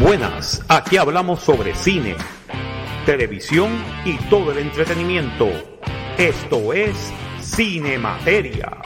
Buenas, 0.00 0.64
aquí 0.66 0.96
hablamos 0.96 1.40
sobre 1.40 1.74
cine, 1.74 2.16
televisión 3.04 3.70
y 4.06 4.16
todo 4.30 4.50
el 4.50 4.56
entretenimiento. 4.56 5.46
Esto 6.16 6.72
es 6.72 7.12
Cine 7.38 7.98
Materia. 7.98 8.80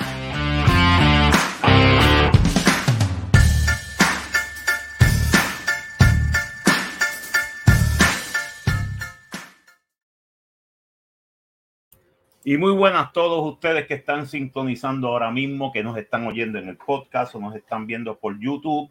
Y 12.42 12.56
muy 12.56 12.72
buenas 12.72 13.06
a 13.06 13.12
todos 13.12 13.52
ustedes 13.52 13.86
que 13.86 13.94
están 13.94 14.26
sintonizando 14.26 15.06
ahora 15.06 15.30
mismo, 15.30 15.70
que 15.70 15.84
nos 15.84 15.96
están 15.96 16.26
oyendo 16.26 16.58
en 16.58 16.70
el 16.70 16.76
podcast 16.76 17.36
o 17.36 17.38
nos 17.38 17.54
están 17.54 17.86
viendo 17.86 18.18
por 18.18 18.36
YouTube. 18.40 18.90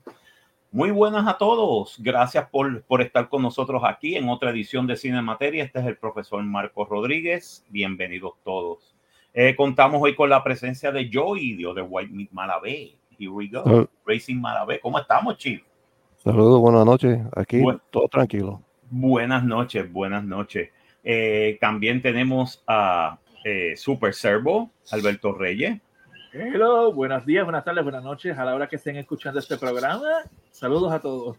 Muy 0.74 0.90
buenas 0.90 1.28
a 1.28 1.38
todos. 1.38 1.98
Gracias 2.00 2.50
por, 2.50 2.82
por 2.86 3.04
estar 3.04 3.30
con 3.30 3.44
nosotros 3.44 3.84
aquí 3.86 4.16
en 4.16 4.28
otra 4.28 4.50
edición 4.50 4.88
de 4.88 4.98
Cine 4.98 5.22
Materia. 5.22 5.64
Este 5.64 5.78
es 5.78 5.86
el 5.86 5.98
profesor 5.98 6.42
Marcos 6.42 6.90
Rodríguez. 6.90 7.64
Bienvenidos 7.70 8.34
todos. 8.44 8.96
Eh, 9.36 9.56
contamos 9.56 10.02
hoy 10.02 10.16
con 10.16 10.32
la 10.32 10.44
presencia 10.44 10.92
de 10.92 11.12
Joey 11.14 11.58
de 11.58 11.80
White 11.80 12.12
Meat 12.12 12.32
Malabé. 12.32 12.98
Here 13.20 13.30
we 13.30 13.50
go. 13.50 13.62
Uh, 13.62 13.86
Racing 14.04 14.42
Malabé. 14.42 14.80
¿Cómo 14.80 14.98
estamos, 14.98 15.38
Chief? 15.38 15.62
Saludos, 16.18 16.60
buenas 16.60 16.88
noches. 16.88 17.20
Aquí 17.36 17.62
todo 17.92 18.08
tranquilo. 18.08 18.60
Buenas 18.90 19.44
noches, 19.44 19.94
buenas 19.94 20.24
noches. 20.24 20.72
Eh, 21.04 21.60
también 21.62 22.02
tenemos 22.02 22.64
a 22.66 23.20
eh, 23.46 23.76
Super 23.76 24.16
Servo, 24.16 24.72
Alberto 24.90 25.34
Reyes. 25.34 25.80
Hello, 26.36 26.92
buenos 26.92 27.28
días, 27.28 27.44
buenas 27.44 27.64
tardes, 27.64 27.84
buenas 27.84 28.04
noches 28.04 28.36
a 28.36 28.44
la 28.44 28.56
hora 28.56 28.68
que 28.68 28.78
estén 28.78 28.96
escuchando 28.96 29.40
este 29.40 29.56
programa. 29.56 30.24
Saludos 30.50 30.92
a 30.92 31.00
todos. 31.00 31.38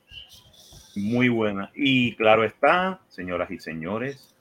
Muy 0.94 1.28
buena. 1.28 1.72
Y 1.74 2.14
claro 2.14 2.44
está, 2.44 3.00
señoras 3.08 3.50
y 3.50 3.58
señores, 3.58 4.36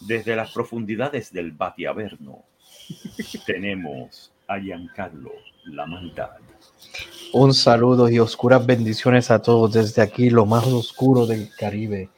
desde 0.00 0.34
las 0.34 0.50
profundidades 0.52 1.30
del 1.30 1.52
Batiaverno 1.52 2.42
tenemos 3.44 4.32
a 4.46 4.58
Giancarlo 4.58 5.32
La 5.66 5.84
Maldad. 5.84 6.38
Un 7.34 7.52
saludo 7.52 8.08
y 8.08 8.18
oscuras 8.18 8.64
bendiciones 8.64 9.30
a 9.30 9.42
todos 9.42 9.74
desde 9.74 10.00
aquí, 10.00 10.30
lo 10.30 10.46
más 10.46 10.66
oscuro 10.68 11.26
del 11.26 11.50
Caribe, 11.54 12.08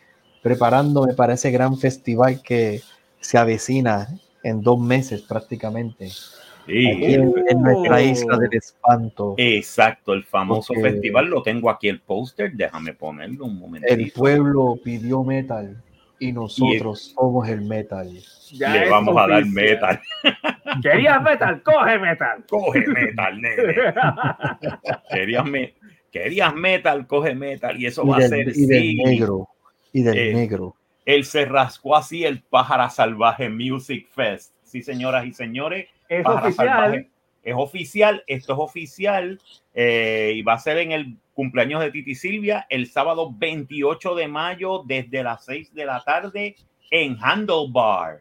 preparándome 0.42 1.14
para 1.14 1.34
ese 1.34 1.50
gran 1.50 1.76
festival 1.76 2.40
que 2.40 2.82
se 3.18 3.36
avecina 3.36 4.06
en 4.44 4.62
dos 4.62 4.78
meses 4.78 5.22
prácticamente, 5.22 6.08
Sí, 6.70 6.86
aquí 6.90 7.14
en, 7.14 7.34
en 7.48 7.62
nuestra 7.62 8.02
isla 8.02 8.36
del 8.38 8.54
espanto. 8.54 9.34
exacto, 9.36 10.12
el 10.12 10.24
famoso 10.24 10.72
Porque- 10.74 10.90
festival. 10.92 11.26
Lo 11.26 11.42
tengo 11.42 11.68
aquí 11.70 11.88
el 11.88 12.00
póster, 12.00 12.52
déjame 12.52 12.94
ponerlo 12.94 13.44
un 13.46 13.58
momento. 13.58 13.88
El 13.88 14.10
pueblo 14.12 14.78
pidió 14.82 15.22
metal 15.24 15.82
y 16.18 16.32
nosotros 16.32 17.12
somos 17.14 17.48
el 17.48 17.62
metal. 17.62 18.08
Ya 18.52 18.74
Le 18.74 18.88
vamos 18.90 19.16
a 19.16 19.26
dar 19.28 19.42
oficial. 19.42 19.54
metal. 19.54 20.00
¿Querías 20.82 21.22
metal? 21.22 21.62
Coge 21.62 21.98
metal. 21.98 22.44
Coge 22.48 22.86
metal, 22.86 23.40
nene. 23.40 23.74
Querías, 25.10 25.44
me- 25.44 25.74
querías 26.10 26.54
metal, 26.54 27.06
coge 27.06 27.34
metal. 27.34 27.80
Y 27.80 27.86
eso 27.86 28.02
Y 28.04 28.08
va 28.08 28.16
a 28.16 28.20
ser 28.22 28.46
del, 28.46 28.56
y 28.56 28.66
del 28.66 28.82
sí. 28.82 28.94
negro. 28.96 29.48
Y 29.92 30.02
del 30.02 30.18
Eh, 30.18 30.34
negro. 30.34 30.76
Él 31.06 31.24
se 31.24 31.44
rascó 31.44 31.96
así 31.96 32.24
el 32.24 32.42
Pájara 32.42 32.90
Salvaje 32.90 33.48
Music 33.48 34.08
Fest. 34.12 34.52
Sí, 34.62 34.82
señoras 34.82 35.24
y 35.26 35.32
señores. 35.32 35.86
Es 36.10 36.26
oficial. 36.26 36.68
Salvaje 36.68 37.10
Es 37.42 37.54
oficial, 37.56 38.22
esto 38.26 38.52
es 38.52 38.58
oficial. 38.58 39.40
eh, 39.74 40.32
y 40.34 40.42
va 40.42 40.54
a 40.54 40.58
ser 40.58 40.76
en 40.78 40.92
el 40.92 41.16
cumpleaños 41.32 41.80
de 41.80 41.90
Titi 41.90 42.14
Silvia 42.14 42.66
el 42.68 42.86
sábado 42.88 43.32
28 43.34 44.14
de 44.16 44.28
mayo 44.28 44.82
desde 44.84 45.22
las 45.22 45.44
6 45.46 45.72
de 45.74 45.86
la 45.86 46.02
tarde 46.04 46.56
en 46.90 47.16
Handlebar, 47.22 48.20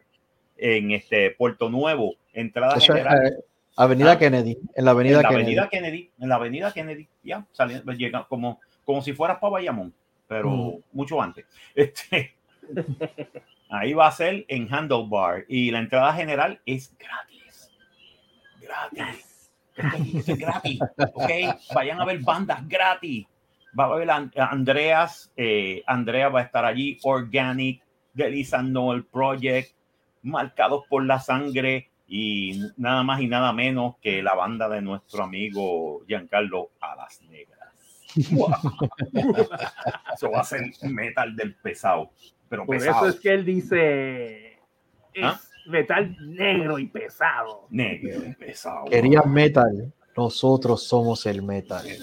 en 0.56 0.92
este 0.92 1.32
Puerto 1.32 1.68
Nuevo. 1.68 2.14
Entrada 2.32 2.76
Eso 2.76 2.92
es, 2.94 2.98
general. 3.02 3.26
eh, 3.26 3.44
Avenida 3.76 4.12
Ah. 4.12 4.18
Kennedy, 4.18 4.56
en 4.74 4.84
la 4.84 4.90
Avenida 4.92 5.16
en 5.16 5.22
la 5.22 5.28
Kennedy. 5.28 5.44
avenida 5.44 5.68
Kennedy, 5.68 6.10
en 6.20 6.28
la 6.28 6.34
avenida 6.36 6.72
Kennedy, 6.72 7.08
ya, 7.22 7.44
saliendo, 7.52 7.92
llega 7.92 8.24
como, 8.28 8.60
como 8.84 9.02
si 9.02 9.12
fueras 9.12 9.38
para 9.38 9.50
Bayamón, 9.52 9.92
pero 10.28 10.50
Mm. 10.50 10.78
mucho 10.92 11.20
antes. 11.20 11.44
Este, 11.74 12.34
ahí 13.68 13.92
va 13.92 14.06
a 14.08 14.12
ser 14.12 14.44
en 14.48 14.72
Handlebar 14.72 15.44
y 15.48 15.70
la 15.70 15.78
entrada 15.80 16.12
general 16.14 16.60
es 16.66 16.94
gratis. 16.98 17.39
Gratis. 18.92 19.50
Esto, 19.76 20.32
es- 20.32 20.38
gratis. 20.38 20.80
Ok, 21.14 21.30
vayan 21.74 22.00
a 22.00 22.04
ver 22.04 22.18
bandas 22.20 22.66
gratis. 22.68 23.26
Va 23.78 23.84
a 23.84 23.86
haber 23.88 24.10
An- 24.10 24.32
Andreas, 24.36 25.32
eh, 25.36 25.82
Andrea 25.86 26.28
va 26.28 26.40
a 26.40 26.42
estar 26.42 26.64
allí, 26.64 26.98
Organic, 27.04 27.82
The 28.16 28.28
Lisa 28.30 28.62
Noel 28.62 29.04
Project, 29.04 29.72
marcados 30.22 30.84
por 30.88 31.04
la 31.04 31.20
sangre 31.20 31.88
y 32.08 32.60
nada 32.76 33.02
más 33.04 33.20
y 33.20 33.28
nada 33.28 33.52
menos 33.52 33.94
que 34.02 34.22
la 34.22 34.34
banda 34.34 34.68
de 34.68 34.82
nuestro 34.82 35.22
amigo 35.22 36.04
Giancarlo 36.06 36.70
Alas 36.80 37.20
Negras. 37.22 37.58
Eso 40.14 40.30
va 40.30 40.40
a 40.40 40.44
ser 40.44 40.62
metal 40.82 41.36
del 41.36 41.54
pesado, 41.54 42.10
pero 42.48 42.66
Por 42.66 42.76
pesado. 42.78 43.06
eso 43.06 43.16
es 43.16 43.20
que 43.20 43.32
él 43.32 43.44
dice 43.44 44.58
es 45.14 45.24
¿Ah? 45.24 45.40
Metal 45.70 46.16
negro 46.20 46.78
y 46.78 46.86
pesado. 46.86 47.66
Negro 47.70 48.26
y 48.26 48.34
pesado. 48.34 48.84
Querías 48.84 49.24
metal, 49.26 49.92
nosotros 50.16 50.82
somos 50.82 51.24
el 51.26 51.42
metal. 51.42 51.84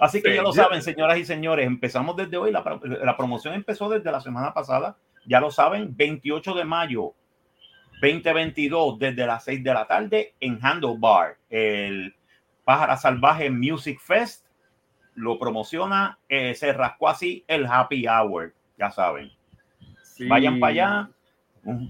Así 0.00 0.22
que 0.22 0.34
ya 0.34 0.42
lo 0.42 0.52
saben, 0.52 0.82
señoras 0.82 1.18
y 1.18 1.24
señores, 1.24 1.66
empezamos 1.66 2.16
desde 2.16 2.36
hoy. 2.36 2.52
La 2.52 3.16
promoción 3.16 3.54
empezó 3.54 3.88
desde 3.88 4.12
la 4.12 4.20
semana 4.20 4.54
pasada. 4.54 4.96
Ya 5.26 5.40
lo 5.40 5.50
saben, 5.50 5.96
28 5.96 6.54
de 6.54 6.64
mayo 6.64 7.14
2022, 8.00 8.98
desde 8.98 9.26
las 9.26 9.44
6 9.44 9.64
de 9.64 9.74
la 9.74 9.86
tarde 9.86 10.34
en 10.40 10.58
Handlebar. 10.62 11.38
El 11.48 12.14
Pájara 12.64 12.96
Salvaje 12.96 13.50
Music 13.50 14.00
Fest 14.00 14.46
lo 15.14 15.38
promociona, 15.38 16.18
eh, 16.28 16.54
se 16.54 16.72
rascó 16.72 17.08
así 17.08 17.44
el 17.48 17.66
Happy 17.66 18.06
Hour, 18.06 18.54
ya 18.78 18.90
saben. 18.90 19.32
Sí. 20.16 20.26
Vayan 20.26 20.58
para 20.58 20.70
allá, 20.70 21.10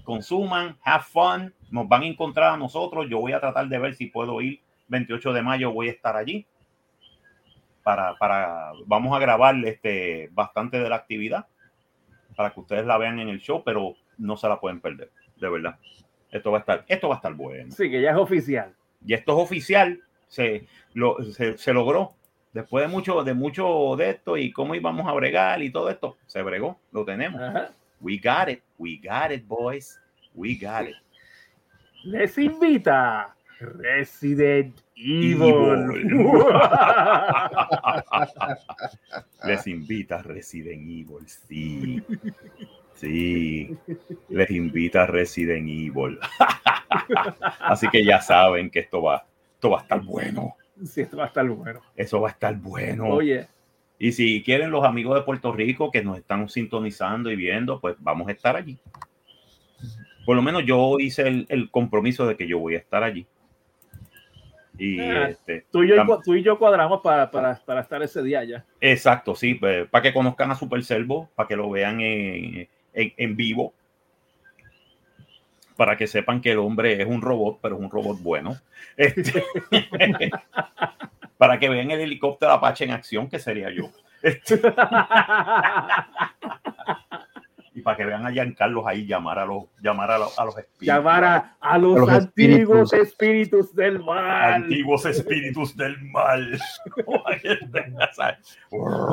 consuman, 0.03 0.75
have 0.83 1.03
fun, 1.03 1.53
nos 1.71 1.87
van 1.87 2.03
a 2.03 2.07
encontrar 2.07 2.53
a 2.53 2.57
nosotros. 2.57 3.07
Yo 3.09 3.19
voy 3.19 3.31
a 3.31 3.39
tratar 3.39 3.69
de 3.69 3.79
ver 3.79 3.95
si 3.95 4.07
puedo 4.07 4.41
ir. 4.41 4.59
28 4.89 5.31
de 5.31 5.41
mayo 5.41 5.71
voy 5.71 5.87
a 5.87 5.91
estar 5.91 6.17
allí. 6.17 6.45
Para, 7.83 8.17
para, 8.17 8.73
vamos 8.85 9.15
a 9.15 9.19
grabar 9.19 9.55
este, 9.63 10.29
bastante 10.33 10.77
de 10.77 10.89
la 10.89 10.97
actividad 10.97 11.47
para 12.35 12.49
que 12.51 12.59
ustedes 12.59 12.85
la 12.85 12.97
vean 12.97 13.19
en 13.19 13.29
el 13.29 13.39
show, 13.39 13.63
pero 13.63 13.95
no 14.17 14.35
se 14.35 14.49
la 14.49 14.59
pueden 14.59 14.81
perder, 14.81 15.09
de 15.37 15.49
verdad. 15.49 15.77
Esto 16.29 16.51
va 16.51 16.57
a 16.57 16.59
estar, 16.59 16.85
esto 16.89 17.07
va 17.07 17.15
a 17.15 17.17
estar 17.17 17.33
bueno. 17.33 17.71
Sí, 17.71 17.89
que 17.89 18.01
ya 18.01 18.11
es 18.11 18.17
oficial. 18.17 18.75
Y 19.05 19.13
esto 19.13 19.37
es 19.37 19.43
oficial, 19.43 20.01
se, 20.27 20.67
lo, 20.93 21.23
se, 21.23 21.57
se 21.57 21.73
logró. 21.73 22.13
Después 22.51 22.83
de 22.83 22.89
mucho, 22.89 23.23
de 23.23 23.33
mucho 23.33 23.95
de 23.97 24.09
esto 24.09 24.35
y 24.35 24.51
cómo 24.51 24.75
íbamos 24.75 25.07
a 25.07 25.13
bregar 25.13 25.63
y 25.63 25.71
todo 25.71 25.89
esto, 25.89 26.17
se 26.25 26.41
bregó, 26.41 26.77
lo 26.91 27.05
tenemos. 27.05 27.41
Ajá. 27.41 27.71
We 28.01 28.19
got 28.19 28.49
it. 28.49 28.61
We 28.77 28.97
got 28.97 29.31
it, 29.31 29.47
boys. 29.47 29.99
We 30.35 30.55
got 30.55 30.85
it. 30.85 30.95
Les 32.03 32.37
invita 32.37 33.35
Resident 33.59 34.75
Evil. 34.95 35.91
Evil. 35.91 36.45
Les 39.45 39.67
invita 39.67 40.21
Resident 40.21 40.81
Evil, 40.81 41.27
sí. 41.27 42.03
Sí, 42.93 43.77
les 44.29 44.49
invita 44.51 45.05
Resident 45.05 45.67
Evil. 45.69 46.19
Así 47.59 47.87
que 47.89 48.03
ya 48.03 48.21
saben 48.21 48.71
que 48.71 48.79
esto 48.79 49.03
va, 49.03 49.25
esto 49.53 49.69
va 49.69 49.79
a 49.79 49.81
estar 49.83 50.01
bueno. 50.01 50.55
Sí, 50.83 51.01
esto 51.01 51.17
va 51.17 51.25
a 51.25 51.27
estar 51.27 51.47
bueno. 51.47 51.81
Eso 51.95 52.21
va 52.21 52.29
a 52.29 52.31
estar 52.31 52.55
bueno. 52.55 53.05
Oye, 53.07 53.47
Y 53.99 54.11
si 54.11 54.43
quieren 54.43 54.69
los 54.71 54.83
amigos 54.85 55.15
de 55.15 55.21
Puerto 55.23 55.51
Rico 55.51 55.89
que 55.91 56.03
nos 56.03 56.17
están 56.17 56.47
sintonizando 56.49 57.31
y 57.31 57.35
viendo, 57.35 57.79
pues 57.79 57.95
vamos 57.99 58.27
a 58.27 58.31
estar 58.31 58.55
allí. 58.55 58.77
Por 60.25 60.35
lo 60.35 60.41
menos 60.41 60.63
yo 60.65 60.99
hice 60.99 61.27
el, 61.27 61.45
el 61.49 61.71
compromiso 61.71 62.27
de 62.27 62.35
que 62.35 62.47
yo 62.47 62.59
voy 62.59 62.75
a 62.75 62.79
estar 62.79 63.01
allí. 63.03 63.25
Y 64.77 64.99
Ah. 64.99 65.29
este, 65.29 65.65
tú 65.71 65.81
y 65.83 65.87
yo, 65.87 65.95
tú 66.23 66.35
y 66.35 66.43
yo 66.43 66.59
cuadramos 66.59 67.01
para, 67.01 67.31
para, 67.31 67.55
para 67.65 67.81
estar 67.81 68.03
ese 68.03 68.21
día 68.21 68.43
ya. 68.43 68.63
exacto, 68.79 69.33
sí, 69.35 69.55
pues, 69.55 69.87
para 69.89 70.03
que 70.03 70.13
conozcan 70.13 70.51
a 70.51 70.55
Super 70.55 70.83
Servo, 70.83 71.29
para 71.35 71.47
que 71.47 71.55
lo 71.55 71.67
vean 71.71 71.99
en, 71.99 72.67
en- 72.93 73.13
en 73.17 73.35
vivo, 73.35 73.73
para 75.75 75.97
que 75.97 76.05
sepan 76.05 76.41
que 76.41 76.51
el 76.51 76.59
hombre 76.59 77.01
es 77.01 77.07
un 77.07 77.21
robot, 77.21 77.57
pero 77.61 77.75
es 77.77 77.81
un 77.81 77.89
robot 77.89 78.19
bueno. 78.21 78.55
Este, 78.95 79.43
para 81.37 81.59
que 81.59 81.69
vean 81.69 81.91
el 81.91 82.01
helicóptero 82.01 82.51
Apache 82.51 82.85
en 82.85 82.91
acción, 82.91 83.29
que 83.29 83.39
sería 83.39 83.69
yo. 83.71 83.89
Y 87.73 87.81
para 87.81 87.95
que 87.95 88.05
vean 88.05 88.25
a 88.25 88.31
Giancarlos 88.31 88.87
ahí 88.87 89.05
llamar 89.05 89.37
a 89.37 89.45
los, 89.45 89.65
llamar 89.83 90.09
a 90.09 90.17
los, 90.17 90.39
a 90.39 90.45
los 90.45 90.57
espíritus. 90.57 90.87
Llamar 90.87 91.23
a, 91.23 91.55
a 91.59 91.77
los, 91.77 91.95
A 91.95 91.99
los 91.99 92.09
antiguos 92.09 92.91
espíritus. 92.91 92.93
espíritus 92.93 93.75
del 93.75 93.99
mal. 94.03 94.53
Antiguos 94.63 95.05
espíritus 95.05 95.77
del 95.77 95.95
mal. 96.09 96.59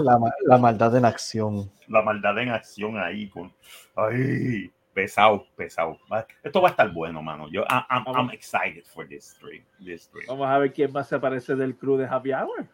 La, 0.02 0.18
la 0.46 0.56
maldad 0.56 0.96
en 0.96 1.04
acción. 1.04 1.70
La 1.88 2.00
maldad 2.00 2.38
en 2.38 2.48
acción 2.52 2.98
ahí 2.98 3.28
con. 3.28 3.52
Ay, 3.96 4.72
pesado, 4.94 5.46
pesado. 5.56 5.98
Esto 6.42 6.62
va 6.62 6.68
a 6.68 6.70
estar 6.70 6.90
bueno, 6.92 7.20
mano. 7.22 7.48
Yo, 7.50 7.64
I'm, 7.68 8.04
I'm 8.06 8.30
excited 8.30 8.84
for 8.86 9.06
this 9.06 9.24
stream. 9.36 9.64
This 9.84 10.04
stream. 10.04 10.26
Vamos 10.28 10.48
a 10.48 10.56
ver 10.58 10.72
quién 10.72 10.92
más 10.92 11.08
se 11.08 11.16
aparece 11.16 11.54
del 11.56 11.76
crew 11.76 11.96
de 11.96 12.06
Happy 12.06 12.32
Hour. 12.32 12.66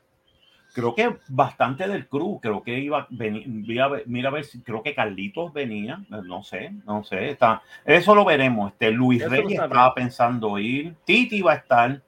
Creo 0.73 0.95
que 0.95 1.17
bastante 1.29 1.89
del 1.89 2.07
crew. 2.07 2.39
Creo 2.41 2.63
que 2.63 2.79
iba. 2.79 3.01
a 3.01 3.07
ver- 3.11 4.05
mira 4.07 4.29
a 4.29 4.33
ver 4.33 4.45
si. 4.45 4.63
Creo 4.63 4.83
que 4.85 4.95
Carlitos 4.95 5.53
venía. 5.53 6.05
No 6.09 6.45
sé, 6.45 6.71
no 6.87 7.03
sé. 7.03 7.31
Está, 7.31 7.61
eso 7.85 8.15
lo 8.15 8.25
veremos. 8.25 8.71
Este, 8.73 8.93
Luis 8.93 9.21
Eso 9.21 9.31
Reyes 9.31 9.61
estaba 9.61 9.93
pensando 9.95 10.57
ir. 10.61 10.95
Titi 11.05 11.43
va 11.43 11.53
a 11.55 11.57
estar. 11.57 12.01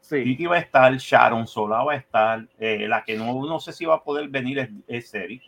Sí. 0.00 0.24
Titi 0.24 0.46
va 0.46 0.56
a 0.56 0.60
estar. 0.60 0.94
Sharon 0.96 1.46
Sola 1.46 1.84
va 1.84 1.92
a 1.92 1.96
estar. 1.96 2.46
eh, 2.58 2.86
la 2.88 3.04
que 3.04 3.16
no, 3.18 3.44
no 3.46 3.60
sé 3.60 3.72
si 3.72 3.84
va 3.84 3.96
a 3.96 4.02
poder 4.02 4.28
venir 4.30 4.60
es, 4.60 4.70
es 4.88 5.14
Eric. 5.14 5.42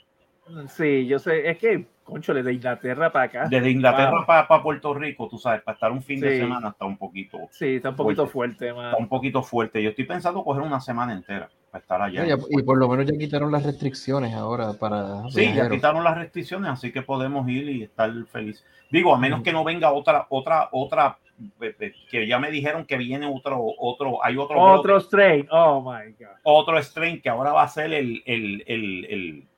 Sí, 0.69 1.06
yo 1.06 1.19
sé. 1.19 1.49
Es 1.49 1.59
que, 1.59 1.87
conchole, 2.05 2.43
de 2.43 2.53
Inglaterra 2.53 3.11
para 3.12 3.25
acá. 3.27 3.47
Desde 3.49 3.71
Inglaterra 3.71 4.11
Wow. 4.11 4.27
para 4.27 4.62
Puerto 4.62 4.93
Rico, 4.94 5.29
tú 5.29 5.39
sabes, 5.39 5.62
para 5.62 5.75
estar 5.75 5.93
un 5.93 6.03
fin 6.03 6.21
de 6.21 6.39
semana 6.39 6.69
está 6.71 6.85
un 6.85 6.97
poquito, 6.99 7.39
Sí, 7.50 7.77
está 7.77 7.91
un 7.91 7.97
poquito 7.97 8.27
Fuerte. 8.27 8.56
fuerte, 8.67 8.73
man. 8.75 8.87
está 8.91 8.97
un 8.99 9.09
poquito 9.09 9.43
fuerte. 9.43 9.83
Yo 9.83 9.91
estoy 9.91 10.05
pensando 10.05 10.43
coger 10.44 10.62
una 10.62 10.81
semana 10.81 11.12
entera 11.12 11.49
para 11.71 11.81
estar 11.83 12.03
allá. 12.03 12.27
Y, 12.27 12.59
y 12.59 12.62
por 12.62 12.77
lo 12.79 12.89
menos 12.89 13.06
ya 13.06 13.17
quitaron 13.17 13.50
las 13.53 13.65
restricciones 13.65 14.35
ahora 14.35 14.73
para 14.75 15.29
Sí, 15.31 15.53
ya 15.55 15.71
quitaron 15.71 16.05
las 16.05 16.19
restricciones, 16.19 16.71
así 16.71 16.93
que 16.93 17.03
podemos 17.03 17.49
ir 17.49 17.69
y 17.69 17.83
estar 17.85 18.12
feliz. 18.27 18.65
Digo, 18.91 19.15
a 19.15 19.19
menos 19.19 19.43
que 19.43 19.53
no 19.53 19.65
venga 19.65 19.93
otra, 19.93 20.27
otra, 20.29 20.69
otra, 20.73 21.19
eh, 21.62 21.75
eh, 21.81 21.93
que 22.11 22.27
ya 22.27 22.38
me 22.38 22.50
dijeron 22.50 22.85
que 22.85 22.99
viene 22.99 23.27
otro, 23.27 23.59
otro, 23.79 24.23
hay 24.23 24.37
otro, 24.37 24.61
Otro 24.61 24.95
brote, 24.95 25.06
strain. 25.06 25.49
Oh 25.50 25.81
my 25.81 26.12
God. 26.19 26.37
otro 26.43 26.77
strain 26.83 27.23
que 27.23 27.31
ahora 27.31 27.53
va 27.53 27.62
a 27.62 27.69
ser 27.69 27.95
el, 27.95 28.23
el, 28.27 28.62
el, 28.67 29.05
el, 29.06 29.49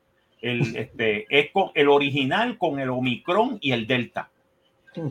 el, 0.50 0.76
este, 0.76 1.26
es 1.28 1.50
con 1.50 1.70
el 1.74 1.88
original 1.88 2.58
con 2.58 2.78
el 2.78 2.90
Omicron 2.90 3.58
y 3.60 3.72
el 3.72 3.86
Delta. 3.86 4.30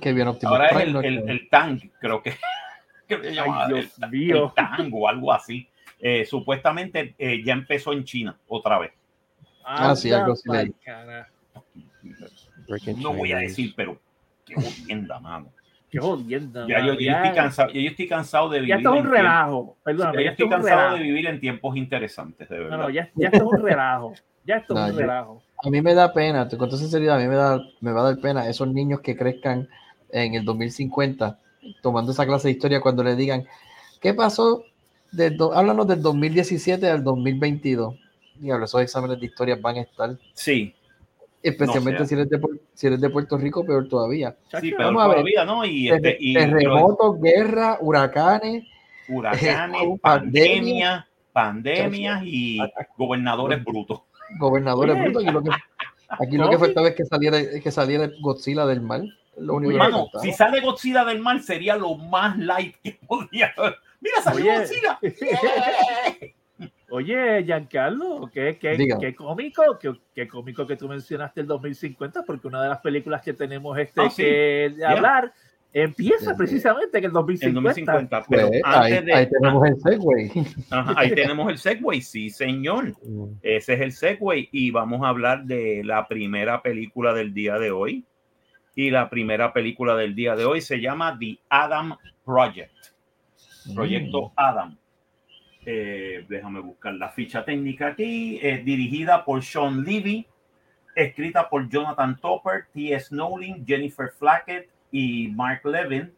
Qué 0.02 0.14
bien 0.14 0.28
Optimus 0.30 0.52
Ahora 0.54 0.68
es 0.70 0.80
el, 0.82 0.94
¿no? 0.94 1.02
el, 1.02 1.30
el 1.30 1.50
Tang, 1.50 1.80
creo 2.00 2.22
que. 2.24 2.34
que 3.08 3.16
Ay, 3.16 3.68
Dios 3.68 3.94
el, 4.02 4.10
mío. 4.10 4.46
el 4.46 4.54
Tang 4.54 4.90
o 4.94 5.08
algo 5.08 5.34
así. 5.34 5.68
Eh, 6.00 6.26
supuestamente 6.26 7.16
eh, 7.18 7.42
ya 7.44 7.54
empezó 7.54 7.94
en 7.94 8.04
China 8.04 8.38
otra 8.48 8.78
vez. 8.80 8.92
Ah, 9.66 9.96
sí, 9.96 10.12
algo 10.12 10.34
así 10.34 10.50
No 12.98 13.14
voy 13.14 13.32
a 13.32 13.38
decir, 13.38 13.74
pero 13.76 14.00
qué 14.46 14.56
jodienda, 14.56 15.20
mano. 15.20 15.52
Qué 15.90 16.00
jodienda. 16.00 16.66
Ya, 16.68 16.80
yo, 16.80 16.86
mano, 16.86 16.94
yo 16.94 17.00
ya- 17.00 17.24
estoy 17.24 17.36
cansado, 17.36 17.72
yo 17.72 17.82
estoy 17.82 18.08
cansado 18.08 18.50
de 18.50 18.60
vivir. 18.60 18.70
Ya 18.70 18.78
esto 18.78 18.96
es 18.96 19.02
un 19.02 19.12
relajo. 19.12 19.78
Perdóname, 19.84 20.18
ya 20.18 20.24
ya 20.24 20.32
esto 20.32 20.44
estoy 20.44 20.50
cansado 20.58 20.78
relajo. 20.82 20.98
de 20.98 21.04
vivir 21.04 21.28
en 21.28 21.40
tiempos 21.40 21.78
interesantes, 21.78 22.50
de 22.50 22.58
No, 22.58 22.64
verdad. 22.64 22.78
no, 22.80 22.90
ya, 22.90 23.10
ya 23.16 23.28
esto 23.28 23.38
es 23.38 23.44
un 23.44 23.62
relajo. 23.62 24.14
Ya 24.46 24.56
esto 24.58 24.74
No, 24.74 24.86
es 24.86 24.92
un 24.92 24.96
yo- 24.98 25.02
relajo. 25.02 25.44
A 25.66 25.70
mí 25.70 25.82
me 25.82 25.94
da 25.94 26.12
pena, 26.12 26.48
te 26.50 26.58
cuento 26.58 26.76
sinceridad, 26.76 27.16
a 27.18 27.20
mí 27.20 27.28
me, 27.28 27.36
da, 27.36 27.62
me 27.80 27.92
va 27.94 28.02
a 28.02 28.04
dar 28.04 28.20
pena 28.20 28.50
esos 28.50 28.68
niños 28.68 29.00
que 29.00 29.16
crezcan 29.16 29.70
en 30.12 30.34
el 30.36 30.44
2050 30.44 31.40
tomando 31.82 32.12
esa 32.12 32.26
clase 32.26 32.50
de 32.50 32.54
historia 32.54 32.82
cuando 32.82 33.02
le 33.04 33.16
digan, 33.16 33.46
¿qué 34.02 34.14
pasó? 34.14 34.64
Del 35.14 35.38
do- 35.38 35.54
háblanos 35.54 35.88
del 35.88 36.02
2017 36.02 36.90
al 36.90 37.04
2022. 37.04 37.96
Diablo, 38.36 38.66
esos 38.66 38.82
exámenes 38.82 39.20
de 39.22 39.26
historia 39.28 39.58
van 39.62 39.78
a 39.78 39.82
estar, 39.82 40.18
Sí, 40.34 40.76
especialmente 41.42 42.02
No 42.02 42.06
si, 42.08 42.14
eres 42.16 42.30
de, 42.30 42.40
si 42.74 42.88
eres 42.88 43.00
de 43.00 43.10
Puerto 43.10 43.38
Rico, 43.38 43.66
peor 43.66 43.88
todavía. 43.88 44.36
sí, 44.60 44.72
pero 44.76 44.88
vamos 44.88 45.04
a 45.04 45.08
ver. 45.08 45.16
todavía 45.18 45.46
no. 45.46 45.64
Y, 45.66 45.88
este, 45.90 46.02
Terre- 46.02 46.18
y 46.20 46.34
pero 46.34 46.52
terremotos, 46.52 47.22
guerra, 47.22 47.78
huracanes, 47.80 48.64
huracanes, 49.08 49.82
eh, 49.82 49.98
pandemias, 50.02 51.06
pandemias 51.32 52.22
y 52.26 52.60
gobernadores 52.98 53.64
brutos. 53.64 54.02
Gobernadores 54.40 54.96
Oye. 55.00 55.04
brutos. 55.04 55.24
Aquí 55.24 55.32
lo 55.34 55.44
que, 55.44 55.50
aquí 56.10 56.38
lo 56.38 56.50
que 56.50 56.58
faltaba 56.58 56.88
es 56.90 56.96
que 56.96 57.06
saliera, 57.06 57.38
que 57.62 57.72
saliera 57.72 58.10
Godzilla 58.22 58.66
del 58.66 58.82
mar. 58.82 59.02
Lo 59.38 59.56
único 59.56 59.78
Mano, 59.78 60.08
si 60.22 60.32
sale 60.32 60.62
Godzilla 60.62 61.04
del 61.06 61.20
mar 61.20 61.42
sería 61.42 61.76
lo 61.76 61.96
más 61.96 62.38
light 62.38 62.76
que 62.84 63.00
podía 63.08 63.52
haber. 63.58 63.76
Mira, 64.00 64.22
salió 64.22 64.52
Oye. 64.52 64.60
Godzilla. 64.60 65.00
Oye, 66.92 67.44
Giancarlo, 67.44 68.30
qué, 68.32 68.60
qué, 68.62 68.78
qué 69.00 69.16
cómico, 69.16 69.64
qué, 69.82 69.94
qué 70.14 70.28
cómico 70.28 70.68
que 70.68 70.76
tú 70.76 70.88
mencionaste 70.88 71.42
el 71.42 71.48
2050, 71.48 72.22
porque 72.22 72.48
una 72.48 72.62
de 72.62 72.70
las 72.70 72.82
películas 72.82 73.24
que 73.24 73.34
tenemos 73.34 73.76
este 73.80 74.00
Ah, 74.02 74.10
sí. 74.12 74.22
que 74.22 74.76
hablar 74.86 75.34
empieza 75.74 76.32
Sí. 76.32 76.38
precisamente 76.38 76.98
en 77.00 77.04
el 77.04 77.10
En 77.10 77.14
2050. 77.14 77.62
2050. 77.62 78.26
Pero 78.30 78.48
Pues, 78.50 78.62
ahí, 78.64 78.92
antes 78.94 79.06
de. 79.06 79.14
ahí 79.14 79.30
tenemos 79.30 79.68
el 79.68 79.78
segue. 79.82 80.46
Ajá, 80.72 80.94
ahí 80.98 81.16
tenemos 81.16 81.52
el 81.52 81.58
Segway, 81.58 82.02
sí, 82.02 82.30
señor. 82.30 82.94
Mm. 83.04 83.26
Ese 83.42 83.74
es 83.74 83.82
el 83.82 83.92
Segway. 83.92 84.50
Y 84.52 84.72
vamos 84.72 85.02
a 85.04 85.10
hablar 85.10 85.44
de 85.46 85.82
la 85.84 86.08
primera 86.08 86.62
película 86.62 87.14
del 87.14 87.34
día 87.34 87.58
de 87.60 87.72
hoy. 87.72 88.06
Y 88.76 88.90
la 88.90 89.10
primera 89.10 89.54
película 89.54 89.96
del 89.96 90.16
día 90.16 90.36
de 90.36 90.46
hoy 90.46 90.62
se 90.62 90.80
llama 90.82 91.18
The 91.20 91.38
Adam 91.50 91.96
Project. 92.26 92.72
Proyecto 93.74 94.32
Adam. 94.36 94.78
Eh, 95.66 96.26
déjame 96.28 96.60
buscar 96.60 96.94
la 96.96 97.10
ficha 97.10 97.46
técnica 97.46 97.88
aquí. 97.88 98.40
Es 98.42 98.66
dirigida 98.66 99.24
por 99.24 99.42
Sean 99.44 99.84
Levy, 99.84 100.28
escrita 100.96 101.50
por 101.50 101.70
Jonathan 101.70 102.18
Topper, 102.20 102.66
T.S. 102.74 103.08
Snowling, 103.08 103.66
Jennifer 103.66 104.10
Flackett 104.18 104.70
y 104.94 105.28
Mark 105.30 105.62
Levin. 105.66 106.14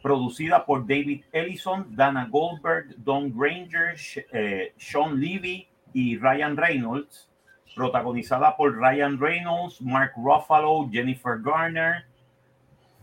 Producida 0.00 0.64
por 0.64 0.86
David 0.86 1.24
Ellison, 1.32 1.94
Dana 1.94 2.28
Goldberg, 2.30 2.94
Don 2.98 3.36
Granger, 3.36 3.96
eh, 4.32 4.72
Sean 4.78 5.20
Levy 5.20 5.66
y 5.92 6.16
Ryan 6.16 6.56
Reynolds. 6.56 7.28
Protagonizada 7.74 8.56
por 8.56 8.78
Ryan 8.78 9.18
Reynolds, 9.18 9.80
Mark 9.82 10.12
Ruffalo, 10.16 10.88
Jennifer 10.92 11.40
Garner, 11.42 12.04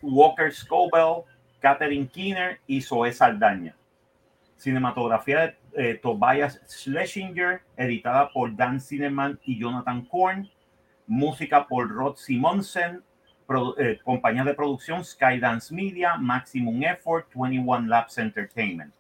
Walker 0.02 0.52
Scobell, 0.52 1.25
Catherine 1.60 2.08
Keener 2.08 2.60
y 2.66 2.81
Zoe 2.81 3.12
Saldaña. 3.12 3.75
Cinematografía 4.56 5.40
de 5.40 5.56
eh, 5.74 5.96
Tobias 5.96 6.62
Schlesinger, 6.68 7.62
editada 7.75 8.30
por 8.30 8.56
Dan 8.56 8.80
Cineman 8.80 9.40
y 9.44 9.60
Jonathan 9.60 10.06
Korn. 10.06 10.50
Música 11.06 11.68
por 11.68 11.90
Rod 11.90 12.16
Simonsen. 12.16 13.04
Produ- 13.51 13.75
eh, 13.77 14.00
compañía 14.03 14.44
de 14.44 14.53
producción 14.53 15.03
Skydance 15.03 15.74
Media, 15.74 16.15
Maximum 16.15 16.81
Effort, 16.83 17.27
21 17.36 17.88
Labs 17.88 18.18
Entertainment. 18.18 18.94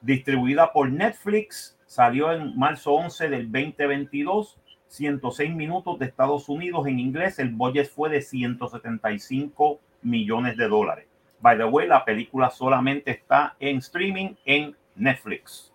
Distribuida 0.00 0.72
por 0.72 0.90
Netflix, 0.90 1.76
salió 1.86 2.32
en 2.32 2.56
marzo 2.56 2.92
11 2.94 3.28
del 3.28 3.50
2022. 3.50 4.56
106 4.90 5.54
minutos 5.54 5.98
de 5.98 6.06
Estados 6.06 6.48
Unidos 6.48 6.86
en 6.86 6.98
inglés. 6.98 7.38
El 7.38 7.50
budget 7.50 7.90
fue 7.90 8.08
de 8.08 8.22
175 8.22 9.80
millones 10.02 10.56
de 10.56 10.68
dólares. 10.68 11.06
By 11.40 11.56
the 11.58 11.64
way, 11.64 11.86
la 11.86 12.04
película 12.04 12.50
solamente 12.50 13.10
está 13.10 13.54
en 13.60 13.78
streaming 13.78 14.34
en 14.44 14.74
Netflix. 14.96 15.72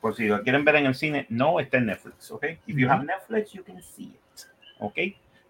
Por 0.00 0.14
si 0.14 0.28
quieren 0.42 0.64
ver 0.64 0.76
en 0.76 0.86
el 0.86 0.94
cine, 0.94 1.26
no 1.30 1.58
está 1.60 1.78
en 1.78 1.86
Netflix, 1.86 2.30
¿ok? 2.30 2.44
If 2.66 2.76
you 2.76 2.88
have 2.90 3.04
Netflix, 3.06 3.52
you 3.52 3.64
can 3.64 3.82
see 3.82 4.04
it, 4.14 4.40
¿ok? 4.78 4.98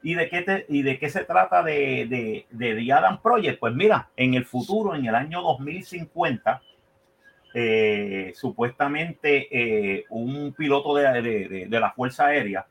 ¿Y 0.04 0.14
de 0.14 0.28
qué, 0.28 0.42
te- 0.42 0.66
y 0.68 0.82
de 0.82 0.98
qué 1.00 1.08
se 1.10 1.24
trata 1.24 1.62
de, 1.64 2.06
de, 2.08 2.46
de 2.50 2.74
The 2.76 2.92
Adam 2.92 3.20
Project? 3.22 3.58
Pues 3.58 3.74
mira, 3.74 4.10
en 4.16 4.34
el 4.34 4.44
futuro, 4.44 4.94
en 4.94 5.06
el 5.06 5.14
año 5.16 5.42
2050, 5.42 6.62
eh, 7.54 8.32
supuestamente 8.34 9.48
eh, 9.96 10.04
un 10.10 10.52
piloto 10.56 10.94
de, 10.94 11.22
de- 11.22 11.66
de- 11.68 11.80
la 11.80 11.90
Fuerza 11.92 12.26
Aérea, 12.26 12.66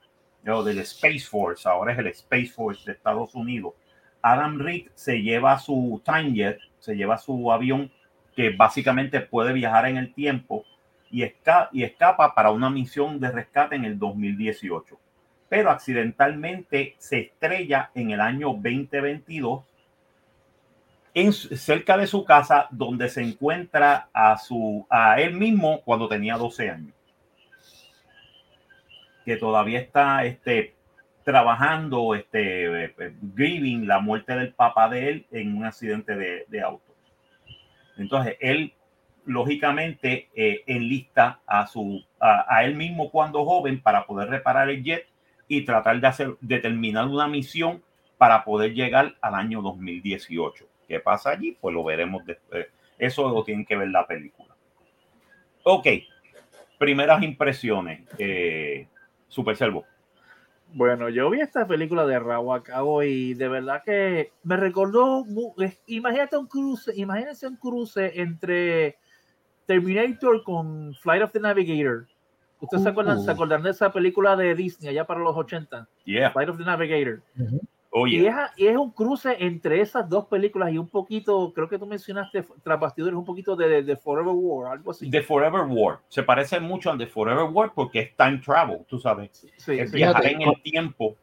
o 0.47 0.63
del 0.63 0.79
Space 0.79 1.21
Force, 1.21 1.67
ahora 1.67 1.93
es 1.93 1.99
el 1.99 2.07
Space 2.07 2.47
Force 2.47 2.83
de 2.85 2.91
Estados 2.91 3.33
Unidos, 3.33 3.73
Adam 4.21 4.59
Reed 4.59 4.87
se 4.93 5.21
lleva 5.21 5.57
su 5.57 6.01
Jet, 6.33 6.59
se 6.79 6.95
lleva 6.95 7.17
su 7.17 7.51
avión 7.51 7.91
que 8.35 8.49
básicamente 8.51 9.21
puede 9.21 9.53
viajar 9.53 9.87
en 9.87 9.97
el 9.97 10.13
tiempo 10.13 10.65
y, 11.09 11.23
y 11.71 11.83
escapa 11.83 12.33
para 12.35 12.51
una 12.51 12.69
misión 12.69 13.19
de 13.19 13.31
rescate 13.31 13.75
en 13.75 13.85
el 13.85 13.97
2018. 13.99 14.99
Pero 15.53 15.69
accidentalmente 15.69 16.95
se 16.97 17.19
estrella 17.19 17.91
en 17.93 18.09
el 18.09 18.21
año 18.21 18.53
2022 18.53 19.63
en, 21.13 21.31
cerca 21.31 21.95
de 21.95 22.07
su 22.07 22.25
casa 22.25 22.65
donde 22.71 23.07
se 23.07 23.21
encuentra 23.21 24.09
a, 24.11 24.35
su, 24.39 24.87
a 24.89 25.21
él 25.21 25.35
mismo 25.35 25.81
cuando 25.81 26.07
tenía 26.07 26.37
12 26.37 26.71
años. 26.71 26.93
Que 29.25 29.37
todavía 29.37 29.79
está 29.79 30.25
este, 30.25 30.73
trabajando, 31.23 32.15
este, 32.15 32.85
eh, 32.85 33.15
grieving 33.21 33.87
la 33.87 33.99
muerte 33.99 34.35
del 34.35 34.55
papá 34.55 34.89
de 34.89 35.07
él 35.07 35.27
en 35.29 35.55
un 35.55 35.65
accidente 35.65 36.15
de, 36.15 36.45
de 36.47 36.61
auto. 36.61 36.95
Entonces, 37.95 38.37
él 38.39 38.73
lógicamente 39.25 40.29
eh, 40.33 40.63
enlista 40.65 41.41
a, 41.45 41.67
su, 41.67 42.03
a, 42.19 42.43
a 42.49 42.65
él 42.65 42.73
mismo 42.73 43.11
cuando 43.11 43.45
joven 43.45 43.79
para 43.83 44.07
poder 44.07 44.31
reparar 44.31 44.71
el 44.71 44.83
jet 44.83 45.12
y 45.57 45.65
tratar 45.65 45.99
de, 45.99 46.07
hacer, 46.07 46.35
de 46.41 46.59
terminar 46.59 47.07
una 47.07 47.27
misión 47.27 47.81
para 48.17 48.43
poder 48.43 48.73
llegar 48.73 49.15
al 49.21 49.35
año 49.35 49.61
2018. 49.61 50.65
¿Qué 50.87 50.99
pasa 50.99 51.31
allí? 51.31 51.57
Pues 51.59 51.73
lo 51.73 51.83
veremos 51.83 52.25
después. 52.25 52.67
Eso 52.97 53.29
lo 53.29 53.43
tienen 53.43 53.65
que 53.65 53.75
ver 53.75 53.89
la 53.89 54.05
película. 54.07 54.55
Ok, 55.63 55.87
primeras 56.77 57.21
impresiones. 57.23 58.01
Eh, 58.17 58.87
Super 59.27 59.55
Servo. 59.55 59.85
Bueno, 60.75 61.09
yo 61.09 61.29
vi 61.29 61.39
esta 61.39 61.67
película 61.67 62.05
de 62.05 62.17
Raúl 62.17 62.55
a 62.55 62.63
cabo 62.63 63.03
y 63.03 63.35
de 63.35 63.47
verdad 63.47 63.83
que 63.85 64.31
me 64.43 64.57
recordó, 64.57 65.23
imagínate 65.85 66.35
un 66.35 66.47
cruce, 66.47 66.91
imagínense 66.95 67.47
un 67.47 67.57
cruce 67.57 68.19
entre 68.19 68.97
Terminator 69.67 70.43
con 70.43 70.95
Flight 70.95 71.21
of 71.21 71.31
the 71.31 71.39
Navigator. 71.39 72.07
¿Ustedes 72.63 72.83
se, 72.83 72.89
acuerdan, 72.89 73.21
se 73.21 73.29
uh. 73.29 73.33
acuerdan 73.33 73.61
de 73.61 73.71
esa 73.71 73.91
película 73.91 74.37
de 74.37 74.55
Disney 74.55 74.89
allá 74.89 75.05
para 75.05 75.19
los 75.19 75.35
80? 75.35 75.85
Yeah. 76.05 76.31
Flight 76.31 76.47
of 76.47 76.57
the 76.57 76.63
Navigator. 76.63 77.21
y, 78.05 78.25
es, 78.25 78.77
un 78.77 78.91
cruce 78.91 79.35
entre 79.37 79.81
esas 79.81 80.07
dos 80.07 80.27
películas 80.27 80.71
y 80.71 80.77
un 80.77 80.87
poquito, 80.87 81.51
creo 81.53 81.67
que 81.67 81.77
tú 81.77 81.85
mencionaste 81.85 82.45
tras 82.63 82.79
bastidores, 82.79 83.15
un 83.15 83.25
poquito 83.25 83.57
de, 83.57 83.83
de, 83.83 83.95
Forever 83.97 84.33
War, 84.33 84.71
algo 84.71 84.91
así. 84.91 85.09
De 85.09 85.21
Forever 85.21 85.65
War. 85.67 85.99
Se 86.07 86.23
parece 86.23 86.61
mucho 86.61 86.89
al 86.89 86.97
de 86.97 87.07
Forever 87.07 87.49
War 87.51 87.73
porque 87.75 87.99
es 87.99 88.15
time 88.15 88.37
travel, 88.37 88.79
tú 88.87 88.97
sabes. 88.97 89.45
Sí, 89.57 89.77
es 89.77 89.91
viajar 89.91 90.25
en 90.25 90.43
el 90.43 90.61
tiempo. 90.61 91.17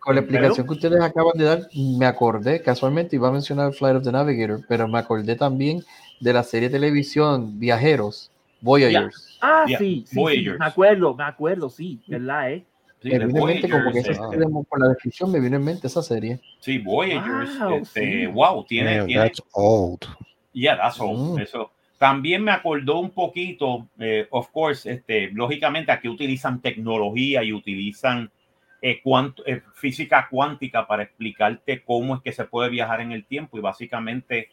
Con 0.00 0.14
la 0.14 0.20
explicación 0.20 0.66
que 0.66 0.72
ustedes 0.74 1.00
acaban 1.00 1.32
de 1.36 1.44
dar, 1.44 1.60
me 1.74 2.04
acordé, 2.04 2.60
casualmente 2.60 3.16
iba 3.16 3.28
a 3.28 3.32
mencionar 3.32 3.72
Flight 3.72 3.96
of 3.96 4.04
the 4.04 4.12
Navigator, 4.12 4.60
pero 4.68 4.86
me 4.86 4.98
acordé 4.98 5.36
también 5.36 5.82
de 6.20 6.34
la 6.34 6.42
serie 6.42 6.68
de 6.68 6.74
televisión 6.74 7.58
Viajeros, 7.58 8.30
Voyagers. 8.66 9.38
Ah, 9.40 9.64
sí, 9.78 10.04
sí, 10.06 10.20
me 10.58 10.66
acuerdo, 10.66 11.14
me 11.14 11.24
acuerdo, 11.24 11.70
sí, 11.70 12.00
¿verdad? 12.08 12.50
Eh? 12.50 12.64
Sí, 13.00 13.10
me 13.10 13.26
vino 13.26 13.40
en 13.40 13.46
mente 13.46 13.68
como 13.68 13.92
que 13.92 14.02
por 14.68 14.80
la 14.80 14.88
descripción 14.88 15.30
me 15.30 15.38
vino 15.38 15.56
en 15.56 15.64
mente 15.64 15.86
esa 15.86 16.02
serie. 16.02 16.40
Sí, 16.58 16.78
Voyagers, 16.78 17.58
wow, 17.60 17.74
este, 17.76 18.26
wow 18.26 18.64
tiene, 18.64 19.04
tiene, 19.04 19.22
That's 19.22 19.42
old. 19.52 20.00
Yeah, 20.52 20.76
that's 20.76 20.98
old. 20.98 21.38
Mm. 21.38 21.42
Eso. 21.42 21.70
También 21.98 22.42
me 22.42 22.50
acordó 22.50 22.98
un 22.98 23.10
poquito, 23.10 23.88
eh, 23.98 24.26
of 24.30 24.50
course, 24.50 24.90
este, 24.90 25.30
lógicamente 25.30 25.92
aquí 25.92 26.08
utilizan 26.08 26.60
tecnología 26.60 27.44
y 27.44 27.52
utilizan 27.52 28.30
eh, 28.82 29.00
eh, 29.46 29.62
física 29.74 30.26
cuántica 30.30 30.86
para 30.86 31.04
explicarte 31.04 31.82
cómo 31.84 32.16
es 32.16 32.22
que 32.22 32.32
se 32.32 32.44
puede 32.44 32.68
viajar 32.68 33.00
en 33.00 33.12
el 33.12 33.24
tiempo 33.24 33.56
y 33.56 33.60
básicamente 33.60 34.50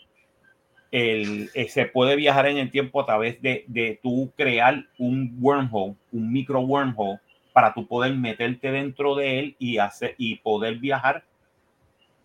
el, 0.94 1.50
eh, 1.56 1.68
se 1.70 1.88
puede 1.88 2.16
viajar 2.16 2.46
en 2.46 2.60
el 2.60 2.70
tiempo 2.70 3.02
a 3.02 3.06
través 3.08 3.42
de, 3.42 3.66
de 3.68 4.00
tú 4.02 4.32
crear 4.38 4.86
un 5.00 5.36
wormhole, 5.42 5.96
un 6.12 6.32
micro 6.32 6.60
wormhole, 6.62 7.20
para 7.52 7.74
tú 7.74 7.88
poder 7.88 8.14
meterte 8.16 8.72
dentro 8.72 9.16
de 9.16 9.40
él 9.40 9.56
y, 9.58 9.80
hacer, 9.80 10.14
y 10.20 10.36
poder 10.36 10.78
viajar 10.78 11.24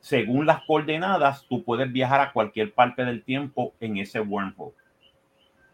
según 0.01 0.47
las 0.47 0.63
coordenadas, 0.65 1.47
tú 1.49 1.65
puedes 1.65 1.91
viajar 1.91 2.21
a 2.21 2.33
cualquier 2.33 2.73
parte 2.73 3.05
del 3.05 3.23
tiempo 3.23 3.75
en 3.81 3.97
ese 3.97 4.21
wormhole. 4.21 4.75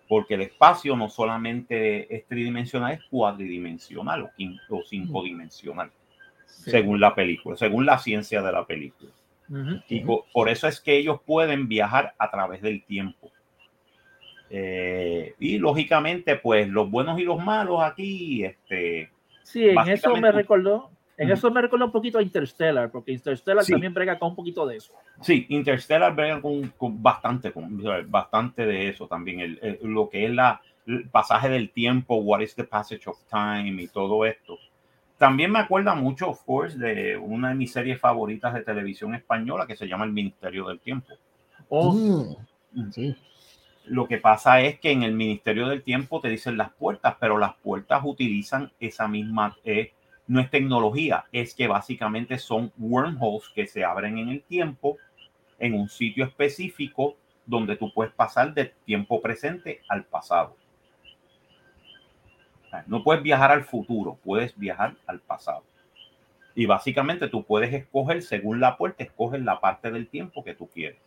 Porque 0.09 0.35
el 0.35 0.43
espacio 0.43 0.97
no 0.97 1.09
solamente 1.09 2.15
es 2.15 2.27
tridimensional, 2.27 2.93
es 2.93 3.01
cuadridimensional 3.11 4.23
o, 4.23 4.31
o 4.71 4.83
cinco 4.85 5.25
dimensional, 5.25 5.91
según 6.47 7.01
la 7.01 7.15
película, 7.15 7.57
según 7.57 7.87
la 7.87 7.99
ciencia 7.99 8.41
de 8.41 8.53
la 8.53 8.65
película. 8.65 9.11
Y 9.89 10.01
por, 10.01 10.49
eso 10.49 10.69
es 10.69 10.81
que 10.81 10.97
ellos 10.97 11.21
pueden 11.25 11.69
viajar 11.69 12.15
a 12.19 12.31
través 12.31 12.63
del 12.63 12.85
tiempo. 12.85 13.31
Eh, 14.51 15.35
y 15.39 15.59
lógicamente, 15.59 16.37
pues 16.37 16.69
los 16.69 16.91
buenos 16.91 17.19
y 17.19 17.25
los 17.25 17.43
malos 17.43 17.83
aquí, 17.83 18.45
este. 18.45 19.11
Sí, 19.43 19.69
en 19.69 19.89
eso 19.89 20.17
me 20.17 20.33
recordó, 20.33 20.91
en 21.17 21.31
eso 21.31 21.51
me 21.51 21.61
recordó 21.61 21.87
un 21.87 21.93
poquito 21.93 22.19
a 22.19 22.23
Interstellar, 22.23 22.91
porque 22.91 23.13
Interstellar 23.13 23.65
también 23.65 23.93
brega 23.93 24.19
con 24.19 24.31
un 24.31 24.37
poquito 24.37 24.67
de 24.67 24.77
eso. 24.77 24.95
Sí, 25.21 25.47
Interstellar 25.49 26.15
brega 26.15 26.41
con, 26.41 26.73
bastante, 27.03 27.53
con 27.53 27.83
bastante 28.11 28.65
de 28.65 28.89
eso 28.89 29.07
también, 29.07 29.59
lo 29.83 30.09
que 30.09 30.27
es 30.27 30.31
la, 30.31 30.61
el 30.87 31.09
pasaje 31.09 31.49
del 31.49 31.71
tiempo, 31.71 32.17
what 32.17 32.41
is 32.41 32.55
the 32.55 32.65
passage 32.65 33.09
of 33.09 33.19
time 33.29 33.83
y 33.83 33.89
todo 33.89 34.25
esto. 34.25 34.59
También 35.19 35.53
me 35.53 35.61
acuerda 35.61 35.95
mucho, 35.95 36.31
of 36.31 36.43
course, 36.45 36.77
de 36.77 37.17
una 37.17 37.51
de 37.51 37.55
mis 37.55 37.73
series 37.73 38.01
favoritas 38.01 38.53
de 38.53 38.63
televisión 38.63 39.15
española 39.15 39.67
que 39.67 39.77
se 39.77 39.87
llama 39.87 40.05
El 40.05 40.13
Ministerio 40.13 40.67
del 40.67 40.81
Tiempo. 40.81 41.15
Oh, 41.69 41.93
mm. 41.93 42.37
Mm. 42.73 42.93
sí. 42.93 43.17
Lo 43.87 44.09
que 44.09 44.17
pasa 44.17 44.63
es 44.63 44.81
que 44.81 44.91
en 44.91 45.03
el 45.03 45.13
Ministerio 45.13 45.69
del 45.69 45.83
Tiempo 45.83 46.21
te 46.21 46.29
dicen 46.29 46.57
las 46.57 46.73
puertas, 46.73 47.17
pero 47.21 47.37
las 47.37 47.55
puertas 47.57 48.01
utilizan 48.03 48.73
esa 48.81 49.07
misma, 49.09 49.57
eh, 49.63 49.93
no 50.27 50.41
es 50.41 50.51
tecnología, 50.51 51.27
es 51.33 51.55
que 51.55 51.69
básicamente 51.69 52.39
son 52.39 52.73
wormholes 52.79 53.51
que 53.55 53.67
se 53.67 53.85
abren 53.85 54.17
en 54.17 54.31
el 54.31 54.43
tiempo, 54.43 54.97
en 55.59 55.75
un 55.75 55.91
sitio 55.91 56.25
específico 56.25 57.17
donde 57.45 57.77
tú 57.77 57.93
puedes 57.93 58.13
pasar 58.15 58.55
del 58.55 58.73
tiempo 58.87 59.21
presente 59.21 59.83
al 59.89 60.05
pasado. 60.05 60.57
No 62.87 63.05
puedes 63.05 63.23
viajar 63.23 63.53
al 63.53 63.65
futuro, 63.65 64.19
puedes 64.25 64.57
viajar 64.59 64.97
al 65.07 65.21
pasado. 65.21 65.65
Y 66.55 66.67
básicamente 66.67 67.29
tú 67.29 67.45
puedes 67.45 67.73
escoger, 67.73 68.23
según 68.23 68.61
la 68.61 68.77
puerta, 68.77 69.03
escoger 69.03 69.43
la 69.43 69.61
parte 69.61 69.91
del 69.91 70.09
tiempo 70.09 70.45
que 70.45 70.55
tú 70.55 70.69
quieres. 70.69 70.99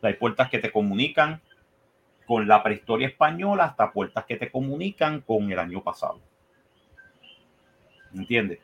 Hay 0.00 0.14
puertas 0.14 0.50
que 0.50 0.58
te 0.58 0.72
comunican 0.72 1.40
con 2.26 2.48
la 2.48 2.62
prehistoria 2.62 3.08
española 3.08 3.64
hasta 3.64 3.92
puertas 3.92 4.24
que 4.24 4.36
te 4.36 4.50
comunican 4.50 5.20
con 5.20 5.50
el 5.52 5.58
año 5.58 5.82
pasado. 5.82 6.20
¿Entiendes? 8.14 8.60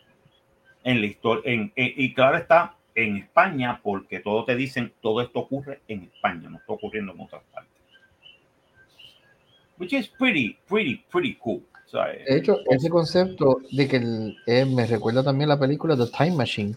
En 0.85 1.00
la 1.00 1.06
historia, 1.06 1.70
y 1.75 2.14
claro 2.14 2.38
está, 2.38 2.75
en 2.94 3.18
España, 3.18 3.80
porque 3.82 4.20
todo 4.20 4.44
te 4.44 4.56
dicen, 4.56 4.92
todo 5.00 5.20
esto 5.20 5.40
ocurre 5.40 5.82
en 5.87 6.04
España, 6.04 6.49
no 6.49 6.58
está 6.58 6.73
ocurriendo 6.73 7.12
en 7.12 7.20
otras 7.20 7.42
partes. 7.52 7.73
Which 9.76 9.92
is 9.92 10.08
pretty, 10.08 10.58
pretty, 10.66 11.04
pretty 11.08 11.37
cool 11.37 11.67
de 11.92 12.37
hecho, 12.37 12.59
ese 12.71 12.90
concepto 12.90 13.61
de 13.71 13.88
que 13.88 14.35
eh, 14.47 14.64
me 14.64 14.87
recuerda 14.87 15.23
también 15.23 15.49
la 15.49 15.59
película 15.59 15.97
The 15.97 16.07
Time 16.07 16.37
Machine, 16.37 16.75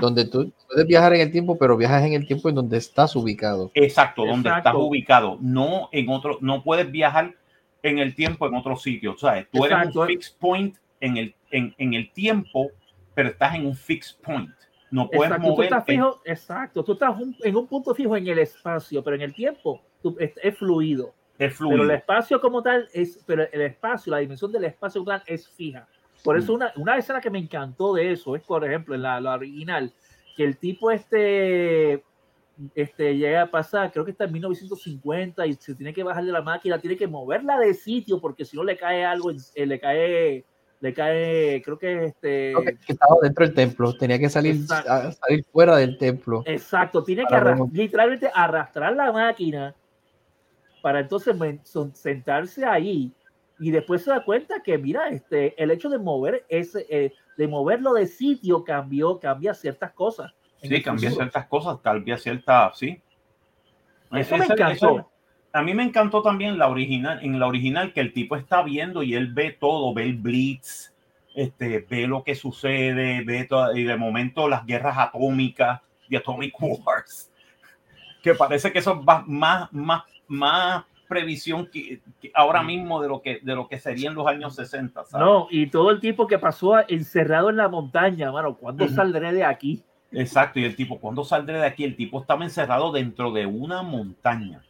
donde 0.00 0.26
tú 0.26 0.52
puedes 0.68 0.86
viajar 0.86 1.14
en 1.14 1.22
el 1.22 1.32
tiempo, 1.32 1.56
pero 1.58 1.76
viajas 1.76 2.04
en 2.04 2.12
el 2.12 2.26
tiempo 2.26 2.48
en 2.48 2.56
donde 2.56 2.76
estás 2.76 3.16
ubicado. 3.16 3.70
Exacto, 3.74 4.26
donde 4.26 4.50
estás 4.50 4.74
ubicado, 4.74 5.38
no 5.40 5.88
en 5.92 6.08
otro, 6.08 6.38
no 6.40 6.62
puedes 6.62 6.90
viajar 6.90 7.34
en 7.82 7.98
el 7.98 8.14
tiempo 8.14 8.46
en 8.46 8.54
otro 8.54 8.76
sitio, 8.76 9.16
¿sabes? 9.16 9.46
Tú 9.50 9.64
eres 9.64 9.94
un 9.94 10.06
fixed 10.06 10.34
point 10.38 10.76
en 11.00 11.16
el, 11.16 11.34
en, 11.50 11.74
en, 11.78 11.94
el 11.94 12.12
tiempo, 12.12 12.70
pero 13.14 13.30
estás 13.30 13.54
en 13.54 13.66
un 13.66 13.74
fixed 13.74 14.20
point. 14.22 14.50
No 14.90 15.08
puedes 15.08 15.32
exacto, 15.32 15.54
Tú 15.54 15.62
estás 15.62 15.84
fijo, 15.84 16.20
exacto, 16.24 16.84
tú 16.84 16.92
estás 16.92 17.16
en 17.42 17.56
un 17.56 17.66
punto 17.66 17.94
fijo 17.94 18.16
en 18.16 18.26
el 18.26 18.40
espacio, 18.40 19.02
pero 19.02 19.16
en 19.16 19.22
el 19.22 19.32
tiempo 19.32 19.80
es 20.18 20.58
fluido. 20.58 21.14
Pero 21.40 21.82
el 21.82 21.90
espacio 21.90 22.38
como 22.38 22.62
tal 22.62 22.86
es, 22.92 23.18
pero 23.26 23.44
el 23.50 23.62
espacio, 23.62 24.10
la 24.10 24.18
dimensión 24.18 24.52
del 24.52 24.64
espacio 24.64 25.00
como 25.00 25.16
tal 25.16 25.22
es 25.26 25.48
fija. 25.48 25.88
Por 26.22 26.36
eso 26.36 26.52
mm. 26.52 26.56
una, 26.56 26.72
una 26.76 26.98
escena 26.98 27.20
que 27.20 27.30
me 27.30 27.38
encantó 27.38 27.94
de 27.94 28.12
eso 28.12 28.36
es, 28.36 28.42
por 28.42 28.62
ejemplo, 28.62 28.94
en 28.94 29.00
la, 29.00 29.20
la 29.22 29.34
original, 29.34 29.90
que 30.36 30.44
el 30.44 30.58
tipo 30.58 30.90
este, 30.90 32.04
este 32.74 33.16
llega 33.16 33.42
a 33.42 33.50
pasar, 33.50 33.90
creo 33.90 34.04
que 34.04 34.10
está 34.10 34.24
en 34.24 34.32
1950 34.32 35.46
y 35.46 35.54
se 35.54 35.74
tiene 35.74 35.94
que 35.94 36.02
bajar 36.02 36.24
de 36.24 36.32
la 36.32 36.42
máquina, 36.42 36.78
tiene 36.78 36.96
que 36.96 37.08
moverla 37.08 37.58
de 37.58 37.72
sitio 37.72 38.20
porque 38.20 38.44
si 38.44 38.58
no 38.58 38.62
le 38.62 38.76
cae 38.76 39.02
algo, 39.02 39.30
eh, 39.30 39.64
le 39.64 39.80
cae, 39.80 40.44
le 40.80 40.92
cae, 40.92 41.62
creo 41.64 41.78
que 41.78 42.04
este... 42.04 42.52
que 42.86 42.92
estaba 42.92 43.16
dentro 43.22 43.46
del 43.46 43.54
templo, 43.54 43.96
tenía 43.96 44.18
que 44.18 44.28
salir, 44.28 44.66
salir 44.66 45.42
fuera 45.50 45.76
del 45.78 45.96
templo. 45.96 46.42
Exacto, 46.44 47.02
tiene 47.02 47.24
que 47.26 47.34
literalmente 47.72 48.30
arrastrar 48.34 48.94
la 48.94 49.10
máquina 49.10 49.74
para 50.80 51.00
entonces 51.00 51.36
sentarse 51.94 52.64
ahí 52.64 53.12
y 53.60 53.70
después 53.70 54.02
se 54.02 54.10
da 54.10 54.24
cuenta 54.24 54.62
que 54.62 54.78
mira 54.78 55.08
este 55.08 55.62
el 55.62 55.70
hecho 55.70 55.90
de 55.90 55.98
mover 55.98 56.46
ese 56.48 56.86
eh, 56.88 57.12
de 57.36 57.46
moverlo 57.46 57.92
de 57.92 58.06
sitio 58.06 58.64
cambió 58.64 59.20
cambia 59.20 59.52
ciertas 59.54 59.92
cosas 59.92 60.32
sí 60.62 60.82
cambia 60.82 61.10
ciertas 61.10 61.46
cosas 61.46 61.78
cambia 61.80 62.16
ciertas 62.16 62.78
sí. 62.78 63.00
Eso 64.12 64.36
me 64.36 64.46
encantó. 64.46 65.08
a 65.52 65.62
mí 65.62 65.72
me 65.72 65.84
encantó 65.84 66.22
también 66.22 66.58
la 66.58 66.68
original 66.68 67.20
en 67.22 67.38
la 67.38 67.46
original 67.46 67.92
que 67.92 68.00
el 68.00 68.12
tipo 68.12 68.34
está 68.34 68.62
viendo 68.62 69.02
y 69.02 69.14
él 69.14 69.32
ve 69.32 69.52
todo 69.52 69.92
ve 69.94 70.04
el 70.04 70.16
blitz 70.16 70.94
este 71.34 71.86
ve 71.88 72.06
lo 72.06 72.24
que 72.24 72.34
sucede 72.34 73.22
ve 73.24 73.44
todo, 73.44 73.76
y 73.76 73.84
de 73.84 73.96
momento 73.96 74.48
las 74.48 74.64
guerras 74.64 74.96
atómicas 74.98 75.82
de 76.08 76.16
atomic 76.16 76.54
wars 76.60 77.30
que 78.22 78.34
parece 78.34 78.72
que 78.72 78.78
eso 78.78 78.98
es 78.98 79.26
más 79.26 79.72
más 79.72 80.04
más 80.30 80.84
previsión 81.08 81.66
que, 81.66 82.00
ahora 82.34 82.62
mismo 82.62 83.02
de 83.02 83.08
lo 83.08 83.20
que 83.20 83.40
de 83.42 83.54
lo 83.56 83.66
que 83.66 83.80
sería 83.80 84.08
en 84.08 84.14
los 84.14 84.28
años 84.28 84.54
60. 84.54 85.02
No, 85.18 85.48
y 85.50 85.66
todo 85.66 85.90
el 85.90 85.98
tiempo 85.98 86.28
que 86.28 86.38
pasó 86.38 86.78
encerrado 86.88 87.50
en 87.50 87.56
la 87.56 87.68
montaña, 87.68 88.30
mano, 88.30 88.56
¿cuándo 88.56 88.86
saldré 88.88 89.32
de 89.32 89.44
aquí? 89.44 89.82
Exacto, 90.12 90.60
y 90.60 90.64
el 90.64 90.76
tipo, 90.76 91.00
¿cuándo 91.00 91.24
saldré 91.24 91.58
de 91.58 91.66
aquí? 91.66 91.84
El 91.84 91.96
tipo 91.96 92.20
estaba 92.20 92.44
encerrado 92.44 92.92
dentro 92.92 93.32
de 93.32 93.44
una 93.44 93.82
montaña. 93.82 94.62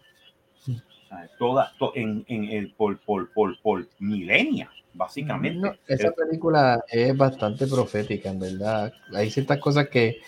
toda, 1.38 1.73
en, 1.95 2.25
en, 2.26 2.73
por, 2.75 2.99
por, 3.00 3.31
por, 3.33 3.61
por 3.61 3.87
milenia, 3.99 4.71
básicamente. 4.95 5.79
esa 5.88 6.11
película 6.12 6.83
es 6.88 7.14
bastante 7.17 7.67
profética, 7.67 8.31
en 8.31 8.38
verdad. 8.38 8.93
Hay 9.14 9.31
ciertas 9.31 9.59
cosas 9.59 9.88
que 9.88 10.21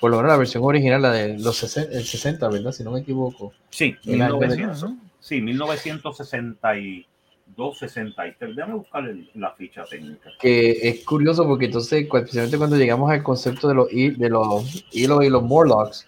por 0.00 0.10
lo 0.10 0.16
menos 0.16 0.32
la 0.32 0.38
versión 0.38 0.64
original, 0.64 1.02
la 1.02 1.12
de 1.12 1.38
los 1.38 1.58
60, 1.58 1.96
el 1.96 2.04
60 2.04 2.48
¿verdad? 2.48 2.72
Si 2.72 2.82
no 2.82 2.90
me 2.92 3.00
equivoco. 3.00 3.52
Sí, 3.68 3.94
1900, 4.04 4.92
sí 5.20 5.42
1962, 5.42 7.78
63. 7.78 8.56
Déjame 8.56 8.74
buscar 8.74 9.04
la 9.34 9.52
ficha 9.52 9.84
técnica. 9.84 10.30
Que 10.40 10.88
es 10.88 11.04
curioso 11.04 11.46
porque 11.46 11.66
entonces, 11.66 12.08
especialmente 12.10 12.56
cuando 12.56 12.76
llegamos 12.76 13.10
al 13.10 13.22
concepto 13.22 13.68
de 13.68 13.74
los, 13.74 13.88
de 13.90 14.30
los 14.30 14.86
hilos 14.92 15.24
y 15.24 15.28
los 15.28 15.42
Morlocks, 15.42 16.06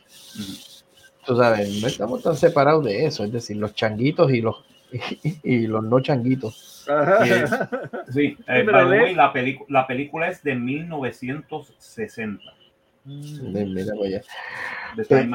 tú 1.27 1.37
sabes, 1.37 1.83
no 1.83 1.87
estamos 1.87 2.23
tan 2.23 2.37
separados 2.37 2.83
de 2.85 3.05
eso, 3.05 3.25
es 3.25 3.33
decir, 3.33 3.59
los 3.59 3.75
changuitos 3.75 4.33
y 4.33 4.41
los, 4.41 4.65
y, 5.43 5.67
los 5.67 5.85
no 5.85 6.01
changuitos. 6.01 6.87
Sí, 8.13 8.37
eh, 8.49 8.65
la, 8.65 9.33
la 9.69 9.87
película 9.87 10.29
es 10.29 10.43
de 10.43 10.55
1960. 10.55 12.43
Mira, 13.05 13.93
pues, 13.97 14.23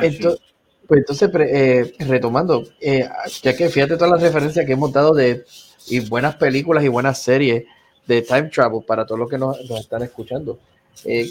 entonces, 0.01 0.41
pues 0.87 0.99
entonces, 0.99 1.29
eh, 1.39 1.93
retomando, 1.99 2.63
eh, 2.79 3.07
ya 3.41 3.55
que 3.55 3.69
fíjate 3.69 3.95
todas 3.95 4.11
las 4.11 4.21
referencias 4.21 4.65
que 4.65 4.73
hemos 4.73 4.93
dado 4.93 5.13
de 5.13 5.43
y 5.89 5.99
buenas 6.01 6.35
películas 6.35 6.83
y 6.83 6.87
buenas 6.87 7.21
series 7.21 7.65
de 8.05 8.21
time 8.21 8.49
travel 8.49 8.83
para 8.85 9.05
todos 9.05 9.19
los 9.19 9.29
que 9.29 9.37
nos, 9.37 9.57
están 9.71 10.03
escuchando. 10.03 10.59
Eh, 11.05 11.29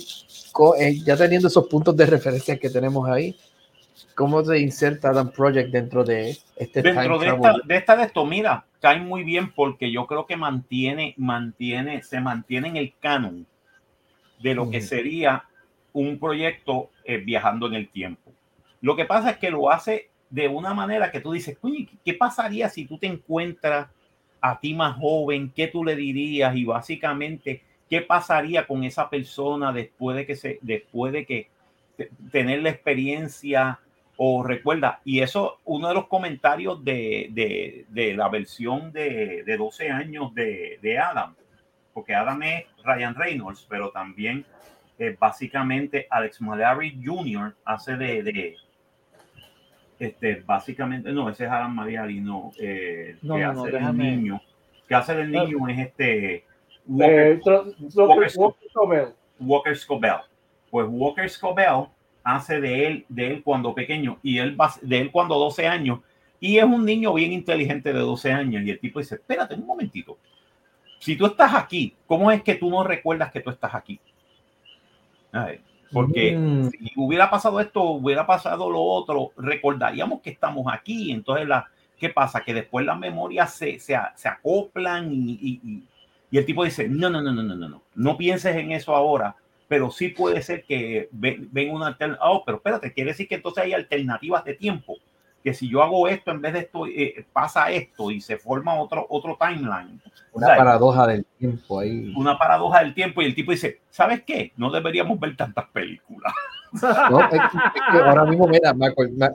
ya 1.05 1.17
teniendo 1.17 1.49
esos 1.49 1.67
puntos 1.67 1.97
de 1.97 2.07
referencia 2.07 2.59
que 2.59 2.71
tenemos 2.71 3.09
ahí, 3.09 3.37
¿cómo 4.15 4.45
se 4.45 4.59
inserta 4.59 5.11
Adam 5.11 5.31
Project 5.31 5.71
dentro 5.71 6.05
de 6.05 6.37
este 6.57 6.83
dentro 6.83 7.19
de 7.19 7.29
esta, 7.29 7.55
de 7.65 7.77
esta 7.77 7.97
de 7.97 8.05
esto? 8.05 8.25
Mira, 8.25 8.65
cae 8.81 9.01
muy 9.01 9.25
bien 9.25 9.53
porque 9.53 9.91
yo 9.91 10.07
creo 10.07 10.27
que 10.27 10.37
mantiene, 10.37 11.15
mantiene, 11.17 12.03
se 12.03 12.21
mantiene 12.21 12.69
en 12.69 12.77
el 12.77 12.95
canon 13.01 13.47
de 14.41 14.55
lo 14.55 14.71
que 14.71 14.81
sería 14.81 15.45
un 16.01 16.19
proyecto 16.19 16.91
eh, 17.05 17.17
viajando 17.17 17.67
en 17.67 17.75
el 17.75 17.89
tiempo. 17.89 18.31
Lo 18.83 18.97
que 18.97 19.07
pasa 19.07 19.31
es 19.31 19.39
que 19.39 19.51
lo 19.51 19.71
hace 19.71 20.11
de 20.29 20.47
una 20.47 20.75
manera 20.75 21.11
que 21.11 21.21
tú 21.21 21.33
dices, 21.33 21.57
¿qué 22.05 22.15
pasaría 22.15 22.69
si 22.69 22.85
tú 22.85 22.99
te 22.99 23.07
encuentras 23.07 23.89
a 24.41 24.61
ti 24.61 24.75
más 24.75 24.97
joven? 24.99 25.51
¿Qué 25.57 25.69
tú 25.69 25.85
le 25.85 25.97
dirías? 25.97 26.55
Y 26.55 26.65
básicamente, 26.65 27.63
¿qué 27.89 28.03
pasaría 28.03 28.67
con 28.67 28.85
esa 28.85 29.09
persona 29.09 29.73
después 29.73 30.17
de 30.17 30.27
que 30.27 30.37
se, 30.37 30.59
después 30.61 31.15
de 31.15 31.25
que 31.25 31.49
tener 32.31 32.63
la 32.63 32.71
experiencia 32.71 33.81
o 34.19 34.43
recuerda? 34.43 35.01
Y 35.03 35.21
eso, 35.21 35.61
uno 35.65 35.89
de 35.89 35.95
los 35.95 36.09
comentarios 36.09 36.85
de, 36.85 37.87
la 37.89 38.29
versión 38.29 38.93
de, 38.93 39.45
12 39.47 39.91
años 39.91 40.35
de, 40.35 40.79
de 40.83 40.99
Adam, 40.99 41.35
porque 41.95 42.15
Adam 42.15 42.43
es 42.43 42.65
Ryan 42.85 43.15
Reynolds, 43.15 43.67
pero 43.71 43.91
también 43.91 44.45
básicamente 45.19 46.07
Alex 46.11 46.41
Malari 46.41 47.01
Jr. 47.05 47.55
hace 47.65 47.97
de, 47.97 48.23
de, 48.23 48.57
este, 49.99 50.43
básicamente, 50.47 51.11
no, 51.13 51.29
ese 51.31 51.45
es 51.45 51.51
Alan 51.51 51.75
Mariari, 51.75 52.21
no, 52.21 52.51
eh, 52.59 53.17
que 53.21 53.45
hace 53.45 53.71
del 53.71 53.97
niño, 53.97 54.41
que 54.87 54.95
hace 54.95 55.15
del 55.15 55.33
niño 55.33 55.69
es 55.69 55.79
este 55.79 56.45
Walker, 56.87 57.41
Walker, 57.95 58.31
Scobell. 58.31 59.09
Walker 59.41 59.77
Scobell. 59.77 60.21
Pues 60.71 60.87
Walker 60.89 61.29
Scobell 61.31 61.87
hace 62.23 62.61
de 62.61 62.87
él, 62.87 63.07
de 63.09 63.27
él 63.29 63.43
cuando 63.43 63.75
pequeño 63.75 64.19
y 64.23 64.39
él 64.39 64.57
de 64.83 65.01
él 65.01 65.11
cuando 65.11 65.39
12 65.39 65.67
años 65.67 66.01
y 66.41 66.59
es 66.59 66.65
un 66.65 66.85
niño 66.85 67.15
bien 67.15 67.33
inteligente 67.33 67.93
de 67.93 68.01
12 68.01 68.33
años 68.33 68.63
y 68.65 68.71
el 68.71 68.79
tipo 68.79 68.99
dice, 68.99 69.15
espérate 69.15 69.55
un 69.55 69.65
momentito, 69.65 70.19
si 70.99 71.17
tú 71.17 71.27
estás 71.27 71.55
aquí, 71.55 71.95
¿cómo 72.07 72.31
es 72.31 72.43
que 72.43 72.57
tú 72.57 72.69
no 72.69 72.85
recuerdas 72.85 73.33
que 73.33 73.41
tú 73.41 73.49
estás 73.49 73.75
aquí? 73.75 73.99
Porque 75.93 76.37
mm. 76.37 76.71
si 76.71 76.93
hubiera 76.97 77.31
pasado 77.31 77.61
esto, 77.61 77.83
hubiera 77.83 78.27
pasado 78.27 78.71
lo 78.71 78.83
otro, 78.83 79.33
recordaríamos 79.37 80.21
que 80.21 80.31
estamos 80.31 80.67
aquí. 80.73 81.13
Entonces, 81.13 81.47
la, 81.47 81.69
¿qué 81.99 82.11
pasa? 82.11 82.43
Que 82.43 82.55
después 82.55 82.85
las 82.85 82.99
memorias 82.99 83.55
se, 83.55 83.79
se, 83.79 83.97
se 84.15 84.29
acoplan 84.29 85.13
y, 85.13 85.39
y, 85.41 85.83
y, 86.31 86.39
el 86.39 86.45
tipo 86.45 86.65
dice, 86.65 86.89
no, 86.89 87.09
no, 87.09 87.23
no, 87.23 87.33
no, 87.33 87.43
no, 87.43 87.55
no, 87.55 87.69
no, 87.69 87.83
no 87.95 88.17
pienses 88.17 88.55
en 88.57 88.73
eso 88.73 88.95
ahora, 88.95 89.37
pero 89.69 89.91
sí 89.91 90.09
puede 90.09 90.43
ser 90.43 90.65
que 90.65 91.09
ven, 91.13 91.49
ven 91.51 91.73
una 91.73 91.87
alternativa. 91.87 92.31
Oh, 92.31 92.45
pero 92.45 92.59
espérate, 92.59 92.93
quiere 92.93 93.13
decir 93.13 93.27
que 93.27 93.37
entonces 93.37 93.65
hay 93.65 93.73
alternativas 93.73 94.45
de 94.45 94.55
tiempo 94.55 94.97
que 95.47 95.55
si 95.55 95.69
yo 95.69 95.81
hago 95.81 96.09
esto, 96.09 96.33
en 96.33 96.41
vez 96.41 96.55
de 96.55 96.59
esto, 96.59 96.89
eh, 96.89 97.25
pasa 97.33 97.71
esto 97.71 98.11
y 98.11 98.21
se 98.21 98.37
forma 98.37 98.75
otro, 98.81 99.07
otro 99.09 99.39
timeline. 99.39 100.03
Una 100.33 100.57
paradoja 100.57 101.07
del 101.07 101.25
tiempo 101.39 101.79
ahí. 101.79 102.13
Una 102.17 102.37
paradoja 102.37 102.81
del 102.81 102.93
tiempo 102.93 103.23
y 103.23 103.27
el 103.27 103.35
tipo 103.37 103.53
dice, 103.53 103.79
¿sabes 103.89 104.25
qué? 104.27 104.53
No 104.57 104.73
deberíamos 104.73 105.21
ver 105.21 105.37
tantas 105.37 105.67
películas. 105.67 106.33
ahora 106.83 108.25
mismo, 108.25 108.49
mira, 108.49 108.75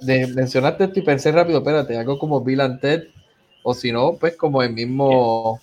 de, 0.02 0.28
mencionaste 0.28 0.84
esto 0.84 1.00
y 1.00 1.04
pensé 1.04 1.32
rápido, 1.32 1.60
espérate, 1.60 1.97
algo 1.97 2.19
como 2.19 2.43
Bill 2.43 2.60
and 2.60 2.82
Ted, 2.82 3.04
o 3.63 3.74
si 3.74 3.93
no, 3.93 4.17
pues 4.19 4.36
como 4.36 4.62
el 4.62 4.74
mismo... 4.74 5.62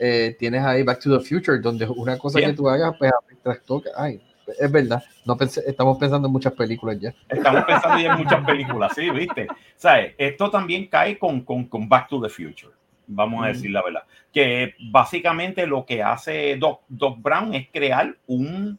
Eh, 0.00 0.34
tienes 0.36 0.64
ahí 0.64 0.82
Back 0.82 0.98
to 0.98 1.16
the 1.16 1.24
Future, 1.24 1.60
donde 1.60 1.86
una 1.86 2.18
cosa 2.18 2.40
que 2.40 2.54
tú 2.54 2.68
hagas, 2.68 2.96
pues 2.98 3.64
toca. 3.64 3.90
Ay, 3.96 4.20
es 4.58 4.72
verdad, 4.72 5.02
no 5.24 5.36
estamos 5.40 5.98
pensando 5.98 6.26
en 6.28 6.32
muchas 6.32 6.52
películas 6.52 6.98
ya. 7.00 7.14
Estamos 7.28 7.64
pensando 7.64 7.98
ya 7.98 8.12
en 8.12 8.18
muchas 8.24 8.44
películas, 8.44 8.92
sí, 8.94 9.10
viste. 9.10 9.46
¿Sabes? 9.76 10.14
Esto 10.18 10.50
también 10.50 10.86
cae 10.86 11.18
con, 11.18 11.42
con, 11.42 11.64
con 11.64 11.88
Back 11.88 12.08
to 12.08 12.20
the 12.20 12.28
Future, 12.28 12.72
vamos 13.06 13.44
a 13.44 13.48
decir 13.48 13.70
la 13.70 13.82
verdad. 13.82 14.02
Que 14.32 14.74
básicamente 14.90 15.66
lo 15.66 15.84
que 15.84 16.02
hace 16.02 16.56
Doc, 16.56 16.82
Doc 16.88 17.20
Brown 17.20 17.54
es 17.54 17.68
crear 17.72 18.16
un, 18.26 18.78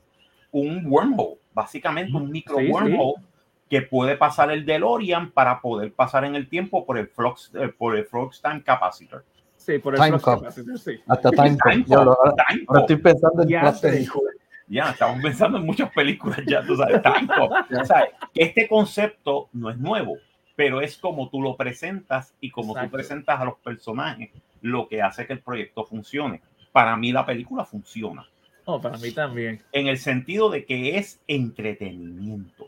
un 0.52 0.86
wormhole, 0.86 1.38
básicamente 1.54 2.16
un 2.16 2.30
micro 2.30 2.58
wormhole. 2.58 3.22
que 3.70 3.82
puede 3.82 4.18
pasar 4.18 4.52
el 4.52 4.66
DeLorean 4.66 5.32
para 5.32 5.62
poder 5.62 5.94
pasar 5.94 6.26
en 6.26 6.36
el 6.36 6.50
tiempo 6.50 6.86
por 6.86 6.98
el 6.98 7.08
flux, 7.08 7.52
eh, 7.56 7.70
por 7.70 7.96
el 7.96 8.06
flux 8.06 8.42
time 8.42 8.64
capacitor. 8.64 9.24
Sí, 9.58 9.78
por 9.78 9.96
el 9.96 10.02
flux 10.02 10.24
capacitor, 10.24 10.80
sí. 10.80 11.00
Hasta 11.08 11.32
time, 11.32 11.58
time, 11.64 11.86
ahora, 11.96 12.16
estoy 12.80 12.96
pensando 12.98 13.44
en 13.44 13.50
ya, 13.50 13.74
ya, 14.72 14.92
estamos 14.92 15.22
pensando 15.22 15.58
en 15.58 15.66
muchas 15.66 15.92
películas 15.92 16.40
ya, 16.48 16.66
tú 16.66 16.78
sabes, 16.78 17.02
tanto. 17.02 17.50
Este 18.34 18.68
concepto 18.70 19.50
no 19.52 19.70
es 19.70 19.78
nuevo, 19.78 20.18
pero 20.56 20.80
es 20.80 20.98
como 20.98 21.30
tú 21.30 21.42
lo 21.42 21.58
presentas 21.58 22.34
y 22.40 22.50
como 22.50 22.74
tú 22.74 22.90
presentas 22.90 23.40
a 23.40 23.46
los 23.46 23.56
personajes 23.60 24.30
lo 24.62 24.88
que 24.88 25.02
hace 25.02 25.28
que 25.28 25.34
el 25.34 25.42
proyecto 25.42 25.84
funcione. 25.84 26.42
Para 26.72 26.96
mí 26.96 27.12
la 27.12 27.26
película 27.26 27.66
funciona. 27.66 28.26
Oh, 28.64 28.80
para 28.80 28.98
mí 28.98 29.12
también. 29.12 29.62
En 29.74 29.88
el 29.88 29.98
sentido 29.98 30.50
de 30.50 30.64
que 30.64 30.98
es 30.98 31.20
entretenimiento. 31.28 32.68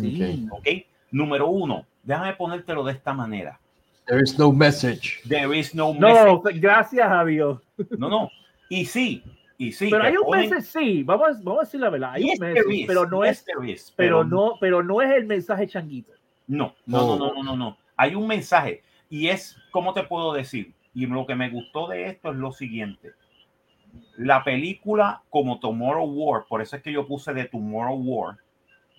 Sí. 0.00 0.48
Ok. 0.50 0.66
Número 1.10 1.48
uno, 1.48 1.84
déjame 2.02 2.32
ponértelo 2.34 2.84
de 2.84 2.92
esta 2.92 3.12
manera. 3.12 3.60
There 4.06 4.22
is 4.22 4.38
no 4.38 4.50
message. 4.50 5.20
There 5.28 5.58
is 5.58 5.74
no 5.74 5.92
message. 5.92 6.24
No, 6.24 6.42
gracias 6.54 7.10
a 7.10 7.24
Dios. 7.24 7.60
No, 7.98 8.08
no. 8.08 8.30
Y 8.68 8.86
sí, 8.86 9.22
y 9.58 9.72
sí, 9.72 9.88
pero 9.90 10.04
hay 10.04 10.16
un 10.16 10.30
mes 10.30 10.66
sí, 10.66 11.02
vamos, 11.02 11.42
vamos 11.42 11.62
a 11.62 11.64
decir 11.64 11.80
la 11.80 11.90
verdad, 11.90 12.12
hay 12.12 12.24
un 12.24 12.38
message, 12.38 12.84
pero 12.86 13.08
no 13.08 13.24
es, 13.24 13.44
pero, 13.96 14.24
no, 14.24 14.54
pero 14.60 14.82
no 14.82 15.00
es 15.00 15.10
el 15.12 15.26
mensaje 15.26 15.66
changuito. 15.66 16.12
No, 16.46 16.74
no, 16.84 17.16
no, 17.16 17.32
no, 17.32 17.42
no, 17.42 17.56
no, 17.56 17.78
Hay 17.96 18.14
un 18.14 18.26
mensaje 18.26 18.82
y 19.08 19.28
es, 19.28 19.56
¿cómo 19.70 19.92
te 19.94 20.02
puedo 20.02 20.32
decir? 20.32 20.74
Y 20.94 21.06
lo 21.06 21.26
que 21.26 21.34
me 21.34 21.50
gustó 21.50 21.88
de 21.88 22.06
esto 22.06 22.30
es 22.30 22.36
lo 22.36 22.52
siguiente. 22.52 23.12
La 24.16 24.44
película 24.44 25.22
como 25.30 25.58
Tomorrow 25.58 26.06
War, 26.06 26.44
por 26.48 26.62
eso 26.62 26.76
es 26.76 26.82
que 26.82 26.92
yo 26.92 27.06
puse 27.06 27.32
de 27.32 27.46
Tomorrow 27.46 27.96
War, 27.96 28.36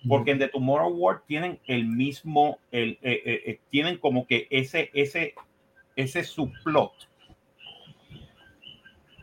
porque 0.06 0.32
en 0.32 0.38
The 0.38 0.48
Tomorrow 0.48 0.90
War 0.90 1.22
tienen 1.26 1.58
el 1.66 1.86
mismo, 1.86 2.58
el, 2.70 2.98
eh, 3.02 3.22
eh, 3.24 3.42
eh, 3.46 3.60
tienen 3.70 3.98
como 3.98 4.26
que 4.26 4.46
ese, 4.50 4.90
ese, 4.94 5.34
ese 5.96 6.22
subplot, 6.24 6.92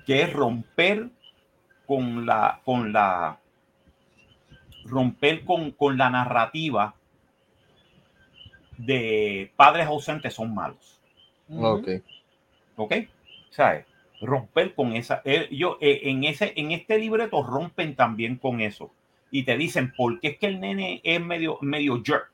que 0.06 0.22
es 0.22 0.34
romper 0.34 1.10
con 1.86 2.26
la, 2.26 2.62
con 2.64 2.92
la, 2.94 3.40
romper 4.86 5.44
con, 5.44 5.72
con 5.72 5.98
la 5.98 6.10
narrativa 6.10 6.96
de 8.78 9.52
padres 9.56 9.88
ausentes 9.88 10.34
son 10.34 10.54
malos. 10.54 11.00
Ok. 11.50 11.90
Ok. 12.76 12.96
¿Sabes? 13.50 13.86
Romper 14.22 14.74
con 14.74 14.94
esa. 14.94 15.22
Eh, 15.26 15.48
yo, 15.52 15.78
eh, 15.82 16.02
en, 16.04 16.24
ese, 16.24 16.54
en 16.56 16.72
este 16.72 16.98
libreto 16.98 17.44
rompen 17.44 17.96
también 17.96 18.38
con 18.38 18.62
eso. 18.62 18.92
Y 19.32 19.44
te 19.44 19.58
dicen, 19.58 19.94
¿por 19.96 20.20
qué 20.20 20.30
es 20.30 20.38
que 20.38 20.48
el 20.48 20.60
nene 20.60 21.02
es 21.04 21.22
medio, 21.22 21.58
medio 21.62 22.02
jerk? 22.04 22.32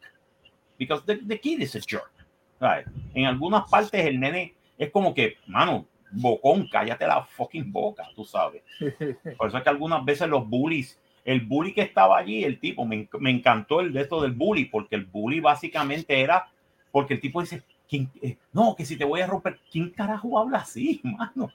Because 0.77 1.03
the, 1.05 1.17
the 1.17 1.39
kid 1.39 1.59
is 1.59 1.75
a 1.75 1.79
jerk. 1.79 2.11
¿sabes? 2.59 2.85
En 3.13 3.25
algunas 3.25 3.69
partes 3.69 4.05
el 4.05 4.19
nene 4.19 4.53
es 4.77 4.91
como 4.91 5.13
que, 5.13 5.37
mano, 5.47 5.85
bocón, 6.11 6.67
cállate 6.71 7.07
la 7.07 7.23
fucking 7.23 7.71
boca, 7.71 8.07
tú 8.15 8.25
sabes. 8.25 8.63
Por 9.37 9.47
eso 9.47 9.57
es 9.57 9.63
que 9.63 9.69
algunas 9.69 10.03
veces 10.03 10.27
los 10.27 10.47
bullies, 10.47 10.99
el 11.23 11.41
bully 11.41 11.73
que 11.73 11.81
estaba 11.81 12.17
allí, 12.17 12.43
el 12.43 12.59
tipo, 12.59 12.85
me, 12.85 13.07
me 13.19 13.29
encantó 13.29 13.79
el 13.79 13.93
de 13.93 14.01
esto 14.01 14.21
del 14.21 14.33
bully, 14.33 14.65
porque 14.65 14.95
el 14.95 15.05
bully 15.05 15.39
básicamente 15.39 16.19
era, 16.19 16.49
porque 16.91 17.15
el 17.15 17.21
tipo 17.21 17.41
dice, 17.41 17.63
¿quién, 17.87 18.09
eh, 18.21 18.37
no, 18.53 18.75
que 18.75 18.85
si 18.85 18.97
te 18.97 19.05
voy 19.05 19.21
a 19.21 19.27
romper, 19.27 19.59
¿quién 19.71 19.89
carajo 19.89 20.37
habla 20.39 20.59
así, 20.59 21.01
mano? 21.03 21.51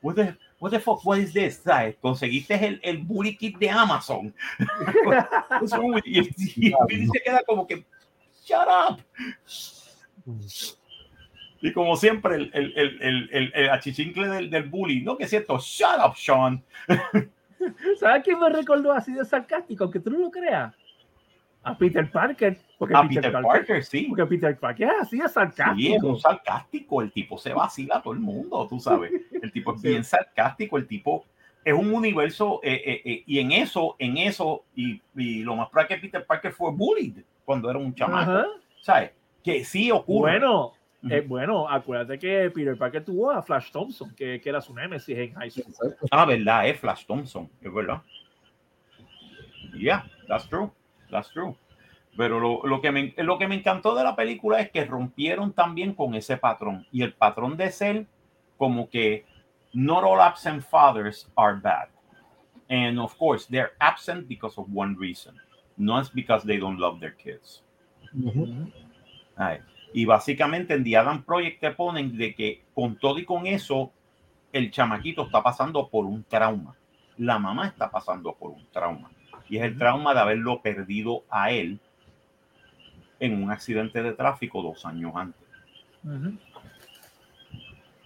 what 0.00 0.14
the, 0.14 0.34
what 0.58 0.70
the 0.70 0.80
fuck, 0.80 1.04
what 1.04 1.18
is 1.18 1.32
this? 1.32 1.60
¿Sabes? 1.62 1.96
Conseguiste 2.00 2.54
el, 2.54 2.80
el 2.82 2.98
bully 2.98 3.36
kit 3.36 3.58
de 3.58 3.68
Amazon. 3.68 4.34
y, 6.04 6.20
y, 6.20 6.74
y, 6.88 7.06
se 7.06 7.20
queda 7.22 7.42
como 7.46 7.66
que, 7.66 7.84
shut 8.44 8.66
up. 8.66 9.02
Y 11.60 11.72
como 11.72 11.96
siempre, 11.96 12.36
el, 12.36 12.50
el, 12.54 12.72
el, 12.76 13.30
el, 13.32 13.52
el 13.54 13.70
achichincle 13.70 14.28
del, 14.28 14.50
del 14.50 14.64
bully, 14.64 15.02
no 15.02 15.16
que 15.16 15.24
es 15.24 15.30
cierto, 15.30 15.58
shut 15.58 15.98
up, 16.04 16.16
Sean. 16.16 16.62
¿Sabes 17.98 18.22
quién 18.24 18.38
me 18.38 18.48
recordó 18.48 18.92
así 18.92 19.12
de 19.12 19.24
sarcástico? 19.24 19.84
Aunque 19.84 20.00
tú 20.00 20.10
no 20.10 20.18
lo 20.18 20.30
creas. 20.30 20.74
A 21.62 21.76
Peter 21.76 22.08
Parker. 22.10 22.56
Porque 22.78 22.94
a 22.94 23.02
Peter, 23.02 23.22
Peter 23.24 23.42
Parker, 23.42 23.84
sí. 23.84 24.06
Porque 24.08 24.26
Peter 24.26 24.56
Parker 24.56 24.88
es 24.88 25.02
así 25.02 25.18
de 25.18 25.28
sarcástico. 25.28 25.76
Sí, 25.76 25.92
es 25.92 26.02
un 26.02 26.18
sarcástico. 26.18 27.02
El 27.02 27.12
tipo 27.12 27.36
se 27.36 27.52
vacila 27.52 27.96
a 27.96 28.02
todo 28.02 28.14
el 28.14 28.20
mundo, 28.20 28.66
tú 28.68 28.78
sabes. 28.78 29.12
El 29.42 29.52
tipo 29.52 29.74
es 29.74 29.82
bien 29.82 30.04
sarcástico. 30.04 30.78
El 30.78 30.86
tipo 30.86 31.24
es 31.64 31.74
un 31.74 31.92
universo. 31.92 32.60
Eh, 32.62 32.80
eh, 32.84 33.02
eh, 33.04 33.22
y 33.26 33.40
en 33.40 33.52
eso, 33.52 33.96
en 33.98 34.16
eso, 34.16 34.64
y, 34.74 35.02
y, 35.16 35.42
lo 35.42 35.56
más 35.56 35.68
probable 35.68 35.96
que 35.96 36.00
Peter 36.00 36.24
Parker 36.24 36.52
fue 36.52 36.70
bullied 36.70 37.24
cuando 37.44 37.68
era 37.68 37.78
un 37.78 37.94
chamaco. 37.94 38.46
¿Sabes? 38.80 39.10
Que 39.42 39.64
sí 39.64 39.90
ocurre. 39.90 40.38
Bueno, 40.38 40.72
eh, 41.08 41.24
bueno, 41.26 41.68
acuérdate 41.68 42.18
que 42.18 42.50
Peter 42.50 42.76
Parker 42.76 43.04
tuvo 43.04 43.30
a 43.30 43.42
Flash 43.42 43.70
Thompson, 43.70 44.14
que, 44.14 44.40
que 44.40 44.48
era 44.48 44.60
su 44.60 44.74
némesis 44.74 45.16
en 45.16 45.34
high 45.34 45.50
school. 45.50 45.72
Ah, 46.10 46.24
verdad, 46.24 46.68
es 46.68 46.80
Flash 46.80 47.06
Thompson, 47.06 47.48
es 47.60 47.72
verdad. 47.72 48.02
Yeah, 49.74 50.04
that's 50.26 50.48
true, 50.48 50.70
that's 51.10 51.30
true. 51.30 51.56
Pero 52.16 52.40
lo, 52.40 52.66
lo, 52.66 52.80
que 52.80 52.90
me, 52.90 53.14
lo 53.18 53.38
que 53.38 53.46
me 53.46 53.54
encantó 53.54 53.94
de 53.94 54.02
la 54.02 54.16
película 54.16 54.58
es 54.60 54.70
que 54.72 54.84
rompieron 54.84 55.52
también 55.52 55.94
con 55.94 56.16
ese 56.16 56.36
patrón. 56.36 56.84
Y 56.90 57.02
el 57.02 57.12
patrón 57.12 57.56
de 57.56 57.70
ser 57.70 58.06
como 58.56 58.90
que 58.90 59.24
not 59.72 60.02
all 60.02 60.20
absent 60.20 60.64
fathers 60.64 61.30
are 61.36 61.60
bad. 61.60 61.88
And 62.68 62.98
of 62.98 63.16
course, 63.16 63.46
they're 63.48 63.72
absent 63.78 64.26
because 64.26 64.58
of 64.58 64.66
one 64.68 64.96
reason. 64.98 65.36
Not 65.76 66.12
because 66.12 66.44
they 66.44 66.58
don't 66.58 66.78
love 66.78 66.98
their 66.98 67.14
kids. 67.14 67.62
Uh 68.12 68.32
-huh. 68.32 68.72
right. 69.38 69.62
Y 69.92 70.04
básicamente 70.04 70.74
en 70.74 70.84
The 70.84 70.96
Adam 70.96 71.22
Project 71.24 71.60
te 71.60 71.70
ponen 71.72 72.16
de 72.16 72.34
que 72.34 72.62
con 72.74 72.96
todo 72.96 73.18
y 73.18 73.24
con 73.24 73.46
eso, 73.46 73.90
el 74.52 74.70
chamaquito 74.70 75.22
está 75.24 75.42
pasando 75.42 75.88
por 75.88 76.04
un 76.04 76.24
trauma. 76.24 76.74
La 77.16 77.38
mamá 77.38 77.68
está 77.68 77.90
pasando 77.90 78.34
por 78.34 78.50
un 78.50 78.66
trauma. 78.70 79.10
Y 79.48 79.56
es 79.56 79.64
el 79.64 79.78
trauma 79.78 80.14
de 80.14 80.20
haberlo 80.20 80.60
perdido 80.60 81.24
a 81.30 81.50
él 81.50 81.80
en 83.18 83.42
un 83.42 83.50
accidente 83.50 84.02
de 84.02 84.12
tráfico 84.12 84.62
dos 84.62 84.84
años 84.84 85.12
antes. 85.14 85.42
Uh 86.04 86.08
-huh. 86.08 86.38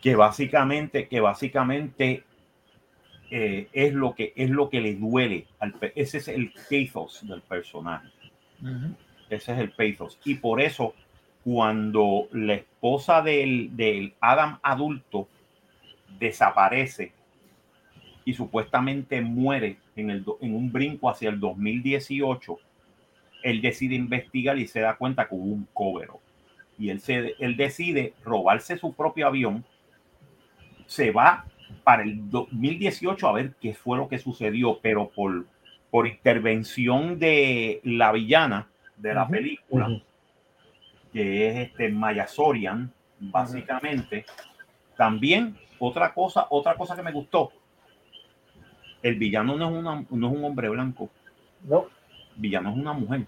Que 0.01 0.16
básicamente, 0.16 1.09
que 1.09 1.21
básicamente 1.21 2.25
eh, 3.31 3.68
es, 3.73 3.92
lo 3.92 4.14
que, 4.14 4.33
es 4.37 4.51
lo 4.51 4.71
que 4.71 4.81
le 4.81 4.95
duele. 4.95 5.47
Al, 5.59 5.75
ese 5.95 6.18
es 6.18 6.29
el 6.29 6.53
pathos 6.53 7.27
del 7.27 7.42
personaje. 7.42 8.09
Uh 8.62 8.66
-huh. 8.66 8.95
Ese 9.29 9.53
es 9.53 9.59
el 9.59 9.71
pathos. 9.73 10.18
Y 10.25 10.37
por 10.37 10.61
eso 10.61 10.95
cuando 11.44 12.28
la 12.33 12.55
esposa 12.55 13.22
del, 13.22 13.76
del, 13.76 14.14
Adam 14.20 14.59
adulto 14.62 15.28
desaparece 16.18 17.12
y 18.24 18.35
supuestamente 18.35 19.20
muere 19.20 19.78
en, 19.96 20.11
el, 20.11 20.24
en 20.40 20.55
un 20.55 20.70
brinco 20.70 21.11
hacia 21.11 21.31
el 21.31 21.40
2018, 21.40 22.59
él 23.42 23.61
decide 23.61 23.96
investigar 23.96 24.57
y 24.59 24.68
se 24.68 24.81
da 24.81 24.94
cuenta 24.94 25.28
que 25.28 25.35
hubo 25.35 25.52
un 25.52 25.66
cobero. 25.72 26.20
Y 26.78 26.90
él, 26.90 27.00
se, 27.00 27.35
él 27.38 27.57
decide 27.57 28.14
robarse 28.24 28.76
su 28.78 28.92
propio 28.92 29.26
avión, 29.26 29.64
se 30.87 31.11
va 31.11 31.44
para 31.83 32.05
el 32.05 32.31
2018 32.31 33.28
a 33.28 33.33
ver 33.33 33.55
qué 33.61 33.74
fue 33.74 33.98
lo 33.98 34.09
que 34.09 34.18
sucedió, 34.18 34.78
pero 34.81 35.11
por, 35.11 35.46
por 35.90 36.07
intervención 36.07 37.18
de 37.18 37.81
la 37.83 38.12
villana 38.12 38.68
de 38.96 39.14
la 39.14 39.24
uh 39.24 39.26
-huh, 39.26 39.31
película, 39.31 39.88
uh 39.88 39.90
-huh 39.90 40.02
que 41.12 41.48
es 41.48 41.68
este 41.68 41.88
Maya 41.88 42.27
Sorian, 42.27 42.92
básicamente. 43.18 44.25
También 44.96 45.57
otra 45.79 46.12
cosa, 46.12 46.46
otra 46.51 46.75
cosa 46.75 46.96
que 46.96 47.03
me 47.03 47.12
gustó, 47.12 47.51
el 49.03 49.16
villano 49.16 49.57
no 49.57 49.68
es, 49.68 49.75
una, 49.75 50.05
no 50.11 50.29
es 50.29 50.37
un 50.37 50.44
hombre 50.44 50.68
blanco. 50.68 51.11
No. 51.64 51.87
Villano 52.37 52.70
es 52.70 52.77
una 52.77 52.92
mujer. 52.92 53.27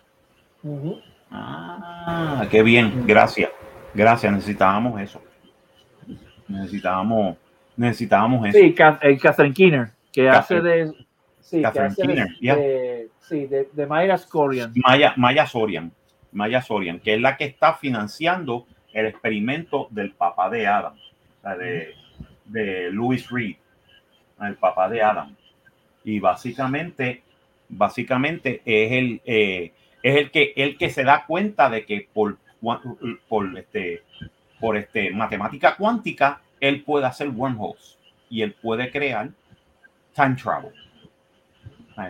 Uh 0.62 0.78
-huh. 0.78 1.02
Ah, 1.30 2.46
qué 2.50 2.62
bien, 2.62 3.06
gracias. 3.06 3.50
Gracias, 3.92 4.32
necesitábamos 4.32 5.00
eso. 5.00 5.20
Necesitábamos, 6.48 7.36
necesitábamos 7.76 8.46
eso. 8.48 8.58
Sí, 8.58 8.74
el 9.02 9.20
Catherine 9.20 9.54
Keener, 9.54 9.88
que 10.12 10.28
hace 10.28 10.60
de. 10.60 10.92
Sí, 11.40 11.60
Catherine 11.60 11.94
que 11.94 12.02
hace 12.02 12.02
Keener, 12.02 12.28
de, 12.28 12.34
yeah. 12.40 12.56
de, 12.56 13.10
sí, 13.20 13.46
de, 13.46 13.68
de 13.72 13.86
Maya 13.86 14.16
Sorian. 14.16 14.72
Maya, 14.76 15.14
Maya 15.16 15.46
Sorian. 15.46 15.92
Maya 16.34 16.60
Sorian, 16.60 17.00
que 17.00 17.14
es 17.14 17.20
la 17.20 17.36
que 17.36 17.44
está 17.44 17.74
financiando 17.74 18.66
el 18.92 19.06
experimento 19.06 19.88
del 19.90 20.12
papá 20.12 20.50
de 20.50 20.66
Adam, 20.66 20.94
de, 21.58 21.94
de 22.44 22.90
Louis 22.90 23.28
Reed, 23.30 23.56
el 24.40 24.56
papá 24.56 24.88
de 24.88 25.02
Adam. 25.02 25.34
Y 26.04 26.20
básicamente, 26.20 27.22
básicamente 27.68 28.62
es 28.64 28.92
el, 28.92 29.22
eh, 29.24 29.72
es 30.02 30.16
el 30.16 30.30
que, 30.30 30.52
el 30.56 30.76
que 30.76 30.90
se 30.90 31.04
da 31.04 31.24
cuenta 31.26 31.70
de 31.70 31.86
que 31.86 32.08
por, 32.12 32.36
por, 33.28 33.58
este, 33.58 34.02
por 34.60 34.76
este, 34.76 35.10
matemática 35.10 35.76
cuántica, 35.76 36.40
él 36.60 36.82
puede 36.82 37.06
hacer 37.06 37.28
wormholes 37.28 37.98
y 38.28 38.42
él 38.42 38.54
puede 38.54 38.90
crear 38.90 39.30
time 40.14 40.36
travel. 40.36 40.72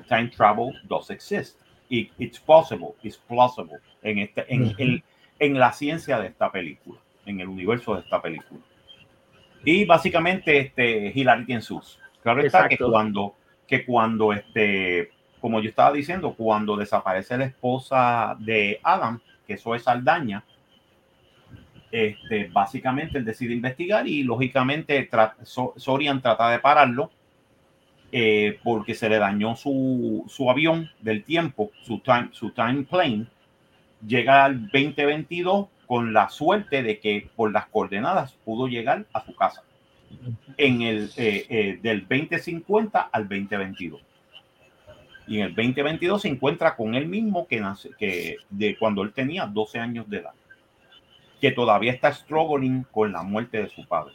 Time 0.09 0.29
travel 0.29 0.73
does 0.85 1.11
exist. 1.11 1.61
It, 1.95 2.13
it's 2.19 2.41
possible, 2.41 2.95
it's 3.03 3.17
plausible 3.17 3.79
en, 4.03 4.19
este, 4.19 4.45
en, 4.53 4.75
el, 4.79 5.03
en 5.39 5.59
la 5.59 5.73
ciencia 5.73 6.19
de 6.19 6.29
esta 6.29 6.51
película, 6.51 6.99
en 7.27 7.41
el 7.41 7.49
universo 7.49 7.95
de 7.95 8.01
esta 8.01 8.21
película. 8.21 8.61
Y 9.65 9.85
básicamente, 9.85 10.59
este, 10.59 11.13
Hilarity 11.15 11.53
en 11.53 11.63
sus. 11.63 11.99
Claro 12.23 12.41
está 12.41 12.69
que 12.69 12.79
cuando, 12.79 13.35
que 13.67 13.85
cuando, 13.85 14.33
este, 14.33 15.11
como 15.41 15.61
yo 15.61 15.69
estaba 15.69 15.93
diciendo, 15.93 16.35
cuando 16.35 16.77
desaparece 16.77 17.37
la 17.37 17.45
esposa 17.45 18.37
de 18.39 18.81
Adam, 18.83 19.21
que 19.47 19.55
eso 19.55 19.75
es 19.75 19.83
Saldaña, 19.85 20.43
este, 21.91 22.49
básicamente 22.53 23.19
él 23.19 23.25
decide 23.25 23.55
investigar 23.55 24.09
y 24.09 24.25
lógicamente 24.25 25.01
tra 25.05 25.37
so 25.45 25.75
Sorian 25.77 26.21
trata 26.21 26.51
de 26.51 26.59
pararlo 26.59 27.13
eh, 28.17 28.61
porque 28.63 28.95
se 28.95 29.09
le 29.09 29.19
dañó 29.19 29.57
su, 29.57 30.25
su, 30.29 30.49
avión 30.49 30.89
del 31.01 31.25
tiempo, 31.25 31.73
su 31.83 31.99
time, 31.99 32.29
su 32.31 32.51
time 32.51 32.85
plane, 32.85 33.27
llega 34.07 34.45
al 34.45 34.69
2022 34.69 35.67
con 35.89 36.13
la 36.13 36.29
suerte 36.29 36.85
de 36.85 37.01
que 37.01 37.29
por 37.35 37.51
las 37.51 37.67
coordenadas 37.67 38.35
pudo 38.45 38.69
llegar 38.69 39.05
a 39.13 39.25
su 39.25 39.35
casa 39.35 39.65
en 40.57 40.83
el 40.83 41.11
eh, 41.17 41.45
eh, 41.49 41.79
del 41.83 42.03
2050 42.03 43.01
al 43.01 43.23
2022 43.25 44.01
y 45.27 45.39
en 45.39 45.47
el 45.47 45.55
2022 45.57 46.23
se 46.23 46.29
encuentra 46.29 46.77
con 46.77 46.95
él 46.95 47.09
mismo 47.09 47.49
que 47.49 47.59
nace 47.59 47.91
que 47.99 48.37
de 48.49 48.77
cuando 48.77 49.03
él 49.03 49.13
tenía 49.13 49.45
12 49.47 49.81
años 49.81 50.09
de 50.09 50.19
edad 50.19 50.35
que 51.41 51.51
todavía 51.51 51.91
está 51.91 52.13
struggling 52.13 52.85
con 52.93 53.11
la 53.11 53.25
muerte 53.25 53.61
de 53.61 53.69
su 53.71 53.85
padre 53.85 54.15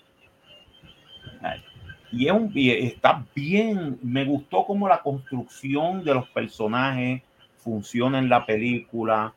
y, 2.11 2.27
es 2.27 2.33
un, 2.33 2.51
y 2.53 2.71
está 2.71 3.25
bien 3.35 3.99
me 4.01 4.25
gustó 4.25 4.65
como 4.65 4.87
la 4.87 5.01
construcción 5.01 6.03
de 6.03 6.13
los 6.13 6.27
personajes 6.29 7.21
funciona 7.57 8.19
en 8.19 8.29
la 8.29 8.45
película 8.45 9.33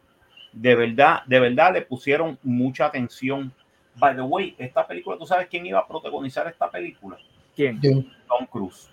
de 0.52 0.74
verdad, 0.74 1.22
de 1.26 1.40
verdad 1.40 1.72
le 1.72 1.82
pusieron 1.82 2.38
mucha 2.42 2.86
atención. 2.86 3.52
By 3.96 4.14
the 4.14 4.22
way, 4.22 4.54
esta 4.58 4.86
película, 4.86 5.18
¿tú 5.18 5.26
sabes 5.26 5.48
quién 5.48 5.66
iba 5.66 5.78
a 5.78 5.86
protagonizar 5.86 6.46
esta 6.46 6.70
película? 6.70 7.16
¿Quién? 7.54 7.80
Tom 7.80 8.46
Cruise. 8.50 8.88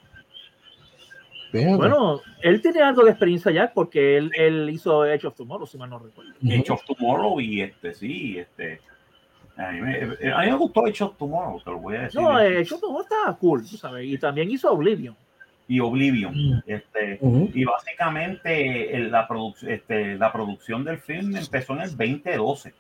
Bueno, 1.52 2.22
él 2.44 2.62
tiene 2.62 2.82
algo 2.82 3.04
de 3.04 3.12
experiencia 3.12 3.52
ya 3.52 3.74
porque 3.74 4.18
él, 4.18 4.32
él 4.36 4.70
hizo 4.70 5.04
Edge 5.06 5.26
of 5.26 5.36
Tomorrow, 5.36 5.65
si 5.65 5.78
mal 5.78 5.89
no 5.89 5.98
recuerdo. 5.98 6.34
Edge 6.44 6.70
of 6.70 6.84
Tomorrow 6.86 7.39
y 7.39 7.62
este, 7.62 7.94
sí, 7.94 8.38
este. 8.38 8.82
A 9.60 9.72
mí, 9.72 9.82
me, 9.82 10.32
a 10.32 10.39
mí 10.39 10.45
me 10.48 10.56
gustó 10.56 10.88
Edge 10.88 11.04
of 11.04 11.17
Tomorrow, 11.17 11.62
te 11.62 11.69
lo 11.69 11.80
voy 11.80 11.95
a 11.98 12.02
decir. 12.04 12.22
No, 12.22 12.39
Edge 12.39 12.74
of 12.74 12.82
Tomorrow 12.82 13.02
está 13.04 13.34
cool, 13.39 13.62
tú 13.69 13.78
sabes, 13.78 14.06
y 14.06 14.17
también 14.17 14.50
hizo 14.50 14.72
Oblivion 14.72 15.15
y 15.69 15.80
Oblivion. 15.80 16.63
Este, 16.65 17.19
uh 17.22 17.32
-huh. 17.32 17.52
Y 17.54 17.63
básicamente 17.63 19.00
la, 19.10 19.28
produ 19.28 19.54
este, 19.67 20.17
la 20.17 20.34
producción 20.34 20.84
del 20.84 20.98
film 20.98 21.36
empezó 21.36 21.74
en 21.74 21.82
el 21.82 21.89
2012 21.95 22.74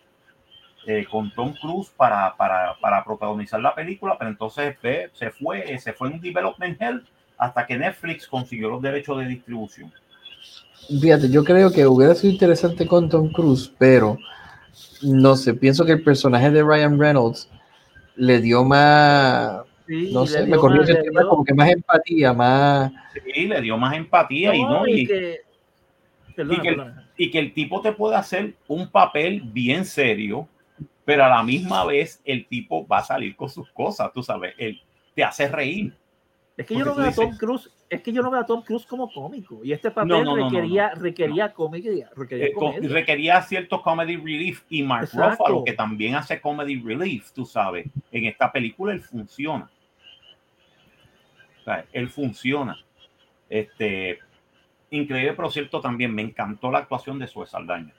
eh, 0.87 1.05
con 1.09 1.31
Tom 1.35 1.53
Cruise 1.61 1.91
para, 1.95 2.35
para, 2.35 2.75
para, 2.81 3.03
protagonizar 3.03 3.61
la 3.61 3.75
película, 3.75 4.17
pero 4.17 4.31
entonces 4.31 4.75
eh, 4.81 5.09
se 5.13 5.29
fue, 5.29 5.77
se 5.77 5.93
fue 5.93 6.09
en 6.09 6.19
Development 6.19 6.81
Hell 6.81 7.03
hasta 7.37 7.65
que 7.67 7.77
Netflix 7.77 8.27
consiguió 8.27 8.69
los 8.69 8.81
derechos 8.81 9.19
de 9.19 9.25
distribución. 9.27 9.93
Fíjate, 10.99 11.29
yo 11.29 11.43
creo 11.43 11.71
que 11.71 11.85
hubiera 11.85 12.15
sido 12.15 12.33
interesante 12.33 12.87
con 12.87 13.07
Tom 13.07 13.31
Cruise, 13.31 13.71
pero 13.77 14.17
no 15.01 15.35
sé, 15.35 15.53
pienso 15.53 15.85
que 15.85 15.93
el 15.93 16.03
personaje 16.03 16.51
de 16.51 16.63
Ryan 16.63 16.99
Reynolds 16.99 17.49
le 18.15 18.41
dio 18.41 18.63
más 18.63 19.63
no 19.89 20.27
sé, 20.27 20.45
me 20.45 20.57
corrió 20.57 20.83
ese 20.83 20.95
tema 20.95 21.27
como 21.27 21.43
que 21.43 21.53
más 21.53 21.69
empatía, 21.69 22.31
más. 22.31 22.91
Sí, 23.13 23.47
le 23.47 23.61
dio 23.61 23.75
más 23.77 23.95
empatía 23.95 24.55
y 24.55 24.61
no. 24.61 24.87
Y, 24.87 25.07
que, 25.07 25.41
y, 27.17 27.31
que 27.31 27.39
el, 27.39 27.53
tipo 27.53 27.81
te 27.81 27.91
puede 27.91 28.15
hacer 28.15 28.53
un 28.67 28.87
papel 28.87 29.41
bien 29.41 29.85
serio, 29.85 30.47
pero 31.05 31.25
a 31.25 31.29
la 31.29 31.41
misma 31.41 31.85
vez 31.85 32.21
el 32.23 32.45
tipo 32.45 32.87
va 32.87 32.99
a 32.99 33.03
salir 33.03 33.35
con 33.35 33.49
sus 33.49 33.67
cosas, 33.71 34.11
tú 34.13 34.21
sabes, 34.21 34.53
él 34.57 34.79
te 35.15 35.23
hace 35.23 35.47
reír. 35.47 35.93
Es 36.59 36.65
que 36.65 36.75
yo 36.75 36.83
no 36.83 36.93
veo 36.93 37.07
a 37.07 37.13
Tom 37.13 37.37
Cruise, 37.37 37.71
es 37.89 38.01
que 38.01 38.11
yo 38.11 38.21
no 38.21 38.29
veo 38.29 38.41
a 38.41 38.45
Tom 38.45 38.61
Cruise 38.61 38.85
como 38.85 39.09
cómico. 39.09 39.61
Y 39.63 39.71
este 39.71 39.91
papel 39.91 40.27
requería, 40.35 40.89
requería 40.93 41.53
comedia. 41.53 42.09
Eh, 42.31 42.81
requería, 42.81 43.41
cierto 43.43 43.81
comedy 43.81 44.17
relief. 44.17 44.63
Y 44.69 44.83
Mark 44.83 45.07
Ruffalo, 45.13 45.63
que 45.63 45.71
también 45.71 46.15
hace 46.15 46.41
comedy 46.41 46.81
relief, 46.81 47.31
tú 47.31 47.45
sabes. 47.45 47.87
En 48.11 48.25
esta 48.25 48.51
película 48.51 48.91
él 48.91 49.01
funciona. 49.01 49.71
O 51.61 51.63
sea, 51.63 51.85
él 51.93 52.09
funciona. 52.09 52.77
Este, 53.49 54.19
increíble, 54.89 55.35
pero 55.37 55.49
cierto 55.49 55.79
también. 55.79 56.13
Me 56.13 56.23
encantó 56.23 56.71
la 56.71 56.79
actuación 56.79 57.19
de 57.19 57.27
Sue 57.27 57.47
Saldaña. 57.47 57.93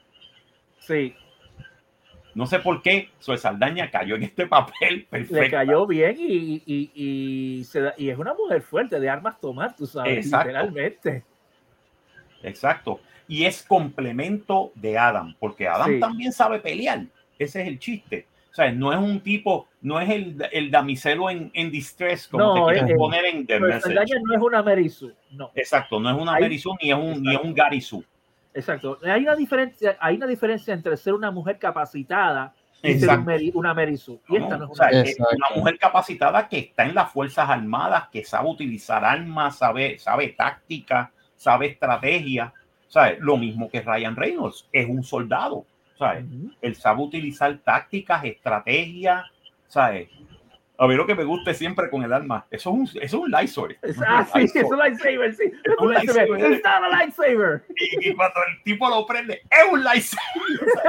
Sí, 0.80 1.14
no 2.40 2.46
sé 2.46 2.58
por 2.58 2.80
qué 2.80 3.10
Zoe 3.20 3.36
Saldaña 3.36 3.90
cayó 3.90 4.14
en 4.14 4.22
este 4.22 4.46
papel 4.46 5.04
perfecto. 5.10 5.42
Le 5.42 5.50
cayó 5.50 5.86
bien 5.86 6.16
y, 6.18 6.62
y, 6.64 6.90
y, 6.94 7.66
y, 7.98 8.08
es 8.08 8.18
una 8.18 8.32
mujer 8.32 8.62
fuerte 8.62 8.98
de 8.98 9.10
armas 9.10 9.38
tomar, 9.38 9.76
tú 9.76 9.86
sabes, 9.86 10.24
literalmente. 10.24 11.22
Exacto. 12.42 12.98
Y 13.28 13.44
es 13.44 13.62
complemento 13.62 14.72
de 14.74 14.96
Adam, 14.96 15.36
porque 15.38 15.68
Adam 15.68 16.00
también 16.00 16.32
sabe 16.32 16.60
pelear. 16.60 17.04
Ese 17.38 17.60
es 17.60 17.68
el 17.68 17.78
chiste. 17.78 18.26
O 18.50 18.54
sea, 18.54 18.72
no 18.72 18.90
es 18.90 18.98
un 18.98 19.20
tipo, 19.20 19.68
no 19.82 20.00
es 20.00 20.08
el, 20.08 20.42
el 20.50 20.70
damiselo 20.70 21.28
en, 21.28 21.50
en 21.52 21.70
distress, 21.70 22.26
como 22.26 22.54
te 22.54 22.72
quieren 22.72 22.96
poner 22.96 23.26
en 23.26 23.46
The 23.46 23.60
Message. 23.60 23.94
no 23.94 24.34
es 24.34 24.42
una 24.42 24.62
Merisu, 24.62 25.12
no. 25.32 25.50
Exacto, 25.54 26.00
no 26.00 26.08
es 26.08 26.16
una 26.16 26.40
Merisu 26.40 26.74
ni 26.82 26.90
es 26.90 26.96
un, 26.96 27.22
ni 27.22 27.34
es 27.34 27.40
un 27.42 27.52
Garisu. 27.52 28.02
Exacto. 28.54 28.98
Hay 29.04 29.22
una 29.22 29.36
diferencia, 29.36 29.96
hay 30.00 30.16
una 30.16 30.26
diferencia 30.26 30.74
entre 30.74 30.96
ser 30.96 31.14
una 31.14 31.30
mujer 31.30 31.58
capacitada 31.58 32.52
y 32.82 32.98
ser 32.98 33.18
una 33.54 33.74
Merisu. 33.74 34.20
Y 34.28 34.36
esta 34.36 34.56
no 34.56 34.72
es 34.72 35.18
una, 35.18 35.56
mujer 35.56 35.78
capacitada 35.78 36.48
que 36.48 36.58
está 36.58 36.84
en 36.84 36.94
las 36.94 37.12
Fuerzas 37.12 37.48
Armadas, 37.48 38.08
que 38.10 38.24
sabe 38.24 38.48
utilizar 38.48 39.04
armas, 39.04 39.58
sabe, 39.58 39.98
sabe 39.98 40.28
táctica, 40.28 41.12
sabe 41.36 41.66
estrategia. 41.66 42.52
¿sabes? 42.90 43.20
Lo 43.20 43.36
mismo 43.36 43.70
que 43.70 43.80
Ryan 43.80 44.16
Reynolds, 44.16 44.68
es 44.72 44.88
un 44.88 45.02
soldado. 45.02 45.64
¿sabes? 45.98 46.24
Él 46.60 46.74
sabe 46.74 47.02
utilizar 47.02 47.56
tácticas, 47.58 48.24
estrategias, 48.24 49.24
¿sabes? 49.68 50.08
A 50.80 50.88
mí 50.88 50.94
lo 50.94 51.06
que 51.06 51.14
me 51.14 51.24
gusta 51.24 51.52
siempre 51.52 51.90
con 51.90 52.02
el 52.02 52.10
arma, 52.10 52.46
eso 52.50 52.70
es 52.70 52.74
un, 52.74 52.84
eso 52.84 52.98
es 53.02 53.12
un 53.12 53.30
lightsaber. 53.30 53.78
Ah, 54.06 54.26
sí, 54.32 54.44
es 54.44 54.64
un 54.64 54.78
lightsaber, 54.78 55.34
sí. 55.34 55.52
Es 55.62 55.74
un 55.78 55.92
lightsaber. 55.92 56.52
It's 56.52 56.64
not 56.64 56.82
a 56.82 56.88
lightsaber. 56.88 57.62
Y, 58.00 58.14
cuando 58.14 58.40
el 58.48 58.62
tipo 58.62 58.88
lo 58.88 59.04
prende, 59.04 59.42
es 59.50 59.70
un 59.70 59.84
lightsaber. 59.84 60.24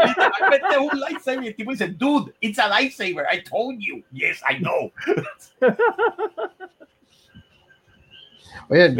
Literalmente 0.07 0.67
es 0.71 0.77
un 0.77 0.97
lightsaber. 0.97 1.43
Y 1.43 1.47
el 1.47 1.55
tipo 1.57 1.71
dice, 1.71 1.87
dude, 1.89 2.31
it's 2.39 2.57
a 2.57 2.69
lightsaber. 2.69 3.25
I 3.29 3.43
told 3.43 3.79
you. 3.79 4.01
Yes, 4.13 4.41
I 4.49 4.59
know. 4.59 4.93
Oye, 8.69 8.95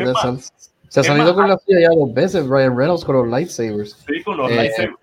se 0.89 0.99
ha 0.99 1.04
salido 1.04 1.34
con 1.34 1.47
la 1.47 1.58
suya 1.58 1.80
ya 1.84 1.89
dos 1.95 2.13
veces, 2.13 2.45
Ryan 2.45 2.77
Reynolds 2.77 3.06
con 3.06 3.15
los 3.15 3.30
lightsabers. 3.30 3.93
Sí, 4.06 4.21
con 4.23 4.36
los 4.36 4.51
eh, 4.51 4.56
lightsabers. 4.56 4.97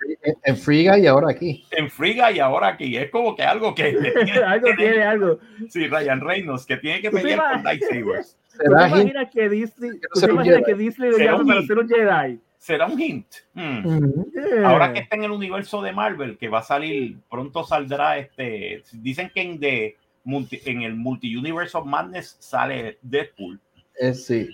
En, 0.44 0.56
Friga 0.56 0.98
y 0.98 1.06
ahora 1.06 1.30
aquí. 1.30 1.64
En 1.70 1.90
Friga 1.90 2.30
y 2.32 2.38
ahora 2.38 2.68
aquí. 2.68 2.96
Es 2.96 3.10
como 3.10 3.34
que 3.36 3.42
algo 3.42 3.74
que. 3.74 3.96
algo 4.46 4.68
tiene 4.76 5.02
algo. 5.02 5.38
Sí, 5.68 5.86
Ryan 5.88 6.20
Reynolds, 6.20 6.66
que 6.66 6.76
tiene 6.76 7.00
que 7.00 7.10
pelear 7.10 7.54
con 7.54 7.64
lightsabers. 7.64 8.36
¿Tú 8.52 8.58
te 8.58 8.66
imaginas 8.66 9.30
que 9.32 9.48
Disney, 9.48 9.90
¿tú 10.12 10.20
te 10.20 10.30
imaginas 10.30 10.62
que 10.66 10.74
Disney 10.74 11.10
le 11.10 11.24
llama 11.24 11.44
para 11.44 11.62
ser 11.62 11.78
un 11.78 11.88
Jedi? 11.88 12.40
Será 12.58 12.86
un 12.86 13.00
hint. 13.00 13.26
Hmm. 13.54 14.64
Ahora 14.64 14.92
que 14.92 15.00
está 15.00 15.16
en 15.16 15.24
el 15.24 15.30
universo 15.30 15.80
de 15.80 15.92
Marvel, 15.92 16.36
que 16.36 16.48
va 16.48 16.58
a 16.58 16.62
salir, 16.64 17.16
pronto 17.30 17.64
saldrá 17.64 18.18
este. 18.18 18.82
Dicen 18.92 19.30
que 19.32 19.42
en, 19.42 19.60
de, 19.60 19.96
en 20.24 20.82
el 20.82 20.94
Multi-Universe 20.96 21.78
of 21.78 21.86
Madness 21.86 22.36
sale 22.40 22.98
Deadpool. 23.02 23.60
Eh, 24.00 24.14
sí 24.14 24.48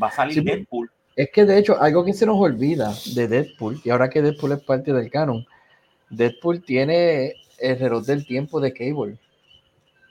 va 0.00 0.08
a 0.08 0.10
salir 0.10 0.42
Deadpool. 0.42 0.90
Es 1.16 1.30
que 1.30 1.46
de 1.46 1.58
hecho, 1.58 1.80
algo 1.80 2.04
que 2.04 2.12
se 2.12 2.26
nos 2.26 2.36
olvida 2.36 2.92
de 3.14 3.26
Deadpool, 3.26 3.80
y 3.82 3.88
ahora 3.88 4.10
que 4.10 4.20
Deadpool 4.20 4.52
es 4.52 4.60
parte 4.60 4.92
del 4.92 5.10
canon, 5.10 5.46
Deadpool 6.10 6.62
tiene 6.62 7.32
el 7.58 7.78
reloj 7.78 8.04
del 8.04 8.26
tiempo 8.26 8.60
de 8.60 8.74
Cable. 8.74 9.16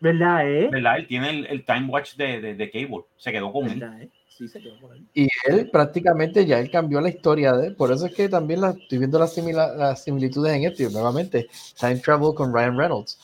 ¿Verdad, 0.02 0.50
eh? 0.52 0.68
¿Verdad? 0.72 0.98
Él 0.98 1.08
tiene 1.08 1.30
el, 1.48 1.64
Time 1.64 1.88
Watch 1.90 2.16
de, 2.16 2.56
de, 2.56 2.72
Cable. 2.72 3.04
Se 3.18 3.32
quedó 3.32 3.54
con 3.54 3.70
él. 3.70 3.84
Eh? 4.02 4.10
Sí, 4.28 4.48
se 4.48 4.60
quedó 4.60 4.80
con 4.82 4.94
él. 4.94 5.06
Y 5.14 5.28
él 5.48 5.70
prácticamente 5.70 6.44
ya 6.44 6.60
él 6.60 6.72
cambió 6.72 7.00
la 7.00 7.10
historia 7.10 7.54
de 7.54 7.68
él. 7.68 7.76
Por 7.76 7.92
eso 7.92 8.08
es 8.08 8.14
que 8.14 8.28
también 8.28 8.62
la, 8.62 8.72
estoy 8.72 8.98
viendo 8.98 9.20
las, 9.20 9.38
las 9.38 10.04
similitudes 10.04 10.54
en 10.54 10.64
esto. 10.64 10.90
nuevamente, 10.90 11.48
Time 11.80 11.98
Travel 11.98 12.34
con 12.34 12.52
Ryan 12.52 12.78
Reynolds. 12.78 13.20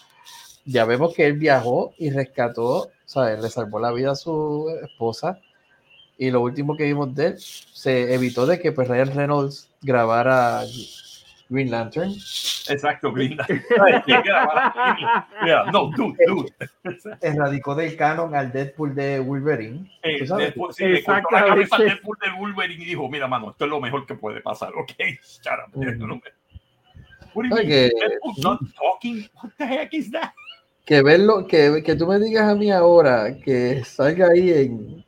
Ya 0.66 0.86
vemos 0.86 1.16
que 1.16 1.26
él 1.26 1.34
viajó 1.34 1.96
y 1.98 2.12
rescató, 2.12 2.92
¿sabes? 3.06 3.42
Le 3.42 3.50
salvó 3.50 3.80
la 3.80 3.92
vida 3.92 4.12
a 4.12 4.16
su 4.16 4.70
esposa 4.84 5.40
y 6.22 6.30
lo 6.30 6.42
último 6.42 6.78
que 6.78 6.84
vimos 6.84 7.16
de 7.16 7.30
él, 7.30 7.40
se 7.40 8.14
evitó 8.14 8.46
de 8.46 8.60
que 8.60 8.72
pues 8.72 8.88
Ryan 8.88 9.16
Reynolds 9.16 9.68
grabara 9.82 10.62
Green 11.50 11.72
Lantern. 11.72 12.12
Exacto, 12.12 13.12
Green 13.12 13.36
Lantern. 13.36 13.64
no, 15.74 15.90
dude, 15.98 16.16
dude. 16.28 16.54
Erradicó 17.22 17.74
del 17.74 17.98
canon 17.98 18.36
al 18.36 18.52
Deadpool 18.52 18.94
de 18.94 19.20
Wolverine. 19.20 19.92
Eh, 20.04 20.24
Deadpool, 20.24 20.72
sí, 20.76 20.86
le 20.86 21.04
cortó 21.04 21.28
la 21.32 21.44
cabeza 21.44 21.78
al 21.78 21.86
Deadpool 21.86 22.18
de 22.22 22.30
Wolverine 22.40 22.84
y 22.84 22.86
dijo, 22.86 23.10
mira, 23.10 23.28
mano, 23.28 23.50
esto 23.50 23.66
es 23.66 23.72
lo 23.72 23.82
mejor 23.82 24.06
que 24.06 24.14
puede 24.14 24.42
pasar, 24.42 24.70
¿ok? 24.76 24.92
Shut 25.24 25.54
up. 25.68 25.72
Mm. 25.74 26.22
What 27.34 27.46
do 27.46 27.50
you 27.50 27.56
mean? 27.56 27.68
Deadpool 27.68 28.44
not 28.44 28.60
talking? 28.76 29.28
What 29.42 29.54
the 29.58 29.66
heck 29.66 29.92
is 29.92 30.12
that? 30.12 30.34
Que 30.86 31.02
verlo, 31.02 31.48
que, 31.48 31.82
que 31.84 31.96
tú 31.96 32.06
me 32.06 32.20
digas 32.20 32.48
a 32.48 32.54
mí 32.54 32.70
ahora 32.70 33.36
que 33.44 33.84
salga 33.84 34.28
ahí 34.28 34.52
en 34.52 35.02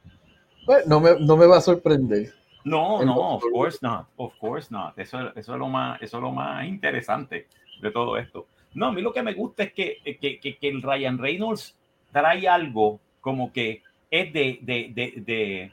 no, 0.86 1.00
me, 1.00 1.20
no 1.20 1.38
me 1.38 1.46
va 1.46 1.58
a 1.58 1.62
sorprender. 1.62 2.34
No, 2.66 3.04
no, 3.04 3.36
of 3.36 3.44
course 3.52 3.80
not, 3.82 4.08
of 4.18 4.34
course 4.40 4.72
not. 4.72 4.98
Eso, 4.98 5.36
eso, 5.36 5.54
es 5.54 5.60
lo 5.60 5.68
más, 5.68 6.02
eso 6.02 6.18
es 6.18 6.24
lo 6.24 6.32
más 6.32 6.66
interesante 6.66 7.48
de 7.82 7.92
todo 7.92 8.18
esto. 8.18 8.48
No, 8.74 8.88
a 8.88 8.92
mí 8.92 9.02
lo 9.02 9.12
que 9.12 9.22
me 9.22 9.34
gusta 9.34 9.64
es 9.64 9.74
que, 9.74 9.98
que, 10.20 10.40
que, 10.40 10.58
que 10.58 10.68
el 10.70 10.82
Ryan 10.82 11.18
Reynolds 11.18 11.78
trae 12.12 12.48
algo 12.48 13.00
como 13.20 13.52
que 13.52 13.82
es 14.10 14.32
de, 14.32 14.60
de, 14.62 14.92
de, 14.94 15.14
de 15.18 15.72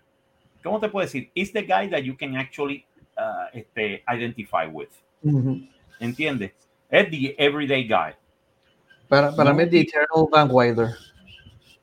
¿cómo 0.63 0.81
te 0.81 0.89
puedo 0.89 1.07
decir? 1.07 1.31
It's 1.35 1.53
the 1.53 1.63
guy 1.63 1.89
that 1.91 2.03
you 2.03 2.17
can 2.17 2.37
actually 2.37 2.85
uh, 3.17 3.47
este, 3.53 4.03
identify 4.09 4.67
with. 4.67 4.89
¿Entiendes? 6.01 6.53
Es 6.91 7.11
the 7.11 7.35
everyday 7.39 7.87
guy. 7.87 8.15
Para, 9.09 9.35
para 9.35 9.53
mí 9.53 9.65
es 9.65 9.71
the 9.71 9.81
eternal 9.81 10.29
Van 10.31 10.49
Wilder. 10.51 10.97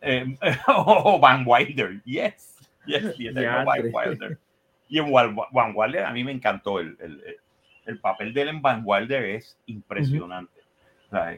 Eh, 0.02 0.26
oh, 0.67 1.20
Van 1.20 1.43
Wilder, 1.46 2.02
yes. 2.06 2.57
Y, 2.88 3.28
Wilder. 3.30 4.39
Y 4.89 5.00
en 5.00 5.12
Van 5.12 5.73
Wilder 5.76 6.06
a 6.06 6.12
mí 6.12 6.23
me 6.23 6.32
encantó 6.32 6.80
el, 6.80 6.97
el, 7.00 7.21
el, 7.86 8.00
papel 8.00 8.34
de 8.34 8.43
él 8.43 8.47
en 8.50 8.62
Van 8.62 8.82
Wilder 8.86 9.23
es 9.23 9.58
impresionante. 9.65 10.62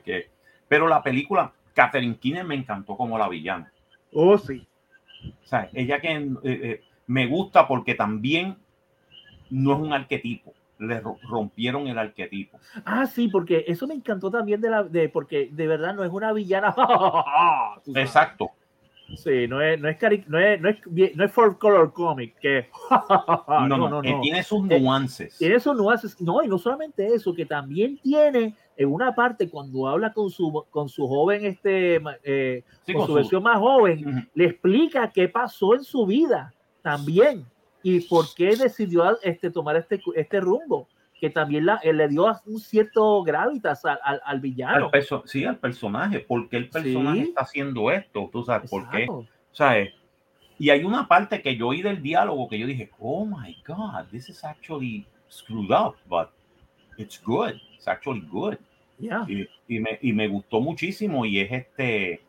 que, 0.03 0.29
pero 0.67 0.87
la 0.87 1.01
película, 1.01 1.51
Catherine 1.73 2.17
Keener 2.17 2.45
me 2.45 2.55
encantó 2.55 2.95
como 2.95 3.17
la 3.17 3.27
villana. 3.27 3.71
Oh, 4.13 4.37
sí. 4.37 4.67
Sea, 5.43 5.69
ella 5.73 5.99
que 5.99 6.11
eh, 6.11 6.37
eh, 6.43 6.81
me 7.07 7.27
gusta 7.27 7.67
porque 7.67 7.95
también 7.95 8.57
no 9.49 9.73
es 9.73 9.79
un 9.79 9.93
arquetipo. 9.93 10.53
Le 10.77 11.01
rompieron 11.01 11.87
el 11.87 11.97
arquetipo. 11.97 12.57
Ah, 12.85 13.05
sí, 13.05 13.27
porque 13.27 13.65
eso 13.67 13.85
me 13.85 13.95
encantó 13.95 14.31
también 14.31 14.61
de 14.61 14.69
la, 14.69 14.83
de, 14.83 15.09
porque 15.09 15.49
de 15.51 15.67
verdad 15.67 15.93
no 15.93 16.05
es 16.05 16.11
una 16.11 16.31
villana. 16.31 16.73
Exacto. 17.95 18.51
Sí, 19.15 19.47
no 19.47 19.61
es, 19.61 19.79
no 19.79 19.89
es, 19.89 19.97
no 20.27 20.39
es, 20.39 20.61
no 20.61 20.69
es, 20.69 21.15
no 21.15 21.25
es 21.25 21.31
for 21.31 21.57
color 21.57 21.91
comic, 21.93 22.37
que 22.39 22.67
no, 23.47 23.67
no, 23.67 23.77
no, 23.77 24.01
no, 24.01 24.21
tiene 24.21 24.43
sus 24.43 24.69
eh, 24.69 24.79
nuances. 24.79 25.37
Tiene 25.37 25.59
sus 25.59 25.75
nuances, 25.75 26.19
no, 26.21 26.43
y 26.43 26.47
no 26.47 26.57
solamente 26.57 27.05
eso, 27.07 27.33
que 27.33 27.45
también 27.45 27.97
tiene 27.97 28.55
en 28.77 28.91
una 28.91 29.13
parte 29.13 29.49
cuando 29.49 29.87
habla 29.87 30.13
con 30.13 30.29
su, 30.29 30.65
con 30.69 30.87
su 30.89 31.07
joven, 31.07 31.45
este, 31.45 32.01
eh, 32.23 32.63
con, 32.93 33.07
su, 33.07 33.13
versión 33.13 33.43
más 33.43 33.59
joven, 33.59 34.29
le 34.33 34.45
explica 34.45 35.11
qué 35.11 35.27
pasó 35.27 35.75
en 35.75 35.83
su 35.83 36.05
vida 36.05 36.53
también 36.81 37.45
y 37.83 38.01
por 38.01 38.25
qué 38.35 38.55
decidió 38.55 39.19
este, 39.21 39.49
tomar 39.49 39.75
este, 39.75 39.99
este 40.15 40.39
rumbo 40.39 40.87
que 41.19 41.29
también 41.29 41.65
la, 41.65 41.79
le 41.83 42.07
dio 42.07 42.27
un 42.45 42.59
cierto 42.59 43.23
gravitas 43.23 43.83
al, 43.85 44.21
al, 44.23 44.39
villano. 44.39 44.89
sí, 45.25 45.45
al 45.45 45.57
personaje. 45.57 46.19
porque 46.19 46.57
el 46.57 46.69
personaje 46.69 47.21
está 47.21 47.41
haciendo 47.41 47.91
esto? 47.91 48.29
¿Tú 48.31 48.43
sabes 48.43 48.69
por 48.69 48.89
qué? 48.89 49.07
¿Sabes? 49.51 49.93
Y 50.57 50.69
hay 50.69 50.83
una 50.83 51.07
parte 51.07 51.41
que 51.41 51.55
yo 51.55 51.69
oí 51.69 51.81
del 51.81 52.01
diálogo 52.01 52.49
que 52.49 52.59
yo 52.59 52.67
dije, 52.67 52.91
oh 52.99 53.25
my 53.25 53.55
God, 53.65 54.05
this 54.11 54.29
is 54.29 54.43
actually 54.43 55.05
screwed 55.29 55.71
up, 55.71 55.95
but 56.07 56.29
it's 56.97 57.21
good. 57.23 57.53
It's 57.75 57.87
actually 57.87 58.21
good. 58.29 58.57
Yeah. 58.97 59.25
Y, 59.27 59.47
y, 59.67 59.79
me, 59.79 59.97
y 60.01 60.11
me 60.11 60.27
gustó 60.27 60.59
muchísimo 60.59 61.25
y 61.25 61.39
es 61.39 61.51
este, 61.51 62.21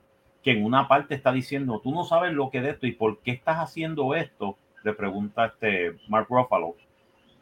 que 0.42 0.52
en 0.52 0.64
una 0.64 0.86
parte 0.86 1.14
está 1.14 1.32
diciendo, 1.32 1.80
tú 1.82 1.90
no 1.90 2.04
sabes 2.04 2.32
lo 2.32 2.50
que 2.50 2.58
es 2.58 2.64
esto 2.64 2.86
y 2.86 2.92
por 2.92 3.18
qué 3.18 3.32
estás 3.32 3.58
haciendo 3.58 4.14
esto, 4.14 4.56
le 4.84 4.92
pregunta 4.94 5.46
este 5.46 5.96
Mark 6.08 6.26
Ruffalo. 6.30 6.76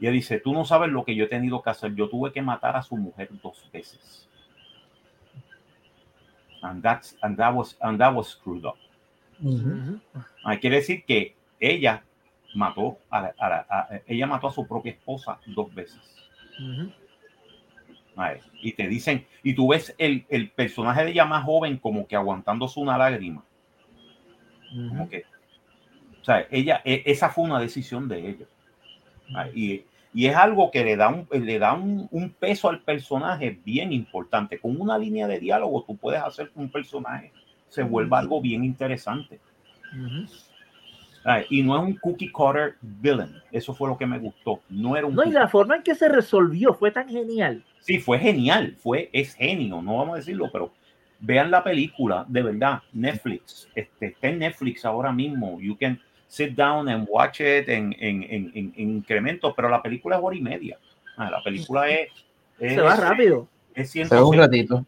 Y 0.00 0.06
él 0.06 0.14
dice, 0.14 0.38
tú 0.38 0.52
no 0.52 0.64
sabes 0.64 0.90
lo 0.90 1.04
que 1.04 1.14
yo 1.14 1.24
he 1.24 1.28
tenido 1.28 1.62
que 1.62 1.70
hacer. 1.70 1.94
Yo 1.94 2.08
tuve 2.08 2.32
que 2.32 2.42
matar 2.42 2.76
a 2.76 2.82
su 2.82 2.96
mujer 2.96 3.28
dos 3.42 3.68
veces. 3.72 4.28
And, 6.62 6.82
that's, 6.82 7.16
and, 7.22 7.36
that, 7.36 7.54
was, 7.54 7.76
and 7.80 7.98
that 7.98 8.14
was 8.14 8.28
screwed 8.28 8.64
up. 8.64 8.76
quiere 10.60 10.76
decir 10.76 11.04
que 11.04 11.36
ella 11.60 12.02
mató 12.54 12.98
a, 13.10 13.32
ella 14.06 14.26
mató 14.26 14.48
a 14.48 14.52
su 14.52 14.66
propia 14.66 14.92
esposa 14.92 15.38
dos 15.46 15.72
veces. 15.74 16.00
y 18.60 18.72
te 18.72 18.88
dicen, 18.88 19.26
y 19.42 19.54
tú 19.54 19.68
ves 19.68 19.94
el, 19.98 20.26
el, 20.28 20.50
personaje 20.50 21.04
de 21.04 21.10
ella 21.12 21.24
más 21.24 21.44
joven 21.44 21.78
como 21.78 22.06
que 22.06 22.16
aguantándose 22.16 22.80
una 22.80 22.98
lágrima. 22.98 23.44
Como 24.88 25.08
que, 25.08 25.24
o 26.20 26.24
sea, 26.24 26.46
ella, 26.50 26.82
e, 26.84 27.02
esa 27.06 27.30
fue 27.30 27.44
una 27.44 27.60
decisión 27.60 28.08
de 28.08 28.28
ella. 28.28 28.46
y, 29.54 29.84
y, 30.14 30.26
es 30.26 30.36
algo 30.36 30.70
que 30.70 30.84
le 30.84 30.96
da, 30.96 31.08
un, 31.08 31.26
le 31.30 31.58
da 31.58 31.74
un, 31.74 32.08
un, 32.10 32.30
peso 32.30 32.68
al 32.68 32.80
personaje 32.80 33.58
bien 33.64 33.92
importante. 33.92 34.58
Con 34.58 34.80
una 34.80 34.98
línea 34.98 35.26
de 35.26 35.38
diálogo 35.38 35.84
tú 35.86 35.96
puedes 35.96 36.22
hacer 36.22 36.50
que 36.50 36.58
un 36.58 36.70
personaje 36.70 37.32
se 37.68 37.82
vuelva 37.82 38.18
algo 38.18 38.40
bien 38.40 38.64
interesante 38.64 39.40
y 41.48 41.62
no 41.62 41.76
es 41.76 41.82
un 41.82 41.94
cookie 41.96 42.30
cutter 42.30 42.76
villain. 42.80 43.34
Eso 43.52 43.74
fue 43.74 43.88
lo 43.88 43.96
que 43.96 44.06
me 44.06 44.18
gustó. 44.18 44.60
No 44.68 44.96
era 44.96 45.06
un. 45.06 45.14
No, 45.14 45.24
y 45.24 45.30
la 45.30 45.48
forma 45.48 45.76
en 45.76 45.82
que 45.82 45.94
se 45.94 46.08
resolvió 46.08 46.74
fue 46.74 46.90
tan 46.90 47.08
genial. 47.08 47.62
Sí, 47.80 47.98
fue 47.98 48.18
genial. 48.18 48.76
Fue, 48.78 49.10
es 49.12 49.34
genio, 49.34 49.82
no 49.82 49.98
vamos 49.98 50.14
a 50.14 50.18
decirlo, 50.18 50.50
pero 50.52 50.72
vean 51.20 51.50
la 51.50 51.62
película, 51.62 52.24
de 52.28 52.42
verdad. 52.42 52.82
Netflix, 52.92 53.68
este, 53.74 54.06
está 54.06 54.28
en 54.28 54.38
Netflix 54.38 54.84
ahora 54.84 55.12
mismo. 55.12 55.60
You 55.60 55.76
can 55.76 56.00
sit 56.28 56.54
down 56.54 56.88
and 56.88 57.06
watch 57.10 57.40
it 57.40 57.68
en, 57.68 57.94
en, 57.98 58.22
en, 58.22 58.52
en 58.54 58.72
incremento, 58.76 59.54
pero 59.54 59.68
la 59.68 59.82
película 59.82 60.16
es 60.16 60.22
hora 60.22 60.36
y 60.36 60.40
media. 60.40 60.78
Ah, 61.16 61.30
la 61.30 61.42
película 61.42 61.88
es. 61.90 62.10
se 62.58 62.80
va 62.80 62.94
rápido. 62.94 63.48
Es, 63.74 63.96
es 63.96 64.10
un 64.12 64.36
ratito. 64.36 64.84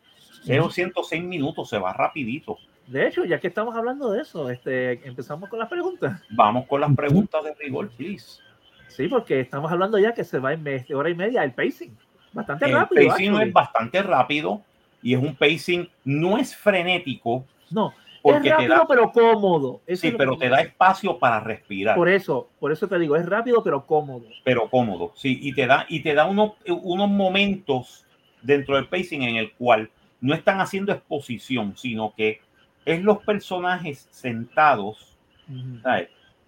Es 0.46 0.72
106 0.72 1.22
minutos, 1.22 1.68
se 1.68 1.78
va 1.78 1.92
rapidito. 1.92 2.58
De 2.86 3.06
hecho, 3.06 3.24
ya 3.24 3.38
que 3.38 3.48
estamos 3.48 3.76
hablando 3.76 4.10
de 4.10 4.22
eso, 4.22 4.50
este, 4.50 5.06
empezamos 5.06 5.48
con 5.48 5.58
las 5.58 5.68
preguntas. 5.68 6.20
Vamos 6.30 6.66
con 6.66 6.80
las 6.80 6.94
preguntas 6.94 7.44
de 7.44 7.54
rigor, 7.54 7.88
please. 7.90 8.40
Sí, 8.88 9.06
porque 9.06 9.40
estamos 9.40 9.70
hablando 9.70 9.98
ya 9.98 10.12
que 10.12 10.24
se 10.24 10.38
va 10.38 10.52
en 10.52 10.64
de 10.64 10.84
hora 10.94 11.08
y 11.08 11.14
media 11.14 11.44
el 11.44 11.52
pacing. 11.52 11.96
Bastante 12.32 12.66
rápido. 12.66 13.02
El 13.02 13.08
pacing 13.08 13.40
es 13.40 13.52
bastante 13.52 14.02
rápido 14.02 14.62
y 15.02 15.14
es 15.14 15.20
un 15.20 15.36
pacing, 15.36 15.88
no 16.04 16.38
es 16.38 16.56
frenético. 16.56 17.44
No, 17.70 17.94
porque 18.22 18.48
es 18.48 18.68
rápido 18.68 18.86
pero 18.88 19.12
cómodo. 19.12 19.80
sí, 19.94 20.12
pero 20.16 20.36
te 20.36 20.48
da 20.48 20.60
espacio 20.60 21.18
para 21.18 21.40
respirar. 21.40 21.96
Por 21.96 22.08
eso, 22.08 22.48
por 22.58 22.72
eso 22.72 22.86
te 22.88 22.98
digo, 22.98 23.16
es 23.16 23.26
rápido 23.26 23.62
pero 23.62 23.86
cómodo. 23.86 24.26
Pero 24.44 24.68
cómodo, 24.68 25.12
sí, 25.14 25.38
y 25.42 25.54
te 25.54 25.66
da, 25.66 25.86
y 25.88 26.00
te 26.00 26.14
da 26.14 26.26
unos, 26.26 26.52
unos 26.66 27.08
momentos 27.08 28.06
dentro 28.42 28.76
del 28.76 28.88
pacing 28.88 29.22
en 29.22 29.36
el 29.36 29.52
cual 29.52 29.90
no 30.20 30.34
están 30.34 30.60
haciendo 30.60 30.92
exposición, 30.92 31.76
sino 31.76 32.14
que 32.14 32.40
es 32.84 33.02
los 33.02 33.18
personajes 33.18 34.08
sentados. 34.10 35.16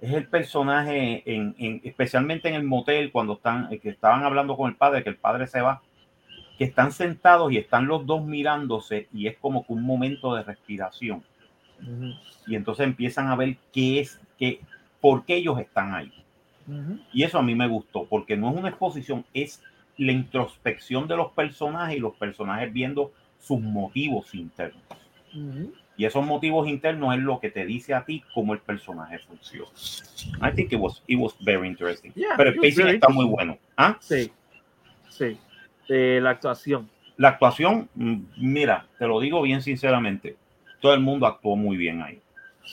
Es 0.00 0.12
el 0.12 0.26
personaje, 0.28 1.22
en, 1.26 1.80
especialmente 1.84 2.48
en 2.48 2.54
el 2.54 2.64
motel, 2.64 3.10
cuando 3.10 3.34
están, 3.34 3.68
que 3.80 3.88
estaban 3.88 4.24
hablando 4.24 4.56
con 4.56 4.70
el 4.70 4.76
padre, 4.76 5.02
que 5.02 5.10
el 5.10 5.16
padre 5.16 5.46
se 5.46 5.60
va, 5.60 5.82
que 6.58 6.64
están 6.64 6.92
sentados 6.92 7.50
y 7.52 7.58
están 7.58 7.86
los 7.86 8.06
dos 8.06 8.24
mirándose 8.24 9.08
y 9.12 9.26
es 9.26 9.36
como 9.38 9.66
que 9.66 9.72
un 9.72 9.82
momento 9.82 10.34
de 10.34 10.42
respiración. 10.42 11.24
Y 12.46 12.54
entonces 12.54 12.84
empiezan 12.86 13.28
a 13.28 13.36
ver 13.36 13.56
qué 13.72 14.00
es, 14.00 14.20
qué, 14.38 14.60
por 15.00 15.24
qué 15.24 15.36
ellos 15.36 15.58
están 15.58 15.94
ahí. 15.94 16.12
Y 17.12 17.24
eso 17.24 17.38
a 17.38 17.42
mí 17.42 17.54
me 17.54 17.68
gustó, 17.68 18.04
porque 18.04 18.36
no 18.36 18.50
es 18.50 18.56
una 18.56 18.68
exposición, 18.68 19.24
es 19.34 19.62
la 19.98 20.12
introspección 20.12 21.06
de 21.08 21.16
los 21.16 21.32
personajes 21.32 21.96
y 21.96 22.00
los 22.00 22.14
personajes 22.14 22.72
viendo 22.72 23.12
sus 23.38 23.60
motivos 23.60 24.34
internos. 24.34 24.82
Y 25.96 26.04
esos 26.04 26.24
motivos 26.24 26.68
internos 26.68 27.14
es 27.14 27.20
lo 27.20 27.38
que 27.40 27.50
te 27.50 27.66
dice 27.66 27.94
a 27.94 28.04
ti 28.04 28.22
cómo 28.34 28.54
el 28.54 28.60
personaje 28.60 29.18
funciona. 29.18 29.70
I 30.42 30.54
think 30.54 30.72
it 30.72 30.78
was, 30.78 31.02
it 31.06 31.18
was 31.18 31.34
very 31.40 31.66
interesting. 31.66 32.12
Pero 32.36 32.50
el 32.50 32.56
pacing 32.56 32.88
está 32.88 33.08
muy 33.08 33.26
bueno. 33.26 33.58
¿Ah? 33.76 33.96
Sí, 34.00 34.30
sí. 35.08 35.38
la 35.88 36.30
actuación. 36.30 36.88
La 37.18 37.28
actuación, 37.28 37.88
mm, 37.94 38.16
mira, 38.38 38.86
te 38.98 39.06
lo 39.06 39.20
digo 39.20 39.42
bien 39.42 39.60
sinceramente, 39.60 40.36
todo 40.82 40.92
el 40.92 41.00
mundo 41.00 41.26
actuó 41.26 41.56
muy 41.56 41.76
bien 41.78 42.02
ahí. 42.02 42.20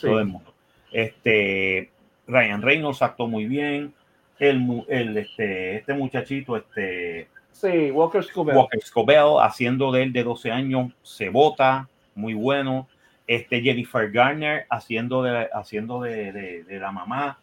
Todo 0.02 0.20
el 0.20 0.26
mundo. 0.26 0.52
Este, 0.92 1.92
Ryan 2.28 2.62
Reynolds 2.62 3.02
actuó 3.02 3.28
muy 3.28 3.46
bien. 3.46 3.94
El, 4.40 4.84
el, 4.90 5.18
este, 5.18 5.78
este 5.78 5.94
muchachito, 5.94 6.58
este. 6.58 7.28
Sí, 7.52 7.92
Walker 7.92 8.24
Scobell. 8.24 8.58
Walker 8.58 8.82
Scobell, 8.82 9.40
haciendo 9.42 9.92
de 9.92 10.04
él 10.04 10.14
de 10.14 10.24
12 10.24 10.52
años, 10.52 10.92
se 11.04 11.30
vota, 11.30 11.88
muy 12.16 12.34
bueno. 12.34 12.88
Este 13.28 13.62
Jennifer 13.62 14.10
Garner 14.10 14.66
haciendo 14.70 15.22
de, 15.22 15.48
haciendo 15.54 16.02
de, 16.02 16.66
la 16.68 16.92
mamá 16.92 17.38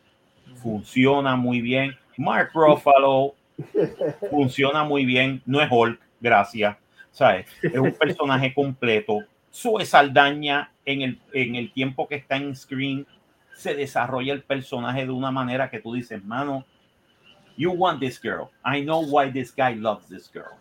funciona 0.56 1.36
muy 1.36 1.60
bien. 1.60 1.96
Mark 2.16 2.50
Ruffalo 2.54 3.34
funciona 4.30 4.82
muy 4.82 5.04
bien. 5.04 5.42
No 5.46 5.60
es 5.60 5.68
Hulk, 5.70 6.00
gracias. 6.20 6.76
¿Sabes? 7.12 7.46
Es 7.62 7.78
un 7.78 7.92
personaje 7.92 8.52
completo. 8.52 9.20
Sue 9.56 9.86
Saldaña 9.86 10.70
en 10.84 11.00
el, 11.00 11.18
en 11.32 11.54
el 11.54 11.72
tiempo 11.72 12.06
que 12.06 12.16
está 12.16 12.36
en 12.36 12.54
screen 12.54 13.06
se 13.54 13.74
desarrolla 13.74 14.34
el 14.34 14.42
personaje 14.42 15.06
de 15.06 15.10
una 15.12 15.30
manera 15.30 15.70
que 15.70 15.80
tú 15.80 15.94
dices, 15.94 16.22
mano, 16.22 16.66
you 17.56 17.72
want 17.72 17.98
this 17.98 18.20
girl. 18.20 18.50
I 18.66 18.82
know 18.82 19.02
why 19.02 19.32
this 19.32 19.54
guy 19.56 19.74
loves 19.74 20.08
this 20.08 20.30
girl. 20.30 20.58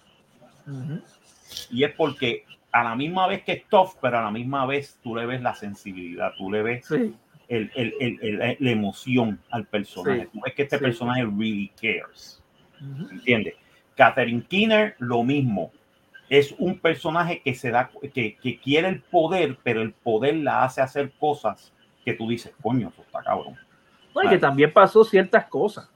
Y 1.70 1.84
es 1.84 1.94
porque 1.94 2.46
a 2.72 2.86
la 2.86 2.96
misma 2.96 3.28
vez 3.28 3.44
que 3.44 3.52
es 3.52 3.66
tough, 3.68 3.98
pero 4.02 4.20
a 4.20 4.22
la 4.22 4.32
misma 4.32 4.66
vez 4.66 4.98
tú 5.04 5.14
le 5.14 5.26
ves 5.26 5.42
la 5.42 5.56
sensibilidad, 5.56 6.32
tú 6.38 6.50
le 6.50 6.64
ves 6.64 6.90
el, 6.90 7.12
el, 7.50 7.94
el, 8.00 8.58
la 8.58 8.72
emoción 8.72 9.42
al 9.52 9.66
personaje. 9.66 10.30
Tú 10.32 10.40
ves 10.40 10.54
que 10.54 10.64
este 10.64 10.80
personaje 10.80 11.24
really 11.26 11.70
cares. 11.76 12.42
¿Entiendes? 13.12 13.56
Catherine 13.98 14.44
Keener, 14.48 14.96
lo 15.00 15.22
mismo. 15.22 15.74
Es 16.30 16.56
un 16.58 16.80
personaje 16.80 17.42
que 17.42 17.54
se 17.54 17.70
da, 17.70 17.92
que, 18.14 18.36
que, 18.36 18.60
quiere 18.60 18.88
el 18.88 19.02
poder, 19.02 19.58
pero 19.64 19.82
el 19.82 19.94
poder 19.94 20.38
la 20.38 20.64
hace 20.64 20.82
hacer 20.82 21.12
cosas 21.20 21.72
que 22.04 22.14
tú 22.14 22.28
dices, 22.28 22.54
coño, 22.62 22.90
eso 22.90 23.02
está 23.02 23.24
cabrón. 23.24 23.56
y 24.24 24.30
que 24.30 24.38
también 24.38 24.74
pasó 24.74 25.04
ciertas 25.04 25.46
cosas. 25.46 25.90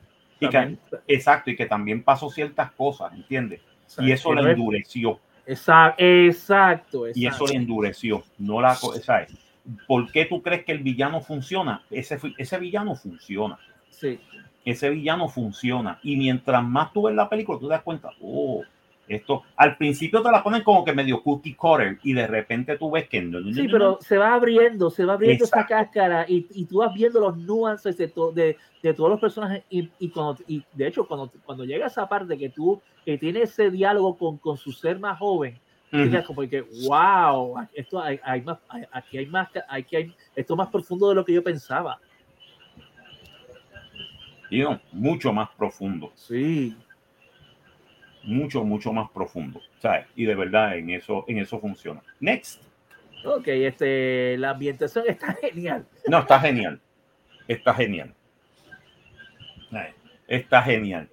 exacto, 1.07 1.49
y 1.49 1.55
que 1.55 1.65
también 1.65 2.03
pasó 2.03 2.29
ciertas 2.29 2.71
cosas, 2.71 3.13
¿entiendes? 3.13 3.61
y 3.97 4.11
eso 4.11 4.33
le 4.33 4.51
endureció. 4.51 5.19
Exacto, 5.45 7.07
Y 7.13 7.25
eso 7.25 7.47
le 7.47 7.55
endureció. 7.55 8.23
No 8.37 8.61
la, 8.61 8.75
¿sabes? 8.75 9.35
¿Por 9.87 10.11
qué 10.11 10.25
tú 10.25 10.41
crees 10.41 10.63
que 10.63 10.71
el 10.71 10.79
villano 10.79 11.21
funciona? 11.21 11.83
Ese, 11.89 12.19
ese 12.37 12.59
villano 12.59 12.95
funciona. 12.95 13.57
Sí. 13.89 14.19
Ese 14.63 14.89
villano 14.91 15.27
funciona. 15.27 15.99
Y 16.03 16.17
mientras 16.17 16.63
más 16.63 16.93
tú 16.93 17.03
ves 17.03 17.15
la 17.15 17.29
película, 17.29 17.57
tú 17.59 17.67
te 17.67 17.73
das 17.73 17.83
cuenta, 17.83 18.09
oh, 18.21 18.63
esto, 19.09 19.41
al 19.55 19.75
principio 19.75 20.21
te 20.21 20.31
la 20.31 20.43
ponen 20.43 20.61
como 20.61 20.85
que 20.85 20.93
medio 20.93 21.23
cookie 21.23 21.55
cutter 21.55 21.97
y 22.03 22.13
de 22.13 22.27
repente 22.27 22.77
tú 22.77 22.91
ves 22.91 23.09
que 23.09 23.19
no, 23.21 23.39
Sí, 23.51 23.67
pero 23.67 23.97
se 24.01 24.17
va 24.19 24.35
abriendo, 24.35 24.91
se 24.91 25.03
va 25.03 25.13
abriendo 25.13 25.45
esa 25.45 25.65
cáscara 25.65 26.25
y, 26.27 26.45
y, 26.51 26.65
tú 26.65 26.77
vas 26.77 26.93
viendo 26.93 27.19
los 27.19 27.35
nuances 27.35 27.97
de, 27.97 28.13
de, 28.35 28.55
de, 28.83 28.93
todos 28.93 29.09
los 29.09 29.19
personajes 29.19 29.63
y, 29.67 29.89
y, 29.97 30.09
cuando, 30.09 30.37
y 30.47 30.63
de 30.73 30.87
hecho 30.87 31.07
cuando, 31.07 31.31
cuando 31.43 31.65
llega 31.65 31.87
esa 31.87 32.07
parte 32.07 32.37
que 32.37 32.49
tú 32.49 32.79
que 33.03 33.17
tiene 33.17 33.41
ese 33.41 33.71
diálogo 33.71 34.15
con, 34.15 34.37
con 34.37 34.57
su 34.57 34.71
ser 34.71 34.99
más 34.99 35.17
joven, 35.17 35.59
como 36.27 36.47
que 36.47 36.63
wow, 36.87 37.67
esto 37.73 37.99
hay, 37.99 38.19
hay 38.23 38.41
más, 38.43 38.59
aquí 38.91 39.17
hay 39.17 39.25
más, 39.25 39.49
aquí 39.67 39.95
hay, 39.95 40.15
esto 40.35 40.55
más 40.55 40.69
profundo 40.69 41.09
de 41.09 41.15
lo 41.15 41.25
que 41.25 41.33
yo 41.33 41.43
pensaba. 41.43 41.99
Y 44.51 44.59
no, 44.59 44.79
mucho 44.91 45.33
más 45.33 45.49
profundo. 45.57 46.11
Sí 46.13 46.75
mucho, 48.23 48.63
mucho 48.63 48.93
más 48.93 49.09
profundo. 49.11 49.61
¿sabes? 49.79 50.05
Y 50.15 50.25
de 50.25 50.35
verdad 50.35 50.77
en 50.77 50.89
eso, 50.89 51.25
en 51.27 51.39
eso 51.39 51.59
funciona. 51.59 52.01
Next. 52.19 52.61
Ok, 53.25 53.47
este, 53.47 54.37
la 54.37 54.51
ambientación 54.51 55.05
está 55.07 55.33
genial. 55.41 55.85
No, 56.07 56.19
está 56.19 56.39
genial. 56.39 56.79
Está 57.47 57.73
genial. 57.73 58.13
Está 60.27 60.61
genial. 60.61 61.09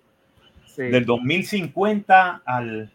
Del 0.76 1.07
2050 1.07 2.42
al 2.44 2.90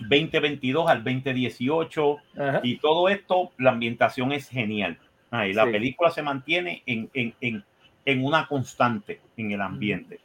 2022 0.00 0.88
al 0.88 1.02
2018 1.02 2.16
y 2.62 2.76
todo 2.76 3.08
esto, 3.08 3.52
la 3.56 3.70
ambientación 3.70 4.32
es 4.32 4.48
genial. 4.48 4.98
y 5.32 5.52
la 5.54 5.64
película 5.64 6.10
se 6.10 6.22
mantiene 6.22 6.82
en, 6.86 7.10
en, 7.14 7.34
en, 7.40 7.64
en, 8.04 8.24
una 8.24 8.46
constante 8.46 9.20
en 9.36 9.52
el 9.52 9.60
ambiente. 9.60 10.20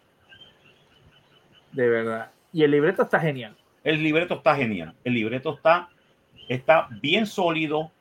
De 1.73 1.89
verdad. 1.89 2.31
Y 2.51 2.63
el 2.63 2.71
libreto 2.71 3.03
está 3.03 3.19
genial. 3.19 3.55
El 3.83 4.01
libreto 4.01 4.35
está 4.35 4.55
genial. 4.55 4.93
El 5.03 5.13
libreto 5.13 5.53
está, 5.55 5.89
está 6.47 6.87
bien 7.01 7.25
sólido. 7.25 7.91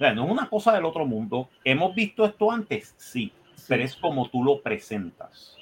no 0.00 0.24
es 0.24 0.30
una 0.30 0.48
cosa 0.48 0.72
del 0.72 0.84
otro 0.84 1.06
mundo. 1.06 1.48
¿Hemos 1.64 1.94
visto 1.94 2.24
esto 2.24 2.50
antes? 2.50 2.94
Sí, 2.96 3.32
pero 3.68 3.84
es 3.84 3.94
como 3.94 4.28
tú 4.28 4.42
lo 4.42 4.60
presentas. 4.60 5.56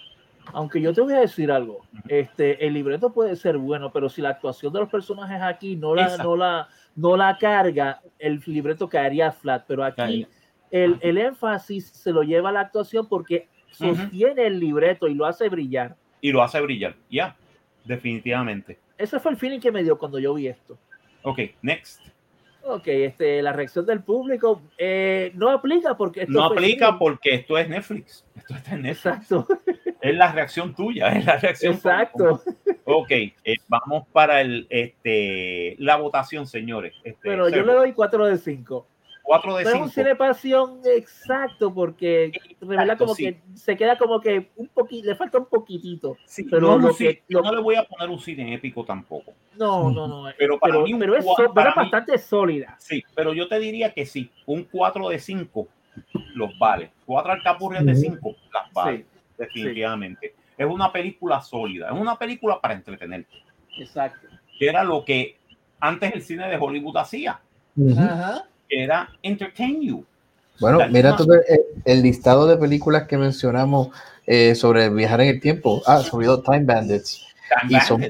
Aunque 0.54 0.80
yo 0.80 0.94
te 0.94 1.02
voy 1.02 1.12
a 1.12 1.20
decir 1.20 1.52
algo, 1.52 1.80
este, 2.09 2.66
el 2.66 2.72
libreto 2.72 3.12
puede 3.12 3.36
ser 3.36 3.59
bueno, 3.59 3.92
pero 3.92 4.09
si 4.09 4.22
la 4.22 4.30
actuación 4.30 4.72
de 4.72 4.80
los 4.80 4.88
personajes 4.88 5.42
aquí 5.42 5.76
no 5.76 5.94
la, 5.94 6.16
no 6.16 6.36
la, 6.36 6.68
no 6.96 7.18
la 7.18 7.36
carga, 7.36 8.00
el 8.18 8.40
libreto 8.46 8.88
caería 8.88 9.30
flat. 9.30 9.64
Pero 9.66 9.84
aquí 9.84 10.26
el, 10.70 10.96
el, 11.02 11.18
énfasis 11.18 11.88
se 11.88 12.12
lo 12.12 12.22
lleva 12.22 12.48
a 12.48 12.52
la 12.52 12.61
actuación 12.61 13.06
porque 13.09 13.46
sostiene 13.70 14.46
el 14.46 14.59
libreto 14.59 15.06
y 15.06 15.14
lo 15.14 15.26
hace 15.26 15.50
brillar. 15.50 15.96
Y 16.22 16.32
lo 16.32 16.42
hace 16.42 16.61
brillar, 16.62 16.96
ya, 17.11 17.36
definitivamente. 17.89 18.78
Ese 18.97 19.18
fue 19.18 19.32
el 19.32 19.36
feeling 19.36 19.61
que 19.61 19.72
me 19.72 19.82
dio 19.82 19.99
cuando 19.99 20.18
yo 20.18 20.34
vi 20.34 20.47
esto. 20.47 20.78
Ok, 21.22 21.41
next. 21.62 22.01
Ok, 22.64 22.86
este, 22.89 23.41
la 23.41 23.53
reacción 23.53 23.86
del 23.86 24.03
público 24.03 24.61
eh, 24.76 25.32
no 25.34 25.49
aplica 25.49 25.97
porque 25.97 26.22
esto 26.22 26.32
no 26.32 26.45
aplica 26.45 26.99
porque 26.99 27.34
esto 27.34 27.57
es 27.57 27.68
Netflix. 27.68 28.26
Esto 28.36 28.55
está 28.55 28.74
en 28.74 28.82
Netflix. 28.82 29.16
Exacto. 29.16 29.49
Es 30.01 30.14
la 30.14 30.30
reacción 30.30 30.76
tuya, 30.76 31.09
es 31.09 31.24
la 31.24 31.39
reacción. 31.39 31.74
Exacto. 31.74 32.41
Ok, 32.84 33.11
eh, 33.11 33.34
vamos 33.66 34.07
para 34.12 34.41
el, 34.41 34.68
este, 34.70 35.74
la 35.80 35.97
votación, 35.97 36.47
señores. 36.47 36.95
Este, 37.03 37.18
Pero 37.20 37.49
yo 37.49 37.64
le 37.64 37.72
doy 37.72 37.93
4 37.93 38.26
de 38.26 38.39
5. 38.39 38.86
4 39.28 39.56
de 39.56 39.64
5. 39.64 39.76
No 39.76 39.84
es 39.84 39.88
un 39.90 39.94
cine 39.94 40.16
pasión 40.16 40.80
exacto 40.86 41.74
porque 41.74 42.32
revela 42.62 42.96
como 42.96 43.14
que 43.14 43.42
se 43.52 43.76
queda 43.76 43.98
como 43.98 44.22
que 44.22 44.48
un 44.56 44.68
poquito, 44.68 45.06
le 45.06 45.16
falta 45.16 45.36
un 45.36 45.44
poquitito. 45.44 46.16
Sí, 46.24 46.44
pero 46.44 46.78
no, 46.78 46.90
yo 47.28 47.42
no 47.42 47.54
le 47.54 47.60
voy 47.60 47.74
a 47.74 47.84
poner 47.84 48.08
un 48.08 48.18
cine 48.18 48.54
épico 48.54 48.86
tampoco. 48.86 49.34
No, 49.54 49.90
no, 49.90 50.08
no. 50.08 50.32
Pero 50.38 50.58
para 50.58 50.78
mí 50.78 50.94
pero 50.98 51.14
es, 51.14 51.26
bastante 51.54 52.16
sólida. 52.16 52.74
Sí, 52.78 53.04
pero 53.14 53.34
yo 53.34 53.46
te 53.48 53.58
diría 53.58 53.92
que 53.92 54.06
sí, 54.06 54.30
un 54.46 54.64
4 54.64 55.10
de 55.10 55.18
5 55.18 55.68
los 56.34 56.58
vale. 56.58 56.92
4 57.04 57.32
alcapurrias 57.32 57.84
de 57.84 57.96
5 57.96 58.34
las 58.50 58.72
vale, 58.72 59.04
definitivamente. 59.36 60.34
Es 60.56 60.66
una 60.66 60.90
película 60.90 61.42
sólida, 61.42 61.88
es 61.88 62.00
una 62.00 62.16
película 62.16 62.58
para 62.62 62.72
entretenerte. 62.72 63.36
Exacto. 63.78 64.26
Que 64.58 64.70
era 64.70 64.82
lo 64.84 65.04
que 65.04 65.36
antes 65.80 66.14
el 66.14 66.22
cine 66.22 66.48
de 66.48 66.56
Hollywood 66.56 66.96
hacía. 66.96 67.38
Ajá 67.94 68.46
era 68.68 69.08
Entertain 69.22 69.80
You. 69.82 70.04
Bueno, 70.60 70.80
mira 70.90 71.16
el, 71.84 72.02
listado 72.02 72.46
de 72.46 72.56
películas 72.56 73.06
que 73.06 73.16
mencionamos 73.16 73.88
eh, 74.26 74.54
sobre 74.54 74.90
viajar 74.90 75.20
en 75.20 75.28
el 75.28 75.40
tiempo. 75.40 75.82
Ah, 75.86 75.98
subido 75.98 76.42
Time 76.42 76.64
Bandits. 76.64 77.24
y 77.68 77.78
son, 77.80 78.02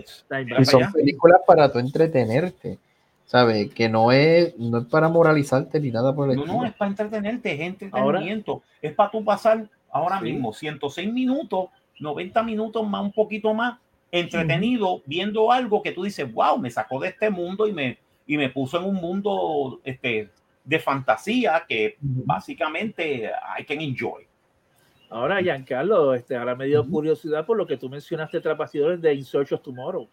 películas 0.93 1.41
para 1.47 1.71
tu 1.71 1.79
entretenerte. 1.79 2.79
¿Sabes? 3.27 3.71
Que 3.75 3.91
no 3.91 4.11
es, 4.11 4.59
no 4.59 4.79
es 4.79 4.87
para 4.87 5.11
moralizarte 5.11 5.79
ni 5.81 5.91
nada 5.91 6.15
por 6.15 6.31
el 6.31 6.37
No, 6.37 6.47
no, 6.47 6.65
es 6.65 6.73
para 6.73 6.91
entretenerte, 6.91 7.53
es 7.53 7.61
entretenimiento. 7.61 8.63
es 8.81 8.95
para 8.95 9.11
tú 9.11 9.23
pasar 9.23 9.69
ahora 9.91 10.19
mismo 10.19 10.55
106 10.55 11.13
minutos, 11.13 11.69
90 12.01 12.43
minutos 12.43 12.89
más, 12.89 13.03
un 13.03 13.13
poquito 13.13 13.53
más, 13.53 13.79
entretenido, 14.11 15.03
viendo 15.05 15.53
algo 15.53 15.83
que 15.83 15.93
tú 15.93 16.05
dices, 16.05 16.33
wow, 16.33 16.59
me 16.59 16.71
sacó 16.71 17.01
de 17.01 17.09
este 17.09 17.29
mundo 17.29 17.67
y 17.69 17.73
me, 17.73 17.99
y 18.27 18.39
me 18.39 18.49
puso 18.49 18.79
en 18.79 18.85
un 18.85 18.95
mundo 18.95 19.81
este, 19.85 20.31
de 20.69 20.79
fantasía 20.79 21.65
que 21.67 21.97
básicamente 22.01 23.31
hay 23.57 23.65
que 23.65 23.73
enjoy. 23.75 24.27
Ahora, 25.11 25.41
Giancarlo, 25.41 26.13
este, 26.13 26.37
ahora 26.37 26.55
me 26.55 26.67
dio 26.67 26.87
curiosidad 26.87 27.47
por 27.47 27.57
lo 27.57 27.67
que 27.67 27.79
tú 27.79 27.89
mencionaste 27.89 28.43
tras 28.43 28.73
de 28.73 29.15
In 29.15 29.25
Search 29.25 29.53
of 29.53 29.63
Tomorrow. 29.63 30.07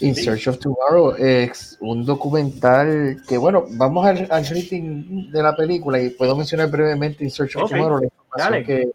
In 0.00 0.16
Search 0.16 0.48
of 0.48 0.58
Tomorrow 0.58 1.14
es 1.16 1.78
un 1.80 2.04
documental 2.04 3.22
que, 3.28 3.38
bueno, 3.38 3.64
vamos 3.70 4.04
al, 4.04 4.26
rating 4.28 5.30
de 5.30 5.42
la 5.42 5.54
película 5.54 6.02
y 6.02 6.10
puedo 6.10 6.34
mencionar 6.34 6.68
brevemente 6.68 7.22
In 7.22 7.30
Search 7.30 7.54
of 7.54 7.70
Tomorrow. 7.70 8.00
dale, 8.36 8.64
que, 8.64 8.90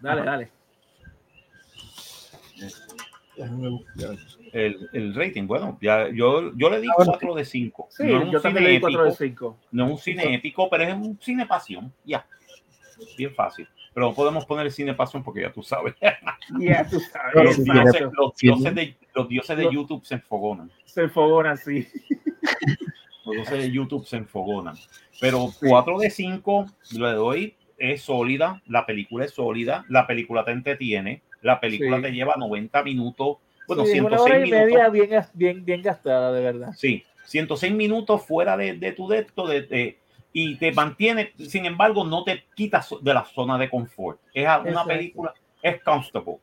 dale, 0.00 0.22
dale 0.24 0.50
el, 4.66 4.88
el, 4.92 5.14
rating. 5.14 5.46
Bueno, 5.46 5.78
ya 5.80 6.08
yo, 6.08 6.52
yo 6.56 6.70
le 6.70 6.80
di 6.80 6.88
4 6.94 7.34
de 7.34 7.44
5. 7.44 7.88
Sí, 7.90 8.04
no 8.04 8.18
es 8.18 8.34
un 8.34 8.40
cine 8.40 8.76
épico, 8.76 9.04
de 9.04 9.12
5. 9.12 9.58
No 9.72 9.84
es 9.84 9.90
un 9.90 9.98
cine 9.98 10.34
épico, 10.34 10.68
pero 10.70 10.84
es 10.84 10.94
un 10.94 11.18
cine 11.20 11.46
pasión. 11.46 11.92
Ya. 12.04 12.26
Bien 13.16 13.34
fácil. 13.34 13.68
Pero 13.94 14.06
no 14.06 14.14
podemos 14.14 14.44
poner 14.44 14.66
el 14.66 14.72
cine 14.72 14.94
pasión 14.94 15.22
porque 15.22 15.42
ya 15.42 15.52
tú 15.52 15.62
sabes. 15.62 15.94
Ya 16.58 16.88
tú 16.88 16.98
sabes. 17.12 17.34
Los, 17.34 17.64
dioses, 17.64 18.02
los, 18.12 18.36
dioses, 18.36 18.74
de, 18.74 18.96
los 19.14 19.28
dioses 19.28 19.56
de 19.56 19.64
YouTube 19.70 20.04
se 20.04 20.14
enfogonan. 20.14 20.70
Se 20.84 21.02
enfogonan, 21.02 21.58
sí. 21.58 21.86
Los 23.26 23.34
dioses 23.36 23.58
de 23.58 23.70
YouTube 23.70 24.06
se 24.06 24.16
enfogonan. 24.16 24.76
Pero 25.20 25.48
4 25.60 25.98
de 25.98 26.10
5 26.10 26.66
le 26.92 27.12
doy, 27.12 27.56
es 27.76 28.02
sólida. 28.02 28.62
La 28.66 28.86
película 28.86 29.24
es 29.24 29.32
sólida. 29.32 29.84
La 29.88 30.06
película 30.06 30.44
te 30.44 30.52
entretiene. 30.52 31.22
La 31.42 31.60
película 31.60 32.00
te 32.00 32.10
lleva 32.10 32.34
90 32.36 32.82
minutos 32.82 33.36
bueno, 33.68 33.84
sí, 33.84 33.92
106 33.92 34.20
hora 34.20 34.46
y 34.46 34.50
media 34.50 34.88
bien, 34.88 35.10
bien, 35.34 35.64
bien 35.64 35.82
gastada, 35.82 36.32
de 36.32 36.40
verdad. 36.40 36.72
Sí, 36.76 37.04
106 37.26 37.72
minutos 37.72 38.22
fuera 38.24 38.56
de, 38.56 38.74
de 38.74 38.92
tu 38.92 39.06
depto 39.06 39.46
de, 39.46 39.98
y 40.32 40.56
te 40.56 40.72
mantiene, 40.72 41.32
sin 41.36 41.66
embargo, 41.66 42.04
no 42.04 42.24
te 42.24 42.44
quitas 42.54 42.94
de 43.00 43.14
la 43.14 43.24
zona 43.24 43.58
de 43.58 43.68
confort. 43.68 44.20
Es 44.32 44.46
una 44.64 44.84
película, 44.84 45.34
es 45.62 45.82
comfortable. 45.82 46.38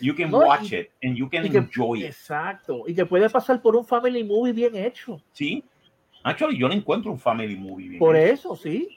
You 0.00 0.14
can 0.14 0.32
watch 0.32 0.72
it 0.72 0.88
and 1.02 1.14
you 1.14 1.28
can 1.28 1.44
enjoy 1.44 2.00
it. 2.00 2.06
Exacto. 2.06 2.84
Y 2.86 2.94
que 2.94 3.04
puede 3.04 3.28
pasar 3.28 3.60
por 3.60 3.76
un 3.76 3.84
family 3.84 4.24
movie 4.24 4.52
bien 4.52 4.74
hecho. 4.74 5.20
Sí. 5.32 5.62
Actually, 6.22 6.58
yo 6.58 6.68
no 6.68 6.74
encuentro 6.74 7.10
un 7.10 7.18
family 7.18 7.56
movie 7.56 7.88
bien 7.88 7.98
Por 7.98 8.16
eso, 8.16 8.56
sí. 8.56 8.88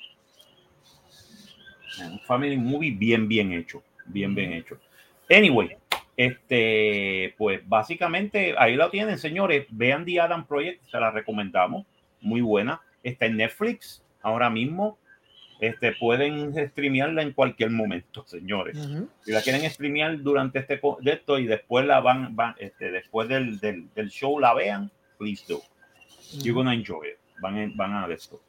Un 1.99 2.19
family 2.21 2.57
movie 2.57 2.91
bien, 2.91 3.27
bien 3.27 3.51
hecho. 3.51 3.83
Bien, 4.05 4.33
bien 4.33 4.53
hecho. 4.53 4.77
Anyway, 5.29 5.75
este, 6.15 7.33
pues 7.37 7.67
básicamente 7.67 8.55
ahí 8.57 8.75
lo 8.75 8.89
tienen, 8.89 9.17
señores. 9.17 9.65
Vean 9.69 10.05
The 10.05 10.21
Adam 10.21 10.45
Project, 10.45 10.83
se 10.83 10.99
la 10.99 11.11
recomendamos. 11.11 11.85
Muy 12.21 12.41
buena. 12.41 12.81
Está 13.01 13.25
en 13.25 13.37
Netflix 13.37 14.03
ahora 14.21 14.49
mismo. 14.49 14.97
Este, 15.59 15.93
pueden 15.93 16.53
streamearla 16.69 17.21
en 17.21 17.31
cualquier 17.31 17.69
momento, 17.69 18.25
señores. 18.27 18.77
Si 19.21 19.31
la 19.31 19.41
quieren 19.41 19.69
streamear 19.69 20.21
durante 20.21 20.59
este 20.59 20.81
de 20.99 21.11
esto 21.11 21.39
y 21.39 21.45
después 21.45 21.85
la 21.85 22.01
van, 22.01 22.35
van 22.35 22.55
este, 22.57 22.91
después 22.91 23.29
del, 23.29 23.59
del, 23.59 23.87
del, 23.93 24.09
show 24.09 24.39
la 24.39 24.53
vean, 24.53 24.91
please 25.17 25.45
do. 25.47 25.61
You're 26.41 26.53
gonna 26.53 26.73
enjoy 26.73 27.07
it. 27.07 27.17
Van, 27.39 27.77
van 27.77 27.93
a 27.93 28.07
ver 28.07 28.17
esto. 28.17 28.41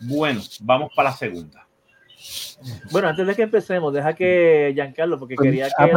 Bueno, 0.00 0.40
vamos 0.60 0.90
para 0.94 1.10
la 1.10 1.16
segunda. 1.16 1.65
Bueno, 2.90 3.08
antes 3.08 3.26
de 3.26 3.34
que 3.34 3.42
empecemos, 3.42 3.92
deja 3.92 4.14
que 4.14 4.72
Giancarlo, 4.74 5.18
porque 5.18 5.34
pues, 5.34 5.46
quería 5.46 5.68
ah, 5.78 5.84
que 5.84 5.92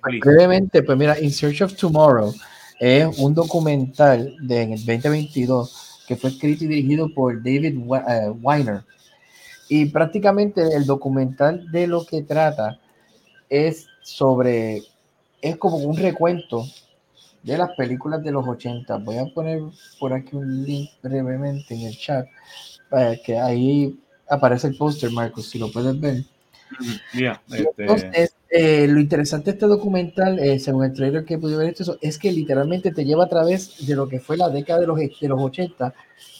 pues 0.00 0.20
brevemente, 0.20 0.82
pues 0.82 0.98
mira, 0.98 1.18
In 1.20 1.30
Search 1.30 1.62
of 1.62 1.76
Tomorrow 1.76 2.32
es 2.80 3.18
un 3.18 3.34
documental 3.34 4.34
de 4.40 4.62
en 4.62 4.72
el 4.72 4.84
2022 4.84 6.04
que 6.06 6.16
fue 6.16 6.30
escrito 6.30 6.64
y 6.64 6.68
dirigido 6.68 7.12
por 7.12 7.36
David 7.42 7.76
eh, 7.76 8.30
Weiner. 8.42 8.84
Y 9.68 9.86
prácticamente 9.86 10.62
el 10.74 10.86
documental 10.86 11.70
de 11.72 11.86
lo 11.86 12.06
que 12.06 12.22
trata 12.22 12.78
es 13.48 13.86
sobre, 14.02 14.82
es 15.42 15.56
como 15.56 15.78
un 15.78 15.96
recuento 15.96 16.64
de 17.42 17.58
las 17.58 17.70
películas 17.76 18.22
de 18.22 18.30
los 18.30 18.46
80. 18.46 18.98
Voy 18.98 19.18
a 19.18 19.26
poner 19.34 19.60
por 19.98 20.12
aquí 20.12 20.36
un 20.36 20.64
link 20.64 20.90
brevemente 21.02 21.74
en 21.74 21.82
el 21.82 21.98
chat 21.98 22.26
para 22.88 23.16
que 23.16 23.36
ahí 23.36 23.98
aparece 24.28 24.68
el 24.68 24.76
póster, 24.76 25.10
Marcos, 25.10 25.48
si 25.48 25.58
lo 25.58 25.70
puedes 25.70 25.98
ver. 26.00 26.24
Este, 27.14 27.66
Entonces, 27.78 28.34
eh, 28.48 28.86
lo 28.88 29.00
interesante 29.00 29.46
de 29.46 29.50
este 29.52 29.66
documental, 29.66 30.38
eh, 30.38 30.58
según 30.58 30.84
el 30.84 30.92
trailer 30.92 31.24
que 31.24 31.38
pude 31.38 31.56
ver 31.56 31.68
esto, 31.68 31.96
es 32.00 32.18
que 32.18 32.32
literalmente 32.32 32.92
te 32.92 33.04
lleva 33.04 33.24
a 33.24 33.28
través 33.28 33.86
de 33.86 33.94
lo 33.94 34.08
que 34.08 34.20
fue 34.20 34.36
la 34.36 34.48
década 34.48 34.80
de 34.80 34.86
los, 34.86 34.98
de 34.98 35.28
los 35.28 35.40
80 35.40 35.94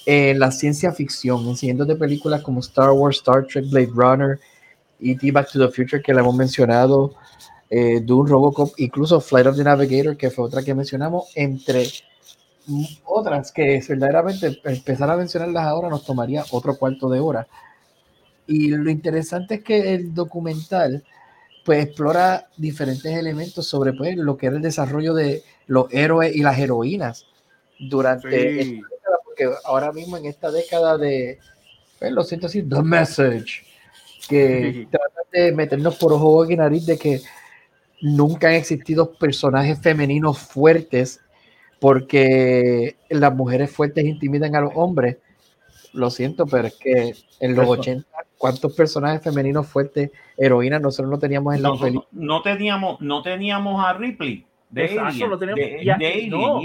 en 0.07 0.39
la 0.39 0.53
ciencia 0.53 0.93
ficción, 0.93 1.47
enseñándote 1.49 1.97
películas 1.97 2.43
como 2.43 2.61
Star 2.61 2.91
Wars, 2.93 3.18
Star 3.18 3.47
Trek, 3.47 3.68
Blade 3.68 3.91
Runner, 3.93 4.39
E.T. 5.01 5.30
Back 5.32 5.51
to 5.51 5.59
the 5.59 5.72
Future, 5.72 6.03
que 6.03 6.14
la 6.14 6.20
hemos 6.20 6.34
mencionado, 6.34 7.14
eh, 7.68 8.01
Dune, 8.01 8.30
Robocop, 8.30 8.72
incluso 8.78 9.20
Flight 9.20 9.47
of 9.47 9.57
the 9.57 9.64
Navigator, 9.64 10.16
que 10.16 10.30
fue 10.30 10.45
otra 10.45 10.62
que 10.62 10.74
mencionamos, 10.74 11.26
entre 11.34 11.87
otras 13.05 13.53
que 13.53 13.82
verdaderamente 13.89 14.61
empezar 14.64 15.11
a 15.11 15.16
mencionarlas 15.16 15.64
ahora 15.64 15.89
nos 15.89 16.05
tomaría 16.05 16.45
otro 16.51 16.76
cuarto 16.76 17.09
de 17.09 17.20
hora. 17.20 17.47
Y 18.47 18.69
lo 18.69 18.91
interesante 18.91 19.57
es 19.57 19.65
que 19.65 19.95
el 19.95 20.15
documental 20.15 21.05
pues 21.67 21.85
explora 21.85 22.47
diferentes 22.57 23.13
elementos 23.13 23.67
sobre 23.67 23.93
pues, 23.93 24.17
lo 24.17 24.37
que 24.37 24.47
era 24.47 24.57
el 24.57 24.63
desarrollo 24.63 25.15
de 25.15 25.43
los 25.67 25.93
héroes 25.93 26.35
y 26.35 26.43
las 26.43 26.59
heroínas 26.59 27.27
durante 27.81 28.61
esta 28.61 28.89
década, 28.89 29.17
porque 29.25 29.49
ahora 29.65 29.91
mismo 29.91 30.17
en 30.17 30.27
esta 30.27 30.53
década 30.53 30.97
de, 30.97 31.41
pues, 31.99 32.13
lo 32.13 32.23
siento 32.23 32.47
así, 32.47 32.63
The 32.63 32.83
Message, 32.83 33.65
que 34.29 34.87
trata 34.91 35.21
de 35.33 35.53
meternos 35.53 35.97
por 35.97 36.13
ojo 36.13 36.49
y 36.49 36.57
nariz 36.57 36.87
de 36.87 36.97
que 36.97 37.21
nunca 38.01 38.47
han 38.47 38.55
existido 38.55 39.13
personajes 39.15 39.81
femeninos 39.81 40.39
fuertes 40.39 41.21
porque 41.81 42.97
las 43.11 43.35
mujeres 43.35 43.73
fuertes 43.73 44.05
intimidan 44.05 44.55
a 44.55 44.61
los 44.61 44.73
hombres 44.77 45.17
lo 45.97 46.11
siento, 46.11 46.47
pero 46.47 46.69
es 46.69 46.77
que 46.77 47.15
en 47.41 47.55
los 47.55 47.67
80, 47.67 48.07
¿cuántos 48.39 48.75
personajes 48.75 49.23
femeninos 49.23 49.67
fuertes, 49.67 50.11
heroínas, 50.37 50.81
nosotros 50.81 51.11
no 51.11 51.19
teníamos 51.19 51.55
en 51.55 51.63
la 51.63 51.73
película? 51.73 52.07
No 52.13 52.43
teníamos, 52.43 53.01
no 53.01 53.23
teníamos 53.23 53.85
a 53.85 53.93
Ripley 53.95 54.47
de, 54.71 54.99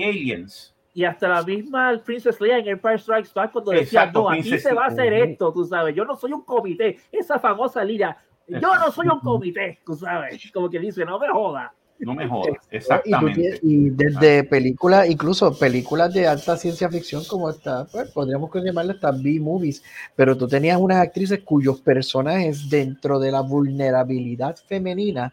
Aliens. 0.03 0.75
Y 0.93 1.05
hasta 1.05 1.29
la 1.29 1.41
misma 1.43 2.01
Princess 2.03 2.41
Leia 2.41 2.57
en 2.57 2.67
Empire 2.67 2.97
Strikes 2.97 3.29
Back 3.33 3.53
cuando 3.53 3.71
decía, 3.71 4.11
no, 4.11 4.29
aquí 4.29 4.59
se 4.59 4.73
va 4.73 4.85
a 4.85 4.87
hacer 4.87 5.13
esto, 5.13 5.53
tú 5.53 5.63
sabes, 5.65 5.95
yo 5.95 6.03
no 6.03 6.17
soy 6.17 6.33
un 6.33 6.41
comité, 6.41 6.97
esa 7.11 7.39
famosa 7.39 7.83
línea, 7.83 8.17
yo 8.47 8.75
no 8.75 8.91
soy 8.91 9.07
un 9.07 9.19
comité, 9.21 9.79
tú 9.85 9.95
sabes, 9.95 10.51
como 10.51 10.69
que 10.69 10.79
dice, 10.79 11.05
no 11.05 11.17
me 11.17 11.29
joda. 11.29 11.73
No 12.01 12.15
me 12.15 12.27
jodas, 12.27 12.57
exactamente. 12.71 13.59
Y, 13.61 13.91
desde 13.91 14.43
películas, 14.43 15.07
incluso 15.07 15.57
películas 15.57 16.11
de 16.13 16.27
alta 16.27 16.57
ciencia 16.57 16.89
ficción 16.89 17.23
como 17.25 17.49
esta, 17.49 17.85
pues, 17.85 18.09
podríamos 18.09 18.49
llamarle 18.53 18.93
estas 18.93 19.21
B-movies, 19.21 19.83
pero 20.15 20.35
tú 20.35 20.47
tenías 20.47 20.79
unas 20.79 20.97
actrices 20.97 21.41
cuyos 21.43 21.79
personajes 21.79 22.69
dentro 22.69 23.19
de 23.19 23.31
la 23.31 23.41
vulnerabilidad 23.41 24.55
femenina, 24.67 25.31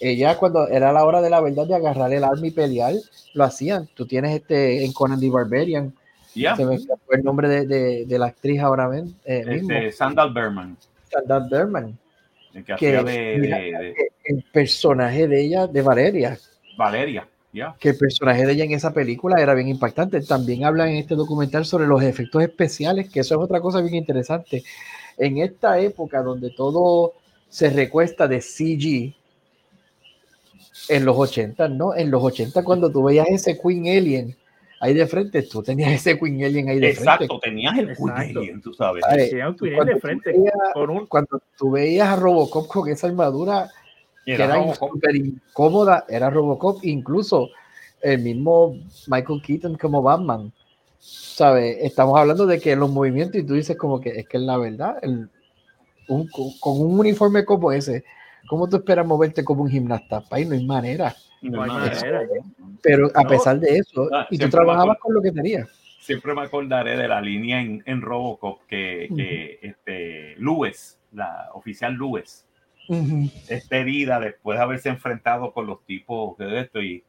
ella 0.00 0.36
cuando 0.38 0.66
era 0.68 0.92
la 0.92 1.04
hora 1.04 1.20
de 1.20 1.30
la 1.30 1.40
verdad 1.40 1.66
de 1.66 1.74
agarrar 1.74 2.12
el 2.12 2.24
arma 2.24 2.46
y 2.46 2.50
pelear, 2.50 2.94
lo 3.34 3.44
hacían. 3.44 3.88
Tú 3.94 4.06
tienes 4.06 4.34
este 4.34 4.84
en 4.84 4.92
Conan 4.92 5.20
the 5.20 5.30
Barbarian, 5.30 5.94
se 6.32 6.64
me 6.64 6.78
fue 6.78 7.16
el 7.16 7.22
nombre 7.22 7.48
de, 7.48 8.04
de, 8.06 8.18
la 8.18 8.26
actriz 8.26 8.60
ahora 8.60 8.88
ven, 8.88 9.14
eh, 9.24 9.44
este, 9.48 9.92
Sandal 9.92 10.32
Berman. 10.32 10.76
Sandal 11.10 11.48
Berman 11.48 11.98
que, 12.62 13.94
el 14.24 14.44
personaje 14.52 15.26
de 15.26 15.44
ella, 15.44 15.66
de 15.66 15.82
Valeria. 15.82 16.38
Valeria, 16.76 17.28
ya. 17.52 17.76
Que 17.78 17.90
el 17.90 17.98
personaje 17.98 18.46
de 18.46 18.52
ella 18.52 18.64
en 18.64 18.72
esa 18.72 18.92
película 18.92 19.40
era 19.40 19.54
bien 19.54 19.68
impactante. 19.68 20.20
También 20.22 20.64
hablan 20.64 20.88
en 20.90 20.96
este 20.96 21.14
documental 21.14 21.64
sobre 21.64 21.86
los 21.86 22.02
efectos 22.02 22.42
especiales, 22.42 23.10
que 23.10 23.20
eso 23.20 23.34
es 23.34 23.40
otra 23.40 23.60
cosa 23.60 23.80
bien 23.80 23.94
interesante. 23.94 24.62
En 25.18 25.38
esta 25.38 25.78
época 25.78 26.22
donde 26.22 26.50
todo 26.50 27.14
se 27.48 27.70
recuesta 27.70 28.26
de 28.26 28.40
CG, 28.40 29.14
en 30.88 31.04
los 31.04 31.16
80, 31.16 31.68
¿no? 31.68 31.94
En 31.94 32.10
los 32.10 32.22
80, 32.22 32.62
cuando 32.62 32.90
tú 32.90 33.04
veías 33.04 33.28
ese 33.28 33.58
Queen 33.58 33.86
Alien 33.86 34.36
ahí 34.84 34.92
de 34.92 35.06
frente, 35.06 35.42
tú 35.42 35.62
tenías 35.62 35.92
ese 35.92 36.18
Queen 36.18 36.44
Alien 36.44 36.68
ahí 36.68 36.78
de 36.78 36.92
frente. 36.92 37.24
Exacto, 37.24 37.40
tenías 37.40 37.78
el 37.78 37.96
Queen 37.96 38.10
Alien, 38.10 38.60
tú 38.60 38.74
sabes. 38.74 39.02
un 39.02 39.56
Queen 39.56 39.80
Alien 39.80 39.86
de 39.86 40.00
frente. 40.00 40.34
Cuando 41.08 41.42
tú 41.56 41.70
veías 41.70 42.08
a 42.08 42.16
Robocop 42.16 42.68
con 42.68 42.88
esa 42.90 43.06
armadura 43.06 43.70
que 44.26 44.34
era 44.34 44.74
súper 44.74 45.16
incómoda, 45.16 46.04
era 46.08 46.28
Robocop, 46.28 46.84
incluso 46.84 47.48
el 48.02 48.20
mismo 48.20 48.76
Michael 49.06 49.42
Keaton 49.42 49.76
como 49.76 50.02
Batman. 50.02 50.52
¿Sabes? 50.98 51.78
Estamos 51.80 52.18
hablando 52.18 52.46
de 52.46 52.60
que 52.60 52.76
los 52.76 52.90
movimientos, 52.90 53.40
y 53.40 53.44
tú 53.44 53.54
dices 53.54 53.76
como 53.76 54.00
que 54.00 54.10
es 54.10 54.28
que 54.28 54.36
es 54.36 54.42
la 54.42 54.56
verdad, 54.56 54.96
el, 55.02 55.28
con 56.06 56.80
un 56.80 56.98
uniforme 57.00 57.44
como 57.44 57.72
ese, 57.72 58.04
¿cómo 58.48 58.68
tú 58.68 58.76
esperas 58.76 59.06
moverte 59.06 59.44
como 59.44 59.62
un 59.62 59.70
gimnasta? 59.70 60.24
Ahí 60.30 60.44
no 60.44 60.54
hay 60.54 60.64
manera. 60.66 61.14
Pero 62.82 63.10
a 63.14 63.24
pesar 63.24 63.58
de 63.60 63.78
eso, 63.78 64.08
ah, 64.12 64.26
y 64.30 64.38
tú 64.38 64.48
trabajabas 64.48 64.98
con 64.98 65.14
lo 65.14 65.22
que 65.22 65.32
tenías. 65.32 65.68
Siempre 66.00 66.34
me 66.34 66.42
acordaré 66.42 66.96
de 66.96 67.08
la 67.08 67.20
línea 67.20 67.60
en, 67.60 67.82
en 67.86 68.02
Robocop 68.02 68.66
que, 68.66 69.08
que 69.16 69.58
este, 69.62 70.34
Lewis, 70.36 70.98
la 71.12 71.48
oficial 71.54 71.94
Lewis, 71.94 72.44
está 73.48 73.78
herida 73.78 74.20
después 74.20 74.58
de 74.58 74.64
haberse 74.64 74.90
enfrentado 74.90 75.52
con 75.52 75.66
los 75.66 75.82
tipos 75.86 76.36
de 76.36 76.60
esto 76.60 76.82
y, 76.82 77.02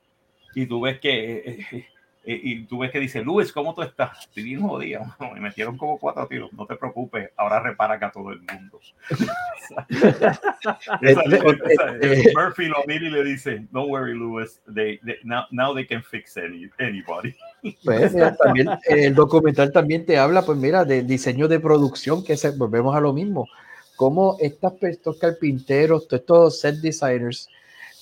y 0.54 0.66
tú 0.66 0.82
ves 0.82 1.00
que 1.00 1.66
eh, 1.72 1.86
eh, 2.28 2.40
y, 2.42 2.66
tú 2.66 2.80
ves 2.80 2.92
que 2.92 3.00
dice, 3.00 3.22
Luis, 3.22 3.52
¿cómo 3.52 3.76
tú 3.76 3.84
estás? 3.84 4.22
Estoy 4.22 4.44
bien 4.44 4.62
jodido. 4.62 5.02
Me 5.34 5.40
metieron 5.40 5.78
como 5.78 6.00
cuatro 6.00 6.26
tiros. 6.28 6.52
No 6.54 6.66
te 6.66 6.76
preocupes, 6.76 7.30
ahora 7.38 7.60
repara 7.60 7.96
acá 7.96 8.12
todo 8.12 8.32
el 8.32 8.40
mundo. 8.40 8.80
Murphy 12.36 12.66
lo 12.66 12.78
mira 12.88 13.06
y 13.06 13.12
le 13.12 13.24
dice, 13.24 13.68
don't 13.72 13.92
worry, 13.92 14.18
Lewis, 14.18 14.60
they, 14.74 15.00
now, 15.24 15.44
now, 15.52 15.76
they 15.76 15.86
can 15.86 16.02
fix 16.02 16.36
any, 16.38 16.68
anybody. 16.80 17.36
Pues, 17.84 18.16
también, 18.44 18.70
el 18.88 19.14
documental 19.14 19.72
también 19.72 20.06
te 20.06 20.18
habla, 20.18 20.42
pues 20.42 20.58
mira, 20.58 20.84
del 20.84 21.06
diseño 21.06 21.48
de 21.48 21.60
producción, 21.60 22.24
que 22.24 22.38
se, 22.38 22.50
volvemos 22.52 22.96
a 22.96 23.02
lo 23.02 23.14
mismo. 23.14 23.48
Cómo 23.96 24.38
estas, 24.40 24.74
estos 24.82 25.20
carpinteros, 25.20 26.08
todos 26.08 26.22
estos 26.22 26.60
set 26.60 26.76
designers, 26.78 27.50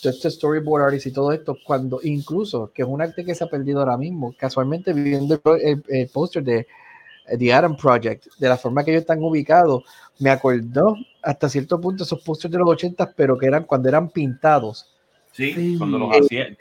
este 0.09 0.29
storyboard 0.29 0.83
artist 0.83 1.07
y 1.07 1.11
todo 1.11 1.31
esto, 1.31 1.57
cuando 1.63 1.99
incluso, 2.03 2.71
que 2.73 2.81
es 2.81 2.87
un 2.87 3.01
arte 3.01 3.23
que 3.23 3.35
se 3.35 3.43
ha 3.43 3.47
perdido 3.47 3.79
ahora 3.79 3.97
mismo, 3.97 4.33
casualmente 4.37 4.93
viendo 4.93 5.41
el, 5.61 6.09
póster 6.09 6.43
de 6.43 6.67
eh, 7.27 7.37
The 7.37 7.53
Adam 7.53 7.75
Project, 7.75 8.27
de 8.37 8.49
la 8.49 8.57
forma 8.57 8.83
que 8.83 8.91
ellos 8.91 9.01
están 9.01 9.21
ubicados, 9.23 9.83
me 10.19 10.29
acordó 10.29 10.95
hasta 11.21 11.49
cierto 11.49 11.79
punto 11.79 12.03
esos 12.03 12.21
pósters 12.21 12.51
de 12.51 12.59
los 12.59 12.69
80, 12.69 13.13
pero 13.15 13.37
que 13.37 13.47
eran 13.47 13.63
cuando 13.63 13.89
eran 13.89 14.09
pintados. 14.09 14.89
Sí, 15.31 15.75
cuando 15.77 15.97
los 15.97 16.15
hacían. 16.15 16.55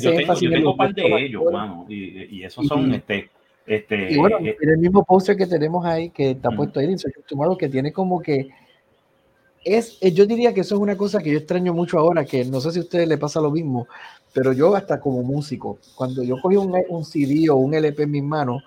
Yo 0.00 0.14
tengo, 0.14 0.34
yo 0.40 0.50
tengo 0.50 0.70
un 0.70 0.76
par 0.76 0.94
de 0.94 1.24
ellos, 1.24 1.42
mano, 1.52 1.84
y, 1.88 2.38
y 2.38 2.44
esos 2.44 2.66
son 2.66 2.94
este. 2.94 3.30
Este, 3.66 4.12
y 4.12 4.18
bueno, 4.18 4.38
eh, 4.40 4.56
el 4.60 4.78
mismo 4.78 5.04
póster 5.04 5.36
que 5.36 5.46
tenemos 5.46 5.84
ahí, 5.86 6.10
que 6.10 6.32
está 6.32 6.50
puesto 6.50 6.80
ahí 6.80 6.86
en 6.86 6.98
Tomorrow, 7.26 7.56
que 7.56 7.68
tiene 7.68 7.92
como 7.92 8.20
que 8.20 8.48
es, 9.64 9.98
eh, 10.00 10.12
yo 10.12 10.26
diría 10.26 10.52
que 10.52 10.60
eso 10.60 10.74
es 10.74 10.80
una 10.80 10.96
cosa 10.96 11.20
que 11.20 11.30
yo 11.30 11.38
extraño 11.38 11.72
mucho 11.72 11.98
ahora, 11.98 12.24
que 12.24 12.44
no 12.44 12.60
sé 12.60 12.72
si 12.72 12.78
a 12.78 12.82
ustedes 12.82 13.08
le 13.08 13.18
pasa 13.18 13.40
lo 13.40 13.50
mismo, 13.50 13.88
pero 14.32 14.52
yo 14.52 14.74
hasta 14.76 15.00
como 15.00 15.22
músico, 15.22 15.78
cuando 15.94 16.22
yo 16.22 16.36
cogí 16.40 16.56
un, 16.56 16.74
un 16.88 17.04
CD 17.04 17.48
o 17.50 17.56
un 17.56 17.74
LP 17.74 18.02
en 18.02 18.10
mis 18.10 18.22
manos, 18.22 18.62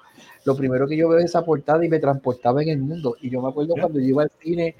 lo 0.47 0.55
primero 0.55 0.87
que 0.87 0.95
yo 0.95 1.09
veo 1.09 1.19
es 1.19 1.25
esa 1.25 1.43
portada 1.43 1.85
y 1.85 1.89
me 1.89 1.99
transportaba 1.99 2.63
en 2.63 2.69
el 2.69 2.77
mundo. 2.77 3.17
Y 3.21 3.29
yo 3.29 3.41
me 3.41 3.49
acuerdo 3.49 3.73
cuando 3.77 3.99
yo 3.99 4.05
iba 4.05 4.23
al 4.23 4.31
cine, 4.41 4.75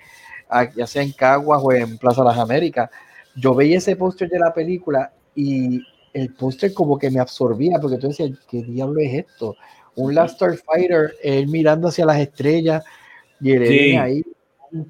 ya 0.76 0.88
sea 0.88 1.04
en 1.04 1.12
Caguas 1.12 1.62
o 1.62 1.74
en 1.74 1.98
Plaza 1.98 2.24
Las 2.24 2.38
Américas, 2.38 2.90
yo 3.36 3.54
veía 3.54 3.78
ese 3.78 3.98
póster 3.98 4.30
de 4.30 4.40
la 4.40 4.54
película 4.54 5.12
y 5.36 5.82
el 6.14 6.34
póster 6.34 6.74
como 6.74 6.98
que 6.98 7.12
me 7.12 7.20
absorbía, 7.20 7.80
porque 7.80 7.98
tú 7.98 8.08
decías, 8.08 8.32
¿qué 8.50 8.64
diablo 8.64 9.02
es 9.02 9.26
esto? 9.26 9.56
Un 9.96 10.16
Last 10.16 10.36
Starfighter, 10.36 11.16
él 11.22 11.48
mirando 11.48 11.90
hacia 11.90 12.06
las 12.06 12.20
estrellas 12.20 12.84
y 13.42 13.52
él 13.52 13.98
ahí 14.00 14.24
un 14.26 14.37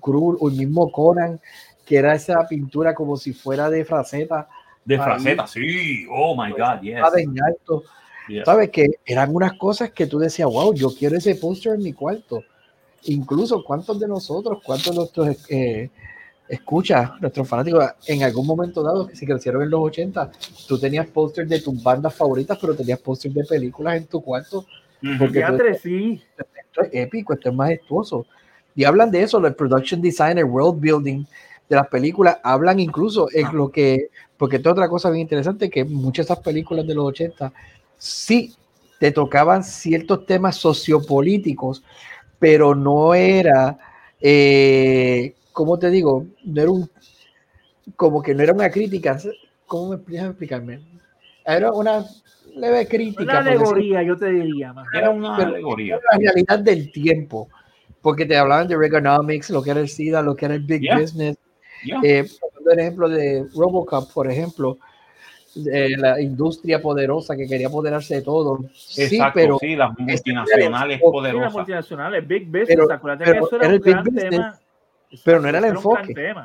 Krull 0.01 0.37
o 0.39 0.49
el 0.49 0.55
mismo 0.55 0.91
Conan, 0.91 1.39
que 1.85 1.97
era 1.97 2.13
esa 2.13 2.47
pintura 2.47 2.93
como 2.93 3.17
si 3.17 3.33
fuera 3.33 3.69
de 3.69 3.85
fraceta. 3.85 4.47
De 4.83 4.97
fraceta, 4.97 5.47
sí, 5.47 6.05
oh 6.09 6.35
my 6.35 6.51
God, 6.51 6.81
yes. 6.81 6.97
alto. 7.41 7.83
Sabes 8.45 8.69
que 8.69 8.99
eran 9.05 9.33
unas 9.33 9.53
cosas 9.53 9.91
que 9.91 10.05
tú 10.05 10.19
decías, 10.19 10.47
wow, 10.49 10.73
yo 10.73 10.89
quiero 10.89 11.17
ese 11.17 11.35
póster 11.35 11.75
en 11.75 11.83
mi 11.83 11.93
cuarto. 11.93 12.43
Incluso, 13.03 13.63
¿cuántos 13.63 13.99
de 13.99 14.07
nosotros, 14.07 14.59
cuántos 14.65 14.91
de 14.91 14.97
nuestros 14.97 15.49
eh, 15.49 15.89
escuchas, 16.47 17.11
nuestros 17.21 17.47
fanáticos, 17.47 17.85
en 18.05 18.23
algún 18.23 18.45
momento 18.45 18.83
dado, 18.83 19.07
que 19.07 19.15
si 19.15 19.25
crecieron 19.25 19.63
en 19.63 19.69
los 19.69 19.81
80, 19.81 20.31
tú 20.67 20.77
tenías 20.77 21.07
pósters 21.07 21.47
de 21.47 21.61
tus 21.61 21.81
bandas 21.81 22.13
favoritas, 22.13 22.57
pero 22.59 22.75
tenías 22.75 22.99
pósters 22.99 23.33
de 23.33 23.45
películas 23.45 23.95
en 23.95 24.07
tu 24.07 24.21
cuarto? 24.21 24.65
Porque 25.19 25.45
sí. 25.81 26.21
esto 26.37 26.81
es 26.81 26.89
épico, 26.91 27.33
esto 27.33 27.49
es 27.49 27.55
majestuoso. 27.55 28.25
Y 28.77 28.83
hablan 28.83 29.09
de 29.09 29.23
eso, 29.23 29.43
el 29.43 29.55
production 29.55 29.99
design, 30.03 30.37
el 30.37 30.45
world 30.45 30.79
building 30.79 31.25
de 31.67 31.75
las 31.75 31.87
películas, 31.87 32.37
hablan 32.43 32.79
incluso 32.79 33.27
en 33.33 33.57
lo 33.57 33.71
que, 33.71 34.11
porque 34.37 34.57
esto 34.57 34.69
es 34.69 34.73
otra 34.73 34.87
cosa 34.87 35.09
bien 35.09 35.23
interesante, 35.23 35.67
que 35.67 35.83
muchas 35.83 36.27
de 36.27 36.33
esas 36.33 36.43
películas 36.45 36.85
de 36.85 36.93
los 36.93 37.05
80 37.05 37.51
sí 37.97 38.53
te 38.99 39.11
tocaban 39.11 39.63
ciertos 39.63 40.27
temas 40.27 40.57
sociopolíticos, 40.57 41.83
pero 42.37 42.75
no 42.75 43.15
era, 43.15 43.79
eh, 44.21 45.33
¿cómo 45.51 45.79
te 45.79 45.89
digo? 45.89 46.27
No 46.43 46.61
era 46.61 46.69
un, 46.69 46.87
como 47.95 48.21
que 48.21 48.35
no 48.35 48.43
era 48.43 48.53
una 48.53 48.69
crítica, 48.69 49.17
¿cómo 49.65 49.89
me 49.89 49.95
explicas 49.95 50.25
explicarme? 50.27 50.81
Era 51.43 51.71
una 51.71 52.05
leve 52.55 52.87
crítica. 52.87 53.23
Una 53.23 53.39
alegoría, 53.39 54.03
yo 54.03 54.15
te 54.15 54.29
diría. 54.29 54.71
Más. 54.71 54.87
Era 54.93 55.09
una 55.09 55.35
alegoría. 55.35 55.99
La 56.11 56.19
realidad 56.19 56.59
del 56.59 56.91
tiempo 56.91 57.49
porque 58.01 58.25
te 58.25 58.37
hablaban 58.37 58.67
de 58.67 58.77
Reaganomics, 58.77 59.49
lo 59.49 59.61
que 59.61 59.71
era 59.71 59.79
el 59.79 59.89
SIDA, 59.89 60.21
lo 60.21 60.35
que 60.35 60.45
era 60.45 60.55
el 60.55 60.63
Big 60.63 60.81
Business. 60.93 61.37
Eh, 62.03 62.25
por 62.63 62.79
ejemplo 62.79 63.09
de 63.09 63.45
Robocop, 63.55 64.11
por 64.11 64.29
ejemplo, 64.29 64.77
la 65.55 66.21
industria 66.21 66.81
poderosa 66.81 67.35
que 67.35 67.47
quería 67.47 67.67
apoderarse 67.67 68.15
de 68.15 68.21
todo. 68.21 68.59
sí, 68.73 69.19
pero 69.33 69.57
sí, 69.59 69.75
las 69.75 69.97
multinacionales 69.97 71.01
poderosas. 71.01 71.45
Las 71.45 71.53
multinacionales, 71.53 72.27
Big 72.27 72.45
Business, 72.45 72.67
pero, 72.67 72.91
acuérdate 72.91 73.31
que 73.31 73.37
eso 73.37 73.55
era, 73.61 73.67
un 73.69 73.79
gran 73.79 74.03
tema. 74.03 74.59
Pero 75.23 75.39
no 75.39 75.47
era 75.47 75.59
el 75.59 75.65
enfoque. 75.65 76.35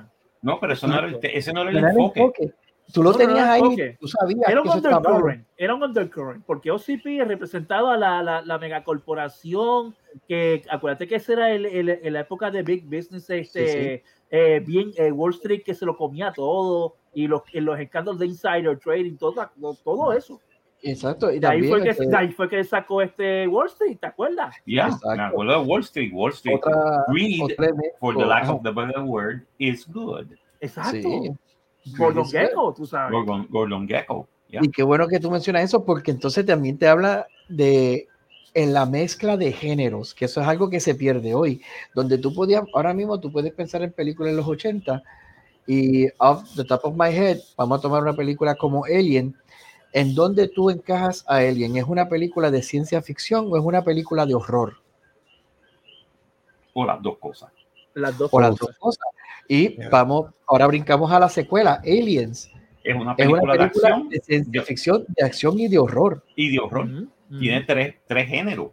No, 0.40 0.59
pero 0.61 0.72
eso 0.72 0.86
no 0.86 0.98
era 0.98 1.07
el, 1.07 1.18
ese 1.22 1.53
no 1.53 1.62
era 1.62 1.70
el 1.70 1.76
enfoque. 1.78 2.53
Tú 2.93 3.03
lo 3.03 3.12
tenías 3.14 3.49
ahí, 3.49 3.97
tú 3.99 4.07
sabías 4.07 4.49
era 4.49 4.61
un 4.61 4.68
que 4.68 4.76
undercurrent, 4.76 5.47
era 5.57 5.74
un 5.74 5.82
undercurrent, 5.82 6.45
porque 6.45 6.70
OCP 6.70 7.26
representaba 7.26 7.97
la, 7.97 8.22
la, 8.22 8.43
la 8.43 8.59
megacorporación, 8.59 9.95
que 10.28 10.62
acuérdate 10.70 11.09
que 11.09 11.16
esa 11.16 11.32
era 11.32 11.51
el, 11.53 11.66
el, 11.66 12.12
la 12.12 12.20
época 12.20 12.51
de 12.51 12.62
Big 12.62 12.84
Business, 12.84 13.28
este, 13.30 14.05
Eh, 14.34 14.62
bien 14.66 14.93
eh, 14.97 15.12
Wall 15.12 15.34
Street 15.34 15.62
que 15.62 15.74
se 15.74 15.84
lo 15.84 15.95
comía 15.95 16.32
todo, 16.32 16.97
y 17.12 17.26
los, 17.26 17.43
los 17.53 17.78
escándalos 17.78 18.18
de 18.18 18.26
insider 18.26 18.78
trading, 18.78 19.16
todo, 19.16 19.47
todo 19.84 20.12
eso. 20.14 20.40
Exacto. 20.82 21.30
Y 21.32 21.45
ahí, 21.45 21.62
fue 21.68 21.82
que, 21.82 21.90
este 21.90 22.16
ahí 22.16 22.32
fue 22.32 22.49
que 22.49 22.64
sacó 22.64 23.03
este 23.03 23.47
Wall 23.47 23.66
Street, 23.68 23.99
¿te 24.01 24.07
acuerdas? 24.07 24.57
Ya, 24.66 24.88
yeah, 24.88 25.16
me 25.16 25.22
acuerdo 25.22 25.61
de 25.61 25.66
Wall 25.66 25.82
Street. 25.82 26.11
Wall 26.12 26.32
Street. 26.32 26.57
Otra, 26.57 27.05
Greed, 27.09 27.43
otra 27.43 27.68
for 28.01 28.16
the 28.16 28.24
lack 28.24 28.49
of 28.49 28.62
the 28.62 28.70
better 28.70 29.03
word, 29.03 29.47
is 29.59 29.86
good. 29.86 30.26
Exacto. 30.61 30.93
Sí. 30.93 31.30
Gordon 31.97 32.26
Gecko, 32.26 32.74
tú 32.74 32.87
sabes. 32.87 33.12
Gordon, 33.12 33.47
Gordon 33.51 33.89
Gecko. 33.89 34.28
Y 34.49 34.70
qué 34.70 34.83
bueno 34.83 35.09
que 35.09 35.18
tú 35.18 35.30
mencionas 35.30 35.64
eso, 35.64 35.85
porque 35.85 36.11
entonces 36.11 36.45
también 36.45 36.78
te 36.78 36.87
habla 36.87 37.26
de 37.49 38.09
en 38.55 38.74
la 38.74 38.85
mezcla 38.85 39.37
de 39.37 39.53
géneros, 39.53 40.14
que 40.14 40.26
eso 40.26 40.41
es 40.41 40.47
algo 40.47 40.68
que 40.68 40.80
se 40.80 40.95
pierde 40.95 41.35
hoy, 41.35 41.62
donde 41.95 42.18
tú 42.18 42.35
podías, 42.35 42.62
ahora 42.74 42.93
mismo 42.93 43.18
tú 43.18 43.33
puedes 43.33 43.53
pensar 43.53 43.83
en 43.83 43.93
películas 43.93 44.33
de 44.33 44.37
los 44.37 44.47
80 44.47 45.03
y 45.66 46.09
off 46.18 46.55
the 46.55 46.64
top 46.64 46.80
of 46.85 46.95
my 46.95 47.09
head, 47.09 47.39
vamos 47.57 47.78
a 47.78 47.83
tomar 47.83 48.03
una 48.03 48.14
película 48.14 48.55
como 48.55 48.85
Alien, 48.85 49.35
¿en 49.93 50.14
dónde 50.14 50.49
tú 50.49 50.70
encajas 50.70 51.24
a 51.28 51.37
Alien? 51.37 51.76
¿Es 51.76 51.85
una 51.85 52.09
película 52.09 52.51
de 52.51 52.62
ciencia 52.62 53.01
ficción 53.01 53.47
o 53.51 53.57
es 53.57 53.64
una 53.64 53.83
película 53.83 54.26
de 54.26 54.35
horror? 54.35 54.76
O 56.74 56.85
las 56.85 57.01
dos 57.03 57.18
cosas. 57.18 57.51
Las 57.95 58.16
dos, 58.16 58.30
o 58.33 58.41
Las 58.41 58.57
dos 58.57 58.70
cosas. 58.78 59.07
Y 59.49 59.76
vamos, 59.90 60.32
ahora 60.47 60.66
brincamos 60.66 61.11
a 61.12 61.18
la 61.18 61.28
secuela, 61.28 61.80
Aliens. 61.84 62.51
Es 62.84 62.97
una 62.97 63.14
película, 63.14 63.55
de, 63.55 63.64
acción, 63.64 64.09
de 64.09 64.20
ciencia 64.20 64.62
ficción, 64.62 65.05
de 65.09 65.24
acción 65.24 65.59
y 65.59 65.68
de 65.68 65.78
horror. 65.78 66.24
Y 66.34 66.51
de 66.51 66.59
horror. 66.59 66.88
Tiene 67.38 67.62
tres, 67.62 67.95
tres 68.07 68.28
géneros. 68.28 68.72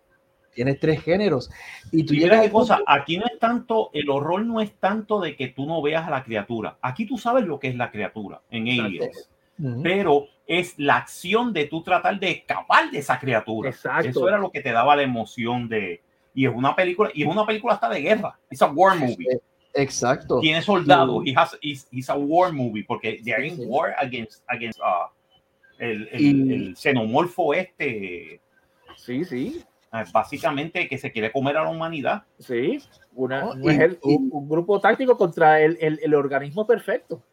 Tiene 0.54 0.74
tres 0.74 1.02
géneros. 1.04 1.50
Y 1.92 2.04
tú 2.04 2.14
llegas 2.14 2.46
a 2.46 2.50
cosa, 2.50 2.80
aquí 2.86 3.18
no 3.18 3.26
es 3.26 3.38
tanto, 3.40 3.92
el 3.94 4.10
horror 4.10 4.46
no 4.46 4.62
es 4.62 4.74
tanto 4.74 5.22
de 5.22 5.36
que 5.36 5.48
tú 5.50 5.66
no 5.66 5.82
veas 5.82 6.08
a 6.08 6.10
la 6.10 6.24
criatura. 6.24 6.78
Aquí 6.82 7.06
tú 7.06 7.18
sabes 7.18 7.46
lo 7.46 7.60
que 7.60 7.68
es 7.68 7.76
la 7.76 7.92
criatura 7.92 8.42
en 8.50 8.68
Aliens. 8.68 9.30
Pero 9.84 10.28
es 10.48 10.74
la 10.78 10.98
acción 10.98 11.54
de 11.54 11.66
tú 11.66 11.84
tratar 11.84 12.20
de 12.20 12.32
escapar 12.32 12.90
de 12.90 13.00
esa 13.00 13.20
criatura. 13.20 13.70
Exacto. 13.70 14.10
Eso 14.10 14.28
era 14.28 14.38
lo 14.38 14.50
que 14.50 14.62
te 14.62 14.72
daba 14.72 14.96
la 14.96 15.04
emoción 15.04 15.70
de. 15.70 16.02
Y 16.34 16.46
es 16.46 16.52
una 16.54 16.76
película, 16.76 17.12
y 17.14 17.24
es 17.24 17.28
una 17.28 17.46
película 17.46 17.74
hasta 17.74 17.90
de 17.90 18.02
guerra. 18.02 18.40
Es 18.50 18.62
a 18.62 18.68
war 18.68 18.98
movie. 18.98 19.40
Exacto. 19.74 20.40
Tiene 20.40 20.62
soldados. 20.62 21.24
y 21.62 21.74
es 22.00 22.10
a 22.10 22.16
war 22.16 22.52
movie 22.52 22.84
porque 22.84 23.22
they're 23.24 23.46
in 23.46 23.58
war 23.68 23.94
against, 24.00 24.44
against 24.48 24.80
uh, 24.80 25.10
el, 25.78 26.10
el, 26.12 26.52
el, 26.52 26.76
xenomorfo 26.76 27.54
este 27.54 28.42
Sí, 28.98 29.26
sí. 29.26 29.64
Ah, 29.92 30.06
básicamente 30.14 30.88
que 30.88 31.00
se 31.00 31.12
quiere 31.12 31.32
comer 31.32 31.58
a 31.58 31.64
la 31.64 31.70
humanidad. 31.70 32.24
Sí, 32.38 32.80
una, 33.16 33.50
un, 33.50 34.48
grupo 34.48 34.80
táctico 34.80 35.18
contra 35.18 35.60
el, 35.62 35.78
el, 35.80 36.14
organismo 36.14 36.68
perfecto. 36.68 37.24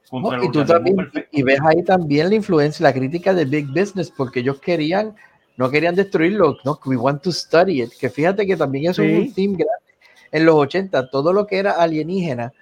y, 0.43 0.51
tú 0.51 0.65
también, 0.65 0.97
y 1.33 1.43
ves 1.43 1.61
ahí 1.63 1.83
también 1.83 2.31
la 2.31 2.35
influencia, 2.35 2.83
la 2.83 2.95
crítica 2.95 3.35
de 3.35 3.45
Big 3.45 3.67
Business, 3.67 4.11
porque 4.11 4.41
ellos 4.41 4.59
querían, 4.59 5.15
no 5.59 5.71
querían 5.71 5.95
destruirlo, 5.95 6.57
no, 6.65 6.81
we 6.87 6.97
want 6.97 7.23
to 7.23 7.31
study 7.31 7.83
it, 7.83 7.91
que 8.01 8.09
fíjate 8.09 8.47
que 8.47 8.57
también 8.57 8.91
es 8.91 8.99
un 8.99 9.35
team 9.35 9.53
grande. 9.53 9.86
En 10.33 10.45
los 10.45 10.55
80, 10.55 11.11
todo 11.11 11.33
lo 11.33 11.47
que 11.47 11.59
era 11.59 11.73
alienígena, 11.73 12.53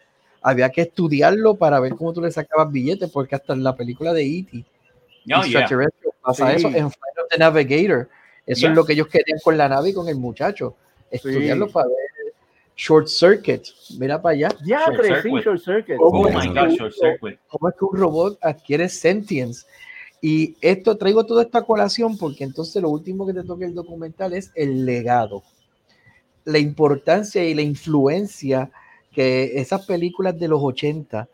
había 0.43 0.71
que 0.71 0.83
estudiarlo 0.83 1.55
para 1.55 1.81
ver 1.81 1.95
cómo 1.95 2.13
tú 2.13 2.21
le 2.21 2.31
sacabas 2.31 2.71
billetes, 2.71 3.11
porque 3.11 3.35
hasta 3.35 3.55
en 3.55 3.63
la 3.63 3.75
película 3.75 4.13
de 4.13 4.23
E.T. 4.23 4.65
pasa 6.21 6.53
eso 6.53 6.69
en 6.69 6.91
Flight 6.91 7.19
of 7.19 7.29
the 7.31 7.39
Navigator 7.39 8.09
eso 8.47 8.69
es 8.69 8.75
lo 8.75 8.85
que 8.85 8.93
ellos 8.93 9.09
querían 9.09 9.39
con 9.43 9.57
la 9.57 9.69
nave 9.69 9.91
y 9.91 9.95
con 9.95 10.09
el 10.09 10.17
muchacho. 10.17 10.77
Estudiarlo 11.11 11.69
para 11.69 11.89
ver 11.89 11.97
Short 12.77 13.07
Circuit. 13.07 13.63
Mira 13.99 14.21
para 14.21 14.35
allá. 14.35 14.49
Ya, 14.65 14.81
short, 14.91 15.45
short 15.45 15.61
Circuit. 15.61 15.97
Oh 16.01 16.29
my 16.29 16.49
God, 16.49 16.71
Short 16.71 16.93
Circuit. 16.93 17.39
¿Cómo 17.49 17.69
es 17.69 17.75
que 17.77 17.85
un 17.85 17.97
robot 17.97 18.39
adquiere 18.43 18.89
sentience? 18.89 19.65
Y 20.21 20.57
esto 20.61 20.97
traigo 20.97 21.25
toda 21.25 21.43
esta 21.43 21.63
colación 21.63 22.17
porque 22.19 22.45
entonces 22.45 22.83
lo 22.83 22.89
último 22.89 23.27
que 23.27 23.35
te 23.35 23.45
toca 23.45 23.65
el 23.65 23.75
documental 23.75 24.33
es 24.33 24.51
el 24.55 24.85
legado. 24.85 25.43
La 26.45 26.59
importancia 26.59 27.45
y 27.45 27.55
la 27.55 27.63
influencia 27.63 28.71
que 29.13 29.59
esas 29.61 29.87
películas 29.87 30.39
de 30.39 30.49
los 30.49 30.61
80 30.63 31.29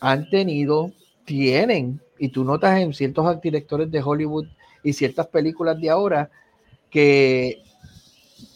han 0.00 0.30
tenido, 0.30 0.92
tienen, 1.24 2.00
y 2.18 2.28
tú 2.28 2.44
notas 2.44 2.80
en 2.80 2.94
ciertos 2.94 3.40
directores 3.40 3.90
de 3.90 4.02
Hollywood 4.02 4.46
y 4.82 4.92
ciertas 4.92 5.26
películas 5.26 5.80
de 5.80 5.90
ahora, 5.90 6.30
que 6.90 7.62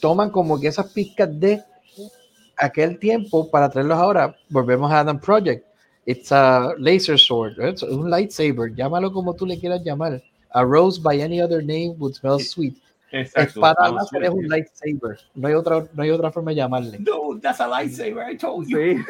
toman 0.00 0.30
como 0.30 0.60
que 0.60 0.68
esas 0.68 0.92
pizcas 0.92 1.28
de 1.38 1.62
aquel 2.56 2.98
tiempo 2.98 3.50
para 3.50 3.68
traerlos 3.68 3.98
ahora. 3.98 4.36
Volvemos 4.48 4.90
a 4.92 5.00
Adam 5.00 5.20
Project. 5.20 5.66
It's 6.06 6.32
a 6.32 6.74
laser 6.78 7.18
sword, 7.18 7.60
es 7.60 7.82
un 7.82 8.10
lightsaber, 8.10 8.74
llámalo 8.74 9.12
como 9.12 9.34
tú 9.34 9.46
le 9.46 9.58
quieras 9.58 9.82
llamar. 9.84 10.22
A 10.52 10.64
rose 10.64 11.00
by 11.00 11.22
any 11.22 11.40
other 11.40 11.62
name 11.62 11.94
would 11.98 12.14
smell 12.14 12.40
sweet. 12.40 12.76
Exacto. 13.12 13.60
Espada 13.60 13.90
láser 13.90 14.24
es 14.24 14.30
un 14.30 14.48
lightsaber. 14.48 15.18
No 15.34 15.48
hay 15.48 15.54
otra, 15.54 15.84
no 15.92 16.02
hay 16.02 16.10
otra 16.10 16.30
forma 16.30 16.52
de 16.52 16.56
llamarle. 16.56 16.98
No, 17.00 17.38
that's 17.40 17.60
a 17.60 17.66
lightsaber. 17.66 18.30
I 18.30 18.36
told 18.36 18.68
you. 18.68 18.78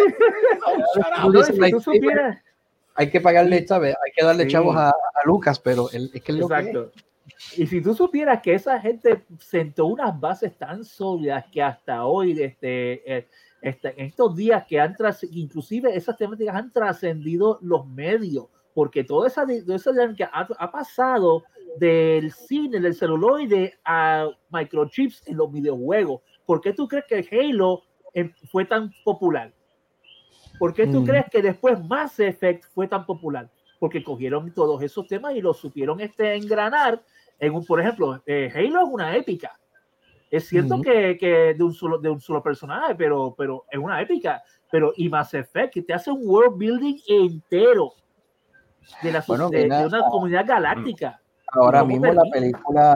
hay 2.95 3.11
que 3.11 3.21
pagarle, 3.21 3.67
¿sabes? 3.67 3.95
Hay 4.05 4.13
que 4.13 4.25
darle 4.25 4.47
chavos 4.47 4.77
a, 4.77 4.89
a, 4.89 4.93
Lucas, 5.25 5.59
pero 5.59 5.91
es 5.91 6.23
que 6.23 6.33
es 6.33 6.39
lo 6.39 6.47
Exacto. 6.47 6.93
Que 6.93 7.11
y 7.57 7.67
si 7.67 7.81
tú 7.81 7.95
supieras 7.95 8.43
que 8.43 8.55
esa 8.55 8.81
gente 8.81 9.25
sentó 9.39 9.87
unas 9.87 10.19
bases 10.19 10.57
tan 10.57 10.85
sólidas 10.85 11.45
que 11.51 11.63
hasta 11.63 12.05
hoy, 12.05 12.41
este, 12.41 13.19
eh, 13.19 13.29
este, 13.63 14.01
en 14.01 14.07
estos 14.07 14.37
días 14.37 14.65
que 14.67 14.81
han 14.81 14.97
inclusive 15.31 15.97
esas 15.97 16.17
temáticas 16.17 16.57
han 16.57 16.73
trascendido 16.73 17.59
los 17.63 17.87
medios, 17.87 18.47
porque 18.75 19.05
toda 19.05 19.29
esa, 19.29 19.45
esa 19.51 20.15
que 20.15 20.25
ha, 20.25 20.71
pasado 20.71 21.45
del 21.77 22.33
cine, 22.33 22.81
del 22.81 22.95
celuloide 22.95 23.79
a 23.85 24.29
microchips 24.51 25.27
en 25.27 25.37
los 25.37 25.53
videojuegos. 25.53 26.23
¿Por 26.47 26.61
qué 26.61 26.73
tú 26.73 26.89
crees 26.89 27.05
que 27.07 27.27
Halo 27.31 27.83
em, 28.13 28.33
fue 28.51 28.65
tan 28.65 28.93
popular? 29.05 29.53
¿Por 30.59 30.75
qué 30.75 30.87
tú 30.87 31.01
mm. 31.01 31.05
crees 31.05 31.25
que 31.31 31.43
después 31.43 31.83
Mass 31.85 32.21
Effect 32.21 32.65
fue 32.75 32.87
tan 32.87 33.07
popular? 33.07 33.51
Porque 33.79 34.05
cogieron 34.05 34.53
todos 34.53 34.83
esos 34.83 35.07
temas 35.07 35.35
y 35.35 35.41
los 35.41 35.59
supieron 35.59 36.01
este, 36.01 36.35
engranar 36.35 37.03
en 37.39 37.55
un, 37.55 37.65
por 37.65 37.81
ejemplo, 37.81 38.23
eh, 38.27 38.53
Halo 38.55 38.83
es 38.83 38.89
una 38.91 39.17
épica. 39.17 39.59
Es 40.31 40.47
cierto 40.47 40.81
que, 40.81 41.17
que, 41.19 41.55
de, 41.55 41.65
un 41.65 41.73
solo, 41.73 41.99
de 41.99 42.09
un 42.09 42.21
solo 42.21 42.41
personaje, 42.41 42.95
pero, 42.95 43.35
pero 43.37 43.65
es 43.69 43.79
una 43.79 44.01
épica. 44.01 44.43
Pero 44.71 44.93
y 44.97 45.09
Mass 45.09 45.35
Effect, 45.35 45.75
que 45.75 45.83
te 45.83 45.93
hace 45.93 46.11
un 46.11 46.21
world 46.25 46.57
building 46.57 46.99
entero 47.09 47.95
de, 49.03 49.13
la, 49.13 49.21
de, 49.21 49.87
una 49.87 50.03
comunidad 50.09 50.47
galáctica. 50.47 51.21
Ahora 51.53 51.85
mismo 51.85 52.13
la 52.13 52.23
película, 52.33 52.95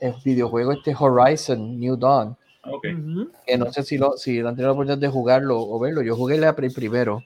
el 0.00 0.14
videojuego 0.24 0.72
este 0.72 0.94
Horizon 0.98 1.78
New 1.78 1.96
Dawn, 1.96 2.36
que 3.46 3.58
no 3.58 3.72
sé 3.72 3.82
si, 3.82 3.98
lo, 3.98 4.16
si 4.16 4.40
han 4.40 4.56
tenido 4.56 4.68
la 4.68 4.72
oportunidad 4.72 4.98
de 4.98 5.08
jugarlo 5.08 5.60
o 5.60 5.78
verlo, 5.78 6.02
yo 6.02 6.16
jugué 6.16 6.38
la 6.38 6.54
primero 6.54 7.22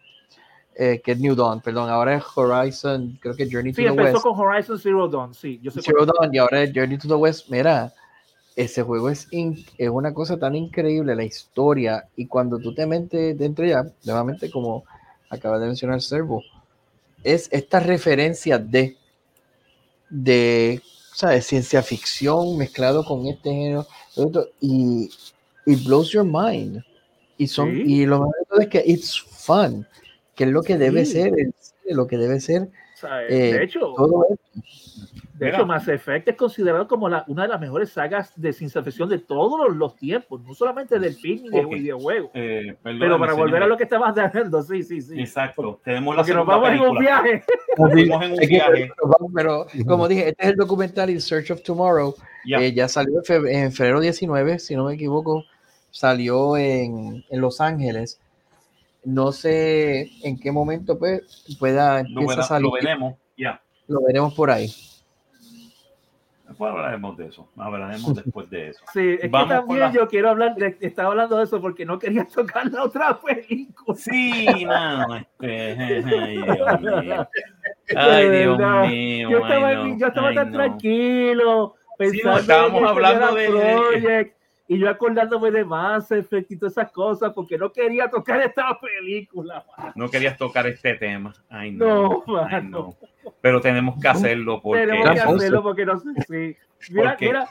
eh, 0.77 1.01
que 1.05 1.13
es 1.13 1.21
New 1.21 1.37
Dawn, 1.37 1.61
perdón, 1.61 1.89
ahora 1.89 2.17
es 2.17 2.25
Horizon, 2.35 3.17
creo 3.21 3.37
que 3.37 3.49
Journey 3.51 3.73
to 3.73 3.77
the 3.77 3.91
West. 3.91 3.97
Sí, 3.97 4.07
empezó 4.07 4.23
con 4.23 4.39
Horizon 4.39 4.79
Zero 4.79 5.09
Dawn, 5.09 5.33
sí. 5.33 5.61
Yo 5.63 5.71
sé 5.71 5.81
Zero 5.83 6.05
Dawn 6.05 6.35
y 6.35 6.39
ahora 6.39 6.63
es 6.63 6.73
Journey 6.75 6.99
to 6.99 7.07
the 7.07 7.15
West. 7.15 7.49
Mira, 7.49 7.93
ese 8.57 8.83
juego 8.83 9.09
es, 9.09 9.29
es 9.31 9.89
una 9.89 10.13
cosa 10.13 10.37
tan 10.37 10.57
increíble, 10.57 11.15
la 11.15 11.23
historia, 11.23 12.09
y 12.17 12.27
cuando 12.27 12.59
tú 12.59 12.75
te 12.75 12.87
metes 12.87 13.39
dentro 13.39 13.65
ya, 13.65 13.85
nuevamente 14.05 14.51
como 14.51 14.85
acaba 15.31 15.61
de 15.61 15.67
mencionar 15.67 16.01
Servo, 16.01 16.43
es 17.25 17.49
esta 17.51 17.81
referencia 17.81 18.59
de, 18.59 18.97
de, 20.09 20.81
de 21.21 21.43
ciencia 21.43 21.83
ficción 21.83 22.57
mezclado 22.57 23.05
con 23.05 23.27
este 23.27 23.51
género, 23.51 23.87
y 24.61 25.11
it 25.67 25.85
blows 25.85 26.11
your 26.11 26.25
mind. 26.25 26.85
Y, 27.37 27.49
son, 27.49 27.75
y 27.75 28.07
lo 28.07 28.21
mejor 28.21 28.63
es 28.63 28.69
que 28.69 28.85
it's 28.87 29.19
fun 29.21 29.85
que 30.35 30.45
es 30.45 30.51
lo 30.51 30.63
que 30.63 30.77
debe 30.77 31.05
ser, 31.05 31.33
lo 31.85 32.07
que 32.07 32.17
debe 32.19 32.41
ser. 32.41 32.69
de 33.29 33.51
eh, 33.51 33.63
hecho, 33.63 33.95
de 35.35 35.49
hecho, 35.49 35.67
Mass 35.67 35.89
Effect 35.89 36.29
es 36.29 36.37
considerado 36.37 36.87
como 36.87 37.09
la, 37.09 37.25
una 37.27 37.43
de 37.43 37.49
las 37.49 37.61
mejores 37.61 37.91
sagas 37.91 38.33
de 38.37 38.53
ciencia 38.53 38.83
ficción 38.83 39.09
de 39.09 39.19
todos 39.19 39.75
los, 39.75 39.97
tiempos, 39.97 40.41
no 40.43 40.55
solamente 40.55 40.99
del 40.99 41.15
film 41.15 41.47
y 41.47 41.51
del 41.51 41.67
videojuego. 41.67 42.31
Eh, 42.35 42.77
pero 42.83 43.19
para 43.19 43.35
volver 43.35 43.63
a 43.63 43.67
lo 43.67 43.77
que 43.77 43.85
estabas 43.85 44.15
diciendo, 44.33 44.63
sí, 44.63 44.83
sí, 44.83 45.01
sí. 45.01 45.21
Exacto, 45.21 45.81
tenemos 45.83 46.17
la 46.17 46.23
nos 46.35 46.47
vamos 46.47 46.71
en 46.71 46.81
un 46.81 46.99
viaje. 46.99 47.43
pero 49.35 49.67
como 49.87 50.07
dije, 50.07 50.29
este 50.29 50.45
es 50.45 50.51
el 50.51 50.57
documental 50.57 51.11
In 51.11 51.21
Search 51.21 51.51
of 51.51 51.63
Tomorrow. 51.63 52.15
Eh, 52.47 52.73
ya 52.73 52.89
salió 52.89 53.21
en 53.29 53.73
febrero 53.73 54.01
19, 54.01 54.59
si 54.59 54.77
no 54.77 54.85
me 54.85 54.95
equivoco, 54.95 55.45
salió 55.91 56.57
en, 56.57 57.25
en 57.29 57.41
Los 57.41 57.61
Ángeles 57.61 58.21
no 59.05 59.33
sé 59.33 60.11
en 60.23 60.39
qué 60.39 60.51
momento 60.51 60.99
pues, 60.99 61.45
pueda 61.59 62.01
empezar 62.01 62.41
a 62.41 62.43
salir. 62.43 62.67
Lo 62.67 62.73
veremos, 62.73 63.15
ya. 63.37 63.61
Lo 63.87 64.01
veremos 64.03 64.35
por 64.35 64.51
ahí. 64.51 64.73
Después 66.55 66.71
hablaremos 66.71 67.17
de 67.17 67.27
eso. 67.27 67.49
Hablaremos 67.57 68.15
después 68.15 68.49
de 68.49 68.69
eso. 68.69 68.85
Sí, 68.93 69.15
es 69.15 69.23
que 69.23 69.29
también 69.29 69.93
yo 69.93 70.07
quiero 70.07 70.31
hablar, 70.31 70.55
estaba 70.79 71.09
hablando 71.09 71.37
de 71.39 71.43
eso 71.43 71.61
porque 71.61 71.85
no 71.85 71.99
quería 71.99 72.25
tocar 72.33 72.71
la 72.71 72.85
otra 72.85 73.19
película. 73.19 73.99
Sí, 73.99 74.65
no, 74.65 75.17
este, 75.17 76.05
Ay, 77.97 78.31
Dios 78.31 78.59
mío. 78.89 79.31
Yo 79.35 79.39
estaba, 79.39 79.73
yo 79.97 80.07
estaba 80.07 80.33
tan 80.33 80.53
tranquilo. 80.53 81.75
Pensando 81.99 82.37
sí, 82.37 82.41
estábamos 82.43 82.89
hablando 82.89 83.35
de. 83.35 83.49
Project, 83.49 84.37
y 84.67 84.79
yo 84.79 84.89
acordándome 84.89 85.51
de 85.51 85.61
Effect 85.61 86.51
y 86.51 86.57
todas 86.57 86.73
esas 86.73 86.91
cosas 86.91 87.33
porque 87.35 87.59
no 87.59 87.71
quería 87.71 88.09
tocar 88.09 88.41
esta 88.41 88.79
película. 88.81 89.65
No 89.95 90.09
querías 90.09 90.39
tocar 90.39 90.67
este 90.67 90.95
tema. 90.95 91.35
Ay, 91.51 91.73
no. 91.73 92.25
no, 92.27 92.39
ay, 92.39 92.63
no. 92.63 92.97
Pero 93.43 93.61
tenemos 93.61 94.01
que 94.01 94.09
hacerlo 94.09 94.63
porque. 94.63 94.87
Tenemos 94.87 95.11
que 95.11 95.21
hacerlo 95.21 95.63
porque 95.63 95.85
no 95.85 95.99
sé 95.99 96.09
si. 96.27 96.93
Mira, 96.93 97.17
mira, 97.21 97.49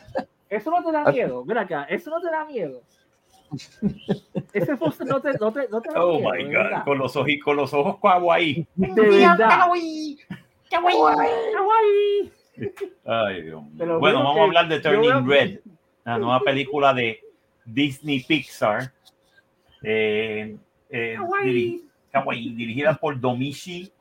eso 0.50 0.72
no 0.72 0.84
te 0.84 0.92
da 0.92 1.12
miedo. 1.12 1.46
Mira 1.46 1.62
acá, 1.62 1.84
eso 1.84 2.10
no 2.10 2.20
te 2.20 2.32
da 2.32 2.46
miedo. 2.46 2.82
Ese 4.52 4.76
post 4.78 5.02
no 5.02 5.22
te, 5.22 5.34
no 5.34 5.54
te, 5.54 5.68
no 5.70 5.80
te 5.82 5.92
da 5.92 6.04
Oh 6.04 6.18
miedo, 6.20 6.32
my 6.32 6.44
God, 6.46 6.84
con 6.84 6.98
los 6.98 7.16
ojos, 7.16 7.32
con 7.44 7.56
los 7.56 7.72
ojos 7.76 7.98
kawaii. 8.02 8.68
De 8.76 9.02
verdad. 9.02 9.50
Kawaii. 9.50 10.20
Kawaii. 10.72 12.32
Ay, 13.06 13.42
Dios 13.44 13.64
mío. 13.64 14.00
Bueno, 14.00 14.24
vamos 14.24 14.38
a 14.38 14.44
hablar 14.44 14.68
de 14.68 14.80
Turning 14.80 15.28
Red 15.28 15.60
la 16.04 16.18
nueva 16.18 16.40
película 16.42 16.94
de 16.94 17.22
Disney 17.66 18.22
Pixar, 18.22 18.92
eh, 19.82 20.58
eh, 20.90 21.18
dirigida 22.30 22.96
por 22.96 23.20
Domichi, 23.20 23.92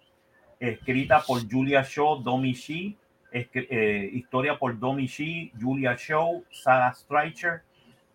escrita 0.59 1.22
por 1.22 1.48
Julia 1.48 1.82
Shaw, 1.82 2.22
Domichi, 2.22 2.96
eh, 3.32 4.11
historia 4.12 4.59
por 4.59 4.78
Domichi, 4.78 5.53
Julia 5.61 5.96
Shaw, 5.98 6.44
Sarah 6.50 6.94
Streicher, 6.94 7.62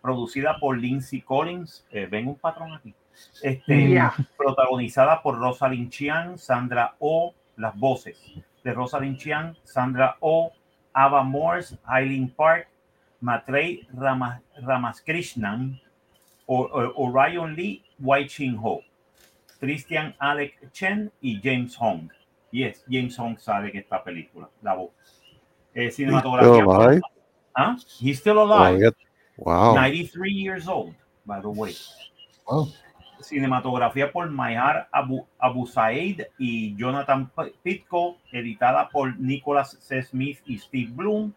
producida 0.01 0.57
por 0.59 0.77
Lindsay 0.77 1.21
Collins, 1.21 1.85
ven 1.91 2.27
un 2.27 2.35
patrón 2.35 2.73
aquí, 2.73 2.93
este, 3.41 3.99
protagonizada 4.38 5.21
por 5.21 5.39
Rosalind 5.39 5.89
Chiang, 5.89 6.38
Sandra 6.38 6.95
O, 6.99 7.27
oh, 7.27 7.35
las 7.55 7.75
voces 7.75 8.17
de 8.63 8.73
Rosalind 8.73 9.17
Chiang, 9.17 9.55
Sandra 9.63 10.17
O, 10.19 10.45
oh, 10.45 10.53
Ava 10.93 11.23
Morse, 11.23 11.77
Eileen 11.89 12.29
Park, 12.29 12.67
Matrey 13.22 13.88
Ramaskrishnan, 14.61 15.80
Orion 16.47 17.55
Lee, 17.55 17.84
Wai 17.99 18.28
Ching 18.28 18.55
Ho, 18.57 18.82
Christian 19.59 20.15
Alec 20.20 20.72
Chen 20.72 21.11
y 21.22 21.39
James 21.43 21.76
Hong. 21.78 22.09
Yes, 22.51 22.84
James 22.89 23.18
Hong 23.18 23.38
sabe 23.38 23.72
que 23.72 23.80
esta 23.80 24.03
película, 24.03 24.49
la 24.61 24.76
voz. 24.76 24.91
Eh, 25.74 25.91
cinematografía. 25.91 26.63
Still 26.63 26.72
alive? 26.72 27.01
He's 27.99 28.20
still 28.20 28.39
alive. 28.39 28.93
wow. 29.38 29.76
93 29.76 30.32
years 30.32 30.68
old, 30.68 30.95
by 31.26 31.39
the 31.41 31.49
way. 31.49 31.76
Oh. 32.47 32.68
Cinematografía 33.20 34.11
por 34.11 34.30
Mayar 34.30 34.88
Abu, 34.91 35.26
Abu 35.39 35.65
Said 35.65 36.28
y 36.38 36.76
Jonathan 36.78 37.32
Pitko, 37.63 38.18
editada 38.32 38.89
por 38.89 39.20
Nicholas 39.20 39.76
C. 39.80 40.03
Smith 40.03 40.39
y 40.45 40.59
Steve 40.59 40.91
Bloom 40.91 41.34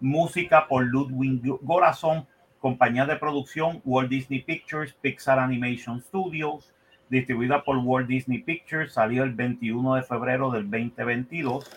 música 0.00 0.66
por 0.68 0.84
Ludwig 0.84 1.42
Gorazon, 1.62 2.26
compañía 2.60 3.06
de 3.06 3.16
producción 3.16 3.80
Walt 3.84 4.08
Disney 4.08 4.42
Pictures, 4.42 4.92
Pixar 4.94 5.38
Animation 5.38 6.00
Studios, 6.00 6.72
distribuida 7.08 7.62
por 7.64 7.78
Walt 7.78 8.08
Disney 8.08 8.38
Pictures, 8.38 8.92
salió 8.92 9.24
el 9.24 9.32
21 9.32 9.94
de 9.94 10.02
febrero 10.02 10.50
del 10.50 10.70
2022, 10.70 11.70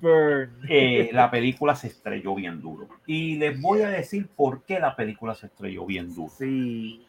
burn. 0.00 0.50
Eh, 0.68 1.10
la 1.12 1.30
película 1.30 1.74
se 1.74 1.88
estrelló 1.88 2.34
bien 2.34 2.60
duro. 2.60 2.88
Y 3.06 3.36
les 3.36 3.60
voy 3.60 3.82
a 3.82 3.88
decir 3.88 4.28
por 4.28 4.62
qué 4.64 4.78
la 4.78 4.94
película 4.94 5.34
se 5.34 5.46
estrelló 5.46 5.86
bien 5.86 6.14
duro. 6.14 6.32
Sí. 6.36 7.06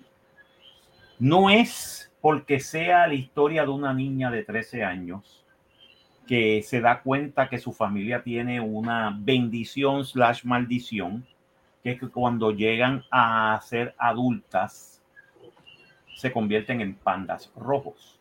No 1.19 1.49
es 1.49 2.11
porque 2.21 2.59
sea 2.59 3.07
la 3.07 3.15
historia 3.15 3.63
de 3.63 3.69
una 3.69 3.93
niña 3.93 4.29
de 4.29 4.43
13 4.43 4.83
años 4.83 5.43
que 6.27 6.61
se 6.61 6.81
da 6.81 7.01
cuenta 7.01 7.49
que 7.49 7.57
su 7.57 7.71
familia 7.71 8.21
tiene 8.21 8.59
una 8.59 9.17
bendición 9.17 10.05
slash 10.05 10.43
maldición, 10.43 11.25
que 11.81 11.91
es 11.91 11.99
que 11.99 12.09
cuando 12.09 12.51
llegan 12.51 13.03
a 13.09 13.59
ser 13.63 13.95
adultas 13.97 15.01
se 16.15 16.31
convierten 16.31 16.81
en 16.81 16.93
pandas 16.95 17.51
rojos. 17.55 18.19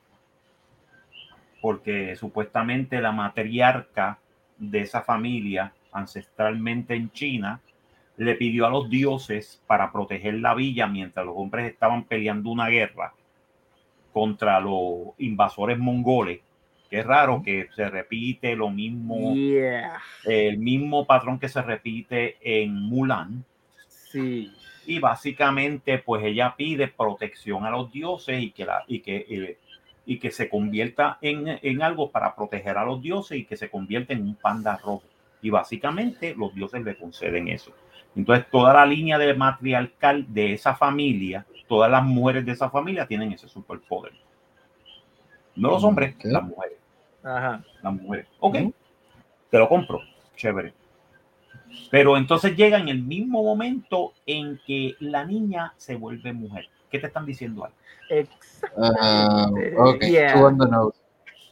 Porque 1.60 2.14
supuestamente 2.16 3.00
la 3.00 3.12
matriarca 3.12 4.18
de 4.56 4.82
esa 4.82 5.02
familia, 5.02 5.72
ancestralmente 5.92 6.94
en 6.94 7.10
China, 7.10 7.60
le 8.16 8.34
pidió 8.34 8.66
a 8.66 8.70
los 8.70 8.88
dioses 8.88 9.62
para 9.66 9.92
proteger 9.92 10.34
la 10.34 10.54
villa 10.54 10.86
mientras 10.86 11.26
los 11.26 11.34
hombres 11.36 11.70
estaban 11.70 12.04
peleando 12.04 12.50
una 12.50 12.68
guerra 12.68 13.12
contra 14.12 14.60
los 14.60 15.14
invasores 15.18 15.78
mongoles. 15.78 16.40
Que 16.88 17.00
es 17.00 17.06
raro 17.06 17.42
que 17.44 17.68
se 17.74 17.90
repite 17.90 18.54
lo 18.54 18.70
mismo, 18.70 19.34
el 20.24 20.58
mismo 20.58 21.04
patrón 21.04 21.38
que 21.40 21.48
se 21.48 21.60
repite 21.60 22.36
en 22.40 22.72
Mulan. 22.74 23.44
Sí. 23.88 24.52
Y 24.86 25.00
básicamente, 25.00 25.98
pues 25.98 26.24
ella 26.24 26.54
pide 26.56 26.86
protección 26.86 27.64
a 27.64 27.70
los 27.70 27.90
dioses 27.90 28.40
y 28.40 28.52
que, 28.52 28.64
la, 28.64 28.84
y 28.86 29.00
que, 29.00 29.26
eh, 29.28 29.58
y 30.06 30.20
que 30.20 30.30
se 30.30 30.48
convierta 30.48 31.18
en, 31.20 31.58
en 31.60 31.82
algo 31.82 32.12
para 32.12 32.36
proteger 32.36 32.78
a 32.78 32.84
los 32.84 33.02
dioses 33.02 33.36
y 33.36 33.44
que 33.44 33.56
se 33.56 33.68
convierta 33.68 34.12
en 34.12 34.22
un 34.22 34.36
panda 34.36 34.76
rojo. 34.76 35.02
Y 35.42 35.50
básicamente 35.50 36.36
los 36.36 36.54
dioses 36.54 36.84
le 36.84 36.96
conceden 36.96 37.48
eso. 37.48 37.72
Entonces, 38.16 38.46
toda 38.50 38.72
la 38.72 38.86
línea 38.86 39.18
de 39.18 39.34
matriarcal 39.34 40.24
de 40.32 40.54
esa 40.54 40.74
familia 40.74 41.46
todas 41.66 41.90
las 41.90 42.02
mujeres 42.04 42.44
de 42.44 42.52
esa 42.52 42.70
familia 42.70 43.06
tienen 43.06 43.32
ese 43.32 43.48
superpoder. 43.48 44.12
No 45.54 45.70
los 45.70 45.84
hombres, 45.84 46.14
las 46.22 46.42
mujeres. 46.42 46.78
Ajá. 47.22 47.64
Las 47.82 47.92
mujeres. 47.94 48.26
Ok, 48.40 48.56
te 49.50 49.58
lo 49.58 49.68
compro. 49.68 50.00
Chévere. 50.36 50.74
Pero 51.90 52.16
entonces 52.16 52.56
llega 52.56 52.78
en 52.78 52.88
el 52.88 53.02
mismo 53.02 53.42
momento 53.42 54.12
en 54.26 54.60
que 54.66 54.94
la 55.00 55.24
niña 55.24 55.72
se 55.76 55.96
vuelve 55.96 56.32
mujer. 56.32 56.66
¿Qué 56.90 56.98
te 56.98 57.06
están 57.06 57.26
diciendo 57.26 57.64
ahí? 57.64 57.72
Exactamente. 58.10 59.74
Uh, 59.76 59.88
okay. 59.88 60.12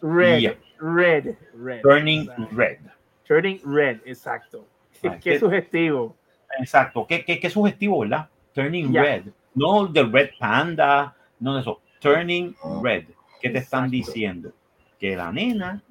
Red, 0.03 0.57
red, 0.79 1.37
red. 1.55 1.83
Turning 1.83 2.29
red. 2.53 2.79
Turning 3.27 3.61
red, 3.65 4.01
exacto. 4.05 4.67
qué, 5.23 5.39
sugestivo. 5.39 6.15
Exacto. 6.59 7.07
Qué, 7.07 7.25
qué, 7.25 7.39
qué 7.39 7.51
sugestivo, 7.51 8.01
¿verdad? 8.01 8.29
Turning 8.53 8.95
red. 8.95 9.25
No 9.55 9.87
de 9.87 10.03
Red 10.03 10.31
Panda, 10.39 11.15
no 11.41 11.55
de 11.55 11.61
eso. 11.61 11.81
Turning 12.01 12.55
Red. 12.83 13.07
¿Qué 13.41 13.51
te 13.51 13.59
están 13.59 13.91
diciendo? 13.91 14.53
Que 14.99 15.17
la 15.17 15.31
nena 15.33 15.83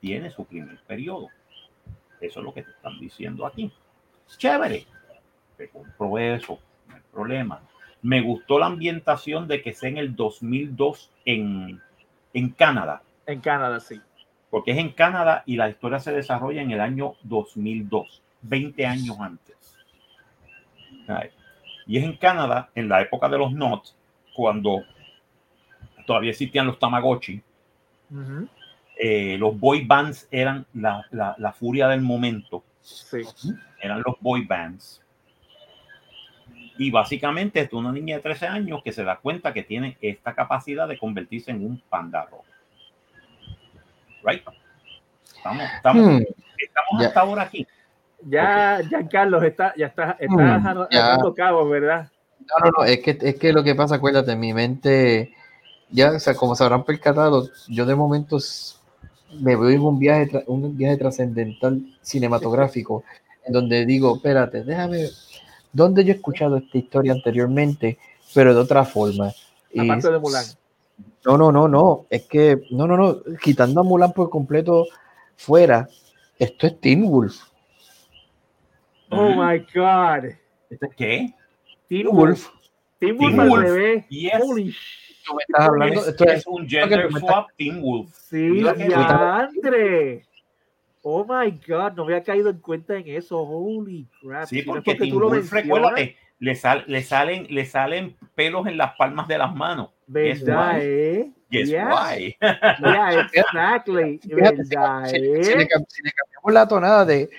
tiene 0.00 0.30
su 0.30 0.44
primer 0.44 0.78
periodo. 0.86 1.28
Eso 2.20 2.40
es 2.40 2.44
lo 2.44 2.52
que 2.52 2.62
te 2.62 2.70
están 2.70 2.98
diciendo 2.98 3.46
aquí. 3.46 3.72
Chévere. 4.36 4.86
Te 5.56 5.68
compro 5.68 6.18
eso. 6.18 6.58
No 6.88 6.94
hay 6.94 7.02
problema. 7.12 7.60
Me 8.02 8.20
gustó 8.20 8.58
la 8.58 8.66
ambientación 8.66 9.48
de 9.48 9.62
que 9.62 9.72
sea 9.72 9.88
en 9.88 9.98
el 9.98 10.14
2002 10.14 11.10
en, 11.24 11.80
en 12.32 12.50
Canadá. 12.50 13.02
En 13.26 13.40
Canadá, 13.40 13.80
sí. 13.80 14.00
Porque 14.50 14.70
es 14.72 14.78
en 14.78 14.90
Canadá 14.90 15.42
y 15.46 15.56
la 15.56 15.68
historia 15.68 15.98
se 15.98 16.12
desarrolla 16.12 16.62
en 16.62 16.70
el 16.70 16.80
año 16.80 17.14
2002, 17.22 18.22
20 18.42 18.86
años 18.86 19.20
antes. 19.20 19.56
Y 21.86 21.98
es 21.98 22.04
en 22.04 22.16
Canadá, 22.16 22.70
en 22.74 22.88
la 22.88 23.00
época 23.00 23.28
de 23.28 23.38
los 23.38 23.52
NOT, 23.52 23.94
cuando 24.34 24.82
todavía 26.06 26.30
existían 26.30 26.66
los 26.66 26.78
Tamagotchi. 26.78 27.42
Eh, 29.00 29.36
los 29.38 29.58
boy 29.58 29.84
bands 29.84 30.26
eran 30.30 30.66
la, 30.74 31.04
la, 31.10 31.52
furia 31.52 31.88
del 31.88 32.00
momento. 32.00 32.64
Sí. 32.80 33.22
Eran 33.80 34.02
los 34.04 34.16
boy 34.20 34.44
bands. 34.44 35.02
Y 36.78 36.90
básicamente 36.90 37.60
es 37.60 37.72
una 37.72 37.92
niña 37.92 38.16
de 38.16 38.22
13 38.22 38.46
años 38.46 38.82
que 38.82 38.92
se 38.92 39.04
da 39.04 39.16
cuenta 39.16 39.52
que 39.52 39.62
tiene 39.62 39.96
esta 40.00 40.34
capacidad 40.34 40.86
de 40.88 40.98
convertirse 40.98 41.50
en 41.50 41.64
un 41.64 41.82
panda 41.88 42.24
rojo. 42.24 42.44
Right? 44.24 44.42
Estamos, 45.36 45.64
estamos, 45.76 46.06
hmm. 46.06 46.24
estamos 46.58 47.04
hasta 47.04 47.20
ahora 47.20 47.42
aquí. 47.42 47.66
Ya, 48.24 48.80
ya 48.90 49.06
Carlos 49.08 49.42
está, 49.44 49.72
ya 49.76 49.86
está, 49.86 50.16
está 50.18 50.74
mm, 50.74 51.34
cabos, 51.34 51.70
¿verdad? 51.70 52.10
No, 52.40 52.64
no, 52.64 52.70
no, 52.78 52.84
es 52.84 53.00
que, 53.00 53.16
es 53.20 53.36
que 53.36 53.52
lo 53.52 53.62
que 53.62 53.74
pasa, 53.74 53.96
acuérdate, 53.96 54.34
mi 54.34 54.52
mente 54.52 55.32
ya, 55.90 56.12
o 56.12 56.20
sea, 56.20 56.34
como 56.34 56.54
se 56.54 56.64
habrán 56.64 56.84
percatado, 56.84 57.48
yo 57.68 57.86
de 57.86 57.94
momento 57.94 58.38
me 59.40 59.56
voy 59.56 59.74
en 59.74 59.82
un 59.82 59.98
viaje, 59.98 60.44
un 60.46 60.76
viaje 60.76 60.96
trascendental 60.96 61.80
cinematográfico, 62.02 63.04
en 63.44 63.52
donde 63.52 63.86
digo, 63.86 64.16
espérate, 64.16 64.64
déjame, 64.64 65.08
¿dónde 65.72 66.04
yo 66.04 66.12
he 66.12 66.16
escuchado 66.16 66.56
esta 66.56 66.78
historia 66.78 67.12
anteriormente, 67.12 67.98
pero 68.34 68.54
de 68.54 68.60
otra 68.60 68.84
forma? 68.84 69.32
Aparte 69.78 70.10
de 70.10 70.18
Mulan. 70.18 70.44
No, 71.24 71.36
no, 71.36 71.52
no, 71.52 71.68
no, 71.68 72.06
es 72.10 72.22
que, 72.26 72.62
no, 72.70 72.86
no, 72.86 72.96
no, 72.96 73.18
quitando 73.42 73.80
a 73.80 73.84
Mulan 73.84 74.12
por 74.12 74.30
completo 74.30 74.86
fuera, 75.36 75.88
esto 76.38 76.66
es 76.66 76.80
Teen 76.80 77.08
Wolf. 77.08 77.47
Oh 79.10 79.30
my 79.34 79.58
God. 79.74 80.30
¿Este 80.70 80.88
qué? 80.96 81.34
Teen 81.88 82.08
Wolf. 82.08 82.48
Teen 82.98 83.16
Wolf 83.16 83.38
al 83.38 83.62
revés. 83.62 84.04
Holy 84.40 84.74
me 85.34 85.42
estás 85.46 85.68
hablando. 85.68 86.06
Esto 86.06 86.24
es, 86.24 86.46
un 86.46 86.68
gender 86.68 87.10
swap 87.12 87.48
Teen 87.56 87.80
Wolf. 87.80 88.10
Sí, 88.28 88.64
Andre. 88.66 90.24
Oh 91.02 91.24
my 91.24 91.50
God, 91.66 91.92
no 91.96 92.04
había 92.04 92.22
caído 92.22 92.50
en 92.50 92.58
cuenta 92.58 92.96
en 92.96 93.08
eso. 93.08 93.38
Holy 93.38 94.06
crap. 94.20 94.46
Sí, 94.46 94.62
porque, 94.62 94.94
Teen 94.94 95.18
Wolf, 95.18 95.52
recuérdate, 95.52 96.16
le, 96.38 96.54
sal, 96.54 96.84
le, 96.86 97.02
salen, 97.02 97.46
le 97.50 97.64
salen 97.64 98.16
pelos 98.34 98.66
en 98.66 98.76
las 98.76 98.94
palmas 98.96 99.28
de 99.28 99.38
las 99.38 99.54
manos. 99.54 99.90
¿Verdad, 100.06 100.78
eh? 100.80 101.30
Guess 101.50 101.68
yeah. 101.68 101.88
why. 101.88 102.36
yeah, 102.40 103.28
exactly. 103.32 104.20
¿Verdad, 104.24 105.06
si, 105.06 105.16
eh? 105.16 105.42
si, 105.42 105.50
le, 105.50 105.62
si, 105.88 106.02
le, 106.02 106.12
cambiamos 106.12 106.52
la 106.52 106.68
tonada 106.68 107.04
de, 107.06 107.30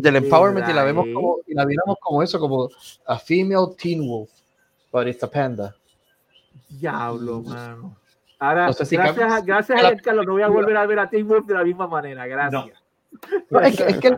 del 0.00 0.16
empowerment 0.16 0.68
y 0.68 0.72
la 0.72 0.84
vemos 0.84 1.06
como, 1.12 1.38
y 1.46 1.54
la 1.54 1.64
viéramos 1.64 1.96
como 2.00 2.22
eso, 2.22 2.38
como 2.38 2.68
a 3.06 3.18
female 3.18 3.74
teen 3.78 4.06
wolf, 4.06 4.30
but 4.92 5.06
it's 5.06 5.22
a 5.22 5.30
panda. 5.30 5.74
Diablo, 6.68 7.42
mano. 7.42 7.96
Ahora, 8.38 8.66
gracias, 8.66 9.44
gracias 9.44 9.82
a 9.82 9.96
Carlos, 9.96 10.26
no 10.26 10.32
voy 10.32 10.42
a 10.42 10.48
volver 10.48 10.76
a 10.76 10.86
ver 10.86 10.98
a 10.98 11.08
Teen 11.08 11.26
Wolf 11.26 11.46
de 11.46 11.54
la 11.54 11.64
misma 11.64 11.86
manera. 11.86 12.26
Gracias. 12.26 12.66
No. 13.50 13.60
es, 13.60 13.76
que, 13.76 13.84
es, 13.84 13.98
que, 13.98 14.16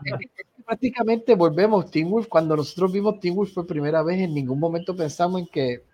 prácticamente 0.67 1.37
volvemos 1.37 1.89
Teen 1.89 2.11
Wolf. 2.11 2.27
Cuando 2.27 2.57
nosotros 2.57 2.93
vimos 2.93 3.21
Teen 3.21 3.37
Wolf 3.37 3.55
por 3.55 3.67
primera 3.67 4.03
vez, 4.03 4.19
en 4.19 4.35
ningún 4.35 4.59
momento 4.59 4.97
pensamos 4.97 5.41
en 5.43 5.47
que 5.47 5.85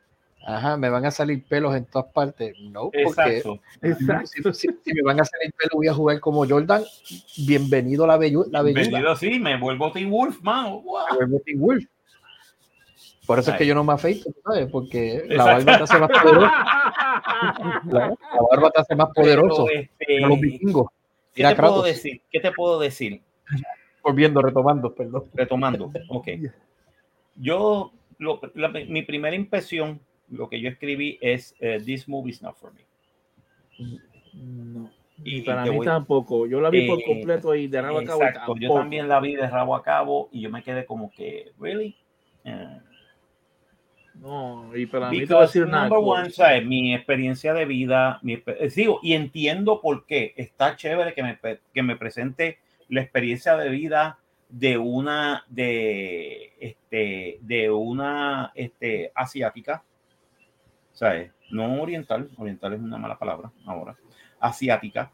Ajá, 0.47 0.77
me 0.77 0.91
van 0.91 1.07
a 1.07 1.11
salir 1.11 1.43
pelos 1.47 1.75
en 1.75 1.87
todas 1.87 2.13
partes. 2.13 2.55
No, 2.61 2.91
porque 2.91 3.43
Exacto. 3.81 4.53
Si, 4.53 4.69
me 4.93 5.03
van 5.03 5.21
a 5.21 5.25
salir 5.25 5.55
pelos, 5.55 5.73
voy 5.75 5.89
a 5.89 5.95
jugar 5.95 6.21
como 6.21 6.47
Jordan. 6.47 6.83
Bienvenido 7.47 8.07
la, 8.07 8.19
bellu 8.19 8.45
la 8.51 8.63
Bienvenido, 8.63 9.17
sí, 9.17 9.39
me 9.39 9.59
vuelvo 9.59 9.91
Teen 9.91 10.11
Wolf, 10.11 10.43
man. 10.43 10.67
Me 10.67 11.17
vuelvo 11.17 11.41
Teen 11.45 11.59
Wolf. 11.59 11.85
Por 13.27 13.39
eso 13.39 13.53
es 13.53 13.57
que 13.57 13.67
yo 13.67 13.75
no 13.75 13.85
me 13.85 13.95
afeito, 13.95 14.31
¿sabes? 14.45 14.71
Porque 14.71 15.25
la 15.29 15.45
barba 15.45 15.79
te 15.79 15.83
hace 15.85 15.99
más 15.99 16.11
poderoso. 16.11 16.41
la, 17.91 18.17
barba 18.51 18.71
te 18.71 18.81
hace 18.83 18.95
más 18.95 19.09
poderoso. 19.15 19.67
Este, 19.71 20.21
los 20.21 20.39
vikingos. 20.39 20.89
¿Qué 21.35 21.43
te 21.43 21.57
puedo 21.57 21.83
decir? 21.83 22.21
¿Qué 22.31 22.41
te 22.41 22.53
puedo 22.53 22.79
decir? 22.79 23.23
Volviendo, 24.03 24.43
retomando, 24.43 24.95
perdón. 24.95 25.25
Retomando, 25.33 25.91
ok. 26.09 26.29
Yo, 27.37 27.93
lo, 28.19 28.41
la, 28.55 28.69
mi 28.69 29.03
primera 29.03 29.35
impresión 29.35 30.01
lo 30.35 30.49
que 30.49 30.61
yo 30.61 30.69
escribí 30.69 31.19
es 31.21 31.55
uh, 31.61 31.83
This 31.83 32.09
movie 32.09 32.35
not 32.43 32.57
for 32.57 32.73
me. 32.73 32.83
No. 34.35 34.91
Y, 35.23 35.43
para 35.43 35.65
mí 35.65 35.79
tampoco. 35.85 36.47
Yo 36.47 36.61
la 36.61 36.71
vi 36.71 36.89
por 36.89 36.99
eh, 37.01 37.05
completo 37.07 37.55
y 37.55 37.69
de 37.69 37.81
rabo 37.81 38.01
a 38.01 38.05
cabo. 38.05 38.57
Yo 38.57 38.75
también 38.75 39.09
la 39.09 39.21
vi 39.21 39.37
de 39.37 39.49
rabo 39.49 39.77
a 39.77 39.83
cabo 39.83 40.29
y 40.33 40.41
yo 40.41 40.51
me 40.51 40.63
quedé 40.63 40.85
como 40.85 41.11
que, 41.11 41.53
¿really? 41.61 41.97
Uh, 42.45 42.81
no, 44.15 44.77
y 44.77 44.87
para 44.87 45.11
mí 45.11 45.27
te 45.27 45.35
voy 45.35 45.43
a 45.43 45.47
decir 45.47 45.67
number 45.67 45.99
one, 46.01 46.31
¿sabes? 46.31 46.65
Mi 46.65 46.95
experiencia 46.95 47.53
de 47.53 47.65
vida, 47.65 48.21
mi, 48.23 48.43
digo, 48.75 49.01
y 49.03 49.15
entiendo 49.15 49.81
por 49.81 50.07
qué. 50.07 50.35
Está 50.37 50.77
chévere 50.77 51.15
que 51.15 51.23
me, 51.23 51.39
que 51.73 51.83
me 51.83 51.97
presente 51.97 52.59
la 52.89 53.01
experiencia 53.01 53.57
de 53.57 53.69
vida 53.71 54.19
de 54.49 54.79
una 54.79 55.45
de 55.49 56.53
este 56.61 57.39
de 57.41 57.71
una 57.71 58.53
este 58.55 59.11
asiática 59.15 59.83
¿sabes? 60.95 61.33
No 61.51 61.83
oriental, 61.83 62.31
oriental 62.39 62.73
es 62.73 62.81
una 62.81 62.97
mala 62.97 63.19
palabra 63.19 63.53
ahora, 63.67 63.97
asiática, 64.41 65.11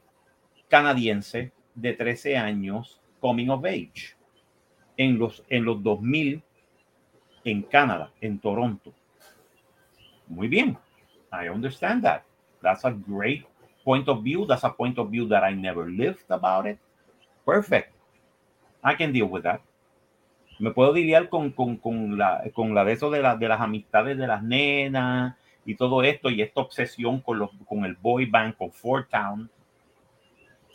canadiense, 0.69 1.53
de 1.75 1.93
13 1.95 2.37
años, 2.37 3.01
coming 3.21 3.49
of 3.49 3.65
age, 3.65 4.17
en 4.97 5.19
los, 5.19 5.45
en 5.49 5.65
los 5.65 5.83
2000, 5.83 6.43
en 7.45 7.63
Canadá, 7.63 8.13
en 8.21 8.39
Toronto. 8.39 8.93
Muy 10.29 10.49
bien, 10.49 10.79
I 11.33 11.49
understand 11.49 12.03
that. 12.05 12.23
That's 12.63 12.85
a 12.85 12.91
great 12.91 13.47
point 13.85 14.09
of 14.09 14.23
view. 14.23 14.47
That's 14.47 14.65
a 14.65 14.71
point 14.71 14.99
of 14.99 15.11
view 15.11 15.27
that 15.29 15.43
I 15.43 15.55
never 15.55 15.89
lived 15.91 16.25
about 16.29 16.67
it. 16.67 16.79
Perfect. 17.45 17.95
I 18.83 18.95
can 18.95 19.13
deal 19.13 19.29
with 19.29 19.43
that. 19.43 19.61
Me 20.59 20.71
puedo 20.73 20.93
lidiar 20.93 21.31
con, 21.31 21.53
con, 21.53 21.79
con 21.79 22.19
la, 22.19 22.43
con 22.53 22.75
la 22.75 22.85
de 22.85 22.93
eso 22.93 23.11
de, 23.11 23.23
de 23.39 23.49
las 23.49 23.61
amistades 23.61 24.19
de 24.19 24.27
las 24.27 24.43
nenas, 24.43 25.37
y 25.65 25.75
todo 25.75 26.03
esto 26.03 26.31
y 26.31 26.43
esta 26.43 26.61
obsesión 26.61 27.21
con, 27.21 27.39
los, 27.39 27.51
con 27.67 27.85
el 27.85 27.95
boy 27.95 28.27
band, 28.27 28.57
con 28.57 28.73
Fort 28.73 29.11
Town. 29.11 29.51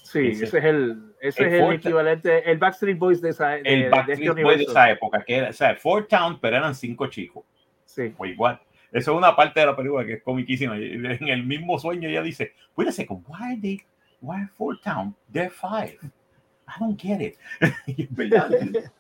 Sí, 0.04 0.28
ese, 0.28 0.46
es 0.46 0.54
el, 0.54 1.14
ese 1.20 1.48
es 1.48 1.54
el 1.54 1.74
equivalente, 1.74 2.50
el 2.50 2.60
Backstreet 2.60 2.98
Boys 2.98 3.22
de 3.22 3.30
esa, 3.32 3.50
de, 3.50 3.62
el 3.64 3.90
Backstreet 3.90 4.30
este 4.30 4.44
Boys 4.44 4.58
de 4.60 4.64
esa 4.66 4.92
época, 4.92 5.24
que 5.26 5.36
era, 5.36 5.50
o 5.50 5.54
sea, 5.54 5.76
Fort 5.76 6.08
Town, 6.08 6.40
pero 6.40 6.58
eran 6.58 6.76
cinco 6.76 7.08
chicos. 7.08 7.44
Sí. 7.86 8.14
O 8.18 8.26
igual. 8.26 8.62
Eso 8.92 9.12
es 9.12 9.18
una 9.18 9.36
parte 9.36 9.60
de 9.60 9.66
la 9.66 9.76
película 9.76 10.06
que 10.06 10.14
es 10.14 10.24
comiquísima. 10.24 10.78
En 10.78 11.28
el 11.28 11.44
mismo 11.44 11.80
sueño 11.80 12.08
ella 12.08 12.22
dice, 12.22 12.54
wait 12.78 12.90
a 12.90 12.92
second, 12.92 13.24
why 13.28 13.60
they, 13.60 13.82
why 14.22 14.46
Fort 14.56 14.82
Town? 14.84 15.16
They're 15.34 15.50
five. 15.50 15.98
I 16.68 16.80
don't 16.80 17.02
get 17.02 17.22
it. 17.22 17.38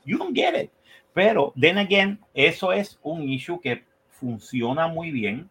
you 0.05 0.17
don't 0.17 0.35
get 0.35 0.55
it. 0.55 0.71
Pero, 1.13 1.53
then 1.55 1.77
again, 1.77 2.19
eso 2.33 2.73
es 2.73 2.99
un 3.03 3.29
issue 3.29 3.59
que 3.61 3.83
funciona 4.09 4.87
muy 4.87 5.11
bien 5.11 5.49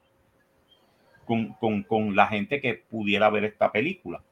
con, 1.25 1.55
con, 1.55 1.83
con, 1.83 2.15
la 2.15 2.27
gente 2.27 2.61
que 2.61 2.75
pudiera 2.75 3.31
ver 3.31 3.45
esta 3.45 3.73
película. 3.73 4.23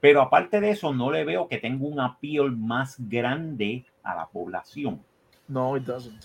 Pero 0.00 0.20
aparte 0.20 0.60
de 0.60 0.70
eso, 0.70 0.92
no 0.92 1.10
le 1.10 1.24
veo 1.24 1.48
que 1.48 1.58
tenga 1.58 1.84
un 1.84 2.00
appeal 2.00 2.56
más 2.56 2.96
grande 2.98 3.84
a 4.02 4.14
la 4.14 4.26
población. 4.26 5.02
No, 5.48 5.76
it 5.76 5.84
doesn't. 5.84 6.24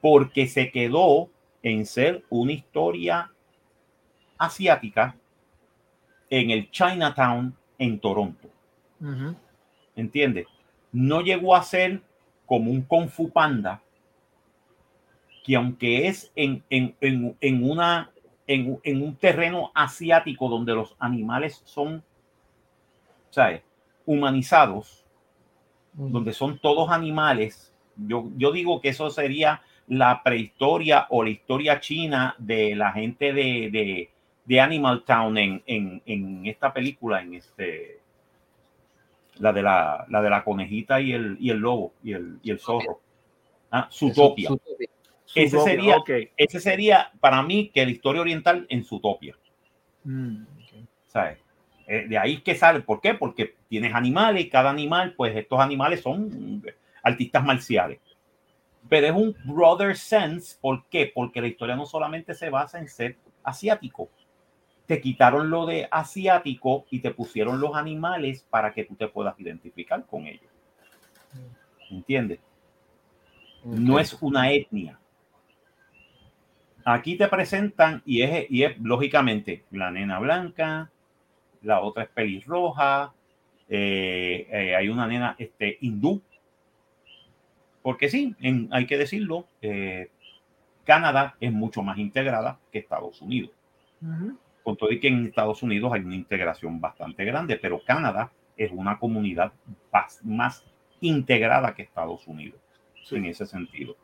Porque 0.00 0.46
se 0.46 0.70
quedó 0.70 1.28
en 1.62 1.84
ser 1.86 2.24
una 2.30 2.52
historia 2.52 3.30
asiática 4.38 5.14
en 6.30 6.50
el 6.50 6.70
Chinatown 6.70 7.54
en 7.78 7.98
Toronto. 7.98 8.48
Uh 9.00 9.34
¿Entiendes? 9.96 10.46
No 10.92 11.20
llegó 11.20 11.54
a 11.54 11.62
ser 11.62 12.00
como 12.46 12.70
un 12.70 12.82
Kung 12.82 13.08
Fu 13.08 13.30
Panda, 13.30 13.82
que 15.44 15.56
aunque 15.56 16.06
es 16.06 16.30
en, 16.36 16.62
en, 16.70 16.94
en, 17.00 17.36
en 17.40 17.70
una 17.70 18.09
en, 18.50 19.02
un 19.02 19.14
terreno 19.16 19.70
asiático 19.74 20.48
donde 20.48 20.74
los 20.74 20.96
animales 20.98 21.62
son, 21.64 22.02
¿sabes? 23.30 23.62
Humanizados, 24.06 25.04
donde 25.92 26.32
son 26.32 26.58
todos 26.58 26.90
animales. 26.90 27.72
Yo, 27.96 28.28
yo 28.36 28.50
digo 28.50 28.80
que 28.80 28.88
eso 28.88 29.08
sería 29.10 29.62
la 29.86 30.22
prehistoria 30.22 31.06
o 31.10 31.22
la 31.22 31.30
historia 31.30 31.80
china 31.80 32.34
de 32.38 32.74
la 32.74 32.92
gente 32.92 33.32
de, 33.32 34.08
de, 34.46 34.60
Animal 34.60 35.04
Town 35.04 35.38
en, 35.38 35.62
en, 35.66 36.44
esta 36.44 36.72
película, 36.72 37.22
en 37.22 37.34
este, 37.34 38.00
la 39.36 39.52
de 39.52 39.62
la, 39.62 40.06
la 40.08 40.22
de 40.22 40.30
la 40.30 40.42
conejita 40.42 41.00
y 41.00 41.12
el, 41.12 41.36
y 41.38 41.50
el 41.50 41.58
lobo 41.58 41.92
y 42.02 42.14
el, 42.14 42.40
y 42.42 42.50
el 42.50 42.58
zorro. 42.58 43.00
Ah, 43.70 43.88
Zootopia. 43.92 44.50
Ese 45.34 45.60
sería, 45.60 45.96
ese 46.36 46.60
sería 46.60 47.12
para 47.20 47.42
mí 47.42 47.70
que 47.72 47.84
la 47.84 47.90
historia 47.90 48.20
oriental 48.20 48.66
en 48.68 48.84
su 48.84 49.00
topia. 49.00 49.36
Mm, 50.04 50.44
¿Sabes? 51.06 51.38
Eh, 51.86 52.06
de 52.08 52.18
ahí 52.18 52.40
que 52.40 52.54
sale. 52.54 52.80
¿Por 52.80 53.00
qué? 53.00 53.14
Porque 53.14 53.56
tienes 53.68 53.94
animales 53.94 54.44
y 54.44 54.48
cada 54.48 54.70
animal, 54.70 55.14
pues 55.16 55.36
estos 55.36 55.60
animales 55.60 56.00
son 56.00 56.62
artistas 57.02 57.44
marciales. 57.44 58.00
Pero 58.88 59.06
es 59.06 59.12
un 59.12 59.36
brother 59.44 59.96
sense. 59.96 60.56
¿Por 60.60 60.86
qué? 60.86 61.10
Porque 61.12 61.40
la 61.40 61.48
historia 61.48 61.76
no 61.76 61.86
solamente 61.86 62.34
se 62.34 62.50
basa 62.50 62.78
en 62.78 62.88
ser 62.88 63.16
asiático. 63.42 64.08
Te 64.86 65.00
quitaron 65.00 65.50
lo 65.50 65.66
de 65.66 65.88
asiático 65.90 66.86
y 66.90 66.98
te 66.98 67.12
pusieron 67.12 67.60
los 67.60 67.76
animales 67.76 68.44
para 68.50 68.72
que 68.72 68.84
tú 68.84 68.96
te 68.96 69.06
puedas 69.06 69.38
identificar 69.38 70.04
con 70.06 70.26
ellos. 70.26 70.50
Mm. 71.32 71.94
¿Entiendes? 71.94 72.40
No 73.64 73.98
es 74.00 74.16
una 74.20 74.50
etnia 74.52 74.99
Aquí 76.84 77.16
te 77.16 77.28
presentan 77.28 78.02
y 78.04 78.22
es, 78.22 78.50
y 78.50 78.62
es 78.64 78.78
lógicamente 78.78 79.64
la 79.70 79.90
nena 79.90 80.18
blanca, 80.18 80.90
la 81.62 81.80
otra 81.80 82.04
es 82.04 82.08
pelirroja, 82.10 83.12
eh, 83.68 84.48
eh, 84.50 84.76
hay 84.76 84.88
una 84.88 85.06
nena 85.06 85.36
este, 85.38 85.78
hindú. 85.80 86.22
Porque 87.82 88.08
sí, 88.08 88.34
hay 88.70 88.86
que 88.86 88.98
decirlo, 88.98 89.46
eh, 89.62 90.10
Canadá 90.84 91.36
es 91.40 91.52
mucho 91.52 91.82
más 91.82 91.98
integrada 91.98 92.58
que 92.70 92.78
Estados 92.78 93.22
Unidos. 93.22 93.52
Con 94.62 94.76
todo 94.76 94.90
y 94.90 95.00
que 95.00 95.08
en 95.08 95.26
Estados 95.26 95.62
Unidos 95.62 95.92
hay 95.92 96.00
una 96.00 96.14
integración 96.14 96.80
bastante 96.80 97.24
grande, 97.24 97.56
pero 97.56 97.82
Canadá 97.82 98.30
es 98.56 98.70
una 98.70 98.98
comunidad 98.98 99.52
más 100.24 100.64
integrada 101.00 101.74
que 101.74 101.82
Estados 101.82 102.26
Unidos 102.26 102.60
en 103.10 103.26
ese 103.26 103.46
sentido. 103.46 103.96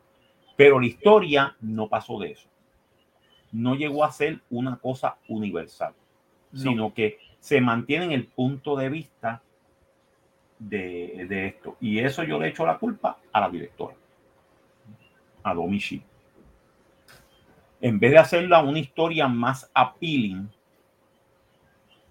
Pero 0.55 0.79
la 0.79 0.87
historia 0.87 1.55
no 1.61 1.87
pasó 1.87 2.19
de 2.19 2.31
eso. 2.31 2.47
No 3.51 3.75
llegó 3.75 4.03
a 4.03 4.11
ser 4.11 4.41
una 4.49 4.77
cosa 4.77 5.17
universal, 5.27 5.93
sino 6.53 6.93
que 6.93 7.19
se 7.39 7.61
mantiene 7.61 8.05
en 8.05 8.11
el 8.11 8.25
punto 8.25 8.75
de 8.75 8.89
vista 8.89 9.41
de, 10.59 11.25
de, 11.29 11.47
esto. 11.47 11.77
Y 11.79 11.99
eso 11.99 12.23
yo 12.23 12.39
le 12.39 12.49
echo 12.49 12.65
la 12.65 12.77
culpa 12.77 13.17
a 13.31 13.39
la 13.39 13.49
directora, 13.49 13.95
a 15.43 15.53
Domichi. 15.53 16.01
En 17.79 17.99
vez 17.99 18.11
de 18.11 18.17
hacerla 18.17 18.61
una 18.61 18.79
historia 18.79 19.27
más 19.27 19.69
appealing, 19.73 20.49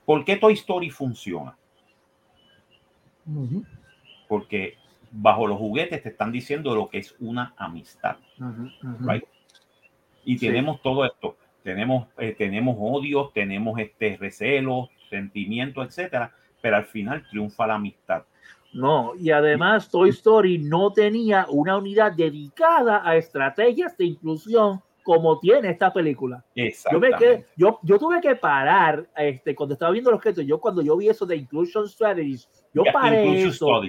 ¿por 0.04 0.24
qué 0.24 0.36
Toy 0.36 0.54
Story 0.54 0.90
funciona? 0.90 1.56
Porque 4.28 4.76
bajo 5.10 5.46
los 5.46 5.58
juguetes 5.58 6.02
te 6.02 6.10
están 6.10 6.30
diciendo 6.30 6.74
lo 6.74 6.88
que 6.88 6.98
es 6.98 7.16
una 7.18 7.54
amistad. 7.56 8.16
Y 10.26 10.36
tenemos 10.36 10.82
todo 10.82 11.06
esto. 11.06 11.36
Tenemos, 11.62 12.08
eh, 12.18 12.34
tenemos 12.36 12.76
odios, 12.78 13.32
tenemos 13.32 13.78
este 13.78 14.16
recelos, 14.20 14.88
sentimientos, 15.08 15.86
etcétera, 15.86 16.32
pero 16.60 16.76
al 16.76 16.84
final 16.84 17.24
triunfa 17.30 17.66
la 17.66 17.76
amistad. 17.76 18.24
No, 18.72 19.14
y 19.14 19.30
además 19.30 19.88
Toy 19.88 20.10
Story 20.10 20.58
no 20.58 20.92
tenía 20.92 21.46
una 21.48 21.78
unidad 21.78 22.12
dedicada 22.12 23.08
a 23.08 23.16
estrategias 23.16 23.96
de 23.96 24.04
inclusión 24.04 24.82
como 25.02 25.38
tiene 25.38 25.70
esta 25.70 25.92
película. 25.92 26.44
Yo, 26.90 26.98
me 26.98 27.10
yo, 27.56 27.78
yo, 27.82 27.98
tuve 27.98 28.20
que 28.20 28.34
parar 28.34 29.08
este, 29.16 29.54
cuando 29.54 29.74
estaba 29.74 29.92
viendo 29.92 30.10
los 30.10 30.20
créditos. 30.20 30.44
Yo 30.44 30.60
cuando 30.60 30.82
yo 30.82 30.96
vi 30.96 31.08
eso 31.08 31.24
de 31.24 31.36
Inclusion 31.36 31.88
Strategies, 31.88 32.50
yo 32.74 32.82
paré 32.92 33.42
eso. 33.44 33.80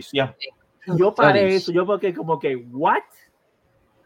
Yo 0.95 1.13
paré 1.15 1.55
eso. 1.55 1.71
Yo 1.71 1.87
porque 1.87 2.13
como 2.13 2.37
que, 2.37 2.55
what? 2.55 3.01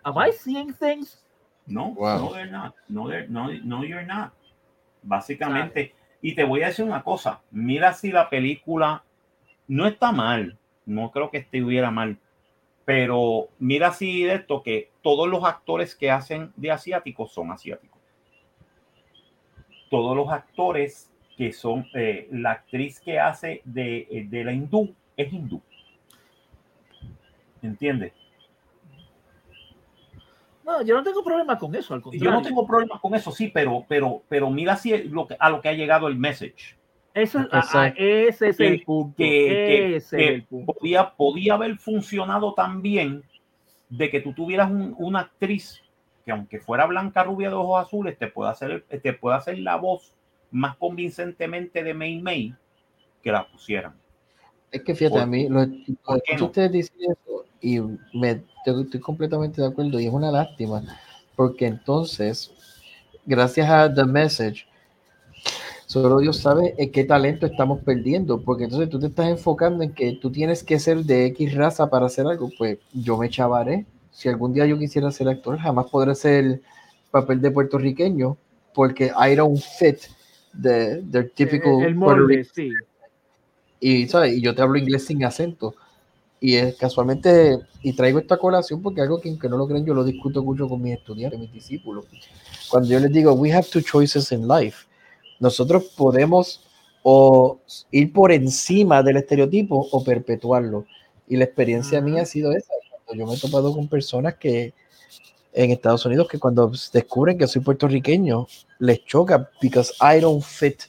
Am 0.03 0.15
I 0.17 0.32
seeing 0.32 0.73
things? 0.73 1.21
No, 1.68 1.95
no, 1.97 2.34
they're 2.34 2.51
not. 2.51 2.76
No, 2.88 3.07
no, 3.30 3.51
no, 3.64 3.84
you're 3.84 4.05
not. 4.05 4.34
Básicamente, 5.03 5.93
y 6.22 6.36
te 6.36 6.43
voy 6.43 6.64
a 6.64 6.68
decir 6.68 6.86
una 6.86 7.03
cosa. 7.03 7.41
Mira 7.51 7.93
si 7.93 8.12
la 8.12 8.30
película 8.30 9.03
no 9.68 9.88
está 9.88 10.12
mal. 10.12 10.57
No 10.86 11.12
creo 11.12 11.30
que 11.30 11.38
estuviera 11.38 11.91
mal 11.91 12.18
pero 12.86 13.49
mira 13.59 13.88
así 13.88 14.24
de 14.24 14.36
esto 14.36 14.64
que 14.64 14.89
todos 15.01 15.28
los 15.28 15.43
actores 15.43 15.95
que 15.95 16.12
hacen 16.12 16.51
de 16.55 16.72
asiáticos 16.72 17.32
son 17.32 17.51
asiáticos. 17.51 17.99
Todos 19.89 20.16
los 20.16 20.30
actores 20.30 21.12
que 21.38 21.53
son, 21.53 21.86
eh, 21.93 22.28
la 22.32 22.51
actriz 22.51 22.99
que 22.99 23.20
hace 23.20 23.62
de, 23.66 24.07
eh, 24.12 24.26
de 24.30 24.43
la 24.43 24.53
hindú 24.53 24.93
es 25.16 25.32
hindú. 25.32 25.62
¿Entiendes? 27.62 28.14
No, 30.72 30.82
yo 30.84 30.95
no 30.95 31.03
tengo 31.03 31.24
problema 31.24 31.57
con 31.57 31.76
eso, 31.76 31.93
al 31.93 32.01
contrario. 32.01 32.30
Yo 32.30 32.32
no 32.32 32.41
tengo 32.41 32.65
problema 32.65 32.99
con 32.99 33.13
eso, 33.15 33.32
sí, 33.32 33.49
pero, 33.53 33.86
pero, 33.88 34.24
pero 34.30 34.49
mira 34.49 34.76
si 34.76 34.97
lo 35.03 35.28
que, 35.28 35.36
a 35.39 35.49
lo 35.49 35.61
que 35.61 35.69
ha 35.69 35.74
llegado 35.74 36.07
el 36.07 36.17
message. 36.17 36.78
Eso, 37.13 37.39
ah, 37.51 37.67
ah, 37.74 37.93
ese 37.97 38.49
es 38.49 38.59
el 38.59 38.84
punto. 38.84 39.15
Que, 39.17 40.01
Podía, 40.65 41.13
podía 41.13 41.55
haber 41.55 41.78
funcionado 41.78 42.53
también 42.53 43.24
de 43.89 44.09
que 44.09 44.22
tú 44.22 44.34
tuvieras 44.34 44.72
una 44.72 45.19
actriz 45.19 45.82
que 46.24 46.32
aunque 46.32 46.59
fuera 46.59 46.86
blanca, 46.86 47.24
rubia 47.24 47.49
de 47.49 47.55
ojos 47.55 47.86
azules, 47.86 48.17
te 48.17 48.28
pueda 48.28 48.51
hacer, 48.51 48.86
te 48.88 49.13
pueda 49.13 49.38
hacer 49.38 49.59
la 49.59 49.76
voz 49.76 50.15
más 50.51 50.78
convincentemente 50.78 51.84
de 51.84 51.93
May 51.93 52.22
May 52.22 52.55
que 53.22 53.32
la 53.32 53.47
pusieran. 53.47 54.01
Es 54.72 54.84
que 54.84 54.95
fíjate, 54.95 55.19
a 55.19 55.26
mí, 55.26 55.49
lo, 55.49 55.67
que 55.67 56.43
ustedes 56.43 56.72
dicen 56.72 56.97
eso 57.01 57.45
y 57.59 57.80
me, 58.17 58.43
estoy 58.65 58.99
completamente 58.99 59.61
de 59.61 59.67
acuerdo 59.67 59.99
y 59.99 60.07
es 60.07 60.13
una 60.13 60.32
lástima, 60.32 60.82
porque 61.36 61.65
entonces, 61.65 62.51
gracias 63.26 63.69
a 63.69 63.93
The 63.93 64.05
Message, 64.05 64.65
Solo 65.91 66.19
Dios 66.19 66.38
sabe 66.38 66.74
en 66.78 66.89
qué 66.89 67.03
talento 67.03 67.45
estamos 67.45 67.82
perdiendo, 67.84 68.39
porque 68.39 68.63
entonces 68.63 68.89
tú 68.89 68.97
te 68.97 69.07
estás 69.07 69.28
enfocando 69.28 69.84
en 69.84 69.93
que 69.93 70.13
tú 70.13 70.32
tienes 70.32 70.63
que 70.63 70.80
ser 70.80 70.99
de 70.99 71.26
X 71.26 71.53
raza 71.53 71.89
para 71.89 72.05
hacer 72.05 72.26
algo. 72.26 72.49
Pues 72.57 72.78
yo 72.93 73.17
me 73.17 73.30
chavaré. 73.30 73.86
Si 74.09 74.30
algún 74.30 74.53
día 74.53 74.65
yo 74.65 74.80
quisiera 74.80 75.11
ser 75.11 75.28
actor, 75.28 75.57
jamás 75.57 75.88
podré 75.91 76.15
ser 76.15 76.45
el 76.45 76.61
papel 77.11 77.41
de 77.41 77.51
puertorriqueño, 77.51 78.38
porque 78.74 79.07
I 79.07 79.36
don't 79.36 79.59
fit 79.59 79.97
the, 80.61 81.03
the 81.11 81.24
typical. 81.26 81.82
El, 81.82 81.95
molde, 81.95 82.45
sí. 82.45 82.72
Y, 83.82 84.07
¿sabes? 84.07 84.38
y 84.38 84.41
yo 84.41 84.55
te 84.55 84.61
hablo 84.61 84.77
inglés 84.77 85.05
sin 85.05 85.25
acento. 85.25 85.75
Y 86.39 86.55
es 86.55 86.75
casualmente, 86.75 87.59
y 87.84 87.93
traigo 87.93 88.17
esta 88.17 88.38
colación 88.38 88.82
porque 88.82 89.01
algo 89.01 89.19
que, 89.19 89.38
que 89.38 89.49
no 89.49 89.57
lo 89.57 89.67
creen, 89.67 89.86
yo 89.86 89.93
lo 89.93 90.03
discuto 90.03 90.41
mucho 90.41 90.69
con 90.69 90.82
mis 90.82 90.93
estudiantes, 90.93 91.39
mis 91.39 91.51
discípulos. 91.51 92.05
Cuando 92.69 92.89
yo 92.89 92.99
les 92.99 93.11
digo, 93.11 93.34
we 93.34 93.51
have 93.51 93.67
two 93.69 93.82
choices 93.82 94.32
in 94.32 94.47
life 94.47 94.86
nosotros 95.41 95.86
podemos 95.97 96.63
o 97.01 97.59
ir 97.89 98.13
por 98.13 98.32
encima 98.32 99.01
del 99.01 99.17
estereotipo 99.17 99.88
o 99.91 100.03
perpetuarlo. 100.03 100.86
Y 101.27 101.36
la 101.36 101.45
experiencia 101.45 101.99
mía 101.99 102.21
ha 102.21 102.25
sido 102.25 102.51
esa. 102.51 102.73
yo 103.13 103.25
me 103.25 103.34
he 103.34 103.38
topado 103.39 103.73
con 103.73 103.88
personas 103.88 104.36
que 104.36 104.73
en 105.51 105.71
Estados 105.71 106.05
Unidos 106.05 106.27
que 106.29 106.38
cuando 106.38 106.71
descubren 106.93 107.38
que 107.38 107.47
soy 107.47 107.61
puertorriqueño 107.61 108.47
les 108.79 109.03
choca 109.03 109.49
because 109.61 109.91
I 109.99 110.21
don't 110.21 110.43
fit 110.43 110.84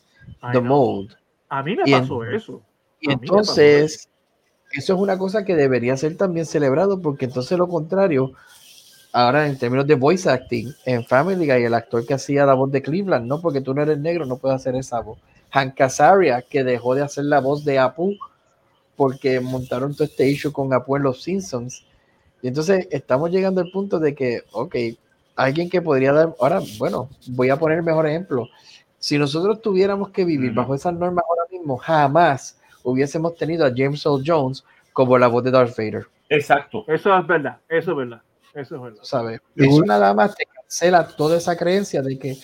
the 0.52 0.60
mold. 0.60 1.16
A 1.48 1.62
mí 1.62 1.74
me 1.74 1.90
pasó 1.90 2.22
eso. 2.22 2.62
Y 3.02 3.10
entonces, 3.10 4.08
eso 4.72 4.94
es 4.94 5.00
una 5.00 5.18
cosa 5.18 5.44
que 5.44 5.56
debería 5.56 5.96
ser 5.96 6.16
también 6.16 6.46
celebrado 6.46 7.02
porque 7.02 7.24
entonces 7.24 7.58
lo 7.58 7.68
contrario, 7.68 8.32
ahora 9.12 9.48
en 9.48 9.58
términos 9.58 9.88
de 9.88 9.96
voice 9.96 10.30
acting, 10.30 10.72
en 10.86 11.04
Family 11.04 11.46
Guy, 11.46 11.64
el 11.64 11.74
actor 11.74 12.06
que 12.06 12.14
hacía 12.14 12.46
la 12.46 12.54
voz 12.54 12.70
de 12.70 12.80
Cleveland, 12.80 13.26
no 13.26 13.40
porque 13.40 13.60
tú 13.60 13.74
no 13.74 13.82
eres 13.82 13.98
negro, 13.98 14.24
no 14.24 14.38
puedes 14.38 14.54
hacer 14.54 14.76
esa 14.76 15.00
voz. 15.00 15.18
Hank 15.50 15.78
Azaria, 15.80 16.42
que 16.42 16.62
dejó 16.62 16.94
de 16.94 17.02
hacer 17.02 17.24
la 17.24 17.40
voz 17.40 17.64
de 17.64 17.80
Apu 17.80 18.14
porque 18.94 19.40
montaron 19.40 19.94
todo 19.94 20.04
este 20.04 20.28
issue 20.28 20.52
con 20.52 20.72
Apu 20.72 20.96
en 20.96 21.02
Los 21.02 21.22
Simpsons. 21.24 21.84
Y 22.40 22.46
entonces 22.46 22.86
estamos 22.92 23.32
llegando 23.32 23.60
al 23.60 23.70
punto 23.72 23.98
de 23.98 24.14
que, 24.14 24.42
ok, 24.52 24.76
alguien 25.34 25.68
que 25.68 25.82
podría 25.82 26.12
dar, 26.12 26.36
ahora, 26.38 26.62
bueno, 26.78 27.08
voy 27.26 27.50
a 27.50 27.58
poner 27.58 27.78
el 27.78 27.84
mejor 27.84 28.06
ejemplo. 28.06 28.48
Si 28.98 29.18
nosotros 29.18 29.60
tuviéramos 29.60 30.10
que 30.10 30.24
vivir 30.24 30.54
bajo 30.54 30.74
esas 30.76 30.94
normas 30.94 31.24
ahora 31.28 31.42
mismo, 31.50 31.76
jamás 31.76 32.61
hubiésemos 32.82 33.36
tenido 33.36 33.64
a 33.64 33.72
James 33.74 34.04
Earl 34.04 34.22
Jones 34.24 34.64
como 34.92 35.18
la 35.18 35.28
voz 35.28 35.44
de 35.44 35.50
Darth 35.50 35.76
Vader. 35.76 36.06
Exacto. 36.28 36.84
Eso 36.88 37.16
es 37.16 37.26
verdad, 37.26 37.58
eso 37.68 37.90
es 37.92 37.96
verdad. 37.96 38.22
Eso 38.54 38.76
es 38.76 38.82
verdad. 38.82 39.02
¿Sabes? 39.02 39.40
Eso 39.56 39.82
nada 39.84 40.12
más 40.12 40.34
te 40.34 40.44
cancela 40.44 41.06
toda 41.08 41.38
esa 41.38 41.56
creencia 41.56 42.02
de 42.02 42.18
que 42.18 42.36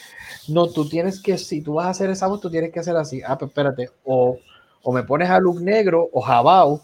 no, 0.48 0.66
tú 0.66 0.88
tienes 0.88 1.20
que, 1.20 1.36
si 1.36 1.62
tú 1.62 1.74
vas 1.74 1.86
a 1.86 1.90
hacer 1.90 2.10
esa 2.10 2.26
voz, 2.26 2.40
tú 2.40 2.50
tienes 2.50 2.72
que 2.72 2.80
hacer 2.80 2.96
así. 2.96 3.20
Ah, 3.26 3.36
pues 3.36 3.50
espérate, 3.50 3.90
o, 4.04 4.38
o 4.82 4.92
me 4.92 5.02
pones 5.02 5.28
a 5.28 5.38
Luke 5.38 5.62
Negro 5.62 6.08
o 6.12 6.20
Jabao, 6.22 6.80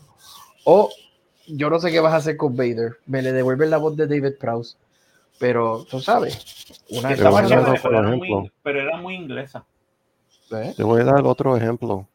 o 0.65 0.91
yo 1.47 1.71
no 1.71 1.79
sé 1.79 1.91
qué 1.91 2.01
vas 2.01 2.13
a 2.13 2.17
hacer 2.17 2.37
con 2.37 2.57
Vader. 2.57 2.99
Me 3.07 3.23
le 3.23 3.33
devuelven 3.33 3.71
la 3.71 3.79
voz 3.79 3.97
de 3.97 4.07
David 4.07 4.37
Prowse. 4.39 4.77
Pero 5.39 5.85
tú 5.85 6.01
sabes, 6.01 6.39
una 6.91 7.09
pero, 7.09 7.39
era 7.39 8.03
muy, 8.03 8.53
pero, 8.63 8.81
era 8.81 8.97
muy, 8.99 9.17
inglesa. 9.17 9.65
Te 10.49 10.83
voy 10.83 11.01
a 11.01 11.05
dar 11.05 11.27
otro 11.27 11.57
ejemplo. 11.57 12.07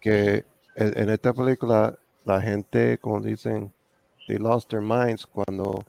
Que 0.00 0.44
en, 0.80 0.98
en 0.98 1.10
esta 1.10 1.32
película, 1.32 1.98
la 2.24 2.40
gente, 2.40 2.98
como 2.98 3.20
dicen, 3.20 3.72
they 4.26 4.38
lost 4.38 4.70
their 4.70 4.82
minds 4.82 5.26
cuando 5.26 5.84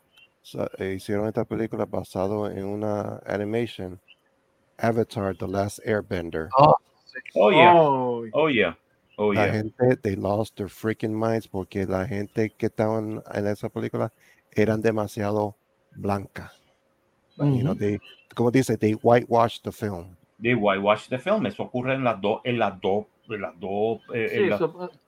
eh, 0.77 0.95
hicieron 0.95 1.27
esta 1.27 1.45
película 1.45 1.85
basado 1.85 2.49
en 2.49 2.65
una 2.65 3.21
animation, 3.25 3.99
Avatar, 4.77 5.35
The 5.37 5.47
Last 5.47 5.79
Airbender. 5.85 6.49
Oh, 6.57 6.75
oh 7.35 7.51
yeah. 7.51 7.73
Oh, 7.75 8.25
oh 8.33 8.49
yeah. 8.49 8.75
Oh, 9.17 9.33
la 9.33 9.49
gente, 9.49 9.97
they 10.01 10.15
lost 10.15 10.55
their 10.55 10.69
freaking 10.69 11.13
minds 11.13 11.47
porque 11.47 11.85
la 11.85 12.07
gente 12.07 12.49
que 12.49 12.67
estaban 12.67 13.21
en 13.33 13.47
esa 13.47 13.69
película 13.69 14.11
eran 14.55 14.81
demasiado 14.81 15.55
blanca. 15.95 16.51
you 17.37 17.63
know, 17.63 17.73
they, 17.73 17.99
como 18.35 18.49
dice, 18.49 18.75
they 18.77 18.93
whitewashed 18.93 19.63
the 19.63 19.71
film. 19.71 20.17
They 20.39 20.55
whitewashed 20.55 21.09
the 21.09 21.19
film. 21.19 21.45
Eso 21.45 21.63
ocurre 21.63 21.93
en 21.93 22.03
las 22.03 22.19
dos, 22.19 22.41
en 22.45 22.57
las 22.57 22.81
dos, 22.81 23.05
en 23.36 23.41
las 23.41 23.59
dos. 23.59 24.01
Eh, 24.13 24.49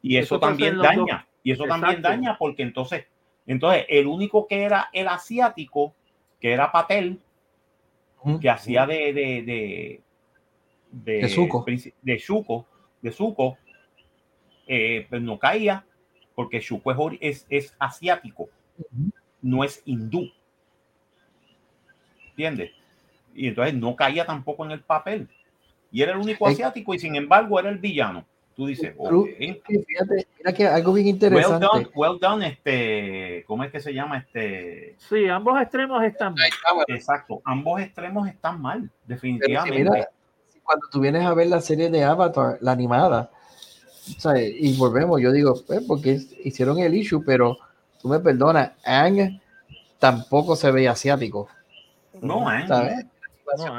y 0.01 0.17
eso, 0.17 0.39
también 0.39 0.77
daña. 0.77 1.27
Y 1.43 1.51
eso 1.51 1.65
también 1.65 2.01
daña 2.01 2.37
porque 2.37 2.63
entonces 2.63 3.05
entonces, 3.45 3.85
el 3.89 4.07
único 4.07 4.47
que 4.47 4.63
era 4.63 4.89
el 4.93 5.07
asiático, 5.07 5.93
que 6.39 6.53
era 6.53 6.71
Patel, 6.71 7.19
que 8.39 8.49
hacía 8.49 8.85
de 8.85 9.13
de 9.13 9.43
de 9.43 10.01
de, 10.91 11.13
de 11.17 11.29
Zuko, 11.29 11.65
de 12.01 12.19
Zuko, 12.19 12.65
de 13.01 13.11
Zuko 13.11 13.57
eh, 14.67 15.07
pues 15.09 15.21
no 15.21 15.37
caía 15.39 15.85
porque 16.35 16.61
Zuko 16.61 17.11
es, 17.19 17.45
es, 17.49 17.75
asiático, 17.79 18.49
no 19.41 19.63
es 19.63 19.81
hindú. 19.85 20.31
¿Entiendes? 22.29 22.71
Y 23.35 23.47
entonces 23.47 23.73
no 23.75 23.95
caía 23.95 24.25
tampoco 24.25 24.65
en 24.65 24.71
el 24.71 24.81
papel. 24.81 25.27
Y 25.93 26.01
era 26.01 26.13
el 26.13 26.17
único 26.17 26.47
asiático 26.47 26.93
y 26.95 26.99
sin 26.99 27.15
embargo 27.15 27.59
era 27.59 27.69
el 27.69 27.77
villano. 27.77 28.25
Tú 28.55 28.65
dices, 28.65 28.93
fíjate, 29.65 30.27
mira 30.37 30.53
que 30.53 30.67
algo 30.67 30.93
bien 30.93 31.07
interesante. 31.07 31.65
Well 31.65 31.83
done, 31.83 31.89
well 31.95 32.19
done, 32.19 32.47
este, 32.47 33.43
¿cómo 33.47 33.63
es 33.63 33.71
que 33.71 33.79
se 33.79 33.93
llama? 33.93 34.17
Este. 34.17 34.95
Sí, 34.97 35.27
ambos 35.27 35.59
extremos 35.61 36.03
están 36.03 36.33
mal. 36.33 36.85
Exacto, 36.87 37.41
ambos 37.45 37.79
extremos 37.79 38.27
están 38.27 38.59
mal, 38.59 38.89
definitivamente. 39.05 40.07
cuando 40.63 40.87
tú 40.91 40.99
vienes 40.99 41.25
a 41.25 41.33
ver 41.33 41.47
la 41.47 41.61
serie 41.61 41.89
de 41.89 42.03
Avatar, 42.03 42.57
la 42.61 42.71
animada, 42.71 43.29
y 44.35 44.75
volvemos, 44.77 45.21
yo 45.21 45.31
digo, 45.31 45.55
pues, 45.65 45.83
porque 45.87 46.19
hicieron 46.43 46.79
el 46.79 46.95
issue, 46.95 47.23
pero 47.23 47.57
tú 48.01 48.07
me 48.07 48.19
perdonas, 48.19 48.71
Ang 48.83 49.39
tampoco 49.99 50.55
se 50.55 50.71
ve 50.71 50.87
asiático. 50.87 51.47
No, 52.19 52.47
Ang. 52.47 53.09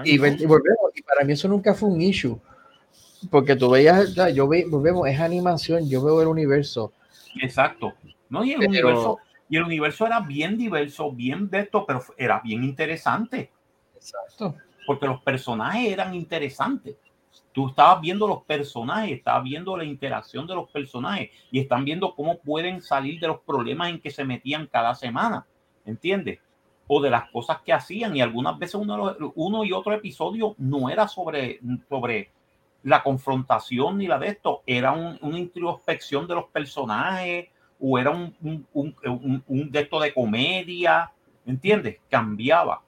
Y, 0.04 0.18
volvemos, 0.18 0.90
y 0.94 1.02
para 1.02 1.24
mí 1.24 1.32
eso 1.32 1.48
nunca 1.48 1.74
fue 1.74 1.88
un 1.88 2.00
issue 2.00 2.40
porque 3.30 3.56
tú 3.56 3.70
veías, 3.70 4.14
yo 4.34 4.48
ve, 4.48 4.66
volvemos, 4.68 5.08
es 5.08 5.20
animación, 5.20 5.88
yo 5.88 6.02
veo 6.04 6.22
el 6.22 6.28
universo. 6.28 6.92
Exacto. 7.40 7.94
No, 8.28 8.44
y 8.44 8.52
el 8.52 8.60
universo, 8.60 9.18
y 9.48 9.56
el 9.56 9.64
universo 9.64 10.06
era 10.06 10.20
bien 10.20 10.56
diverso, 10.56 11.12
bien 11.12 11.48
de 11.50 11.60
esto, 11.60 11.84
pero 11.86 12.02
era 12.16 12.40
bien 12.40 12.64
interesante. 12.64 13.50
Exacto. 13.94 14.56
Porque 14.86 15.06
los 15.06 15.22
personajes 15.22 15.92
eran 15.92 16.14
interesantes. 16.14 16.96
Tú 17.52 17.68
estabas 17.68 18.00
viendo 18.00 18.26
los 18.26 18.42
personajes, 18.42 19.12
estabas 19.12 19.44
viendo 19.44 19.76
la 19.76 19.84
interacción 19.84 20.46
de 20.46 20.54
los 20.54 20.70
personajes 20.70 21.30
y 21.50 21.60
están 21.60 21.84
viendo 21.84 22.14
cómo 22.14 22.38
pueden 22.38 22.82
salir 22.82 23.20
de 23.20 23.28
los 23.28 23.40
problemas 23.40 23.90
en 23.90 24.00
que 24.00 24.10
se 24.10 24.24
metían 24.24 24.66
cada 24.66 24.94
semana. 24.94 25.46
¿Entiendes? 25.86 26.40
O 26.86 27.00
de 27.00 27.10
las 27.10 27.30
cosas 27.30 27.58
que 27.64 27.72
hacían. 27.72 28.16
Y 28.16 28.20
algunas 28.20 28.58
veces 28.58 28.74
uno, 28.76 29.16
uno 29.34 29.64
y 29.64 29.72
otro 29.72 29.92
episodio 29.92 30.54
no 30.58 30.90
era 30.90 31.08
sobre, 31.08 31.60
sobre 31.88 32.30
la 32.84 33.02
confrontación 33.02 33.98
ni 33.98 34.06
la 34.06 34.18
de 34.18 34.28
esto, 34.28 34.62
era 34.66 34.92
una 34.92 35.38
introspección 35.38 36.28
de 36.28 36.34
los 36.34 36.44
personajes 36.44 37.48
o 37.80 37.98
era 37.98 38.10
un, 38.10 38.34
un, 38.42 39.42
un, 39.46 39.70
de 39.70 39.80
esto 39.80 39.98
de 39.98 40.12
comedia, 40.12 41.10
¿entiendes? 41.46 41.98
Cambiaba. 42.10 42.82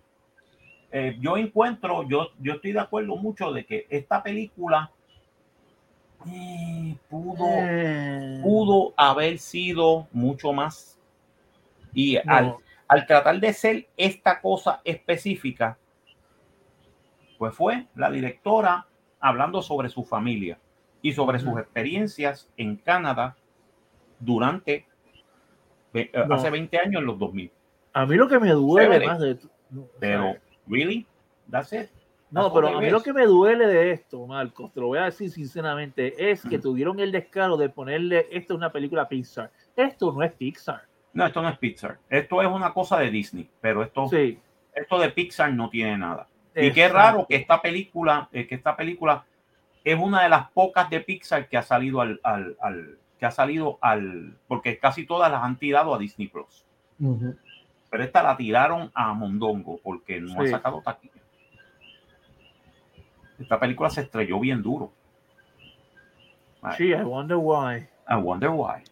Eh, 0.92 1.16
yo 1.18 1.36
encuentro, 1.36 2.07
yo, 2.09 2.28
yo 2.38 2.55
estoy 2.55 2.72
de 2.72 2.80
acuerdo 2.80 3.16
mucho 3.16 3.53
de 3.53 3.64
que 3.64 3.86
esta 3.88 4.22
película 4.22 4.90
eh, 6.26 6.97
pudo, 7.09 7.47
eh. 7.49 8.40
pudo 8.42 8.94
haber 8.97 9.38
sido 9.38 10.09
mucho 10.12 10.53
más. 10.53 10.99
Y 11.94 12.16
al, 12.16 12.57
al 12.89 13.07
tratar 13.07 13.41
de 13.41 13.53
ser 13.53 13.89
esta 13.97 14.41
cosa 14.41 14.80
específica, 14.84 15.78
pues 17.39 17.55
fue 17.55 17.87
la 17.95 18.11
directora 18.11 18.87
hablando 19.20 19.61
sobre 19.62 19.89
su 19.89 20.05
familia 20.05 20.59
y 21.03 21.12
sobre 21.12 21.39
sus 21.39 21.59
experiencias 21.59 22.49
en 22.57 22.76
Canadá 22.76 23.37
durante 24.18 24.87
eh, 25.95 26.11
hace 26.30 26.51
20 26.51 26.78
años 26.78 27.01
en 27.01 27.07
los 27.07 27.18
2000. 27.18 27.51
A 27.93 28.07
mí 28.07 28.16
lo 28.16 28.28
que 28.28 28.39
me 28.39 28.51
duele 28.51 29.07
más 29.07 29.20
de 29.20 29.39
pero 29.99 30.37
really 30.66 31.07
that's 31.51 31.72
it. 31.72 31.89
No, 32.30 32.53
pero 32.53 32.76
a 32.76 32.80
mí 32.80 32.91
lo 32.91 33.03
que 33.03 33.12
me 33.12 33.24
duele 33.24 33.66
de 33.66 33.93
esto, 33.93 34.26
Marcos, 34.26 34.72
te 34.72 34.80
lo 34.80 34.89
voy 34.89 34.99
a 34.99 35.05
decir 35.05 35.30
sinceramente, 35.30 36.30
es 36.30 36.43
que 36.43 36.59
tuvieron 36.59 36.99
el 36.99 37.12
descaro 37.12 37.57
de 37.57 37.68
ponerle 37.68 38.26
esto 38.30 38.55
es 38.55 38.59
una 38.59 38.72
película 38.72 39.09
Pixar. 39.09 39.51
Esto 39.76 40.12
no 40.12 40.22
es 40.22 40.32
Pixar. 40.32 40.82
No, 41.16 41.26
esto 41.26 41.40
no 41.40 41.48
es 41.48 41.56
Pixar. 41.56 41.98
Esto 42.10 42.42
es 42.42 42.48
una 42.48 42.74
cosa 42.74 42.98
de 42.98 43.10
Disney, 43.10 43.48
pero 43.62 43.82
esto, 43.82 44.06
sí. 44.08 44.38
esto 44.74 44.98
de 44.98 45.08
Pixar 45.08 45.50
no 45.50 45.70
tiene 45.70 45.96
nada. 45.96 46.28
Y 46.54 46.72
qué 46.72 46.88
raro 46.88 47.26
que 47.26 47.36
esta 47.36 47.62
película, 47.62 48.28
eh, 48.32 48.46
que 48.46 48.54
esta 48.54 48.76
película 48.76 49.24
es 49.82 49.98
una 49.98 50.22
de 50.22 50.28
las 50.28 50.50
pocas 50.50 50.90
de 50.90 51.00
Pixar 51.00 51.48
que 51.48 51.56
ha 51.56 51.62
salido 51.62 52.02
al, 52.02 52.20
al, 52.22 52.98
que 53.18 53.24
ha 53.24 53.30
salido 53.30 53.78
al, 53.80 54.36
porque 54.46 54.78
casi 54.78 55.06
todas 55.06 55.30
las 55.32 55.42
han 55.42 55.56
tirado 55.56 55.94
a 55.94 55.98
Disney 55.98 56.28
Plus. 56.28 56.66
Pero 57.90 58.04
esta 58.04 58.22
la 58.22 58.36
tiraron 58.36 58.90
a 58.94 59.14
Mondongo 59.14 59.80
porque 59.82 60.20
no 60.20 60.42
ha 60.42 60.46
sacado 60.48 60.82
taquilla. 60.82 61.14
Esta 63.38 63.58
película 63.58 63.88
se 63.88 64.02
estrelló 64.02 64.38
bien 64.38 64.62
duro. 64.62 64.92
Sí, 66.76 66.88
I 66.88 67.02
wonder 67.02 67.38
why. 67.38 67.86
I 68.06 68.16
wonder 68.16 68.50
why. 68.50 68.82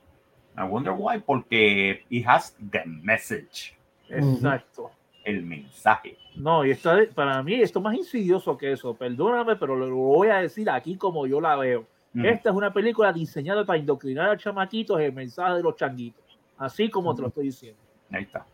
I 0.56 0.64
wonder 0.64 0.92
why 0.92 1.18
porque 1.18 2.04
it 2.10 2.26
has 2.26 2.56
the 2.70 2.84
message. 2.86 3.74
Exacto 4.08 4.90
el 5.24 5.42
mensaje. 5.42 6.16
No, 6.36 6.64
y 6.64 6.70
esto 6.70 6.90
para 7.14 7.42
mí 7.42 7.54
esto 7.54 7.78
es 7.78 7.82
más 7.82 7.94
insidioso 7.94 8.56
que 8.56 8.72
eso. 8.72 8.94
Perdóname, 8.94 9.56
pero 9.56 9.74
lo 9.74 9.94
voy 9.94 10.28
a 10.28 10.36
decir 10.36 10.68
aquí 10.70 10.96
como 10.96 11.26
yo 11.26 11.40
la 11.40 11.56
veo. 11.56 11.86
Esta 12.14 12.50
es 12.50 12.54
una 12.54 12.72
película 12.72 13.12
diseñada 13.12 13.64
para 13.64 13.76
indoctrinar 13.76 14.30
a 14.30 14.36
chamaquitos 14.36 15.00
el 15.00 15.12
mensaje 15.12 15.54
de 15.54 15.62
los 15.64 15.74
changuitos. 15.74 16.22
Así 16.56 16.88
como 16.88 17.12
te 17.12 17.22
lo 17.22 17.28
estoy 17.28 17.46
diciendo. 17.46 17.80
Ahí 18.12 18.22
está. 18.22 18.46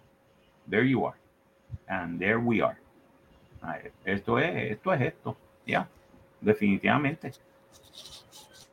There 0.68 0.88
you 0.88 1.06
are. 1.06 1.18
And 1.86 2.18
there 2.18 2.38
we 2.38 2.62
are. 2.62 2.78
Esto 4.04 4.38
es 4.38 4.72
esto. 4.72 4.94
Es 4.94 5.00
esto. 5.02 5.36
Ya. 5.66 5.86
Definitivamente. 6.40 7.32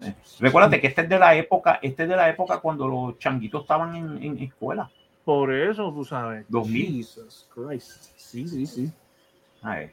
Eh, 0.02 0.14
recuérdate 0.40 0.80
que 0.80 0.88
este 0.88 1.02
es 1.02 1.10
de 1.10 1.20
la 1.20 1.36
época, 1.36 1.80
este 1.82 2.04
es 2.04 2.10
de 2.10 2.16
la 2.16 2.30
época 2.30 2.60
cuando 2.60 2.88
los 2.88 3.18
changuitos 3.20 3.62
estaban 3.62 3.96
en, 3.96 4.24
en 4.24 4.38
escuela. 4.40 4.90
Por 5.28 5.54
eso, 5.54 5.92
tú 5.92 6.06
sabes. 6.06 6.46
2000. 6.48 7.06
Christ. 7.54 8.14
Sí, 8.16 8.48
sí, 8.48 8.66
sí. 8.66 8.92
esto 9.62 9.92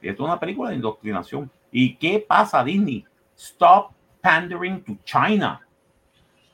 es 0.00 0.20
una 0.20 0.40
película 0.40 0.70
de 0.70 0.76
indoctrinación. 0.76 1.50
¿Y 1.70 1.96
qué 1.96 2.24
pasa, 2.26 2.64
Disney? 2.64 3.04
Stop 3.36 3.90
pandering 4.22 4.82
to 4.82 4.96
China. 5.04 5.60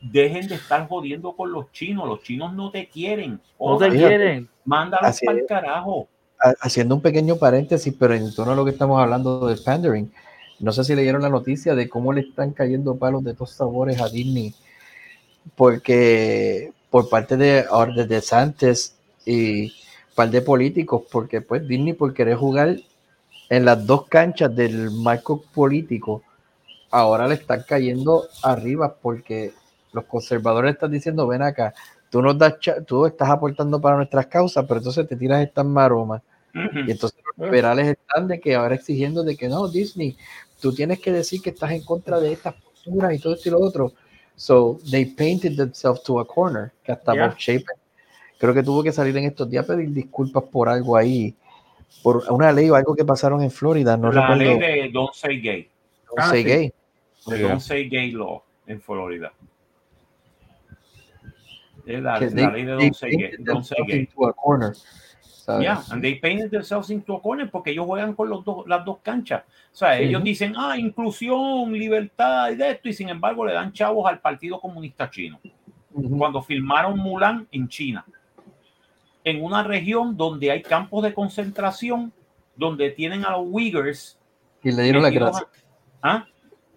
Dejen 0.01 0.49
de 0.49 0.57
estar 0.57 0.88
jodiendo 0.88 1.36
con 1.36 1.53
los 1.53 1.70
chinos. 1.70 2.09
Los 2.09 2.22
chinos 2.22 2.53
no 2.53 2.72
te 2.72 2.88
quieren. 2.88 3.40
No 3.61 3.78
te 3.78 3.90
quieren. 3.90 4.49
Mándalos 4.64 5.20
para 5.24 5.38
el 5.38 5.47
carajo. 5.47 6.09
Haciendo 6.61 6.97
un 6.97 7.03
pequeño 7.03 7.36
paréntesis, 7.36 7.94
pero 7.97 8.14
en 8.14 8.34
torno 8.34 8.55
a 8.55 8.57
lo 8.57 8.64
que 8.64 8.72
estamos 8.72 9.01
hablando 9.01 9.47
de 9.47 9.57
pandering, 9.57 10.12
no 10.59 10.73
sé 10.73 10.85
si 10.85 10.95
leyeron 10.95 11.23
la 11.23 11.29
noticia 11.29 11.75
de 11.75 11.89
cómo 11.89 12.13
le 12.13 12.23
están 12.23 12.53
cayendo 12.53 12.97
palos 12.97 13.25
de 13.25 13.35
todos 13.35 13.53
sabores 13.53 14.01
a 14.01 14.09
Disney, 14.09 14.55
porque 15.55 16.73
por 16.91 17.09
parte 17.09 17.37
de, 17.37 17.67
de 17.95 18.07
DeSantis 18.07 18.97
y 19.25 19.65
un 19.67 20.15
par 20.15 20.31
de 20.31 20.43
políticos, 20.43 21.03
porque 21.11 21.41
pues 21.41 21.67
Disney 21.67 21.93
por 21.93 22.15
querer 22.15 22.37
jugar 22.37 22.77
en 23.49 23.65
las 23.65 23.87
dos 23.87 24.07
canchas 24.09 24.55
del 24.55 24.91
marco 24.91 25.43
político, 25.55 26.23
ahora 26.91 27.29
le 27.29 27.35
están 27.35 27.65
cayendo 27.67 28.25
arriba 28.43 28.97
porque 29.01 29.53
los 29.93 30.05
conservadores 30.05 30.75
están 30.75 30.91
diciendo, 30.91 31.27
ven 31.27 31.43
acá, 31.43 31.75
tú 32.11 32.23
nos 32.23 32.39
das, 32.39 32.55
tú 32.87 33.07
estás 33.07 33.29
aportando 33.29 33.81
para 33.81 33.97
nuestras 33.97 34.27
causas, 34.27 34.65
pero 34.67 34.79
entonces 34.79 35.07
te 35.09 35.17
tiras 35.17 35.43
estas 35.43 35.67
maromas. 35.67 36.23
Y 36.55 36.91
entonces 36.91 37.19
los 37.37 37.47
liberales 37.49 37.89
están 37.89 38.28
de 38.28 38.41
que 38.41 38.55
ahora 38.55 38.77
exigiendo 38.77 39.23
de 39.23 39.37
que 39.37 39.47
no, 39.47 39.69
Disney, 39.69 40.16
tú 40.61 40.74
tienes 40.74 41.01
que 41.01 41.12
decir 41.12 41.41
que 41.43 41.51
estás 41.51 41.70
en 41.73 41.83
contra 41.83 42.20
de 42.20 42.33
estas 42.33 42.55
posturas 42.55 43.15
y 43.15 43.19
todo 43.19 43.35
esto 43.35 43.49
y 43.49 43.53
lo 43.53 43.61
otro. 43.61 43.93
So 44.37 44.78
they 44.91 45.07
painted 45.07 45.57
themselves 45.57 46.03
to 46.05 46.20
a 46.20 46.27
corner. 46.27 46.73
Que 46.85 46.93
hasta 46.93 47.12
Bob 47.12 47.37
creo 48.39 48.55
que 48.55 48.62
tuvo 48.62 48.83
que 48.83 48.93
salir 48.93 49.16
en 49.16 49.24
estos 49.24 49.49
días 49.49 49.65
a 49.65 49.74
pedir 49.74 49.91
disculpas 49.91 50.45
por 50.45 50.69
algo 50.69 50.97
ahí, 50.97 51.35
por 52.03 52.23
una 52.31 52.53
ley 52.53 52.69
o 52.69 52.74
algo 52.74 52.95
que 52.95 53.05
pasaron 53.05 53.43
en 53.43 53.51
Florida. 53.51 53.97
No 53.97 54.12
la 54.12 54.35
ley 54.35 54.59
de 54.59 54.91
Don't 54.93 55.15
Say 55.15 55.41
Gay. 55.41 55.70
Don't 56.07 56.19
ah, 56.19 56.31
Say 56.31 56.45
Gay. 56.45 56.73
De 57.27 57.39
Don't 57.39 57.61
Say 57.61 57.89
Gay 57.89 58.11
Law 58.12 58.43
en 58.66 58.81
Florida. 58.81 59.33
la, 61.87 62.20
ley 62.20 62.65
de 62.65 62.73
Don't 62.73 62.95
Say 62.95 63.11
Gay. 63.12 63.31
Don't 63.39 63.65
Say 63.65 63.78
Gay. 63.87 64.07
To 64.07 64.28
a 64.28 64.33
corner. 64.35 64.74
Yeah, 65.47 65.82
and 65.90 66.02
they 66.02 66.16
painted 66.16 66.51
themselves 66.51 66.90
into 66.90 67.14
a 67.14 67.23
corner 67.23 67.48
porque 67.48 67.70
ellos 67.70 67.86
juegan 67.86 68.14
con 68.14 68.28
los 68.28 68.43
las 68.66 68.85
dos 68.85 68.98
canchas. 69.01 69.44
O 69.73 69.77
sea, 69.77 69.97
ellos 69.98 70.23
dicen, 70.24 70.55
ah, 70.56 70.77
inclusión, 70.77 71.73
libertad 71.73 72.51
y 72.51 72.56
de 72.56 72.70
esto, 72.73 72.89
y 72.89 72.93
sin 72.93 73.09
embargo 73.09 73.47
le 73.47 73.52
dan 73.52 73.73
chavos 73.73 74.09
al 74.09 74.20
Partido 74.20 74.60
Comunista 74.60 75.09
Chino. 75.09 75.39
Cuando 76.18 76.43
filmaron 76.43 76.98
Mulan 76.98 77.47
en 77.52 77.68
China, 77.68 78.05
en 79.23 79.43
una 79.43 79.62
región 79.62 80.16
donde 80.16 80.51
hay 80.51 80.62
campos 80.62 81.05
de 81.05 81.14
concentración, 81.14 82.12
donde 82.56 82.90
tienen 82.90 83.24
a 83.24 83.31
los 83.31 83.47
Uyghurs. 83.48 84.18
Y 84.64 84.73
le 84.73 84.82
dieron 84.82 85.02
las 85.02 85.12
gracias. 85.12 85.47
¿Ah? 86.02 86.27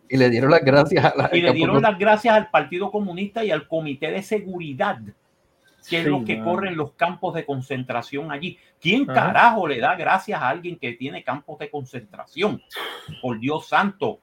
Y 0.08 0.18
le 0.18 0.30
dieron 0.30 0.52
las 0.52 0.64
gracias 0.64 1.06
a 1.06 1.14
la, 1.16 1.30
Y 1.36 1.42
le 1.42 1.54
dieron 1.54 1.82
las 1.82 1.98
gracias 1.98 2.36
al 2.36 2.50
Partido 2.50 2.92
Comunista 2.92 3.44
y 3.44 3.52
al 3.52 3.68
Comité 3.68 4.12
de 4.12 4.22
Seguridad 4.22 5.00
que 5.90 6.00
es 6.00 6.06
lo 6.06 6.24
que 6.24 6.42
corren 6.44 6.78
los 6.78 6.94
campos 6.94 7.34
de 7.34 7.46
concentración 7.46 8.32
allí. 8.32 8.58
¿Quién 8.80 9.06
carajo 9.06 9.68
le 9.68 9.80
da 9.80 9.96
gracias 9.96 10.42
a 10.42 10.50
alguien 10.50 10.78
que 10.78 10.94
tiene 10.94 11.24
campos 11.24 11.60
de 11.60 11.70
concentración? 11.70 12.62
Por 13.22 13.40
Dios 13.40 13.68
santo. 13.68 14.20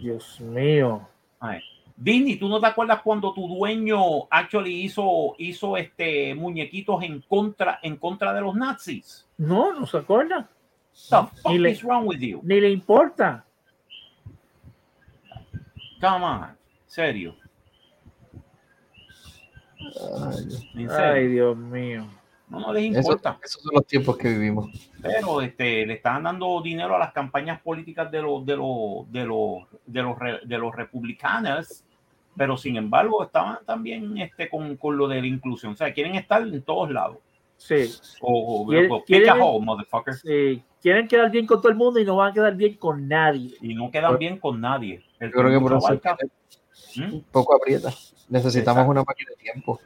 Dios 0.00 0.40
mío. 0.40 1.06
Disney, 1.96 2.36
¿tú 2.36 2.48
no 2.48 2.60
te 2.60 2.66
acuerdas 2.66 3.00
cuando 3.02 3.32
tu 3.32 3.48
dueño 3.48 4.26
actually 4.30 4.82
hizo, 4.82 5.34
hizo 5.38 5.76
este 5.76 6.34
muñequitos 6.34 7.02
en 7.02 7.22
contra, 7.22 7.78
en 7.82 7.96
contra 7.96 8.34
de 8.34 8.40
los 8.42 8.54
nazis? 8.54 9.26
No, 9.38 9.72
no 9.72 9.86
se 9.86 9.98
acuerda. 9.98 10.48
The 11.10 11.26
fuck 11.42 11.52
is 11.52 11.82
wrong 11.82 12.06
with 12.06 12.20
you? 12.20 12.40
Ni 12.42 12.60
le 12.60 12.70
importa. 12.70 13.44
Come 16.00 16.24
on, 16.24 16.56
serio. 16.86 17.34
Ay, 20.90 21.28
Dios 21.28 21.56
mío. 21.56 22.06
No, 22.48 22.60
no 22.60 22.72
les 22.72 22.84
importa. 22.84 23.38
esos 23.42 23.60
son 23.62 23.72
los 23.74 23.86
tiempos 23.86 24.16
que 24.16 24.28
vivimos. 24.28 24.68
Pero 25.02 25.40
este, 25.42 25.84
le 25.84 25.94
están 25.94 26.22
dando 26.22 26.60
dinero 26.62 26.94
a 26.94 26.98
las 26.98 27.12
campañas 27.12 27.60
políticas 27.60 28.10
de 28.10 28.22
los, 28.22 28.46
de 28.46 28.56
los, 28.56 29.10
de 29.12 29.24
los, 29.26 29.64
de 29.84 30.02
los, 30.02 30.16
de 30.44 30.58
los 30.58 30.74
republicanos, 30.74 31.82
pero 32.36 32.56
sin 32.56 32.76
embargo 32.76 33.24
estaban 33.24 33.58
también 33.66 34.16
este, 34.18 34.48
con, 34.48 34.76
con 34.76 34.96
lo 34.96 35.08
de 35.08 35.20
la 35.20 35.26
inclusión. 35.26 35.72
O 35.72 35.76
sea, 35.76 35.92
quieren 35.92 36.14
estar 36.14 36.42
en 36.42 36.62
todos 36.62 36.90
lados. 36.90 37.18
Sí. 37.56 37.90
O, 38.20 38.62
o, 38.62 38.66
Quieren- 38.66 38.92
o 38.92 39.02
quieren- 39.04 39.40
hole, 39.40 39.64
motherfucker. 39.64 40.14
Sí, 40.14 40.62
quieren 40.80 41.08
quedar 41.08 41.30
bien 41.30 41.46
con 41.46 41.58
todo 41.60 41.70
el 41.70 41.76
mundo 41.76 41.98
y 41.98 42.04
no 42.04 42.14
van 42.16 42.30
a 42.30 42.34
quedar 42.34 42.54
bien 42.54 42.74
con 42.74 43.08
nadie. 43.08 43.54
Y 43.60 43.74
no 43.74 43.90
quedan 43.90 44.18
bien 44.18 44.38
con 44.38 44.60
nadie. 44.60 45.02
El 45.18 45.32
Yo 45.32 45.38
creo 45.40 45.50
que 45.50 45.60
por 45.60 45.76
eso. 45.78 46.00
Un 46.98 47.22
poco 47.30 47.54
aprieta. 47.54 47.90
Necesitamos 48.28 48.78
Exacto. 48.82 48.90
una 48.90 49.04
máquina 49.04 49.30
de 49.30 49.36
tiempo. 49.36 49.80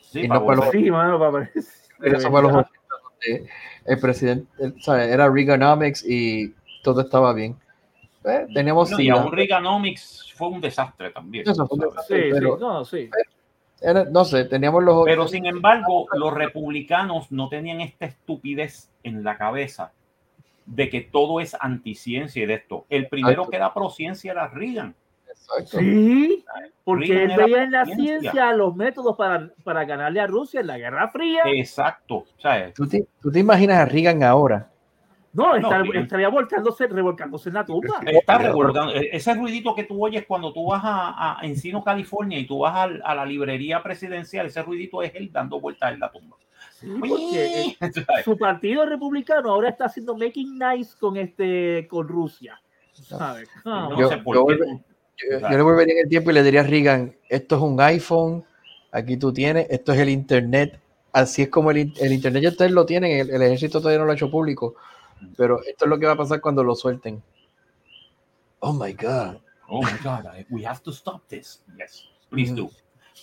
Sí, 0.00 0.20
y 0.20 0.28
para 0.28 0.40
no 0.40 0.46
para 0.46 0.56
los- 0.60 0.70
Sí, 0.70 0.90
mano, 0.90 1.18
para 1.18 1.50
Eso 2.02 2.30
fue 2.30 2.42
los 2.42 2.52
80 2.52 2.70
donde 3.02 3.48
el 3.86 4.00
presidente, 4.00 4.48
el- 4.58 4.82
¿sabe? 4.82 5.10
era 5.10 5.28
Reaganomics 5.30 6.04
y 6.06 6.54
todo 6.82 7.00
estaba 7.00 7.32
bien. 7.32 7.56
Eh, 8.24 8.46
teníamos 8.54 8.90
No, 8.90 9.00
y 9.00 9.08
aún 9.08 9.32
Reaganomics 9.32 10.32
fue 10.36 10.48
un 10.48 10.60
desastre 10.60 11.10
también. 11.10 11.48
Eso 11.48 11.66
fue 11.66 11.78
un 11.86 11.92
¿sabes? 11.94 12.06
Sí, 12.06 12.14
Pero- 12.30 12.54
sí, 12.56 12.60
no, 12.60 12.84
sí. 12.84 13.10
Era- 13.80 14.04
no 14.04 14.24
sé, 14.24 14.44
teníamos 14.44 14.84
los 14.84 15.04
Pero 15.04 15.26
sin 15.26 15.44
embargo, 15.46 16.06
los 16.12 16.32
republicanos 16.32 17.32
no 17.32 17.48
tenían 17.48 17.80
esta 17.80 18.06
estupidez 18.06 18.90
en 19.02 19.24
la 19.24 19.36
cabeza 19.36 19.92
de 20.66 20.88
que 20.88 21.00
todo 21.00 21.40
es 21.40 21.56
anticiencia 21.58 22.44
y 22.44 22.46
de 22.46 22.54
esto. 22.54 22.86
El 22.88 23.08
primero 23.08 23.32
Exacto. 23.32 23.50
que 23.50 23.56
era 23.56 23.74
prociencia 23.74 24.30
era 24.30 24.46
Reagan. 24.46 24.94
Exacto. 25.58 25.78
Sí, 25.78 26.44
porque 26.84 27.24
él 27.24 27.32
veía 27.36 27.64
en 27.64 27.72
la 27.72 27.84
ciencia. 27.84 28.20
ciencia 28.20 28.52
los 28.52 28.74
métodos 28.76 29.16
para, 29.16 29.50
para 29.64 29.84
ganarle 29.84 30.20
a 30.20 30.26
Rusia 30.26 30.60
en 30.60 30.66
la 30.68 30.78
Guerra 30.78 31.08
Fría. 31.10 31.42
Exacto. 31.46 32.24
¿sabes? 32.38 32.74
¿Tú 32.74 32.86
te, 32.86 33.06
tú 33.20 33.30
te 33.30 33.40
imaginas 33.40 33.78
a 33.78 33.84
Reagan 33.86 34.22
ahora? 34.22 34.68
No, 35.34 35.54
estaría 35.56 36.28
volcándose, 36.28 36.86
revolcándose 36.88 37.48
en 37.48 37.54
la 37.54 37.64
tumba. 37.64 38.00
Está 38.06 38.36
revolcando. 38.36 38.92
E- 38.94 39.08
Ese 39.16 39.32
ruidito 39.34 39.74
que 39.74 39.84
tú 39.84 40.04
oyes 40.04 40.26
cuando 40.26 40.52
tú 40.52 40.66
vas 40.66 40.82
a, 40.84 41.40
a 41.40 41.46
Encino, 41.46 41.82
California, 41.82 42.38
y 42.38 42.46
tú 42.46 42.58
vas 42.58 42.90
a, 43.02 43.14
la 43.14 43.24
librería 43.24 43.82
presidencial, 43.82 44.46
ese 44.46 44.62
ruidito 44.62 45.02
es 45.02 45.14
él 45.14 45.32
dando 45.32 45.58
vueltas 45.58 45.94
en 45.94 46.00
la 46.00 46.10
tumba. 46.10 46.36
Sí, 46.72 46.86
porque 46.98 47.76
¿Sabes? 47.80 47.96
su 48.26 48.36
partido 48.36 48.84
republicano 48.84 49.50
ahora 49.50 49.70
está 49.70 49.86
haciendo 49.86 50.14
making 50.16 50.58
nice 50.58 50.94
con 51.00 51.16
este 51.16 51.86
con 51.88 52.06
Rusia. 52.08 52.60
¿Sabes? 52.92 53.48
No 53.64 54.08
sé 54.08 54.18
por 54.18 54.36
yo 54.36 54.46
qué. 54.46 54.54
volve- 54.56 54.84
Yo, 55.18 55.38
yo 55.38 55.48
le 55.48 55.62
volvería 55.62 55.94
en 55.94 56.00
el 56.00 56.08
tiempo 56.08 56.30
y 56.30 56.34
le 56.34 56.42
diría 56.42 56.60
a 56.60 56.64
Reagan, 56.64 57.14
esto 57.28 57.56
es 57.56 57.62
un 57.62 57.80
iPhone, 57.80 58.44
aquí 58.90 59.16
tú 59.16 59.32
tienes, 59.32 59.66
esto 59.70 59.92
es 59.92 60.00
el 60.00 60.08
Internet, 60.08 60.80
así 61.12 61.42
es 61.42 61.48
como 61.48 61.70
el, 61.70 61.92
el 62.00 62.12
Internet 62.12 62.42
ya 62.42 62.48
ustedes 62.48 62.72
lo 62.72 62.86
tienen, 62.86 63.12
el, 63.12 63.30
el 63.30 63.42
ejército 63.42 63.80
todavía 63.80 63.98
no 63.98 64.06
lo 64.06 64.12
ha 64.12 64.14
hecho 64.14 64.30
público, 64.30 64.74
pero 65.36 65.60
esto 65.64 65.84
es 65.84 65.88
lo 65.88 65.98
que 65.98 66.06
va 66.06 66.12
a 66.12 66.16
pasar 66.16 66.40
cuando 66.40 66.64
lo 66.64 66.74
suelten. 66.74 67.22
Oh 68.60 68.72
my 68.72 68.92
God. 68.92 69.38
Oh 69.68 69.80
my 69.82 69.98
God, 70.04 70.26
we 70.50 70.64
have 70.64 70.82
to 70.82 70.92
stop 70.92 71.26
this. 71.28 71.62
Yes, 71.78 72.04
please 72.28 72.52
do. 72.52 72.70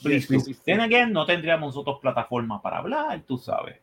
Please 0.01 0.27
do. 0.27 0.41
please. 0.41 0.59
Then 0.65 0.81
again, 0.81 1.13
no 1.13 1.25
tendríamos 1.25 1.75
nosotros 1.75 1.99
plataforma 2.01 2.61
para 2.61 2.79
hablar, 2.79 3.21
tú 3.27 3.37
sabes. 3.37 3.77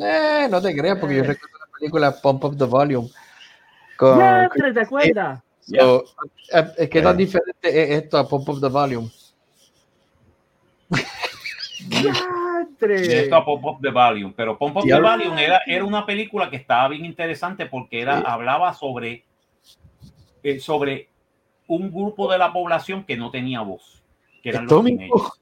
Eh, 0.00 0.48
no 0.50 0.60
te 0.60 0.74
creas, 0.74 0.98
porque 0.98 1.16
yo 1.16 1.22
recuerdo 1.22 1.56
la 1.58 1.78
película 1.78 2.20
Pump 2.20 2.44
Up 2.44 2.58
the 2.58 2.64
Volume. 2.64 3.08
Con, 3.96 4.18
¿te 4.74 4.80
acuerdas? 4.80 5.43
So, 5.66 6.04
eh, 6.52 6.64
es 6.78 6.90
que 6.90 7.00
tan 7.02 7.14
Eh. 7.14 7.18
diferente 7.18 7.68
es 7.68 8.02
esto 8.02 8.18
a 8.18 8.28
Pump 8.28 8.48
Up 8.48 8.60
the 8.60 8.68
Volume. 8.68 9.10
De 12.80 13.22
esto 13.22 13.36
a 13.36 13.44
Pop 13.44 13.64
Up 13.64 13.78
the 13.80 13.90
Valium. 13.90 14.32
Pero 14.34 14.58
Pop 14.58 14.76
Up 14.76 14.84
the. 14.84 14.98
Valium 15.00 15.36
era, 15.38 15.60
era 15.66 15.84
una 15.84 16.04
película 16.06 16.50
que 16.50 16.56
estaba 16.56 16.88
bien 16.88 17.04
interesante 17.04 17.66
porque 17.66 18.00
era, 18.00 18.18
Sí. 18.18 18.24
hablaba 18.26 18.74
sobre, 18.74 19.24
eh, 20.42 20.60
sobre 20.60 21.08
un 21.66 21.90
grupo 21.90 22.30
de 22.30 22.38
la 22.38 22.52
población 22.52 23.04
que 23.04 23.16
no 23.16 23.30
tenía 23.30 23.60
voz. 23.62 24.02
Que 24.42 24.50
eran 24.50 24.64
Esto 24.64 24.76
los 24.76 24.84
mismo. 24.84 25.32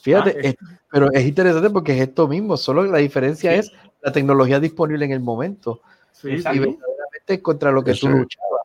Fíjate, 0.00 0.30
Ah, 0.36 0.40
es- 0.42 0.56
pero 0.90 1.12
es 1.12 1.24
interesante 1.24 1.70
porque 1.70 1.92
es 1.92 2.00
esto 2.00 2.26
mismo, 2.28 2.56
solo 2.56 2.84
la 2.84 2.98
diferencia 2.98 3.52
Sí. 3.52 3.58
es 3.58 3.72
la 4.00 4.12
tecnología 4.12 4.58
disponible 4.60 5.04
en 5.04 5.12
el 5.12 5.20
momento 5.20 5.80
Sí, 6.12 6.28
y 6.28 6.36
verdaderamente 6.42 7.42
contra 7.42 7.70
lo 7.72 7.82
que 7.84 7.94
tú 7.94 8.08
luchabas. 8.08 8.57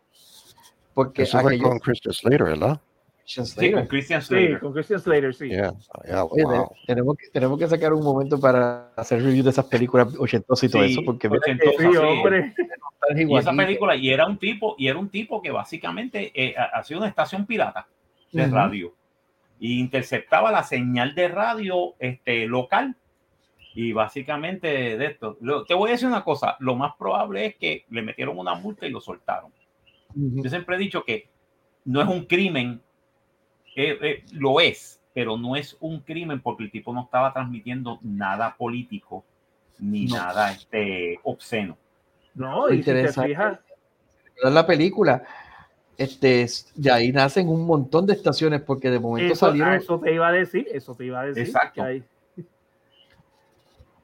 Porque 0.93 1.23
Eso 1.23 1.39
fue 1.39 1.53
aquello- 1.53 1.69
con 1.69 1.79
Christian 1.79 2.13
Slater, 2.13 2.43
¿verdad? 2.43 2.79
Christian 3.23 3.45
Sí, 3.45 3.53
Slater. 3.53 3.73
con 3.75 3.87
Christian 3.87 4.21
Sí, 4.21 4.27
Slater. 4.27 4.59
con 4.59 4.73
Christian 4.73 4.99
Slater, 4.99 5.33
sí. 5.33 5.49
Yeah, 5.49 5.73
yeah, 6.05 6.23
wow. 6.23 6.35
te- 6.35 6.85
tenemos, 6.87 7.17
que, 7.17 7.29
tenemos 7.29 7.57
que 7.59 7.67
sacar 7.67 7.93
un 7.93 8.03
momento 8.03 8.39
para 8.39 8.91
hacer 8.95 9.23
review 9.23 9.43
de 9.43 9.49
esas 9.51 9.65
películas 9.65 10.07
ochentosas 10.19 10.63
y 10.65 10.71
todo 10.71 10.83
Sí, 10.83 10.91
eso, 10.91 11.01
porque 11.05 11.27
ochentosa, 11.27 11.71
Sí, 11.77 11.87
sí. 11.91 11.97
hombre. 11.97 12.53
Y 13.15 13.37
esa 13.37 13.51
película, 13.53 13.95
y 13.95 14.09
era 14.11 14.25
un 14.25 14.37
tipo, 14.37 14.75
y 14.77 14.87
era 14.87 14.97
un 14.99 15.09
tipo 15.09 15.41
que 15.41 15.51
básicamente 15.51 16.31
eh, 16.35 16.55
ha- 16.57 16.77
hacía 16.79 16.97
una 16.97 17.07
estación 17.07 17.45
pirata 17.45 17.87
de 18.31 18.43
Ujú. 18.45 18.55
radio 18.55 18.93
y 19.59 19.79
interceptaba 19.79 20.51
la 20.51 20.63
señal 20.63 21.15
de 21.15 21.27
radio 21.29 21.95
este, 21.99 22.45
local. 22.47 22.95
Y 23.75 23.91
básicamente 23.91 24.97
de 24.97 25.05
esto, 25.05 25.37
Lo- 25.41 25.65
te 25.65 25.73
voy 25.73 25.89
a 25.89 25.91
decir 25.93 26.07
una 26.07 26.23
cosa, 26.23 26.55
lo 26.59 26.75
más 26.75 26.93
probable 26.97 27.45
es 27.47 27.55
que 27.55 27.85
le 27.89 28.01
metieron 28.03 28.37
una 28.37 28.53
multa 28.55 28.85
y 28.85 28.89
lo 28.91 29.01
soltaron. 29.01 29.51
Yo 30.15 30.49
siempre 30.49 30.75
he 30.75 30.79
dicho 30.79 31.03
que 31.03 31.27
no 31.85 32.01
es 32.01 32.07
un 32.07 32.25
crimen, 32.25 32.81
eh, 33.75 33.97
eh, 34.01 34.23
lo 34.31 34.59
es, 34.59 35.01
pero 35.13 35.37
no 35.37 35.55
es 35.55 35.75
un 35.79 35.99
crimen 35.99 36.41
porque 36.41 36.63
el 36.63 36.71
tipo 36.71 36.93
no 36.93 37.03
estaba 37.03 37.33
transmitiendo 37.33 37.99
nada 38.01 38.55
político 38.55 39.23
ni 39.79 40.05
No. 40.05 40.15
nada 40.17 40.51
este, 40.51 41.19
obsceno. 41.23 41.77
No, 42.35 42.69
y 42.69 42.77
si 42.77 42.83
te 42.83 42.91
Interesante. 42.91 43.29
fijas. 43.29 43.59
La 44.43 44.65
película, 44.65 45.23
este, 45.97 46.47
de 46.75 46.91
ahí 46.91 47.11
nacen 47.11 47.47
un 47.49 47.65
montón 47.65 48.05
de 48.07 48.13
estaciones 48.13 48.61
porque 48.61 48.89
de 48.89 48.99
momento 48.99 49.33
eso, 49.33 49.45
salieron 49.47 49.73
ah, 49.73 49.75
eso 49.75 49.99
te 49.99 50.13
iba 50.13 50.27
a 50.27 50.31
decir, 50.31 50.67
eso 50.71 50.95
te 50.95 51.05
iba 51.05 51.21
a 51.21 51.25
decir. 51.25 51.43
Exacto. 51.43 51.73
que 51.75 51.81
hay- 51.81 52.03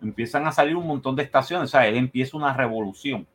empiezan 0.01 0.45
a 0.47 0.51
salir 0.51 0.75
un 0.75 0.87
montón 0.87 1.15
de 1.15 1.23
estaciones, 1.23 1.65
o 1.65 1.71
sea, 1.71 1.85
él 1.87 1.97
empieza 1.97 2.37
una 2.37 2.53
revolución. 2.53 3.27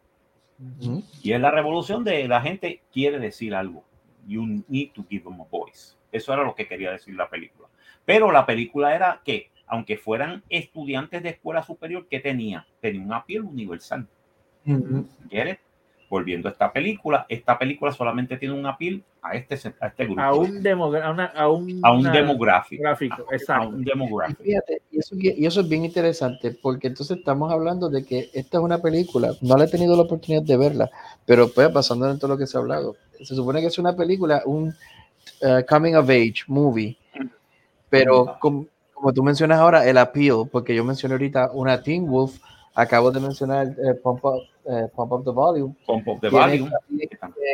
Y 1.22 1.32
es 1.32 1.40
la 1.40 1.51
revolución 1.51 2.05
de 2.05 2.26
la 2.28 2.40
gente 2.40 2.82
quiere 2.93 3.18
decir 3.18 3.55
algo. 3.55 3.85
You 4.26 4.64
need 4.68 4.93
to 4.93 5.05
give 5.09 5.24
them 5.24 5.40
a 5.40 5.44
voice. 5.44 5.97
Eso 6.12 6.32
era 6.32 6.44
lo 6.44 6.55
que 6.55 6.68
quería 6.68 6.93
decir 6.93 7.14
la 7.14 7.28
película. 7.28 7.68
Pero 8.05 8.31
la 8.31 8.47
película 8.47 8.94
era 8.94 9.20
que, 9.24 9.51
aunque 9.66 9.97
fueran 9.97 10.43
estudiantes 10.48 11.22
de 11.22 11.31
escuela 11.31 11.62
superior, 11.62 12.06
¿qué 12.09 12.20
tenía? 12.20 12.66
Tenía 12.81 13.02
una 13.02 13.24
piel 13.24 13.43
universal. 13.43 14.06
Get 14.64 15.52
it? 15.52 15.59
Volviendo 16.15 16.49
a 16.49 16.53
esta 16.53 16.73
película, 16.73 17.27
esta 17.28 17.59
película 17.59 17.91
solamente 17.91 18.36
tiene 18.36 18.55
una 18.55 18.78
piel 18.78 19.03
a 19.20 19.35
este, 19.35 19.57
a 19.81 19.86
este 19.89 20.05
grupo. 20.05 20.20
a 20.20 20.32
un, 20.32 20.62
demogra- 20.62 21.05
a 21.07 21.11
una- 21.11 21.24
a 21.27 21.49
un, 21.49 21.81
a 21.82 21.91
un 21.93 21.99
una- 22.01 22.12
demográfico. 22.12 22.82
gráfico, 22.85 23.27
A 23.32 23.35
exacto. 23.35 23.69
un 23.70 23.82
Y 23.82 23.85
demográfico. 23.85 24.45
fíjate, 24.45 24.82
y 24.93 24.99
eso, 25.01 25.16
y 25.19 25.45
eso 25.45 25.61
es 25.62 25.69
bien 25.69 25.85
interesante, 25.85 26.53
porque 26.62 26.86
entonces 26.86 27.19
estamos 27.19 27.51
hablando 27.51 27.89
de 27.89 28.05
que 28.05 28.31
esta 28.32 28.59
es 28.59 28.62
una 28.65 28.78
película, 28.78 29.32
no 29.41 29.57
la 29.57 29.65
he 29.65 29.69
tenido 29.69 29.97
la 29.97 30.03
oportunidad 30.05 30.43
de 30.45 30.57
verla, 30.57 30.89
pero 31.27 31.49
pues 31.49 31.73
basando 31.73 32.09
en 32.09 32.16
todo 32.20 32.28
lo 32.28 32.39
que 32.39 32.47
se 32.47 32.57
ha 32.57 32.61
hablado, 32.61 32.95
se 33.20 33.35
supone 33.35 33.61
que 33.61 33.66
es 33.66 33.78
una 33.81 33.97
película, 33.97 34.43
un 34.47 34.69
uh, 34.69 35.65
coming 35.69 35.95
of 35.97 36.09
age 36.09 36.45
movie, 36.47 36.97
pero 37.91 38.36
com- 38.39 38.66
como 38.93 39.12
tú 39.12 39.24
mencionas 39.24 39.59
ahora, 39.59 39.85
el 39.89 39.99
appeal, 39.99 40.45
porque 40.51 40.77
yo 40.77 40.85
mencioné 40.85 41.15
ahorita 41.15 41.51
una 41.55 41.82
Teen 41.82 42.07
Wolf, 42.07 42.39
acabo 42.74 43.11
de 43.11 43.19
mencionar 43.20 43.66
eh, 43.69 43.95
Pump, 44.03 44.24
Up, 44.24 44.43
eh, 44.66 44.89
Pump 44.95 45.12
Up 45.12 45.24
the 45.24 45.31
Volume, 45.31 45.74
de 46.20 46.28
tiene 46.31 46.31
Valium. 46.31 46.70
también, 46.70 47.11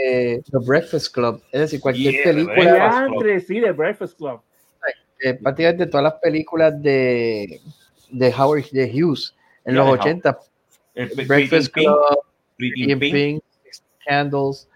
eh, 0.07 0.43
The 0.51 0.59
Breakfast 0.65 1.12
Club, 1.15 1.43
es 1.53 1.61
decir, 1.61 1.81
cualquier 1.81 2.15
Yeah, 2.15 2.24
película 2.24 3.09
The 3.20 3.41
sí, 3.41 3.61
de 3.61 3.73
Breakfast 3.73 4.16
Club. 4.16 4.41
eh, 5.23 5.35
prácticamente 5.35 5.87
todas 5.87 6.05
las 6.05 6.15
películas 6.15 6.81
de, 6.82 7.61
de 8.11 8.35
Howard 8.35 8.70
de 8.70 8.85
Hughes 8.91 9.35
en 9.65 9.74
los 9.74 9.85
de 9.85 9.91
Howard. 9.91 10.01
80, 10.01 10.39
El 10.95 11.09
Pretty 11.11 11.24
Breakfast 11.28 11.74
Pink, 11.74 11.87
Club, 11.87 12.19
Pink, 12.57 12.99
Pink, 13.01 13.43
Candles, 14.07 14.69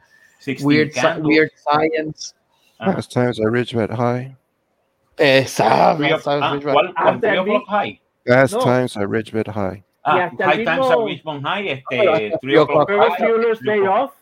16 0.44 0.66
Weird, 0.66 0.93
Candles. 0.93 1.27
Weird 1.27 1.51
Science. 1.56 2.35
Ajá. 2.78 2.93
Fast 2.94 3.12
Times 3.12 3.40
at 3.40 3.47
Ridgemont 3.51 3.90
High. 3.93 4.36
Exacto. 5.16 5.97
Three 5.98 6.12
of- 6.12 6.27
ah, 6.27 6.59
¿cuál? 6.62 6.93
Ah, 6.97 7.02
¿Cuál? 7.05 7.20
Three 7.20 7.36
también. 7.36 7.56
o'clock 7.56 7.69
high. 7.69 8.01
Ah, 10.05 10.18
Y 10.18 10.20
hasta 10.20 10.44
el 10.44 10.51
High 10.51 10.64
Times 10.64 10.90
at 10.90 11.05
Richmond 11.05 11.47
High, 11.47 11.68
este, 11.70 12.59
o'clock 12.59 12.90
Ferris 13.16 13.60
Day 13.60 13.81
Off. 13.81 14.12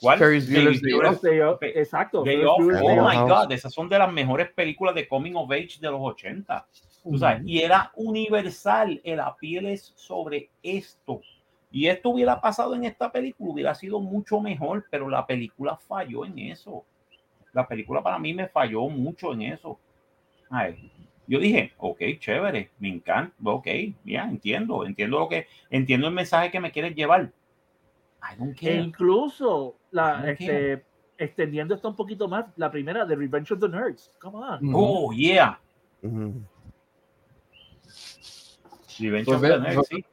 ¿Cuál? 0.00 0.18
Ferris 0.18 0.50
Bueller's 0.50 1.22
Day 1.22 1.40
Off, 1.40 1.62
Exacto. 1.62 2.24
Day 2.24 2.42
Off. 2.44 2.58
Oh 2.58 3.08
my. 3.08 3.16
God, 3.28 3.52
esas 3.52 3.72
son 3.72 3.88
de 3.88 3.98
las 3.98 4.12
mejores 4.12 4.50
películas 4.50 4.96
de 4.96 5.06
coming 5.06 5.34
of 5.36 5.50
age 5.52 5.78
de 5.80 5.90
los 5.90 6.00
80. 6.00 6.66
Tú 7.04 7.18
sabes, 7.18 7.42
y 7.44 7.60
era 7.60 7.92
universal, 7.94 9.00
el 9.04 9.20
piel 9.38 9.66
es 9.66 9.92
sobre 9.94 10.50
esto. 10.62 11.20
Y 11.70 11.86
esto 11.86 12.10
hubiera 12.10 12.40
pasado 12.40 12.74
en 12.74 12.84
esta 12.84 13.10
película, 13.10 13.52
hubiera 13.52 13.74
sido 13.74 14.00
mucho 14.00 14.40
mejor, 14.40 14.86
pero 14.90 15.08
la 15.08 15.26
película 15.26 15.76
falló 15.76 16.24
en 16.24 16.38
eso. 16.38 16.84
la 17.52 17.66
película 17.68 18.02
para 18.02 18.18
mí 18.18 18.32
me 18.34 18.48
falló 18.48 18.88
mucho 18.88 19.32
en 19.32 19.42
eso. 19.42 19.78
Yo 21.26 21.38
dije, 21.38 21.72
ok, 21.78 22.00
chévere, 22.18 22.70
me 22.78 22.88
encanta, 22.88 23.34
ok, 23.44 23.66
ya 24.04 24.24
entiendo, 24.24 24.84
entiendo 24.84 25.20
lo 25.20 25.28
que, 25.28 25.46
entiendo 25.70 26.08
el 26.08 26.14
mensaje 26.14 26.50
que 26.50 26.60
me 26.60 26.72
quieres 26.72 26.94
llevar. 26.94 27.32
E 28.60 28.74
incluso 28.74 29.76
la, 29.90 30.30
este, 30.30 30.84
extendiendo 31.18 31.74
esto 31.74 31.88
un 31.88 31.96
poquito 31.96 32.28
más, 32.28 32.46
la 32.56 32.70
primera 32.70 33.04
de 33.04 33.16
Revenge 33.16 33.52
of 33.52 33.60
the 33.60 33.68
Nerds. 33.68 34.12
Come 34.20 34.38
on. 34.38 34.72
Oh, 34.74 35.12
yeah. 35.12 35.58
Revenge 38.98 39.28
of 39.28 39.40
the 39.40 39.58
Nerds, 39.58 39.88
sí. 39.88 40.04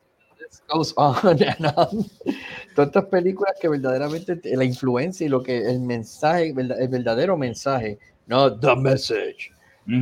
Goes 0.67 0.93
on 0.97 1.37
estas 2.77 3.05
películas 3.05 3.53
que 3.59 3.67
verdaderamente 3.67 4.39
la 4.55 4.63
influencia 4.63 5.25
y 5.25 5.29
lo 5.29 5.43
que 5.43 5.57
el 5.57 5.79
mensaje, 5.79 6.53
el 6.55 6.87
verdadero 6.87 7.37
mensaje, 7.37 7.99
no 8.27 8.57
the 8.59 8.75
message, 8.75 9.51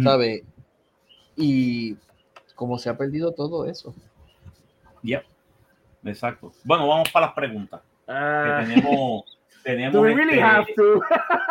¿sabe? 0.03 0.45
Y 1.37 1.95
como 2.55 2.77
se 2.77 2.89
ha 2.89 2.97
perdido 2.97 3.31
todo 3.31 3.65
eso. 3.65 3.93
Yep. 5.03 5.23
Exacto. 6.03 6.51
Bueno, 6.63 6.87
vamos 6.87 7.09
para 7.11 7.27
las 7.27 7.35
preguntas. 7.35 7.81
Uh, 8.07 8.65
tenemos 8.65 9.37
tenemos 9.63 9.93
Do 9.93 10.01
we 10.01 10.13
really 10.13 10.39
este, 10.39 10.43
have 10.43 10.65
to? 10.75 11.01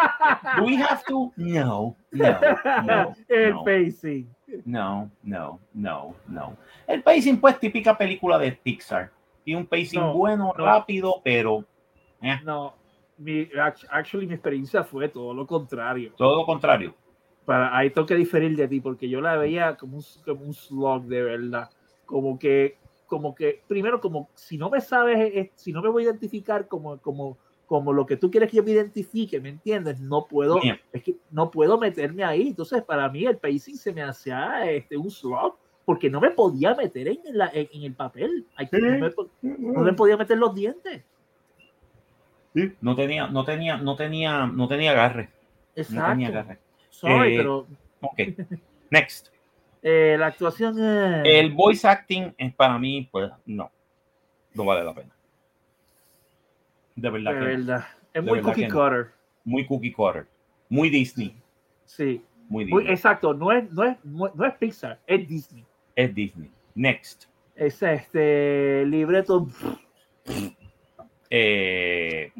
Do 0.56 0.64
we 0.64 0.76
have 0.76 1.02
to? 1.06 1.32
No, 1.36 1.96
no, 2.10 2.40
no. 2.84 3.14
El 3.28 3.54
no. 3.54 3.64
pacing. 3.64 4.34
No, 4.64 5.10
no, 5.22 5.60
no, 5.74 6.14
no. 6.26 6.56
El 6.86 7.02
pacing, 7.02 7.40
pues, 7.40 7.58
típica 7.60 7.96
película 7.96 8.38
de 8.38 8.52
Pixar. 8.52 9.10
Y 9.44 9.54
un 9.54 9.66
pacing 9.66 10.00
no, 10.00 10.14
bueno, 10.14 10.52
no. 10.56 10.64
rápido, 10.64 11.20
pero. 11.22 11.64
Eh. 12.20 12.40
No, 12.44 12.74
mi, 13.18 13.48
actually, 13.90 14.26
mi 14.26 14.34
experiencia 14.34 14.82
fue 14.82 15.08
todo 15.08 15.32
lo 15.32 15.46
contrario. 15.46 16.12
Todo 16.16 16.38
lo 16.38 16.46
contrario. 16.46 16.94
Para, 17.46 17.76
ahí 17.76 17.90
tengo 17.90 18.06
que 18.06 18.16
diferir 18.16 18.56
de 18.56 18.68
ti, 18.68 18.80
porque 18.80 19.08
yo 19.08 19.20
la 19.20 19.36
veía 19.36 19.76
como 19.76 19.96
un, 19.96 20.04
como 20.24 20.44
un 20.44 20.52
slog 20.52 21.04
de 21.04 21.22
verdad. 21.22 21.70
Como 22.04 22.38
que, 22.38 22.76
como 23.06 23.34
que, 23.34 23.62
primero, 23.66 24.00
como 24.00 24.28
si 24.34 24.58
no 24.58 24.68
me 24.68 24.80
sabes, 24.80 25.50
si 25.54 25.72
no 25.72 25.80
me 25.80 25.88
voy 25.88 26.02
a 26.02 26.06
identificar 26.06 26.68
como, 26.68 26.98
como 26.98 27.38
como 27.66 27.92
lo 27.92 28.06
que 28.06 28.16
tú 28.16 28.30
quieres 28.30 28.50
que 28.50 28.56
yo 28.56 28.62
me 28.62 28.70
identifique, 28.70 29.40
¿me 29.40 29.48
entiendes? 29.48 30.00
No 30.00 30.26
puedo, 30.26 30.60
es 30.92 31.02
que 31.02 31.16
no 31.30 31.50
puedo 31.50 31.78
meterme 31.78 32.24
ahí. 32.24 32.48
Entonces, 32.48 32.82
para 32.82 33.08
mí 33.08 33.24
el 33.24 33.38
pacing 33.38 33.76
se 33.76 33.92
me 33.92 34.02
hacía 34.02 34.70
este, 34.70 34.96
un 34.96 35.10
slog 35.10 35.56
porque 35.84 36.08
no 36.08 36.20
me 36.20 36.30
podía 36.30 36.74
meter 36.74 37.08
en, 37.08 37.18
la, 37.32 37.50
en, 37.52 37.82
el 37.82 37.92
papel. 37.92 38.46
No 39.42 39.82
me, 39.82 39.92
podía 39.92 40.16
meter 40.16 40.38
los 40.38 40.54
dientes. 40.54 41.02
No 42.80 42.96
tenía, 42.96 43.28
no 43.28 43.44
tenía, 43.44 43.76
no 43.76 43.96
tenía, 43.96 44.46
no 44.46 44.68
tenía 44.68 44.92
agarre. 44.92 45.30
Exacto. 45.74 46.02
No 46.02 46.08
tenía 46.08 46.28
agarre. 46.28 46.58
Sorry, 46.96 47.34
eh, 47.34 47.36
pero. 47.36 47.66
Ok. 48.00 48.20
Next. 48.90 49.28
Eh, 49.88 50.16
la 50.18 50.26
actuación. 50.26 50.76
El 50.80 51.52
voice 51.52 51.86
acting, 51.86 52.34
para 52.56 52.76
mí, 52.76 53.08
pues 53.08 53.30
no. 53.44 53.70
No 54.52 54.64
vale 54.64 54.82
la 54.82 54.92
pena. 54.92 55.14
De 56.96 57.08
verdad. 57.08 57.34
De 57.34 57.38
verdad. 57.38 57.86
Es 58.12 58.24
muy 58.24 58.40
cookie 58.40 58.66
cutter. 58.66 59.12
Muy 59.44 59.64
cookie 59.64 59.92
cutter. 59.92 60.26
Muy 60.68 60.90
Disney. 60.90 61.36
Sí. 61.84 62.20
Muy 62.48 62.64
Disney. 62.64 62.88
exacto. 62.88 63.32
No 63.32 63.52
es, 63.52 63.70
no, 63.70 63.84
es, 63.84 63.96
no, 64.04 64.44
es 64.44 64.54
Pixar, 64.54 64.98
es 65.06 65.28
Disney. 65.28 65.64
Es 65.94 66.12
Disney. 66.12 66.50
Next. 66.74 67.26
Es 67.54 67.80
este 67.80 68.84
libreto. 68.86 69.46
Eh, 71.30 72.32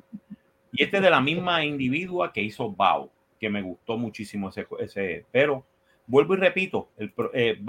y 0.73 0.83
este 0.83 0.97
es 0.97 1.03
de 1.03 1.11
la 1.11 1.20
misma 1.20 1.65
individua 1.65 2.33
que 2.33 2.43
hizo 2.43 2.70
Bao, 2.73 3.11
que 3.39 3.51
me 3.51 3.63
gustó 3.63 3.97
muchísimo 3.97 4.49
ese, 4.49 4.67
ese 4.81 5.25
pero 5.31 5.65
vuelvo 6.07 6.35
y 6.35 6.39
repito, 6.39 6.91
el 6.97 7.13
eh, 7.35 7.61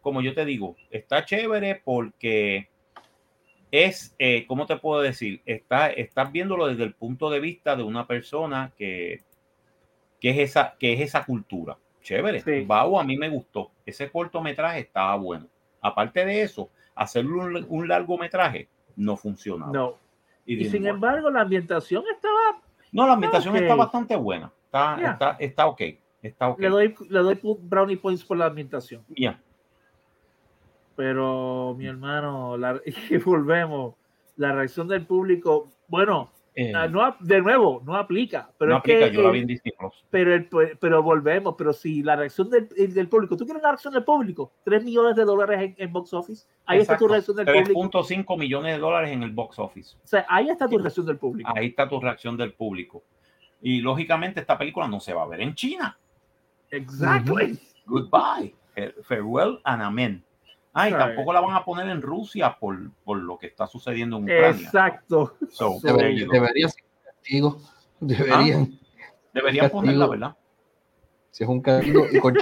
como 0.00 0.20
yo 0.20 0.34
te 0.34 0.44
digo, 0.44 0.76
está 0.90 1.24
chévere 1.24 1.80
porque 1.84 2.68
es, 3.70 4.14
eh, 4.18 4.46
¿cómo 4.46 4.66
te 4.66 4.76
puedo 4.76 5.00
decir? 5.00 5.42
Está, 5.46 5.88
estás 5.88 6.32
viéndolo 6.32 6.66
desde 6.66 6.84
el 6.84 6.94
punto 6.94 7.30
de 7.30 7.40
vista 7.40 7.76
de 7.76 7.82
una 7.82 8.06
persona 8.06 8.72
que, 8.76 9.22
que, 10.20 10.30
es, 10.30 10.50
esa, 10.50 10.74
que 10.78 10.94
es 10.94 11.00
esa 11.00 11.24
cultura. 11.24 11.76
Chévere. 12.02 12.40
Sí. 12.40 12.66
a 12.68 13.04
mí 13.04 13.16
me 13.16 13.28
gustó. 13.28 13.72
Ese 13.84 14.10
cortometraje 14.10 14.78
estaba 14.78 15.16
bueno. 15.16 15.48
Aparte 15.80 16.24
de 16.24 16.42
eso, 16.42 16.70
hacer 16.94 17.26
un, 17.26 17.66
un 17.68 17.88
largometraje 17.88 18.68
no 18.94 19.16
funcionaba. 19.16 19.72
No. 19.72 19.94
Y, 20.46 20.64
sin 20.66 20.86
embargo, 20.86 21.28
la 21.30 21.40
ambientación 21.40 22.04
estaba. 22.14 22.62
No, 22.92 23.06
la 23.06 23.14
ambientación 23.14 23.56
está 23.56 23.74
bastante 23.74 24.14
buena. 24.14 24.52
Está, 24.76 25.10
está, 25.12 25.36
está 25.38 25.66
ok. 25.66 25.82
Está 26.22 26.48
okay. 26.48 26.64
Le, 26.64 26.70
doy, 26.70 26.94
le 27.08 27.18
doy 27.20 27.38
brownie 27.60 27.96
points 27.96 28.24
por 28.24 28.36
la 28.36 28.46
ambientación. 28.46 29.04
Ya. 29.08 29.40
Pero, 30.96 31.74
mi 31.78 31.86
hermano, 31.86 32.56
la, 32.56 32.80
y 33.10 33.16
volvemos, 33.18 33.94
la 34.36 34.52
reacción 34.52 34.88
del 34.88 35.06
público, 35.06 35.68
bueno, 35.88 36.30
eh, 36.58 36.72
ah, 36.74 36.88
no, 36.88 37.14
de 37.20 37.42
nuevo, 37.42 37.82
no 37.84 37.94
aplica. 37.94 38.50
Pero 38.56 38.70
no 38.70 38.76
aplica, 38.78 39.10
que, 39.10 39.14
yo 39.14 39.22
la 39.22 39.30
vi 39.30 39.40
en 39.40 39.60
pero, 40.08 40.34
el, 40.34 40.48
pero 40.80 41.02
volvemos, 41.02 41.54
pero 41.56 41.74
si 41.74 42.02
la 42.02 42.16
reacción 42.16 42.48
del, 42.48 42.66
del, 42.68 43.08
público, 43.08 43.36
tú 43.36 43.44
quieres 43.44 43.62
la 43.62 43.72
reacción 43.72 43.92
del 43.92 44.04
público, 44.04 44.52
3 44.64 44.82
millones 44.82 45.16
de 45.16 45.24
dólares 45.26 45.60
en, 45.60 45.74
en 45.76 45.92
box 45.92 46.14
office, 46.14 46.46
ahí 46.64 46.78
Exacto. 46.78 46.94
está 46.94 46.98
tu 46.98 47.08
reacción 47.12 47.36
del 47.36 47.46
3. 47.46 47.68
público. 47.74 48.02
3.5 48.02 48.38
millones 48.38 48.72
de 48.72 48.78
dólares 48.78 49.10
en 49.10 49.22
el 49.22 49.32
box 49.32 49.58
office. 49.58 49.96
O 50.02 50.06
sea, 50.06 50.24
ahí 50.30 50.48
está 50.48 50.66
tu 50.66 50.78
reacción 50.78 51.04
del 51.04 51.18
público. 51.18 51.52
Ahí 51.54 51.66
está 51.66 51.86
tu 51.86 52.00
reacción 52.00 52.38
del 52.38 52.54
público. 52.54 53.04
Y 53.68 53.80
lógicamente 53.80 54.38
esta 54.38 54.56
película 54.56 54.86
no 54.86 55.00
se 55.00 55.12
va 55.12 55.24
a 55.24 55.26
ver 55.26 55.40
en 55.40 55.52
China. 55.56 55.98
Exactly. 56.70 57.58
Goodbye. 57.84 58.54
Farewell 59.02 59.58
and 59.64 59.82
amen. 59.82 60.24
Ah, 60.72 60.88
y 60.88 60.92
tampoco 60.92 61.32
la 61.32 61.40
van 61.40 61.56
a 61.56 61.64
poner 61.64 61.88
en 61.88 62.00
Rusia 62.00 62.56
por, 62.60 62.92
por 63.02 63.18
lo 63.18 63.36
que 63.36 63.48
está 63.48 63.66
sucediendo 63.66 64.18
en 64.18 64.22
Ucrania. 64.22 64.50
Exacto. 64.50 65.34
So, 65.50 65.80
debería, 65.82 66.28
debería 66.30 66.68
ser 66.68 66.84
un 66.84 67.12
castigo. 67.12 67.60
Deberían. 67.98 68.70
Ah, 68.72 69.08
deberían 69.34 69.70
ponerla, 69.70 70.06
¿verdad? 70.06 70.36
Si 71.32 71.42
es 71.42 71.50
un 71.50 71.60
castigo 71.60 72.06
y 72.08 72.20
con, 72.20 72.36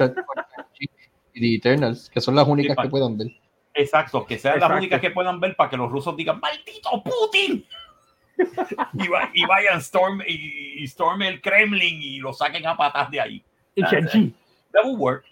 y 1.33 1.41
The 1.41 1.55
Eternals, 1.55 2.11
que 2.11 2.21
son 2.21 2.35
las 2.35 2.47
únicas 2.47 2.77
que 2.77 2.91
puedan 2.91 3.17
ver. 3.17 3.29
Exacto, 3.73 4.27
que 4.27 4.39
sean 4.39 4.61
las 4.61 4.71
únicas 4.71 5.01
que 5.01 5.11
puedan 5.11 5.41
ver 5.41 5.57
para 5.57 5.71
que 5.71 5.79
los 5.79 5.91
rusos 5.91 6.15
digan, 6.19 6.39
¡maldito 6.39 7.03
Putin! 7.03 7.67
Y, 8.95 9.09
va, 9.09 9.31
y, 9.33 9.45
vayan 9.47 9.79
storm, 9.79 10.21
y, 10.27 10.83
y 10.83 10.85
storme 10.87 11.29
el 11.29 11.41
Kremlin 11.41 12.03
y 12.03 12.19
lo 12.19 12.33
saquen 12.33 12.67
a 12.67 12.77
patas 12.77 13.11
de 13.11 13.21
ahí. 13.21 13.45
Y 13.75 13.83
Chanchi. 13.85 14.35
That 14.73 14.85
will 14.85 14.97
work. 14.97 15.25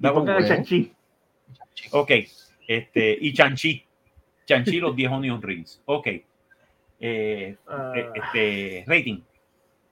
That 0.00 0.14
will 0.14 0.24
work. 0.24 0.92
Ok, 1.92 2.10
este, 2.66 3.18
y 3.20 3.32
Chanchi. 3.32 3.84
Chanchi, 4.46 4.80
los 4.80 4.94
10 4.94 5.10
Onion 5.10 5.42
Rings. 5.42 5.82
Ok. 5.86 6.08
Eh, 6.98 7.56
uh, 7.68 8.12
este, 8.14 8.84
rating. 8.86 9.20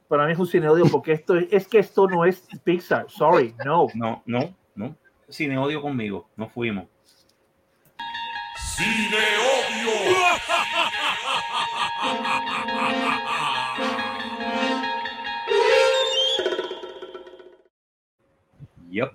Para 0.08 0.26
mí 0.26 0.32
es 0.32 0.38
un 0.38 0.46
cine 0.46 0.68
odio 0.68 0.84
porque 0.90 1.12
esto 1.12 1.36
es, 1.36 1.66
que 1.66 1.78
esto 1.78 2.08
no 2.08 2.24
es 2.24 2.46
Pixar. 2.62 3.10
Sorry, 3.10 3.54
no. 3.64 3.88
No, 3.94 4.22
no, 4.26 4.54
no. 4.74 4.96
Cine 5.28 5.58
odio 5.58 5.82
conmigo. 5.82 6.28
No 6.36 6.48
fuimos. 6.48 6.86
Cine 8.76 9.16
odio. 9.40 10.93
Yep. 18.90 19.12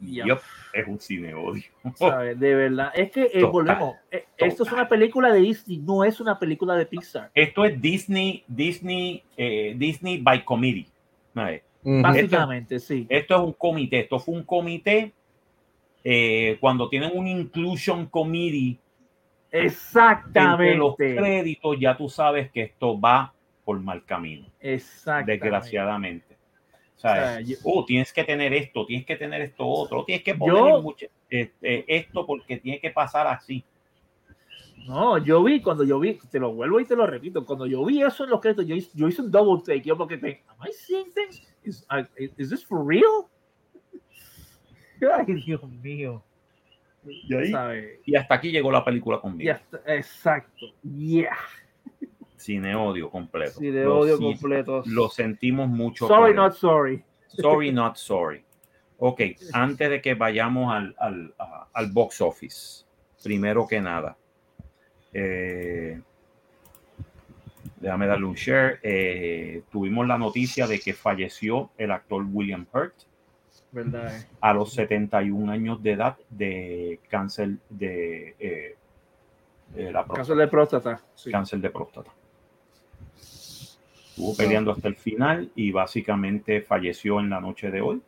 Yep 0.00 0.42
es 0.72 0.86
un 0.86 1.00
cine 1.00 1.34
odio. 1.34 1.62
De 2.36 2.54
verdad, 2.54 2.92
es 2.94 3.10
que 3.10 3.30
eh, 3.32 3.44
volvemos. 3.44 3.96
Eh, 4.10 4.24
esto 4.36 4.64
es 4.64 4.72
una 4.72 4.88
película 4.88 5.32
de 5.32 5.40
Disney, 5.40 5.78
no 5.78 6.04
es 6.04 6.20
una 6.20 6.38
película 6.38 6.74
de 6.74 6.86
Pixar. 6.86 7.30
Esto 7.34 7.64
es 7.64 7.80
Disney, 7.80 8.44
Disney, 8.48 9.22
eh, 9.36 9.74
Disney 9.76 10.18
by 10.18 10.44
committee. 10.44 10.86
Básicamente, 11.84 12.78
sí. 12.78 13.06
Esto 13.08 13.34
es 13.36 13.40
un 13.40 13.52
comité. 13.52 14.00
Esto 14.00 14.18
fue 14.18 14.34
un 14.34 14.44
comité 14.44 15.12
cuando 16.60 16.88
tienen 16.88 17.10
un 17.14 17.26
inclusion 17.26 18.06
committee. 18.06 18.78
Exactamente. 19.52 20.76
los 20.76 20.96
créditos, 20.96 21.76
ya 21.78 21.96
tú 21.96 22.08
sabes 22.08 22.50
que 22.50 22.62
esto 22.62 22.98
va 22.98 23.34
por 23.64 23.78
mal 23.80 24.04
camino. 24.04 24.48
Exactamente. 24.58 25.32
Desgraciadamente. 25.32 26.36
O 26.96 27.00
sea, 27.02 27.40
oh, 27.64 27.84
tienes 27.84 28.12
que 28.12 28.24
tener 28.24 28.54
esto, 28.54 28.86
tienes 28.86 29.04
que 29.04 29.16
tener 29.16 29.42
esto 29.42 29.66
otro, 29.66 30.04
tienes 30.04 30.24
que 30.24 30.34
poner 30.36 30.80
mucho, 30.80 31.06
este, 31.28 31.96
esto 31.96 32.24
porque 32.24 32.58
tiene 32.58 32.80
que 32.80 32.90
pasar 32.90 33.26
así. 33.26 33.64
No, 34.86 35.18
yo 35.18 35.42
vi, 35.42 35.60
cuando 35.60 35.84
yo 35.84 35.98
vi, 36.00 36.18
te 36.30 36.38
lo 36.38 36.52
vuelvo 36.52 36.80
y 36.80 36.84
te 36.84 36.96
lo 36.96 37.06
repito, 37.06 37.44
cuando 37.44 37.66
yo 37.66 37.84
vi 37.84 38.02
eso 38.02 38.24
en 38.24 38.30
los 38.30 38.40
créditos, 38.40 38.66
yo, 38.66 38.76
yo 38.94 39.08
hice 39.08 39.22
un 39.22 39.30
double 39.30 39.62
take, 39.64 39.86
yo 39.86 39.96
porque 39.96 40.16
te, 40.16 40.42
am 40.48 40.56
I 40.66 40.72
seeing 40.72 41.12
things? 41.12 41.42
Is, 41.64 41.86
uh, 41.90 42.04
is 42.16 42.50
this 42.50 42.64
for 42.64 42.84
real? 42.84 43.28
Ay, 45.14 45.34
Dios 45.44 45.62
mío. 45.82 46.22
Y, 47.04 47.34
ahí, 47.34 47.84
y 48.04 48.14
hasta 48.14 48.34
aquí 48.34 48.50
llegó 48.50 48.70
la 48.70 48.84
película 48.84 49.20
conmigo. 49.20 49.54
exacto, 49.86 50.66
yeah. 50.82 51.36
Cine 52.36 52.74
odio 52.74 53.10
completo. 53.10 53.58
Cine 53.58 53.86
odio 53.86 54.18
completo. 54.18 54.82
Lo 54.86 55.08
sentimos 55.08 55.68
mucho. 55.68 56.08
Sorry, 56.08 56.34
not 56.34 56.54
sorry. 56.54 57.02
Sorry, 57.28 57.72
not 57.72 57.96
sorry. 57.96 58.44
Ok, 58.98 59.20
antes 59.52 59.90
de 59.90 60.00
que 60.00 60.14
vayamos 60.14 60.72
al, 60.72 60.94
al, 60.98 61.34
al 61.72 61.90
box 61.90 62.20
office, 62.20 62.84
primero 63.22 63.66
que 63.66 63.80
nada, 63.80 64.16
eh, 65.12 66.00
déjame 67.80 68.06
darle 68.06 68.26
un 68.26 68.34
share. 68.34 68.78
Eh, 68.82 69.62
tuvimos 69.70 70.06
la 70.06 70.18
noticia 70.18 70.66
de 70.66 70.78
que 70.78 70.92
falleció 70.94 71.70
el 71.78 71.90
actor 71.90 72.24
William 72.30 72.66
Hurt 72.72 72.94
¿verdad? 73.72 74.12
a 74.40 74.52
los 74.52 74.72
71 74.72 75.50
años 75.50 75.82
de 75.82 75.92
edad 75.92 76.16
de 76.30 77.00
cáncer 77.08 77.56
de, 77.68 78.36
eh, 78.38 78.76
la 79.74 80.04
próstata. 80.04 80.14
Cáncer 80.14 80.36
de 80.36 80.48
próstata. 80.48 81.00
Cáncer 81.30 81.60
de 81.60 81.70
próstata. 81.70 82.10
Estuvo 83.18 84.36
peleando 84.36 84.70
hasta 84.70 84.88
el 84.88 84.96
final 84.96 85.50
y 85.54 85.72
básicamente 85.72 86.60
falleció 86.60 87.18
en 87.18 87.30
la 87.30 87.40
noche 87.40 87.70
de 87.70 87.80
hoy. 87.80 88.02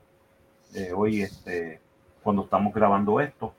hoy, 0.94 1.22
este, 1.22 1.80
cuando 2.22 2.42
estamos 2.42 2.74
grabando 2.74 3.20
esto. 3.20 3.54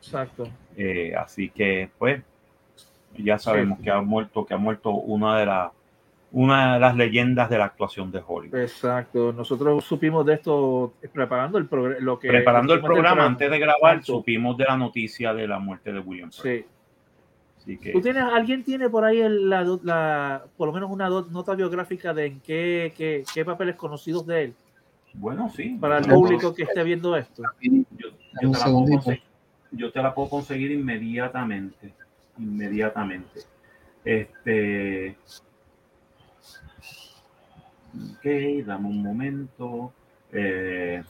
Exacto. 0.00 0.48
Eh, 0.76 1.14
así 1.16 1.50
que, 1.50 1.90
pues, 1.98 2.22
ya 3.16 3.38
sabemos 3.38 3.80
que 3.80 3.90
ha 3.90 4.00
muerto, 4.02 4.44
que 4.44 4.54
ha 4.54 4.58
muerto 4.58 4.90
una 4.90 5.38
de 5.38 5.46
las 5.46 5.72
una 6.36 6.74
de 6.74 6.80
las 6.80 6.94
leyendas 6.94 7.48
de 7.48 7.56
la 7.56 7.64
actuación 7.64 8.12
de 8.12 8.22
Hollywood. 8.24 8.60
Exacto. 8.60 9.32
Nosotros 9.32 9.82
supimos 9.82 10.26
de 10.26 10.34
esto 10.34 10.92
preparando 11.10 11.56
el 11.56 11.66
lo 12.00 12.18
que 12.18 12.28
preparando 12.28 12.74
el 12.74 12.82
programa 12.82 13.24
antes 13.24 13.50
de 13.50 13.58
grabar, 13.58 14.04
supimos 14.04 14.54
de 14.58 14.64
la 14.64 14.76
noticia 14.76 15.32
de 15.32 15.48
la 15.48 15.58
muerte 15.58 15.94
de 15.94 15.98
William. 15.98 16.30
Sí. 16.30 16.62
¿Tú 17.90 18.00
tienes, 18.02 18.22
alguien 18.22 18.62
tiene 18.62 18.90
por 18.90 19.06
ahí 19.06 19.26
la, 19.26 19.64
la, 19.82 20.44
por 20.58 20.68
lo 20.68 20.74
menos 20.74 20.90
una 20.90 21.08
nota 21.08 21.54
biográfica 21.54 22.12
de 22.12 22.26
en 22.26 22.40
qué, 22.40 22.92
qué, 22.94 23.24
qué, 23.32 23.44
papeles 23.44 23.74
conocidos 23.74 24.26
de 24.26 24.44
él? 24.44 24.54
Bueno, 25.14 25.48
sí. 25.48 25.78
Para 25.80 25.98
el 25.98 26.04
público 26.04 26.54
que 26.54 26.64
esté 26.64 26.84
viendo 26.84 27.16
esto. 27.16 27.44
Yo, 27.62 27.72
yo, 28.42 28.52
te 28.52 28.58
la 28.58 29.18
yo, 29.72 29.90
te 29.90 30.02
la 30.02 30.14
puedo 30.14 30.28
conseguir 30.28 30.70
inmediatamente. 30.70 31.94
Inmediatamente. 32.38 33.40
Este. 34.04 35.16
Ok, 37.96 38.26
dame 38.64 38.88
un 38.88 39.02
momento. 39.02 39.92
Eh, 40.32 41.02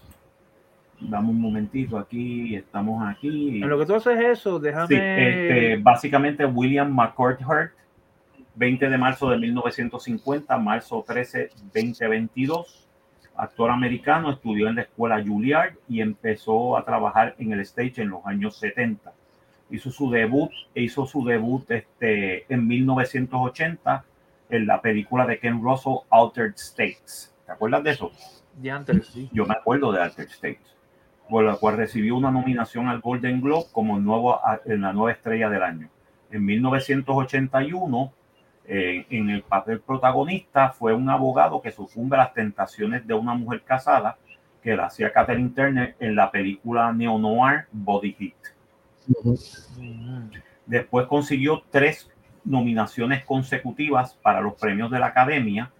dame 1.00 1.28
un 1.30 1.40
momentito 1.40 1.98
aquí, 1.98 2.54
estamos 2.54 3.06
aquí. 3.06 3.62
En 3.62 3.68
lo 3.68 3.78
que 3.78 3.86
tú 3.86 3.94
haces 3.94 4.18
eso, 4.20 4.58
déjame. 4.58 4.84
este, 4.94 5.76
básicamente, 5.82 6.44
William 6.44 6.92
McCord 6.92 7.38
Hurt, 7.42 7.72
20 8.54 8.88
de 8.88 8.98
marzo 8.98 9.30
de 9.30 9.38
1950, 9.38 10.56
marzo 10.58 11.04
13, 11.06 11.50
2022. 11.74 12.82
Actor 13.38 13.70
americano, 13.70 14.32
estudió 14.32 14.68
en 14.68 14.76
la 14.76 14.82
escuela 14.82 15.22
Juilliard 15.22 15.74
y 15.88 16.00
empezó 16.00 16.76
a 16.78 16.84
trabajar 16.84 17.34
en 17.38 17.52
el 17.52 17.60
stage 17.60 18.00
en 18.00 18.08
los 18.08 18.24
años 18.24 18.56
70. 18.56 19.12
Hizo 19.70 19.90
su 19.90 20.10
debut, 20.10 20.50
hizo 20.74 21.04
su 21.04 21.22
debut 21.22 21.70
este, 21.70 22.50
en 22.52 22.66
1980 22.66 24.04
en 24.48 24.66
la 24.66 24.80
película 24.80 25.26
de 25.26 25.38
Ken 25.38 25.62
Russell, 25.62 25.98
Altered 26.10 26.54
States. 26.54 27.34
¿Te 27.44 27.52
acuerdas 27.52 27.84
de 27.84 27.90
eso? 27.90 28.10
De 28.56 29.02
sí. 29.02 29.28
Yo 29.32 29.44
me 29.44 29.54
acuerdo 29.54 29.92
de 29.92 30.02
Altered 30.02 30.30
States, 30.30 30.76
por 31.28 31.44
la 31.44 31.56
cual 31.56 31.76
recibió 31.76 32.16
una 32.16 32.30
nominación 32.30 32.88
al 32.88 33.00
Golden 33.00 33.40
Globe 33.40 33.66
como 33.72 33.98
nuevo, 33.98 34.40
en 34.64 34.80
la 34.80 34.92
nueva 34.92 35.12
estrella 35.12 35.50
del 35.50 35.62
año. 35.62 35.88
En 36.30 36.44
1981, 36.44 38.12
eh, 38.66 39.06
en 39.10 39.30
el 39.30 39.42
papel 39.42 39.80
protagonista, 39.80 40.70
fue 40.70 40.94
un 40.94 41.08
abogado 41.08 41.60
que 41.60 41.70
sucumbe 41.70 42.16
a 42.16 42.20
las 42.20 42.34
tentaciones 42.34 43.06
de 43.06 43.14
una 43.14 43.34
mujer 43.34 43.62
casada 43.62 44.16
que 44.62 44.74
la 44.74 44.86
hacía 44.86 45.12
Catherine 45.12 45.50
Turner 45.50 45.94
en 46.00 46.16
la 46.16 46.30
película 46.30 46.92
neo-noir 46.92 47.66
Body 47.70 48.16
Heat. 48.18 48.56
Después 50.66 51.06
consiguió 51.06 51.62
tres 51.70 52.10
nominaciones 52.46 53.24
consecutivas 53.24 54.14
para 54.22 54.40
los 54.40 54.54
premios 54.54 54.90
de 54.90 54.98
la 54.98 55.06
Academia. 55.06 55.70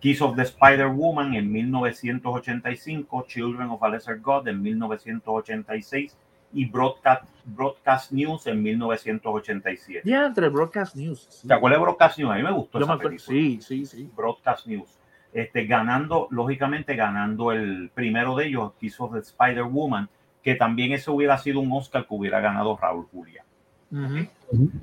Kiss 0.00 0.20
of 0.20 0.34
the 0.34 0.42
Spider-Woman 0.42 1.34
en 1.34 1.50
1985, 1.52 3.24
Children 3.28 3.70
of 3.70 3.82
a 3.82 3.88
Lesser 3.88 4.18
God 4.18 4.48
en 4.48 4.60
1986 4.60 6.16
y 6.54 6.66
Broadcast, 6.66 7.24
Broadcast 7.44 8.10
News 8.12 8.46
en 8.48 8.62
1987. 8.62 10.02
Ya, 10.04 10.26
entre 10.26 10.48
Broadcast 10.48 10.96
News. 10.96 11.44
¿Te 11.46 11.54
acuerdas 11.54 11.78
de 11.78 11.82
Broadcast 11.84 12.18
News? 12.18 12.32
A 12.32 12.34
mí 12.34 12.42
me 12.42 12.52
gustó 12.52 12.80
esa 12.80 12.98
Sí, 13.18 13.60
sí, 13.62 13.86
sí. 13.86 14.10
Broadcast 14.14 14.66
News. 14.66 14.98
Este, 15.32 15.66
ganando, 15.66 16.26
lógicamente 16.30 16.94
ganando 16.94 17.52
el 17.52 17.90
primero 17.94 18.36
de 18.36 18.46
ellos, 18.48 18.72
Kiss 18.78 19.00
of 19.00 19.12
the 19.12 19.20
Spider-Woman, 19.20 20.08
que 20.42 20.56
también 20.56 20.92
eso 20.92 21.14
hubiera 21.14 21.38
sido 21.38 21.60
un 21.60 21.72
Oscar 21.72 22.06
que 22.06 22.14
hubiera 22.14 22.40
ganado 22.40 22.76
Raúl 22.76 23.06
Julia. 23.10 23.44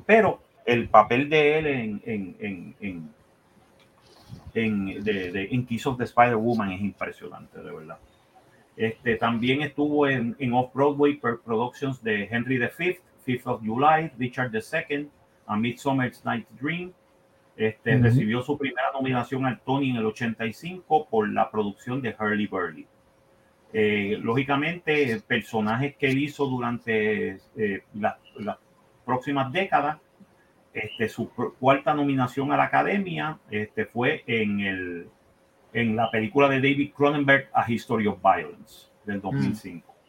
Pero 0.06 0.42
el 0.70 0.88
papel 0.88 1.30
de 1.30 1.58
él 1.58 1.68
en, 1.68 2.02
en, 2.06 2.36
en, 2.40 2.76
en, 2.80 3.10
en, 4.54 5.04
de, 5.04 5.32
de, 5.32 5.48
en 5.52 5.66
Kiss 5.66 5.88
of 5.88 5.98
the 5.98 6.04
Spider-Woman 6.04 6.72
es 6.72 6.82
impresionante, 6.82 7.62
de 7.62 7.72
verdad. 7.72 7.98
Este, 8.78 9.16
también 9.16 9.62
estuvo 9.62 10.08
en, 10.08 10.36
Off-Broadway 10.54 11.16
Productions 11.16 12.02
de 12.04 12.30
Henry 12.32 12.58
V, 12.60 13.00
Fifth 13.26 13.48
of 13.48 13.62
July, 13.66 14.12
Richard 14.18 14.52
II, 14.54 15.10
A 15.48 15.58
Midsummer's 15.58 16.24
Night 16.24 16.48
Dream. 16.62 16.94
Este, 17.58 17.98
Recibió 17.98 18.42
su 18.42 18.58
primera 18.58 18.90
nominación 18.94 19.46
al 19.46 19.60
Tony 19.60 19.90
en 19.90 19.98
el 19.98 20.06
85 20.06 21.08
por 21.10 21.28
la 21.28 21.52
producción 21.52 22.02
de 22.02 22.16
Hurley 22.18 22.48
Burley. 22.48 22.88
Eh, 23.74 24.18
lógicamente, 24.22 25.22
personajes 25.28 25.96
que 25.98 26.08
él 26.08 26.20
hizo 26.20 26.46
durante 26.46 27.42
eh, 27.58 27.84
las 27.94 28.58
próximas 29.04 29.52
décadas 29.52 29.98
este, 30.74 31.10
su 31.10 31.30
cuarta 31.60 31.94
nominación 31.94 32.52
a 32.52 32.58
la 32.58 32.66
Academia 32.66 33.40
este, 33.50 33.86
fue 33.86 34.24
en, 34.28 34.60
el, 34.60 35.08
en 35.74 35.96
la 35.96 36.12
película 36.12 36.48
de 36.50 36.58
David 36.58 36.92
Cronenberg, 36.96 37.50
A 37.54 37.70
History 37.70 38.08
of 38.08 38.20
Violence, 38.22 38.88
del 39.06 39.22
2005. 39.22 39.88
Mm. 39.88 40.00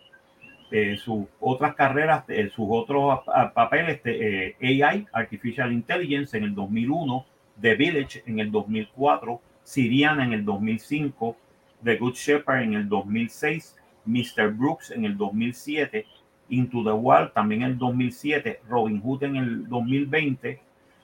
Eh, 0.72 0.96
sus 0.96 1.26
otras 1.40 1.74
carreras, 1.74 2.24
eh, 2.28 2.48
sus 2.54 2.66
otros 2.68 3.20
papeles, 3.54 4.00
eh, 4.04 4.54
AI, 4.60 5.06
Artificial 5.12 5.72
Intelligence, 5.72 6.36
en 6.36 6.44
el 6.44 6.54
2001, 6.54 7.26
The 7.60 7.74
Village 7.74 8.22
en 8.26 8.38
el 8.38 8.52
2004, 8.52 9.40
Siriana 9.64 10.24
en 10.24 10.32
el 10.32 10.44
2005, 10.44 11.36
The 11.82 11.96
Good 11.96 12.14
Shepherd 12.14 12.62
en 12.62 12.74
el 12.74 12.88
2006, 12.88 13.76
Mr. 14.04 14.50
Brooks 14.52 14.92
en 14.92 15.04
el 15.04 15.16
2007, 15.16 16.06
Into 16.50 16.84
the 16.84 16.92
Wild 16.92 17.32
también 17.32 17.62
en 17.62 17.70
el 17.72 17.78
2007, 17.78 18.60
Robin 18.68 19.00
Hood 19.00 19.24
en 19.24 19.36
el 19.36 19.68
2020 19.68 20.60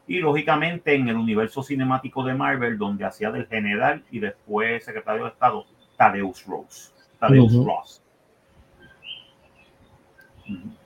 y 0.08 0.18
lógicamente 0.18 0.94
en 0.94 1.08
el 1.08 1.16
universo 1.16 1.62
cinemático 1.62 2.22
de 2.24 2.34
Marvel 2.34 2.78
donde 2.78 3.04
hacía 3.04 3.30
del 3.30 3.46
general 3.46 4.04
y 4.10 4.20
después 4.20 4.84
secretario 4.84 5.24
de 5.24 5.30
Estado 5.30 5.66
Tadeus 5.96 6.44
Rose, 6.46 6.92
Tadeus 7.18 7.54
Ross. 7.64 8.02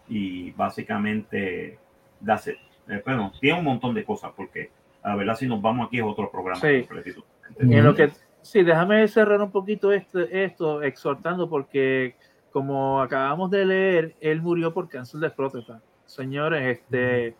Y 0.08 0.52
básicamente, 0.52 1.78
eh, 2.26 3.02
bueno, 3.04 3.32
tiene 3.40 3.58
un 3.58 3.64
montón 3.64 3.94
de 3.94 4.04
cosas 4.04 4.32
porque 4.34 4.70
a 5.02 5.14
ver 5.16 5.36
si 5.36 5.46
nos 5.46 5.60
vamos 5.60 5.86
aquí 5.86 5.98
es 5.98 6.04
otro 6.04 6.30
programa. 6.30 6.60
Sí. 6.60 6.86
En 7.58 7.84
lo 7.84 7.94
que, 7.94 8.10
sí, 8.42 8.62
déjame 8.62 9.06
cerrar 9.08 9.40
un 9.40 9.50
poquito 9.50 9.92
este, 9.92 10.44
esto 10.44 10.82
exhortando 10.82 11.48
porque 11.48 12.14
como 12.52 13.00
acabamos 13.00 13.50
de 13.50 13.64
leer, 13.64 14.16
él 14.20 14.42
murió 14.42 14.72
por 14.72 14.88
cáncer 14.88 15.20
de 15.20 15.30
próstata. 15.30 15.80
Señores, 16.06 16.78
este, 16.78 17.34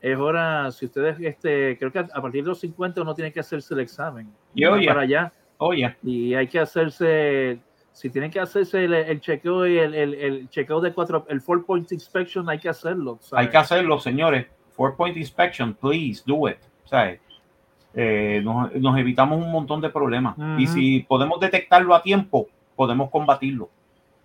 es 0.00 0.18
hora, 0.18 0.70
si 0.70 0.86
ustedes, 0.86 1.16
este, 1.20 1.78
creo 1.78 1.92
que 1.92 1.98
a 1.98 2.22
partir 2.22 2.42
de 2.42 2.48
los 2.48 2.60
50 2.60 3.02
uno 3.02 3.14
tiene 3.14 3.32
que 3.32 3.40
hacerse 3.40 3.74
el 3.74 3.80
examen. 3.80 4.30
Y 4.54 4.64
oye, 4.64 4.86
para 4.86 5.02
allá. 5.02 5.32
Oye. 5.58 5.96
Y 6.02 6.34
hay 6.34 6.48
que 6.48 6.58
hacerse, 6.58 7.58
si 7.92 8.10
tienen 8.10 8.30
que 8.30 8.40
hacerse 8.40 8.84
el, 8.84 9.20
chequeo 9.20 9.66
y 9.66 9.78
el, 9.78 9.94
el, 9.94 10.48
chequeo 10.48 10.80
de 10.80 10.92
cuatro, 10.92 11.26
el 11.28 11.40
four 11.40 11.64
point 11.64 11.90
inspection, 11.92 12.48
hay 12.48 12.58
que 12.58 12.68
hacerlo. 12.68 13.18
Hay 13.32 13.48
que 13.48 13.56
hacerlo, 13.56 13.98
señores. 13.98 14.46
Four 14.70 14.96
point 14.96 15.16
inspection, 15.16 15.74
please 15.74 16.22
do 16.26 16.48
it. 16.48 16.58
¿sabes? 16.84 17.20
Eh, 17.94 18.40
nos, 18.44 18.74
nos, 18.74 18.98
evitamos 18.98 19.42
un 19.42 19.52
montón 19.52 19.80
de 19.80 19.88
problemas. 19.90 20.36
Y 20.58 20.66
si 20.66 21.00
podemos 21.00 21.38
detectarlo 21.40 21.94
a 21.94 22.02
tiempo, 22.02 22.48
podemos 22.74 23.10
combatirlo. 23.10 23.70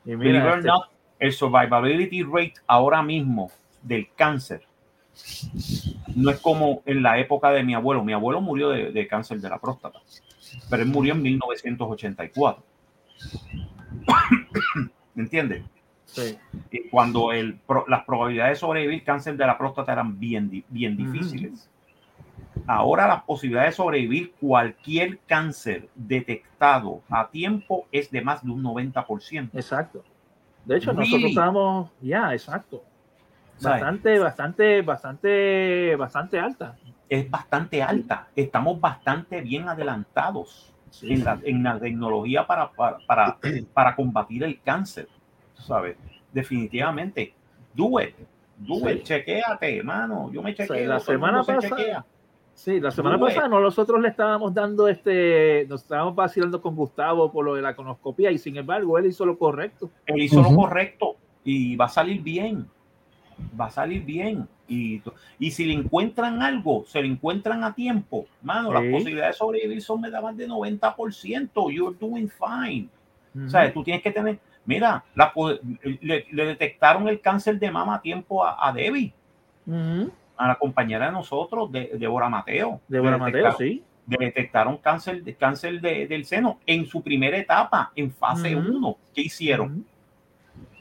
Y 0.06 0.16
mira, 0.16 0.58
este 0.58 0.70
el 1.20 1.34
survivability 1.34 2.24
rate 2.24 2.54
ahora 2.66 3.02
mismo 3.04 3.52
del 3.84 4.08
cáncer 4.16 4.64
no 6.16 6.32
es 6.32 6.40
como 6.40 6.82
en 6.86 7.04
la 7.04 7.20
época 7.20 7.52
de 7.52 7.64
mi 7.64 7.74
abuelo. 7.74 8.04
Mi 8.04 8.14
abuelo 8.14 8.42
murió 8.42 8.70
de, 8.70 9.08
cáncer 9.08 9.40
de 9.40 9.50
la 9.50 9.60
próstata, 9.60 10.00
pero 10.70 10.84
él 10.84 10.90
murió 10.90 11.14
en 11.14 11.22
1984. 11.22 12.64
¿Me 15.14 15.24
entiendes? 15.24 15.64
Sí. 16.06 16.38
Cuando 16.90 17.32
el, 17.32 17.60
las 17.88 18.04
probabilidades 18.06 18.58
de 18.58 18.60
sobrevivir 18.60 19.04
cáncer 19.04 19.38
de 19.38 19.46
la 19.46 19.58
próstata 19.58 19.92
eran 19.92 20.20
bien, 20.20 20.64
bien 20.70 20.98
difíciles. 20.98 21.70
Ahora 22.68 23.08
las 23.08 23.24
posibilidades 23.24 23.72
de 23.72 23.78
sobrevivir 23.78 24.34
cualquier 24.40 25.18
cáncer 25.26 25.90
detectado 25.96 27.02
a 27.10 27.28
tiempo 27.30 27.88
es 27.92 28.12
de 28.12 28.22
más 28.22 28.44
de 28.44 28.52
un 28.52 28.64
90%. 28.64 29.50
Exacto. 29.54 30.04
De 30.66 30.78
hecho, 30.78 30.94
nosotros 30.94 31.32
estamos, 31.32 31.90
ya, 32.00 32.32
exacto. 32.32 32.84
Bastante, 33.62 34.20
bastante, 34.20 34.82
bastante, 34.82 35.96
bastante 35.96 36.40
alta. 36.40 36.78
Es 37.10 37.30
bastante 37.30 37.82
alta. 37.82 38.28
Estamos 38.36 38.80
bastante 38.80 39.42
bien 39.42 39.68
adelantados 39.68 40.72
en, 41.02 41.24
la, 41.24 41.40
en, 41.44 41.64
la, 41.64 41.80
tecnología 41.80 42.46
para, 42.46 42.72
para, 42.72 43.00
para, 43.00 43.38
para 43.74 43.96
combatir 43.96 44.44
el 44.44 44.62
cáncer. 44.62 45.08
¿Sabes? 45.56 45.98
Definitivamente. 46.32 47.34
Do 47.74 48.00
it. 48.00 48.16
Do 48.58 48.90
it. 48.90 49.04
Chequéate, 49.04 49.78
hermano. 49.78 50.32
Yo 50.32 50.42
me 50.42 50.54
chequeo. 50.54 50.88
la 50.88 51.00
semana 51.00 51.44
pasada. 51.44 52.06
Sí, 52.60 52.78
la 52.82 52.92
semana 52.92 53.18
pasada 53.18 53.48
nosotros 53.48 54.02
le 54.02 54.10
estábamos 54.10 54.54
dando 54.54 54.90
este, 54.90 55.66
nos 55.70 55.82
estábamos 55.82 56.14
vacilando 56.14 56.62
con 56.62 56.76
Gustavo 56.76 57.32
por 57.32 57.46
lo 57.46 57.56
de 57.56 57.62
la 57.62 57.74
conoscopía 57.74 58.32
y 58.32 58.38
sin 58.38 58.58
embargo 58.58 58.98
él 58.98 59.06
hizo 59.06 59.26
lo 59.26 59.40
correcto. 59.40 59.90
Él 60.06 60.24
hizo 60.24 60.42
lo 60.42 60.54
correcto 60.54 61.16
y 61.46 61.78
va 61.78 61.86
a 61.86 61.90
salir 61.90 62.22
bien, 62.22 62.68
va 63.58 63.68
a 63.68 63.70
salir 63.70 64.04
bien. 64.04 64.46
Y, 64.68 65.02
y 65.40 65.52
si 65.52 65.64
le 65.64 65.74
encuentran 65.74 66.42
algo, 66.42 66.84
se 66.86 67.02
le 67.02 67.08
encuentran 67.08 67.64
a 67.64 67.74
tiempo, 67.74 68.26
mano, 68.42 68.74
las 68.74 68.84
posibilidades 68.92 69.36
de 69.36 69.38
sobrevivir 69.38 69.82
son 69.82 70.02
me 70.02 70.12
daban 70.12 70.36
de 70.36 70.46
90%, 70.46 71.74
you're 71.74 71.98
doing 71.98 72.30
fine. 72.30 72.90
O 73.42 73.48
sea, 73.48 73.72
tú 73.72 73.86
tienes 73.86 74.04
que 74.04 74.12
tener, 74.12 74.38
mira, 74.66 75.06
le, 76.02 76.26
detectaron 76.30 77.08
el 77.08 77.22
cáncer 77.22 77.58
de 77.58 77.72
mama 77.72 77.96
a 77.96 78.02
tiempo 78.02 78.46
a, 78.46 78.74
Debbie 78.74 79.14
a 80.40 80.48
la 80.48 80.56
compañera 80.56 81.08
de 81.08 81.12
nosotros, 81.12 81.70
de 81.70 81.92
Débora 81.96 82.30
Mateo. 82.30 82.80
Débora 82.88 83.18
Mateo, 83.18 83.52
sí. 83.58 83.84
Detectaron 84.06 84.78
cáncer, 84.78 85.22
cáncer 85.38 85.82
del 85.82 86.26
seno 86.26 86.60
en 86.66 86.86
su 86.86 87.04
primera 87.04 87.38
etapa, 87.38 87.92
en 87.94 88.10
fase 88.10 88.56
1. 88.56 88.98
¿Qué 89.14 89.22
hicieron? 89.22 89.86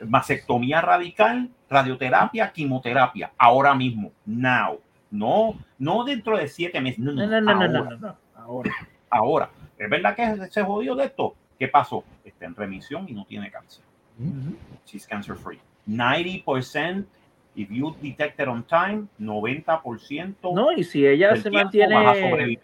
Mastectomía 0.06 0.80
radical, 0.80 1.50
radioterapia, 1.68 2.52
quimioterapia, 2.52 3.32
ahora 3.36 3.74
mismo, 3.74 4.12
now. 4.24 4.80
No, 5.10 5.58
no 5.78 6.04
dentro 6.04 6.38
de 6.38 6.46
siete 6.46 6.80
meses. 6.80 7.00
No, 7.00 7.12
no, 7.12 7.26
no, 7.26 7.40
no, 7.40 7.50
ahora. 7.50 7.96
no, 8.00 8.16
ahora. 8.36 8.72
Ahora. 9.10 9.50
¿Es 9.76 9.90
verdad 9.90 10.14
que 10.14 10.50
se 10.50 10.62
jodió 10.62 10.94
de 10.94 11.06
esto? 11.06 11.34
¿Qué 11.58 11.66
pasó? 11.66 12.04
Está 12.24 12.46
en 12.46 12.54
remisión 12.54 13.06
y 13.08 13.12
no 13.12 13.24
tiene 13.24 13.50
cáncer. 13.50 13.82
She's 14.86 15.06
cancer 15.06 15.34
free. 15.34 15.58
90% 15.88 17.06
if 17.58 17.68
you 17.70 17.94
detect 18.00 18.40
it 18.40 18.48
on 18.48 18.62
time, 18.62 19.08
90%. 19.20 20.54
No, 20.54 20.72
y 20.72 20.84
si 20.84 21.04
ella 21.04 21.36
se 21.36 21.50
mantiene. 21.50 22.58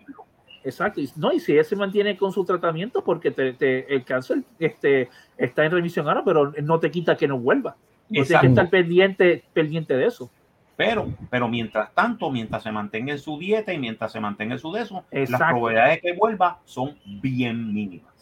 Exacto, 0.62 1.00
no, 1.16 1.32
y 1.32 1.40
si 1.40 1.52
ella 1.52 1.64
se 1.64 1.76
mantiene 1.76 2.16
con 2.16 2.32
su 2.32 2.44
tratamiento, 2.44 3.04
porque 3.04 3.30
te, 3.30 3.94
el 3.94 4.04
cáncer 4.04 4.42
este, 4.58 5.10
está 5.36 5.64
en 5.64 5.72
remisión 5.72 6.08
ahora, 6.08 6.22
pero 6.24 6.52
no 6.62 6.80
te 6.80 6.90
quita 6.90 7.16
que 7.16 7.28
no 7.28 7.38
vuelva. 7.38 7.76
No 8.08 8.22
tienes 8.22 8.40
que 8.40 8.46
estar 8.46 8.70
pendiente, 8.70 9.44
pendiente 9.52 9.94
de 9.94 10.06
eso. 10.06 10.30
Pero, 10.76 11.06
pero 11.28 11.48
mientras 11.48 11.92
tanto, 11.92 12.30
mientras 12.30 12.62
se 12.62 12.72
mantenga 12.72 13.12
en 13.12 13.18
su 13.18 13.38
dieta 13.38 13.72
y 13.72 13.78
mientras 13.78 14.12
se 14.12 14.20
mantenga 14.20 14.54
en 14.54 14.58
su 14.58 14.72
de 14.72 14.82
eso, 14.82 15.04
las 15.10 15.40
probabilidades 15.40 15.96
de 15.96 16.00
que 16.00 16.16
vuelva 16.16 16.60
son 16.64 16.96
bien 17.04 17.72
mínimas. 17.72 18.12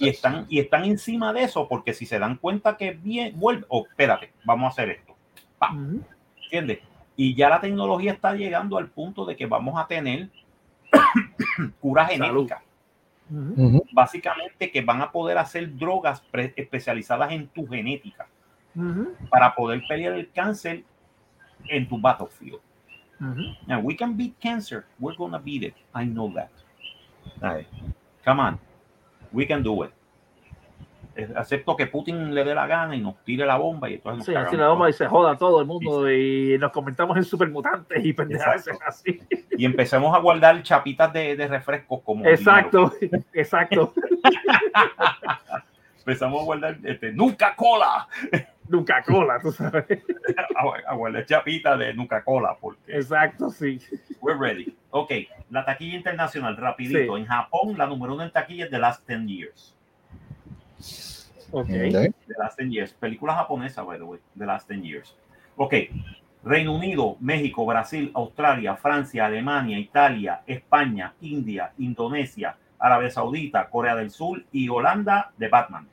Y 0.00 0.08
están, 0.08 0.46
y 0.48 0.60
están 0.60 0.84
encima 0.84 1.32
de 1.32 1.42
eso, 1.42 1.68
porque 1.68 1.92
si 1.92 2.06
se 2.06 2.18
dan 2.18 2.36
cuenta 2.36 2.76
que 2.76 2.92
bien 2.92 3.38
vuelve, 3.38 3.66
oh, 3.68 3.84
espérate, 3.88 4.32
vamos 4.44 4.66
a 4.66 4.68
hacer 4.68 4.90
esto 4.90 5.11
¿Entiendes? 6.44 6.80
Y 7.16 7.34
ya 7.34 7.48
la 7.48 7.60
tecnología 7.60 8.12
está 8.12 8.34
llegando 8.34 8.78
al 8.78 8.88
punto 8.88 9.24
de 9.24 9.36
que 9.36 9.46
vamos 9.46 9.78
a 9.78 9.86
tener 9.86 10.30
cura 11.80 12.06
genética. 12.06 12.62
Básicamente 13.92 14.70
que 14.70 14.80
van 14.82 15.00
a 15.00 15.10
poder 15.10 15.38
hacer 15.38 15.76
drogas 15.76 16.22
especializadas 16.56 17.32
en 17.32 17.48
tu 17.48 17.66
genética 17.66 18.26
para 19.30 19.54
poder 19.54 19.82
pelear 19.88 20.14
el 20.14 20.30
cáncer 20.30 20.84
en 21.68 21.88
tu 21.88 21.98
battlefield. 21.98 22.60
Now 23.66 23.80
we 23.80 23.96
can 23.96 24.16
beat 24.16 24.34
cancer. 24.40 24.84
We're 24.98 25.16
gonna 25.16 25.38
beat 25.38 25.62
it. 25.62 25.74
I 25.94 26.04
know 26.04 26.32
that. 26.34 26.50
Come 28.24 28.40
on. 28.40 28.58
We 29.32 29.46
can 29.46 29.62
do 29.62 29.84
it 29.84 29.92
acepto 31.36 31.76
que 31.76 31.86
Putin 31.86 32.34
le 32.34 32.44
dé 32.44 32.54
la 32.54 32.66
gana 32.66 32.96
y 32.96 33.00
nos 33.00 33.22
tire 33.24 33.46
la 33.46 33.56
bomba 33.56 33.90
y 33.90 33.94
entonces 33.94 34.34
sí, 34.50 34.56
la 34.56 34.68
bomba 34.68 34.88
y 34.88 34.92
se 34.92 35.06
joda 35.06 35.36
todo 35.36 35.60
el 35.60 35.66
mundo 35.66 36.10
y 36.10 36.56
nos 36.58 36.72
comentamos 36.72 37.16
en 37.16 37.24
supermutantes 37.24 38.04
y 38.04 38.12
pendejadas 38.12 38.68
así. 38.86 39.20
Y 39.56 39.66
empecemos 39.66 40.16
a 40.16 40.18
guardar 40.18 40.62
chapitas 40.62 41.12
de, 41.12 41.36
de 41.36 41.46
refrescos 41.46 42.00
como. 42.02 42.26
Exacto, 42.26 42.92
exacto. 43.32 43.92
empezamos 45.98 46.40
a 46.40 46.44
guardar 46.44 46.78
este, 46.82 47.12
nunca 47.12 47.54
cola. 47.54 48.08
Nunca 48.68 49.02
cola, 49.02 49.38
tú 49.40 49.52
sabes. 49.52 49.84
a, 50.86 50.94
guardar 50.94 51.26
chapitas 51.26 51.78
de 51.78 51.94
nunca 51.94 52.24
cola. 52.24 52.56
Porque 52.60 52.96
exacto, 52.96 53.50
sí. 53.50 53.80
We're 54.20 54.38
ready. 54.38 54.74
Ok, 54.90 55.12
la 55.50 55.64
taquilla 55.64 55.96
internacional, 55.96 56.56
rapidito. 56.56 57.16
En 57.16 57.26
Japón, 57.26 57.76
la 57.76 57.86
número 57.86 58.14
uno 58.14 58.22
en 58.22 58.32
taquilla 58.32 58.64
es 58.64 58.70
The 58.70 58.78
Last 58.78 59.06
10 59.06 59.26
Years. 59.26 59.76
Ok. 61.50 61.66
The 61.68 62.12
Last 62.38 62.58
10 62.58 62.72
Years. 62.72 62.92
Película 62.94 63.34
japonesa, 63.34 63.82
by 63.82 63.98
the 63.98 64.04
way. 64.04 64.20
The 64.36 64.46
Last 64.46 64.68
10 64.68 64.82
Years. 64.82 65.16
Ok. 65.56 65.74
Reino 66.44 66.74
Unido, 66.74 67.16
México, 67.20 67.64
Brasil, 67.64 68.10
Australia, 68.14 68.74
Francia, 68.76 69.26
Alemania, 69.26 69.78
Italia, 69.78 70.42
España, 70.46 71.14
India, 71.20 71.72
Indonesia, 71.78 72.56
Arabia 72.78 73.10
Saudita, 73.10 73.68
Corea 73.68 73.94
del 73.94 74.10
Sur 74.10 74.42
y 74.50 74.68
Holanda 74.68 75.30
de 75.36 75.48
Batman. 75.48 75.88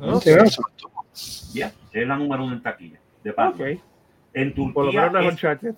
Okay. 0.00 0.36
Ya, 1.54 1.72
es 1.92 2.06
la 2.06 2.16
número 2.16 2.44
uno 2.44 2.54
en 2.54 2.62
taquilla 2.62 2.98
de 3.24 3.32
Batman. 3.32 3.54
Okay. 3.54 3.80
En 4.34 4.54
Turquía. 4.54 4.74
Por 4.74 4.84
lo 4.86 4.92
menos 4.92 5.12
no 5.12 5.20
es 5.20 5.32
Uncharted. 5.32 5.74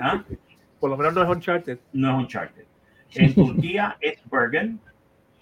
¿Ah? 0.00 0.24
Por 0.80 0.90
lo 0.90 0.96
menos 0.96 1.14
no 1.14 1.22
es 1.22 1.28
Uncharted. 1.28 1.78
No 1.92 2.10
es 2.10 2.16
Uncharted. 2.16 2.64
En 3.14 3.34
Turquía 3.34 3.96
es 4.00 4.18
Bergen. 4.30 4.80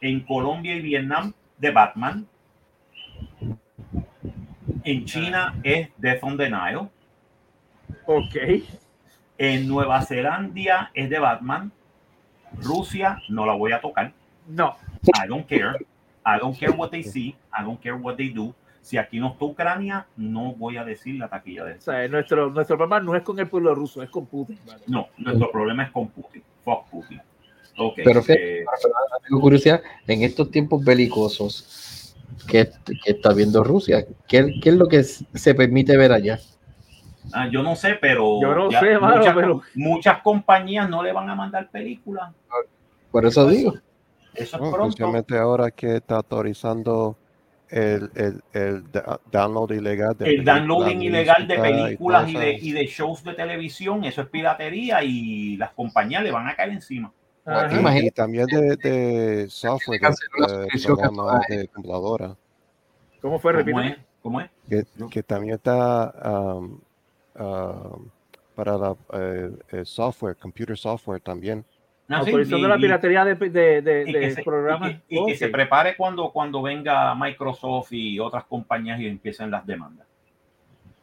En 0.01 0.21
Colombia 0.21 0.77
y 0.77 0.81
Vietnam 0.81 1.35
de 1.61 1.70
Batman. 1.70 2.27
En 4.82 5.05
China 5.05 5.55
es 5.62 5.91
Death 5.99 6.24
on 6.24 6.37
the 6.37 6.51
Nile. 6.51 6.89
Ok. 8.07 8.37
En 9.39 9.69
Nueva 9.69 10.03
Zelanda 10.03 10.91
es 10.95 11.11
de 11.11 11.19
Batman. 11.19 11.70
Rusia 12.61 13.19
no 13.28 13.47
la 13.47 13.55
voy 13.55 13.73
a 13.73 13.81
tocar. 13.81 14.12
No. 14.49 14.77
I 15.23 15.28
don't 15.28 15.47
care. 15.47 15.77
I 16.27 16.39
don't 16.39 16.59
care 16.59 16.73
what 16.73 16.91
they 16.91 17.03
see. 17.03 17.37
I 17.57 17.62
don't 17.62 17.81
care 17.81 17.95
what 17.95 18.16
they 18.16 18.31
do. 18.31 18.55
Si 18.81 18.97
aquí 18.97 19.20
no 19.20 19.28
está 19.28 19.45
Ucrania, 19.45 20.07
no 20.16 20.55
voy 20.55 20.78
a 20.78 20.85
decir 20.85 21.16
la 21.16 21.28
taquilla 21.28 21.65
de 21.65 21.73
eso. 21.73 21.91
O 21.91 21.95
sea, 21.95 22.09
nuestro, 22.09 22.51
nuestro 22.51 22.78
problema 22.78 23.01
no 23.01 23.15
es 23.15 23.23
con 23.23 23.39
el 23.39 23.47
pueblo 23.47 23.74
ruso, 23.74 24.03
es 24.03 24.09
con 24.09 24.27
Putin. 24.27 24.59
No, 24.87 25.09
nuestro 25.19 25.51
problema 25.51 25.85
es 25.85 25.91
con 25.91 26.09
Putin. 26.09 26.43
Fuck 26.65 26.89
Putin. 26.89 27.20
Okay, 27.76 28.05
pero, 28.05 28.20
eh, 28.28 28.64
tengo 29.26 29.40
curiosidad, 29.40 29.82
en 30.06 30.22
estos 30.22 30.51
tiempos 30.51 30.84
belicosos 30.84 32.14
que, 32.47 32.70
que 33.05 33.12
está 33.12 33.32
viendo 33.32 33.64
Rusia, 33.64 34.05
¿qué, 34.28 34.60
¿qué, 34.62 34.70
es 34.70 34.74
lo 34.74 34.88
que 34.88 35.02
se 35.02 35.55
permite 35.55 35.97
ver 35.97 36.12
allá? 36.12 36.38
Ah, 37.32 37.48
yo 37.51 37.62
no 37.62 37.76
sé, 37.76 37.97
pero, 38.01 38.40
yo 38.40 38.55
no 38.55 38.70
sé, 38.70 38.98
muchas, 38.98 39.34
pero, 39.34 39.62
muchas, 39.74 40.22
compañías 40.22 40.88
no 40.88 41.02
le 41.02 41.12
van 41.12 41.30
a 41.30 41.34
mandar 41.34 41.70
películas. 41.70 42.32
Por 43.10 43.26
eso 43.26 43.48
digo. 43.48 43.74
Eso 44.34 44.56
es 44.62 44.72
pronto. 44.72 45.36
ahora 45.36 45.70
que 45.70 45.97
está 45.97 46.16
autorizando 46.16 47.16
el, 47.68 48.10
el, 48.14 48.42
el, 48.52 48.84
download 49.30 49.70
ilegal 49.72 50.16
de 50.16 50.34
el 50.34 50.44
downloading 50.44 51.02
ilegal 51.02 51.47
de 51.47 51.59
películas 51.59 52.28
y, 52.28 52.34
de, 52.34 52.52
y 52.55 52.72
de 52.72 52.86
shows 52.86 53.22
de 53.22 53.34
televisión, 53.34 54.05
eso 54.05 54.22
es 54.22 54.28
piratería 54.28 55.02
y 55.05 55.56
las 55.56 55.70
compañías 55.72 56.22
le 56.22 56.32
van 56.32 56.48
a 56.48 56.56
caer 56.56 56.70
encima. 56.70 57.12
Y, 57.47 58.11
también 58.11 58.47
de, 58.47 58.77
de 58.77 59.49
software, 59.49 60.01
de, 60.01 61.57
de, 61.57 61.69
computadora. 61.69 62.37
¿Cómo 63.21 63.39
fue? 63.39 63.65
¿Cómo 63.65 63.81
es? 63.81 63.97
¿Cómo 64.23 64.41
es? 64.41 64.51
Que, 64.69 64.85
que 65.11 65.23
también 65.23 65.57
está 65.57 66.53
um, 66.55 66.81
para 68.55 68.77
la, 68.77 68.97
eh, 69.15 69.51
el 69.71 69.87
software, 69.87 70.37
computer 70.37 70.77
software 70.77 71.21
también. 71.21 71.65
Ah, 72.09 72.19
Autorizando 72.19 72.67
la 72.67 72.77
piratería 72.77 73.25
de, 73.25 73.35
de, 73.35 73.83
de, 73.83 74.43
programas. 74.45 74.97
Y, 75.09 75.27
que, 75.27 75.37
se 75.37 75.49
prepare 75.49 75.97
cuando, 75.97 76.31
cuando 76.31 76.61
venga 76.61 77.15
Microsoft 77.15 77.93
y 77.93 78.19
otras 78.19 78.45
compañías 78.45 79.01
y 79.01 79.07
empiecen 79.07 79.51
las 79.51 79.65
demandas. 79.65 80.07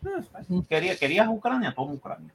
Ah, 0.06 0.42
quería, 0.70 0.96
querías 0.96 1.28
Ucrania, 1.28 1.74
toma 1.74 1.94
Ucrania. 1.94 2.32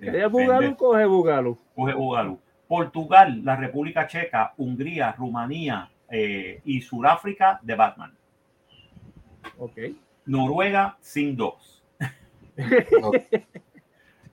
¿Querías 0.00 0.30
Bugalu? 0.30 0.76
Coge 0.76 1.04
Bugalu. 1.04 1.58
Coge 1.74 1.94
Bugalu. 1.94 2.38
Portugal, 2.68 3.44
la 3.44 3.56
República 3.56 4.06
Checa, 4.06 4.52
Hungría, 4.56 5.12
Rumanía 5.12 5.88
eh, 6.10 6.60
y 6.64 6.80
Sudáfrica 6.80 7.60
de 7.62 7.74
Batman. 7.74 8.12
Ok. 9.58 9.78
Noruega 10.26 10.96
sin 11.00 11.36
dos. 11.36 11.82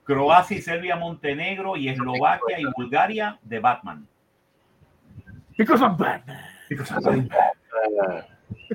Croacia 0.04 0.58
y 0.58 0.62
Serbia, 0.62 0.96
Montenegro 0.96 1.78
y 1.78 1.88
Eslovaquia 1.90 2.60
y 2.60 2.66
Bulgaria 2.76 3.40
de 3.44 3.60
Batman. 3.60 4.08
Because 5.58 5.84
I'm 5.84 5.98
Batman. 5.98 6.40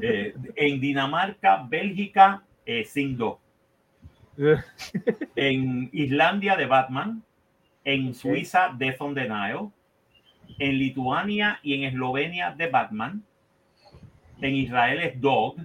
Eh, 0.00 0.34
en 0.56 0.80
Dinamarca, 0.80 1.64
Bélgica, 1.68 2.42
eh, 2.64 2.84
Singdo. 2.84 3.40
en 5.36 5.90
Islandia 5.92 6.56
de 6.56 6.66
Batman. 6.66 7.22
En 7.88 8.12
Suiza, 8.14 8.74
Death 8.76 9.00
on 9.00 9.14
the 9.14 9.26
Nile. 9.26 9.70
En 10.58 10.76
Lituania 10.78 11.58
y 11.62 11.72
en 11.74 11.84
Eslovenia 11.84 12.50
de 12.54 12.66
Batman. 12.66 13.22
En 14.42 14.54
Israel 14.54 14.98
es 15.00 15.18
Dog. 15.20 15.56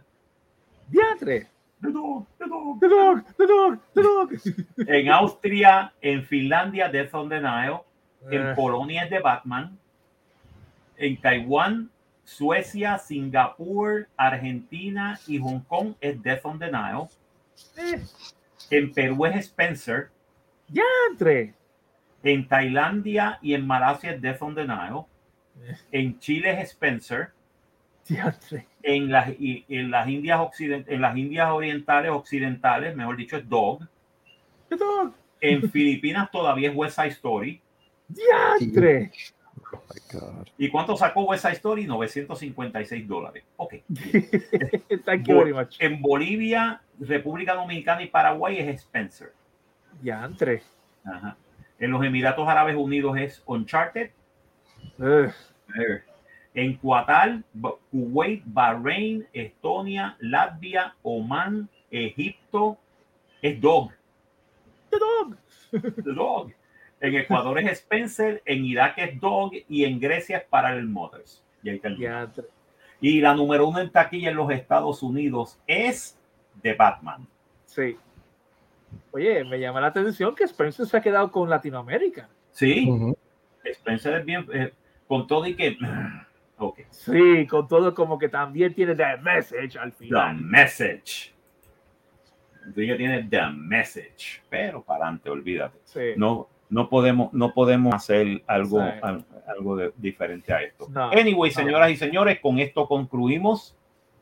Diatre. 0.88 1.48
The 1.82 1.91
dog, 1.91 2.26
the 2.38 2.45
dog, 2.48 2.80
The 2.80 2.88
dog, 2.88 3.24
the 3.36 3.45
dog, 3.45 3.80
the 3.94 4.02
dog. 4.02 4.30
En 4.88 5.10
Austria, 5.10 5.91
en 6.02 6.24
Finlandia, 6.24 6.88
Death 6.88 7.14
on 7.14 7.28
the 7.28 7.41
Nile. 7.41 7.82
En 8.32 8.52
Eh. 8.52 8.54
Polonia 8.56 9.04
es 9.04 9.10
de 9.10 9.20
Batman. 9.20 9.78
En 10.95 11.18
Taiwán, 11.20 11.90
Suecia, 12.24 12.98
Singapur, 13.00 14.08
Argentina 14.16 15.20
y 15.28 15.40
Hong 15.40 15.60
Kong 15.68 15.95
es 16.00 16.22
Death 16.24 16.45
on 16.45 16.58
the 16.58 16.72
Nile. 16.72 17.10
Eh, 17.76 18.02
En 18.70 18.94
Perú 18.94 19.26
es 19.26 19.36
Spencer. 19.48 20.10
Diantre. 20.70 21.54
En 22.24 22.48
Tailandia 22.48 23.38
y 23.41 23.54
en 23.54 23.68
Malasia 23.68 24.12
es 24.12 24.22
Death 24.22 24.41
on 24.41 24.56
the 24.56 24.66
Nile. 24.66 25.04
En 25.91 26.20
Chile 26.20 26.52
es 26.62 26.70
Spencer. 26.72 27.30
Diantre. 28.08 28.68
En 28.82 29.12
las, 29.12 29.30
y- 29.40 29.66
en 29.70 29.91
las 29.91 30.08
Indias 30.10 30.40
Occident- 30.40 30.86
en 30.88 31.02
las 31.02 31.16
Indias 31.18 31.50
Orientales 31.52 32.12
Occidentales, 32.12 32.95
mejor 32.95 33.16
dicho, 33.18 33.38
es 33.38 33.48
Dog. 33.48 33.88
Dog. 34.70 35.14
En 35.40 35.70
Filipinas 35.70 36.32
todavía 36.32 36.70
es 36.70 36.76
West 36.76 36.95
Side 36.95 37.10
Story. 37.10 37.62
Diantre. 38.08 39.12
Oh 39.72 39.82
my 39.94 40.20
God. 40.20 40.48
¿Y 40.58 40.70
cuánto 40.70 40.95
sacó 40.98 41.24
West 41.24 41.44
Side 41.44 41.54
Story? 41.56 41.86
956 41.86 43.08
dólares. 43.08 43.44
Ok. 43.58 43.76
Thank 45.06 45.28
you 45.28 45.38
very 45.38 45.54
much. 45.54 45.76
En 45.80 46.02
Bolivia, 46.02 46.82
República 47.00 47.54
Dominicana 47.54 48.02
y 48.04 48.08
Paraguay 48.08 48.58
es 48.60 48.82
Spencer. 48.82 49.34
Diantre. 50.02 50.62
Ajá. 51.06 51.36
En 51.84 51.91
los 51.91 52.01
Emiratos 52.05 52.47
Árabes 52.47 52.77
Unidos 52.77 53.18
es 53.18 53.43
Uncharted. 53.45 54.11
Ugh. 54.99 55.34
En 56.53 56.77
Qatar, 56.77 57.43
Kuwait, 57.91 58.41
Bahrein, 58.45 59.27
Estonia, 59.34 60.15
Latvia, 60.22 60.95
Oman, 61.01 61.68
Egipto 61.91 62.77
es 63.41 63.60
Dog. 63.60 63.91
The 64.91 64.97
dog. 64.97 65.38
The 66.05 66.14
Dog. 66.14 66.53
En 67.01 67.15
Ecuador 67.15 67.60
es 67.60 67.80
Spencer, 67.80 68.41
en 68.45 68.64
Irak 68.64 68.93
es 68.99 69.19
Dog 69.19 69.51
y 69.68 69.84
en 69.84 69.99
Grecia 69.99 70.38
es 70.38 70.45
Parallel 70.45 70.88
Mothers. 70.88 71.43
Y 71.64 71.69
ahí. 71.69 71.81
Diantre. 71.97 72.45
Y 73.01 73.19
la 73.19 73.35
número 73.35 73.68
uno 73.68 73.80
en 73.80 73.91
taquilla 73.91 74.30
en 74.30 74.38
los 74.38 74.49
Estados 74.51 75.03
Unidos 75.03 75.60
es 75.68 76.18
The 76.61 76.76
Batman. 76.76 77.27
Sí. 77.65 77.97
Oye, 79.11 79.44
me 79.44 79.60
llama 79.60 79.82
la 79.82 79.88
atención 79.88 80.34
que 80.36 80.44
Spencer 80.45 80.86
se 80.86 80.98
ha 80.98 81.02
quedado 81.02 81.32
con 81.32 81.49
Latinoamérica. 81.49 82.30
Sí, 82.52 82.88
Ujú. 82.90 83.18
Spencer 83.64 84.15
es 84.15 84.26
bien, 84.26 84.45
eh, 84.53 84.74
con 85.07 85.28
todo 85.28 85.45
y 85.48 85.56
que... 85.56 85.78
Ok. 86.57 86.82
Sí, 86.91 87.45
con 87.48 87.68
todo 87.68 87.94
como 87.95 88.18
que 88.18 88.30
también 88.30 88.74
tiene 88.74 88.95
the 88.95 89.18
message 89.22 89.78
al 89.78 89.91
The 89.91 89.98
final. 89.98 90.36
Message. 90.40 91.34
Sí 92.74 92.88
que 92.88 92.95
tiene 92.95 93.24
The 93.24 93.41
Message. 93.53 94.41
Pero 94.49 94.82
para 94.84 95.06
adelante, 95.06 95.30
olvídate. 95.30 95.80
Sí. 95.84 95.99
No, 96.15 96.48
no, 96.70 96.88
podemos, 96.90 97.34
no 97.34 97.53
podemos 97.53 97.94
hacer 97.94 98.44
algo, 98.48 98.80
Sí. 98.80 98.90
al- 99.02 99.26
algo 99.48 99.76
de- 99.76 99.91
diferente 99.98 100.53
a 100.53 100.61
esto. 100.61 100.88
No, 100.90 101.10
anyway, 101.11 101.49
no. 101.52 101.56
señoras 101.56 101.90
y 101.91 101.98
señores, 101.98 102.40
con 102.40 102.60
esto 102.60 102.88
concluimos 102.88 103.76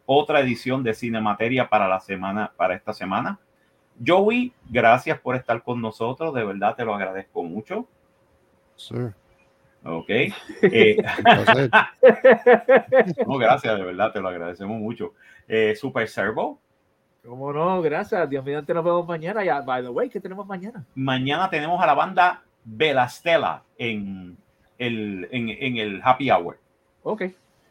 otra 0.07 0.39
edición 0.39 0.81
de 0.84 0.93
Cinemateria 0.95 1.69
para 1.69 1.88
la 1.88 1.99
semana, 1.99 2.52
para 2.56 2.73
esta 2.76 2.93
semana. 2.93 3.39
Joey, 4.05 4.53
gracias 4.69 5.19
por 5.19 5.35
estar 5.35 5.61
con 5.63 5.81
nosotros. 5.81 6.34
De 6.34 6.43
verdad 6.43 6.76
te 6.76 6.85
lo 6.85 6.95
agradezco 6.95 7.43
mucho. 7.43 7.88
Sir. 8.76 9.13
Ok. 9.84 10.09
Eh, 10.09 10.34
no, 13.27 13.38
gracias, 13.38 13.77
de 13.77 13.84
verdad, 13.84 14.11
te 14.11 14.22
lo 14.22 14.30
agradecemos 14.30 14.80
mucho. 14.80 15.13
Eh, 15.47 15.76
Super 15.76 16.07
Servo, 16.07 16.59
¿Cómo 17.26 17.53
no? 17.53 17.81
Gracias. 17.81 18.30
Dios 18.30 18.43
mediante 18.43 18.73
nos 18.73 18.84
vemos 18.84 19.07
mañana. 19.07 19.43
Ya, 19.43 19.61
by 19.61 19.84
the 19.84 19.89
way, 19.89 20.09
¿qué 20.09 20.19
tenemos 20.19 20.47
mañana? 20.47 20.85
mañana 20.95 21.49
tenemos 21.49 21.81
a 21.81 21.85
la 21.85 21.93
banda 21.93 22.43
Belastela 22.63 23.63
en 23.77 24.38
el, 24.80 25.27
en, 25.31 25.49
en 25.49 25.77
el 25.77 26.01
Happy 26.03 26.31
Hour. 26.31 26.57
Ok. 27.03 27.23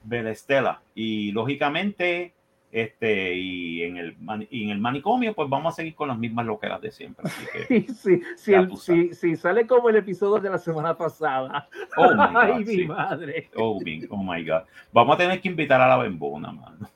Belastela. 0.05 0.81
Y 0.95 1.33
lógicamente, 1.33 2.33
este, 2.73 3.35
y 3.35 3.83
en 3.83 3.97
el, 3.97 4.17
y 4.51 4.65
en 4.65 4.71
el 4.71 4.79
manicomio, 4.81 5.35
pues 5.35 5.49
vamos 5.49 5.73
a 5.75 5.77
seguir 5.77 5.95
con 5.95 6.09
las 6.09 6.19
mismas 6.19 6.47
loqueras 6.47 6.81
de 6.81 6.91
siempre. 6.91 7.25
Así 7.27 7.47
que, 7.53 7.65
Sí, 7.93 7.93
sí, 7.95 8.23
si, 8.37 8.53
el- 8.55 9.15
si 9.15 9.37
sale 9.37 9.67
como 9.67 9.89
el 9.89 9.97
episodio 9.97 10.41
de 10.41 10.51
la 10.51 10.59
semana 10.59 10.97
pasada. 10.97 11.69
oh 11.97 12.15
my 12.15 12.27
Ay, 12.37 12.53
God, 12.53 12.59
mi 12.59 12.65
sí. 12.67 12.85
madre. 12.85 13.51
Oh, 13.57 13.81
mi- 13.81 14.03
oh 14.11 14.23
my 14.23 14.45
God. 14.45 14.63
Vamos 14.93 15.15
a 15.15 15.19
tener 15.19 15.41
que 15.41 15.49
invitar 15.49 15.81
a 15.81 15.89
la 15.89 15.97
bembona, 15.99 16.53
mano. 16.53 16.89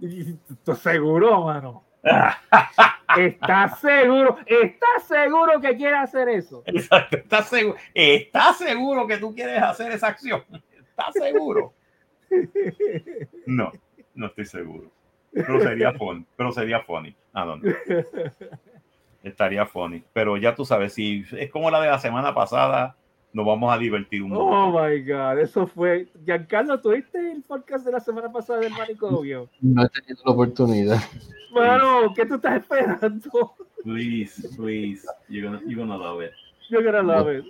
¿Estás 0.00 0.78
seguro, 0.78 1.44
mano? 1.44 1.84
¿Estás 3.18 3.80
seguro? 3.80 4.38
¿Estás 4.46 5.04
seguro 5.06 5.60
que 5.60 5.76
quiere 5.76 5.96
hacer 5.96 6.28
eso? 6.30 6.62
Exacto. 6.66 7.16
¿Estás 7.18 7.48
seguro? 7.48 7.76
¿Estás 7.92 8.58
seguro 8.58 9.06
que 9.06 9.16
tú 9.18 9.34
quieres 9.34 9.62
hacer 9.62 9.92
esa 9.92 10.08
acción? 10.08 10.42
¿Estás 10.50 11.12
seguro? 11.12 11.74
No, 13.46 13.72
no 14.14 14.26
estoy 14.26 14.46
seguro. 14.46 14.90
Pero 15.32 15.60
sería 15.60 15.92
funny. 15.92 16.24
Pero 16.36 16.52
sería 16.52 16.80
funny. 16.80 17.14
¿A 17.32 17.44
dónde? 17.44 17.76
Estaría 19.22 19.66
funny. 19.66 20.02
Pero 20.12 20.36
ya 20.36 20.54
tú 20.54 20.64
sabes, 20.64 20.92
si 20.94 21.24
es 21.38 21.50
como 21.50 21.70
la 21.70 21.80
de 21.80 21.88
la 21.88 21.98
semana 21.98 22.34
pasada, 22.34 22.96
nos 23.32 23.46
vamos 23.46 23.72
a 23.72 23.78
divertir 23.78 24.22
un 24.22 24.32
Oh 24.32 24.38
poco. 24.72 24.82
my 24.82 25.02
God, 25.02 25.38
eso 25.38 25.66
fue. 25.66 26.08
Giancarlo, 26.24 26.80
¿tuviste 26.80 27.30
el 27.30 27.42
podcast 27.42 27.84
de 27.86 27.92
la 27.92 28.00
semana 28.00 28.32
pasada 28.32 28.60
del 28.60 28.72
manicomio? 28.72 29.48
No 29.60 29.84
he 29.84 29.88
tenido 29.88 30.22
la 30.24 30.32
oportunidad. 30.32 30.98
Mano, 31.52 32.12
¿qué 32.14 32.26
tú 32.26 32.34
estás 32.36 32.56
esperando? 32.60 33.54
Please, 33.84 34.48
please. 34.56 35.06
You're 35.28 35.46
gonna, 35.48 35.60
you're 35.66 35.76
gonna 35.80 35.96
love 35.96 36.22
it. 36.24 36.32
Yo 36.70 36.82
gonna 36.82 37.02
love 37.02 37.28
it. 37.32 37.44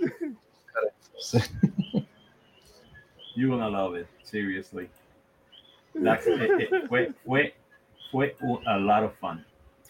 You're 3.36 3.48
gonna 3.51 3.69
love 3.70 3.97
it. 3.98 4.07
Seriously. 4.23 4.89
That's- 5.94 6.27
eh, 6.27 6.69
eh, 6.70 6.82
fue, 6.89 7.12
fue, 7.24 7.55
fue 8.11 8.37
un- 8.41 8.66
a 8.66 8.77
lot 8.77 9.05
of 9.05 9.15
fun. 9.19 9.45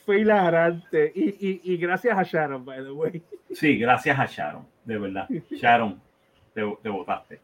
Fue 0.05 0.21
hilarante. 0.21 1.13
Y, 1.15 1.29
y, 1.49 1.61
y 1.65 1.77
gracias 1.77 2.17
a 2.19 2.23
Sharon, 2.23 2.65
by 2.65 2.83
the 2.83 2.91
way. 2.91 3.23
Sí, 3.53 3.79
gracias 3.79 4.19
a 4.19 4.27
Sharon, 4.27 4.67
de 4.85 4.99
verdad. 4.99 5.29
Sharon, 5.51 6.01
te, 6.55 6.63
te 6.83 6.89
votaste. 6.89 7.41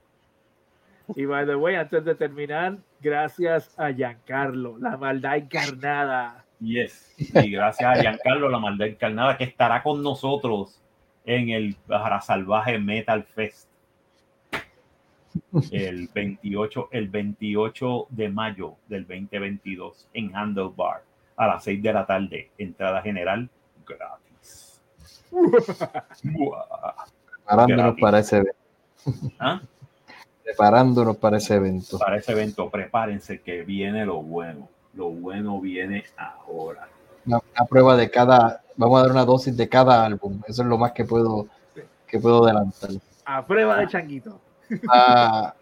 Y 1.15 1.25
by 1.25 1.47
the 1.47 1.55
way, 1.55 1.77
antes 1.77 2.05
de 2.05 2.15
terminar, 2.15 2.79
gracias 3.01 3.79
a 3.79 3.91
Giancarlo, 3.93 4.77
la 4.79 4.97
maldad 4.97 5.37
encarnada. 5.37 6.45
Yes. 6.59 7.15
Y 7.19 7.51
gracias 7.51 7.89
a 7.99 8.01
Giancarlo, 8.01 8.49
la 8.49 8.59
maldad 8.59 8.89
encarnada, 8.89 9.37
que 9.37 9.45
estará 9.45 9.83
con 9.83 10.03
nosotros 10.03 10.83
en 11.25 11.51
el 11.51 11.77
Salvaje 12.23 12.79
Metal 12.79 13.23
Fest. 13.23 13.69
El 15.71 16.09
28, 16.15 16.89
el 16.93 17.09
28 17.09 18.07
de 18.11 18.29
mayo 18.29 18.77
del 18.89 19.07
2022 19.07 20.09
en 20.15 20.35
Handlebar 20.35 21.03
a 21.37 21.47
las 21.47 21.65
6 21.65 21.83
de 21.83 21.93
la 21.93 22.07
tarde. 22.07 22.51
Entrada 22.59 23.03
general 23.03 23.49
gratis. 23.87 24.81
Preparándonos 27.45 27.85
Gratis. 27.85 28.01
para 28.01 28.19
ese 28.19 28.37
evento. 28.37 28.57
¿Ah? 29.39 29.61
Preparándonos 30.43 31.17
para 31.17 31.37
ese 31.37 31.55
evento. 31.55 31.99
Para 31.99 32.17
ese 32.17 32.33
evento, 32.33 32.71
prepárense 32.71 33.41
que 33.41 33.63
viene 33.63 34.05
lo 34.05 34.23
bueno. 34.23 34.69
Lo 34.95 35.11
bueno 35.11 35.61
viene 35.61 36.05
ahora. 36.17 36.89
Una, 37.27 37.39
una 37.39 37.67
prueba 37.67 37.97
de 37.97 38.11
cada, 38.11 38.63
vamos 38.77 38.99
a 38.99 39.03
dar 39.03 39.11
una 39.11 39.25
dosis 39.25 39.57
de 39.57 39.69
cada 39.69 40.05
álbum. 40.05 40.41
Eso 40.47 40.63
es 40.63 40.69
lo 40.69 40.79
más 40.79 40.93
que 40.93 41.05
puedo, 41.05 41.47
que 42.07 42.19
puedo 42.19 42.45
adelantar. 42.45 42.91
A 43.25 43.45
prueba 43.45 43.79
de 43.79 43.89
changuito. 43.89 44.41
Ah, 44.89 45.55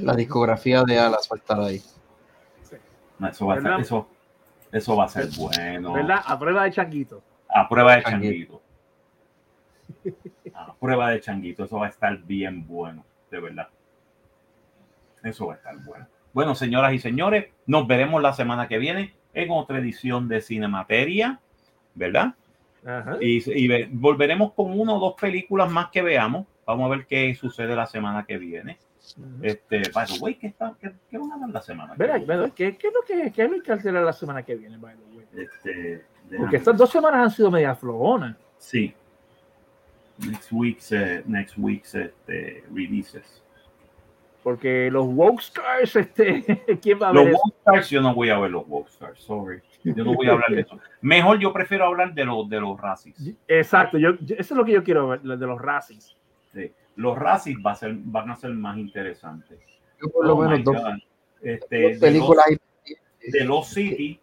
la 0.00 0.14
discografía 0.14 0.82
de 0.82 0.98
Alas 0.98 1.26
faltará 1.28 1.66
ahí. 1.66 1.82
Eso 3.30 3.46
va 3.46 3.54
a 3.54 3.60
ser, 3.60 3.72
eso, 3.80 4.08
eso 4.72 4.96
va 4.96 5.04
a 5.04 5.08
ser 5.08 5.28
bueno. 5.36 5.92
¿Verdad? 5.92 6.22
A 6.24 6.38
prueba 6.38 6.64
de 6.64 6.72
changuito. 6.72 7.22
A 7.48 7.68
prueba 7.68 7.96
de 7.96 8.02
Changuito. 8.02 8.62
changuito. 10.04 10.58
A 10.58 10.74
prueba 10.74 11.10
de 11.10 11.20
changuito. 11.20 11.64
Eso 11.64 11.78
va 11.78 11.86
a 11.86 11.90
estar 11.90 12.16
bien 12.18 12.66
bueno, 12.66 13.04
de 13.30 13.40
verdad. 13.40 13.68
Eso 15.22 15.46
va 15.46 15.54
a 15.54 15.56
estar 15.56 15.76
bueno. 15.84 16.06
Bueno, 16.32 16.54
señoras 16.54 16.92
y 16.92 16.98
señores, 16.98 17.46
nos 17.66 17.86
veremos 17.86 18.22
la 18.22 18.32
semana 18.32 18.68
que 18.68 18.78
viene 18.78 19.14
en 19.34 19.50
otra 19.50 19.78
edición 19.78 20.28
de 20.28 20.40
Cinemateria, 20.40 21.40
¿verdad? 21.94 22.34
Y, 23.20 23.86
volveremos 23.88 24.52
con 24.52 24.78
uno 24.78 24.96
o 24.96 25.00
dos 25.00 25.14
películas 25.20 25.70
más 25.70 25.90
que 25.90 26.02
veamos. 26.02 26.46
Vamos 26.70 26.86
a 26.86 26.96
ver 26.96 27.06
qué 27.06 27.34
sucede 27.34 27.74
la 27.74 27.84
semana 27.84 28.24
que 28.24 28.38
viene. 28.38 28.78
Este, 29.42 29.82
by 29.92 30.06
the 30.06 30.20
way, 30.20 30.36
¿qué, 30.36 30.46
está, 30.46 30.72
qué, 30.80 30.92
qué 31.10 31.18
van 31.18 31.32
a 31.32 31.38
dar 31.38 31.50
la 31.50 31.62
semana? 31.62 31.94
¿Qué, 31.96 32.54
¿qué, 32.54 32.76
¿Qué, 32.76 32.86
es 32.86 32.94
lo 32.94 33.02
que 33.04 33.32
qué 33.32 33.42
es 33.42 33.50
lo 33.50 33.78
que 33.78 33.90
la 33.90 34.12
semana 34.12 34.44
que 34.44 34.54
viene, 34.54 34.76
by 34.76 34.94
the 34.94 35.16
way? 35.16 35.26
Este, 35.44 36.04
Porque 36.38 36.58
estas 36.58 36.76
dos 36.76 36.88
semanas 36.88 37.24
han 37.24 37.30
sido 37.32 37.50
media 37.50 37.74
flojonas. 37.74 38.36
Sí. 38.56 38.94
Next 40.18 40.52
week's, 40.52 40.92
uh, 40.92 41.22
next 41.26 41.58
week's 41.58 41.92
este, 41.96 42.62
releases. 42.72 43.42
Porque 44.44 44.92
los 44.92 45.06
Wokestars, 45.06 45.96
este, 45.96 46.78
¿quién 46.80 47.02
va 47.02 47.08
a 47.08 47.12
ver? 47.12 47.32
Los 47.32 47.40
Wokestars, 47.42 47.90
yo 47.90 48.00
no 48.00 48.14
voy 48.14 48.30
a 48.30 48.38
ver 48.38 48.52
los 48.52 48.64
Wokestars, 48.68 49.18
sorry. 49.18 49.60
Yo 49.82 50.04
no 50.04 50.14
voy 50.14 50.28
a 50.28 50.32
hablar 50.34 50.50
de 50.50 50.60
eso. 50.60 50.78
Mejor 51.00 51.40
yo 51.40 51.52
prefiero 51.52 51.86
hablar 51.86 52.14
de 52.14 52.24
los 52.24 52.48
de 52.48 52.60
los 52.60 52.80
Razzies. 52.80 53.34
Exacto, 53.48 53.98
yo, 53.98 54.10
eso 54.10 54.34
es 54.38 54.50
lo 54.52 54.64
que 54.64 54.72
yo 54.72 54.84
quiero 54.84 55.08
ver, 55.08 55.20
de 55.22 55.46
los 55.46 55.60
Razzies. 55.60 56.16
Sí. 56.52 56.72
Los 56.96 57.18
Razzies 57.18 57.58
va 57.64 57.72
a 57.72 57.74
ser, 57.74 57.94
van 57.94 58.30
a 58.30 58.36
ser 58.36 58.50
más 58.50 58.76
interesantes. 58.76 59.58
Yo 60.00 60.10
por 60.10 60.26
lo 60.26 60.34
oh 60.34 60.42
menos 60.42 60.64
dos, 60.64 60.76
este, 61.40 61.98
películas 61.98 62.46
de 63.20 63.44
los 63.44 63.68
City. 63.68 64.20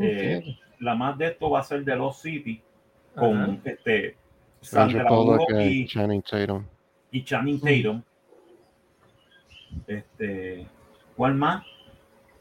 Eh, 0.00 0.56
la 0.80 0.94
más 0.94 1.16
de 1.16 1.28
esto 1.28 1.50
va 1.50 1.60
a 1.60 1.62
ser 1.62 1.84
de 1.84 1.96
los 1.96 2.20
City 2.20 2.62
con 3.14 3.60
este 3.64 4.16
Sandra 4.60 5.08
Bullock 5.08 5.50
y 5.58 5.86
Channing 5.86 6.22
Tatum. 6.22 6.64
Y 7.10 7.24
Channing 7.24 7.60
Tatum. 7.60 8.02
Este, 9.86 10.66
¿Cuál 11.16 11.34
más? 11.34 11.64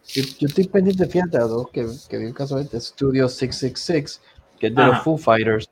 Yo, 0.06 0.48
estoy 0.48 0.68
pendiente, 0.68 1.06
fíjate, 1.06 1.38
a 1.38 1.42
dos 1.42 1.70
que, 1.70 1.86
que 2.10 2.18
vi 2.18 2.26
un 2.26 2.34
caso 2.34 2.64
de 2.64 2.80
Studio 2.80 3.28
666, 3.28 4.22
que 4.60 4.68
es 4.68 4.76
de 4.76 4.86
los 4.86 5.00
Foo 5.00 5.18
Fighters. 5.18 5.70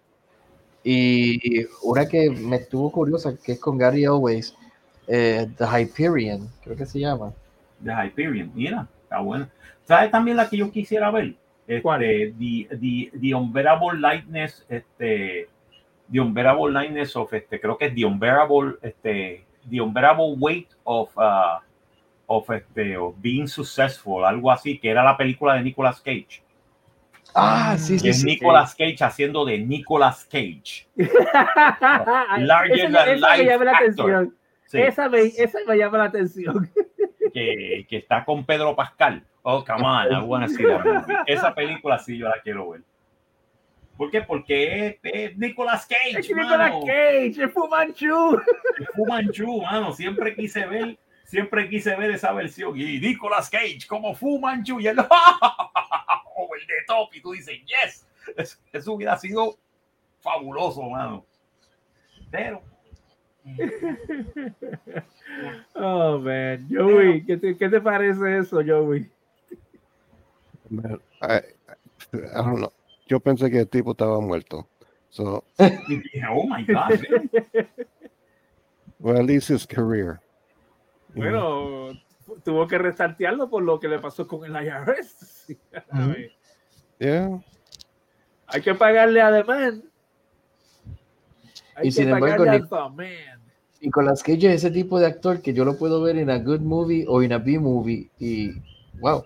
Y 0.87 1.65
una 1.81 2.07
que 2.07 2.29
me 2.29 2.57
estuvo 2.57 2.91
curiosa, 2.91 3.35
que 3.43 3.53
es 3.53 3.59
con 3.59 3.75
Gary 3.75 4.05
Always, 4.05 4.55
eh, 5.07 5.47
The 5.57 5.65
Hyperion, 5.65 6.47
creo 6.63 6.75
que 6.75 6.85
se 6.85 6.99
llama. 6.99 7.33
The 7.83 7.91
Hyperion, 7.91 8.51
mira, 8.53 8.87
está 9.01 9.19
buena. 9.19 9.49
¿Sabes 9.85 10.11
también 10.11 10.37
la 10.37 10.47
que 10.47 10.57
yo 10.57 10.69
quisiera 10.69 11.09
ver? 11.09 11.33
Este, 11.67 11.81
¿Cuál? 11.81 12.01
The, 12.01 12.67
the, 12.69 13.11
the 13.19 13.33
Unbearable 13.33 13.99
Lightness, 13.99 14.63
este, 14.69 15.49
The 16.11 16.19
Unbearable 16.19 16.71
Lightness 16.71 17.15
of, 17.15 17.33
este, 17.33 17.59
creo 17.59 17.79
que 17.79 17.85
es 17.85 17.95
The 17.95 18.05
Unbearable, 18.05 18.75
este, 18.83 19.43
The 19.67 19.81
Unbearable 19.81 20.35
Weight 20.37 20.69
of, 20.83 21.17
uh, 21.17 21.61
of, 22.27 22.47
este, 22.51 22.95
of 22.95 23.15
Being 23.17 23.47
Successful, 23.47 24.23
algo 24.23 24.51
así, 24.51 24.77
que 24.77 24.91
era 24.91 25.03
la 25.03 25.17
película 25.17 25.55
de 25.55 25.63
Nicolas 25.63 25.99
Cage. 25.99 26.44
Ah, 27.35 27.75
sí, 27.77 27.99
sí. 27.99 28.07
Es 28.07 28.23
Nicolas 28.23 28.73
Cage 28.75 29.03
haciendo 29.03 29.43
de 29.43 29.59
Nicolas 29.59 30.25
Cage. 30.25 30.87
Larger 32.37 32.91
than 32.91 33.19
life 33.19 33.37
me 33.37 33.45
llama 33.45 33.65
la 33.65 33.77
atención. 33.77 34.35
Esa, 34.71 35.09
me, 35.09 35.21
esa 35.21 35.59
me 35.67 35.77
llama 35.77 35.97
la 35.97 36.03
atención. 36.05 36.71
que, 37.33 37.85
que 37.89 37.97
está 37.97 38.23
con 38.23 38.45
Pedro 38.45 38.75
Pascal. 38.75 39.23
Oh, 39.43 39.63
come 39.63 39.83
on, 39.83 40.11
I 40.11 40.23
wanna 40.23 40.47
see 40.47 40.63
that 40.63 40.83
movie. 40.83 41.13
Esa 41.27 41.53
película 41.53 41.99
sí 41.99 42.17
yo 42.17 42.27
la 42.27 42.41
quiero 42.41 42.71
ver. 42.71 42.81
¿Por 43.97 44.09
qué? 44.11 44.21
Porque 44.21 44.87
es, 44.87 44.97
es 45.03 45.37
Nicolas 45.37 45.85
Cage. 45.85 46.19
Es 46.19 46.29
Nicolas 46.29 46.71
Cage, 46.85 47.43
es 47.43 47.53
Fumanchu. 47.53 48.41
Es 48.79 48.87
Fumanchu, 48.95 49.61
mano. 49.61 49.93
Siempre 49.93 50.35
quise 50.35 50.65
ver, 50.65 50.97
siempre 51.25 51.69
quise 51.69 51.95
ver 51.95 52.11
esa 52.11 52.31
versión. 52.33 52.77
Y 52.77 52.99
Nicolas 52.99 53.49
Cage 53.49 53.85
como 53.87 54.15
Fumanchu. 54.15 54.79
Y 54.79 54.87
él, 54.87 54.99
o 54.99 55.07
el 56.35 56.67
de 56.67 56.73
top. 56.87 57.09
Y 57.13 57.21
tú 57.21 57.31
dices, 57.31 57.55
yes. 57.65 58.05
Eso, 58.73 58.93
hubiera 58.93 59.17
sido 59.17 59.57
fabuloso, 60.19 60.81
mano. 60.83 61.25
Pero. 62.31 62.61
oh, 65.75 66.19
man. 66.19 66.67
Joey, 66.69 67.23
¿qué 67.25 67.37
te, 67.37 67.55
¿qué 67.55 67.69
te 67.69 67.79
parece 67.79 68.39
eso, 68.39 68.61
Joey? 68.65 69.09
I, 71.21 71.21
I 71.21 71.41
don't 72.33 72.57
know. 72.57 72.73
Yo 73.07 73.19
pensé 73.19 73.51
que 73.51 73.59
el 73.59 73.67
tipo 73.67 73.91
estaba 73.91 74.19
muerto. 74.19 74.67
So, 75.11 75.43
oh 75.59 76.47
my 76.47 76.63
God. 76.63 76.99
well, 78.99 79.17
at 79.17 79.25
least 79.25 79.47
his 79.47 79.65
career. 79.65 80.19
Bueno, 81.15 81.93
tuvo 82.43 82.67
que 82.67 82.77
restartearlo 82.77 83.49
por 83.49 83.63
lo 83.63 83.79
que 83.79 83.87
le 83.87 83.99
pasó 83.99 84.27
con 84.27 84.45
el 84.45 84.65
IRS. 84.65 85.55
yeah. 86.99 87.39
Hay 88.47 88.61
que 88.61 88.75
pagarle 88.75 89.21
además. 89.21 89.75
Hay 91.75 91.87
y 91.87 91.89
que 91.89 91.91
sin 91.91 92.09
embargo, 92.09 92.45
Nicolas 93.81 94.23
Cage 94.23 94.47
es 94.47 94.63
ese 94.63 94.71
tipo 94.71 94.99
de 94.99 95.07
actor 95.07 95.41
que 95.41 95.53
yo 95.53 95.65
lo 95.65 95.77
puedo 95.77 96.01
ver 96.01 96.17
en 96.17 96.29
a 96.29 96.39
good 96.39 96.61
movie 96.61 97.05
o 97.07 97.21
en 97.21 97.33
a 97.33 97.37
B 97.37 97.59
movie 97.59 98.09
y 98.17 98.51
wow. 98.99 99.23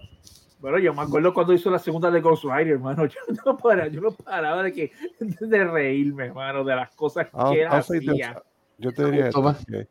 Bueno, 0.60 0.78
yo 0.80 0.94
me 0.94 1.04
acuerdo 1.04 1.34
cuando 1.34 1.54
hizo 1.54 1.70
la 1.70 1.80
segunda 1.80 2.12
de 2.12 2.20
Ghost 2.20 2.44
Rider, 2.44 2.74
hermano. 2.74 3.06
Yo 3.08 3.20
no 3.46 3.58
paraba, 3.58 3.88
yo 3.88 4.02
no 4.02 4.12
paraba 4.12 4.62
de, 4.64 4.74
que, 4.74 4.92
de 5.20 5.64
reírme, 5.64 6.26
hermano, 6.26 6.66
de 6.66 6.76
las 6.76 6.94
cosas 6.96 7.28
que 7.30 7.62
él 7.62 7.68
hacía. 7.70 8.44
Yo 8.78 8.92
te 8.92 9.06
diría 9.06 9.30
que 9.30 9.88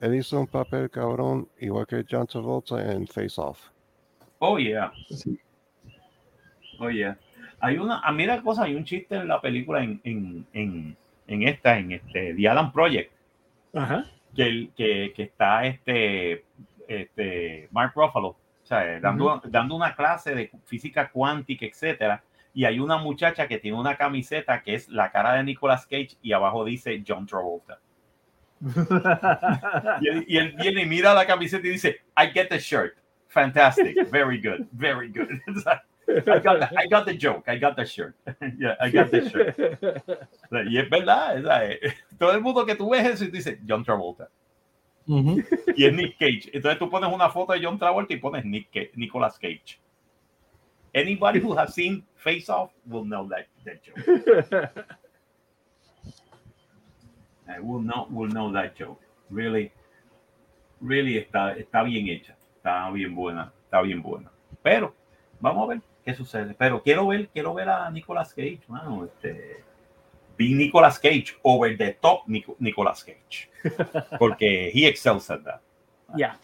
él 0.00 0.14
hizo 0.14 0.40
un 0.40 0.46
papel 0.46 0.90
cabrón 0.90 1.48
igual 1.58 1.86
que 1.86 2.04
John 2.08 2.26
Travolta 2.26 2.92
en 2.92 3.06
Face 3.06 3.40
Off. 3.40 3.70
Oh, 4.38 4.58
yeah. 4.58 4.92
Oh, 6.78 6.90
yeah. 6.90 7.18
Hay 7.60 7.78
una, 7.78 8.00
a 8.00 8.12
mí 8.12 8.26
la 8.26 8.42
cosa, 8.42 8.64
hay 8.64 8.74
un 8.74 8.84
chiste 8.84 9.16
en 9.16 9.28
la 9.28 9.40
película 9.40 9.82
en, 9.82 10.00
en, 10.04 10.46
en, 10.52 10.96
en 11.26 11.42
esta, 11.42 11.78
en 11.78 11.92
este, 11.92 12.34
The 12.34 12.48
Adam 12.48 12.72
Project. 12.72 13.12
Ajá. 13.74 14.06
Que, 14.34 14.68
que, 14.76 15.12
que 15.16 15.22
está 15.22 15.64
este, 15.66 16.44
este 16.86 17.68
Mark 17.70 17.92
Ruffalo 17.94 18.28
o 18.66 18.68
sea, 18.68 18.98
dando, 19.00 19.40
dando 19.44 19.76
una 19.76 19.94
clase 19.94 20.34
de 20.34 20.50
física 20.64 21.10
cuántica, 21.10 21.64
etcétera, 21.64 22.22
y 22.52 22.64
hay 22.64 22.80
una 22.80 22.98
muchacha 22.98 23.46
que 23.46 23.58
tiene 23.58 23.78
una 23.78 23.96
camiseta 23.96 24.60
que 24.62 24.74
es 24.74 24.88
la 24.88 25.12
cara 25.12 25.34
de 25.34 25.44
Nicolas 25.44 25.86
Cage 25.86 26.16
y 26.20 26.32
abajo 26.32 26.64
dice 26.64 27.02
John 27.06 27.26
Travolta. 27.26 27.78
Y, 30.28 30.36
él, 30.38 30.54
viene 30.58 30.82
y 30.82 30.86
mira 30.86 31.14
la 31.14 31.26
camiseta 31.26 31.66
y 31.66 31.70
dice, 31.70 32.00
I 32.16 32.26
get 32.32 32.48
the 32.48 32.58
shirt. 32.58 32.96
Fantastic. 33.28 34.08
Very 34.10 34.40
good. 34.40 34.66
Very 34.72 35.08
good. 35.08 35.28
I 36.08 36.38
got, 36.38 36.60
the, 36.60 36.78
I 36.78 36.86
got 36.86 37.04
the 37.04 37.14
joke. 37.14 37.48
I 37.48 37.58
got 37.58 37.76
the 37.76 37.84
shirt. 37.84 38.14
yeah, 38.58 38.76
I 38.80 38.90
got 38.90 39.10
the 39.10 39.28
shirt. 39.28 39.56
y 40.70 40.78
es 40.78 40.88
verdad. 40.88 41.42
Todo 42.18 42.32
el 42.32 42.40
mundo 42.40 42.64
que 42.64 42.76
tú 42.76 42.90
ves 42.90 43.06
eso 43.06 43.24
y 43.24 43.28
dice 43.28 43.58
John 43.68 43.84
Travolta. 43.84 44.28
Y 45.06 45.84
es 45.84 45.92
Nick 45.92 46.16
Cage. 46.18 46.50
Entonces 46.52 46.78
tú 46.78 46.88
pones 46.88 47.12
una 47.12 47.28
foto 47.30 47.52
de 47.52 47.64
John 47.64 47.78
Travolta 47.78 48.14
y 48.14 48.18
pones 48.18 48.44
Nick 48.44 48.70
Cage, 48.72 48.92
Nicolas 48.94 49.38
Cage. 49.38 49.80
Anybody 50.94 51.40
who 51.40 51.54
has 51.58 51.74
seen 51.74 52.04
Face 52.14 52.48
Off 52.48 52.70
will 52.86 53.04
know 53.04 53.28
that, 53.28 53.46
that 53.64 53.82
joke. 53.82 54.86
I 57.48 57.60
will 57.60 57.82
not 57.82 58.10
will 58.10 58.28
know 58.28 58.52
that 58.52 58.74
joke. 58.78 59.00
Really, 59.30 59.72
really 60.80 61.18
está, 61.18 61.52
está 61.52 61.82
bien 61.82 62.08
hecha. 62.08 62.36
Está 62.56 62.90
bien 62.90 63.14
buena. 63.14 63.52
Está 63.64 63.80
bien 63.82 64.02
buena. 64.02 64.30
Pero 64.62 64.94
vamos 65.40 65.64
a 65.64 65.74
ver 65.74 65.82
qué 66.04 66.14
sucede. 66.14 66.54
Pero 66.58 66.82
quiero 66.82 67.06
ver, 67.06 67.28
quiero 67.28 67.54
ver 67.54 67.68
a 67.68 67.90
Nicolas 67.90 68.34
Cage, 68.34 68.60
mano. 68.68 69.04
Este, 69.04 69.64
be 70.36 70.48
Nicolas 70.50 70.98
Cage 70.98 71.36
over 71.42 71.76
the 71.76 71.92
top 72.00 72.22
Nicolas 72.26 73.04
Cage. 73.04 73.50
Porque 74.18 74.70
he 74.72 74.86
excels 74.86 75.30
at 75.30 75.42
that. 75.42 75.60
Ya. 76.16 76.38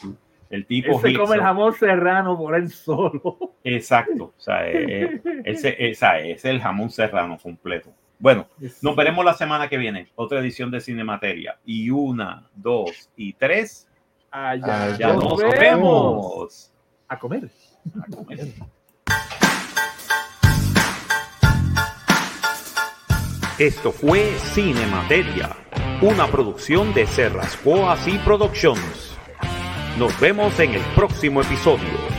El 0.50 0.66
tipo 0.66 1.00
se 1.00 1.14
come 1.14 1.36
el 1.36 1.40
jamón 1.40 1.72
serrano 1.72 2.36
por 2.36 2.54
él 2.54 2.68
solo. 2.68 3.54
Exacto. 3.64 4.34
O 4.36 4.40
sea, 4.40 4.68
eh, 4.70 5.20
eh, 5.24 5.42
ese, 5.44 5.74
esa 5.88 6.18
es 6.18 6.44
el 6.44 6.60
jamón 6.60 6.90
serrano 6.90 7.38
completo. 7.42 7.90
Bueno, 8.22 8.46
nos 8.82 8.94
veremos 8.94 9.24
la 9.24 9.34
semana 9.34 9.68
que 9.68 9.76
viene. 9.76 10.12
Otra 10.14 10.38
edición 10.38 10.70
de 10.70 10.80
Cinemateria. 10.80 11.58
Y 11.64 11.90
una, 11.90 12.48
dos 12.54 13.10
y 13.16 13.32
tres. 13.32 13.88
Allá, 14.30 14.96
ya 14.96 15.12
nos, 15.12 15.40
vemos. 15.40 16.72
A 17.08 17.18
comer. 17.18 17.50
A 18.00 18.16
comer. 18.16 18.46
Esto 23.58 23.90
fue 23.90 24.32
Cinemateria, 24.54 25.56
una 26.00 26.28
producción 26.28 26.94
de 26.94 27.08
Serrascoas 27.08 28.06
y 28.06 28.18
Productions. 28.18 29.18
Nos 29.98 30.18
vemos 30.20 30.60
en 30.60 30.74
el 30.74 30.82
próximo 30.94 31.42
episodio. 31.42 32.11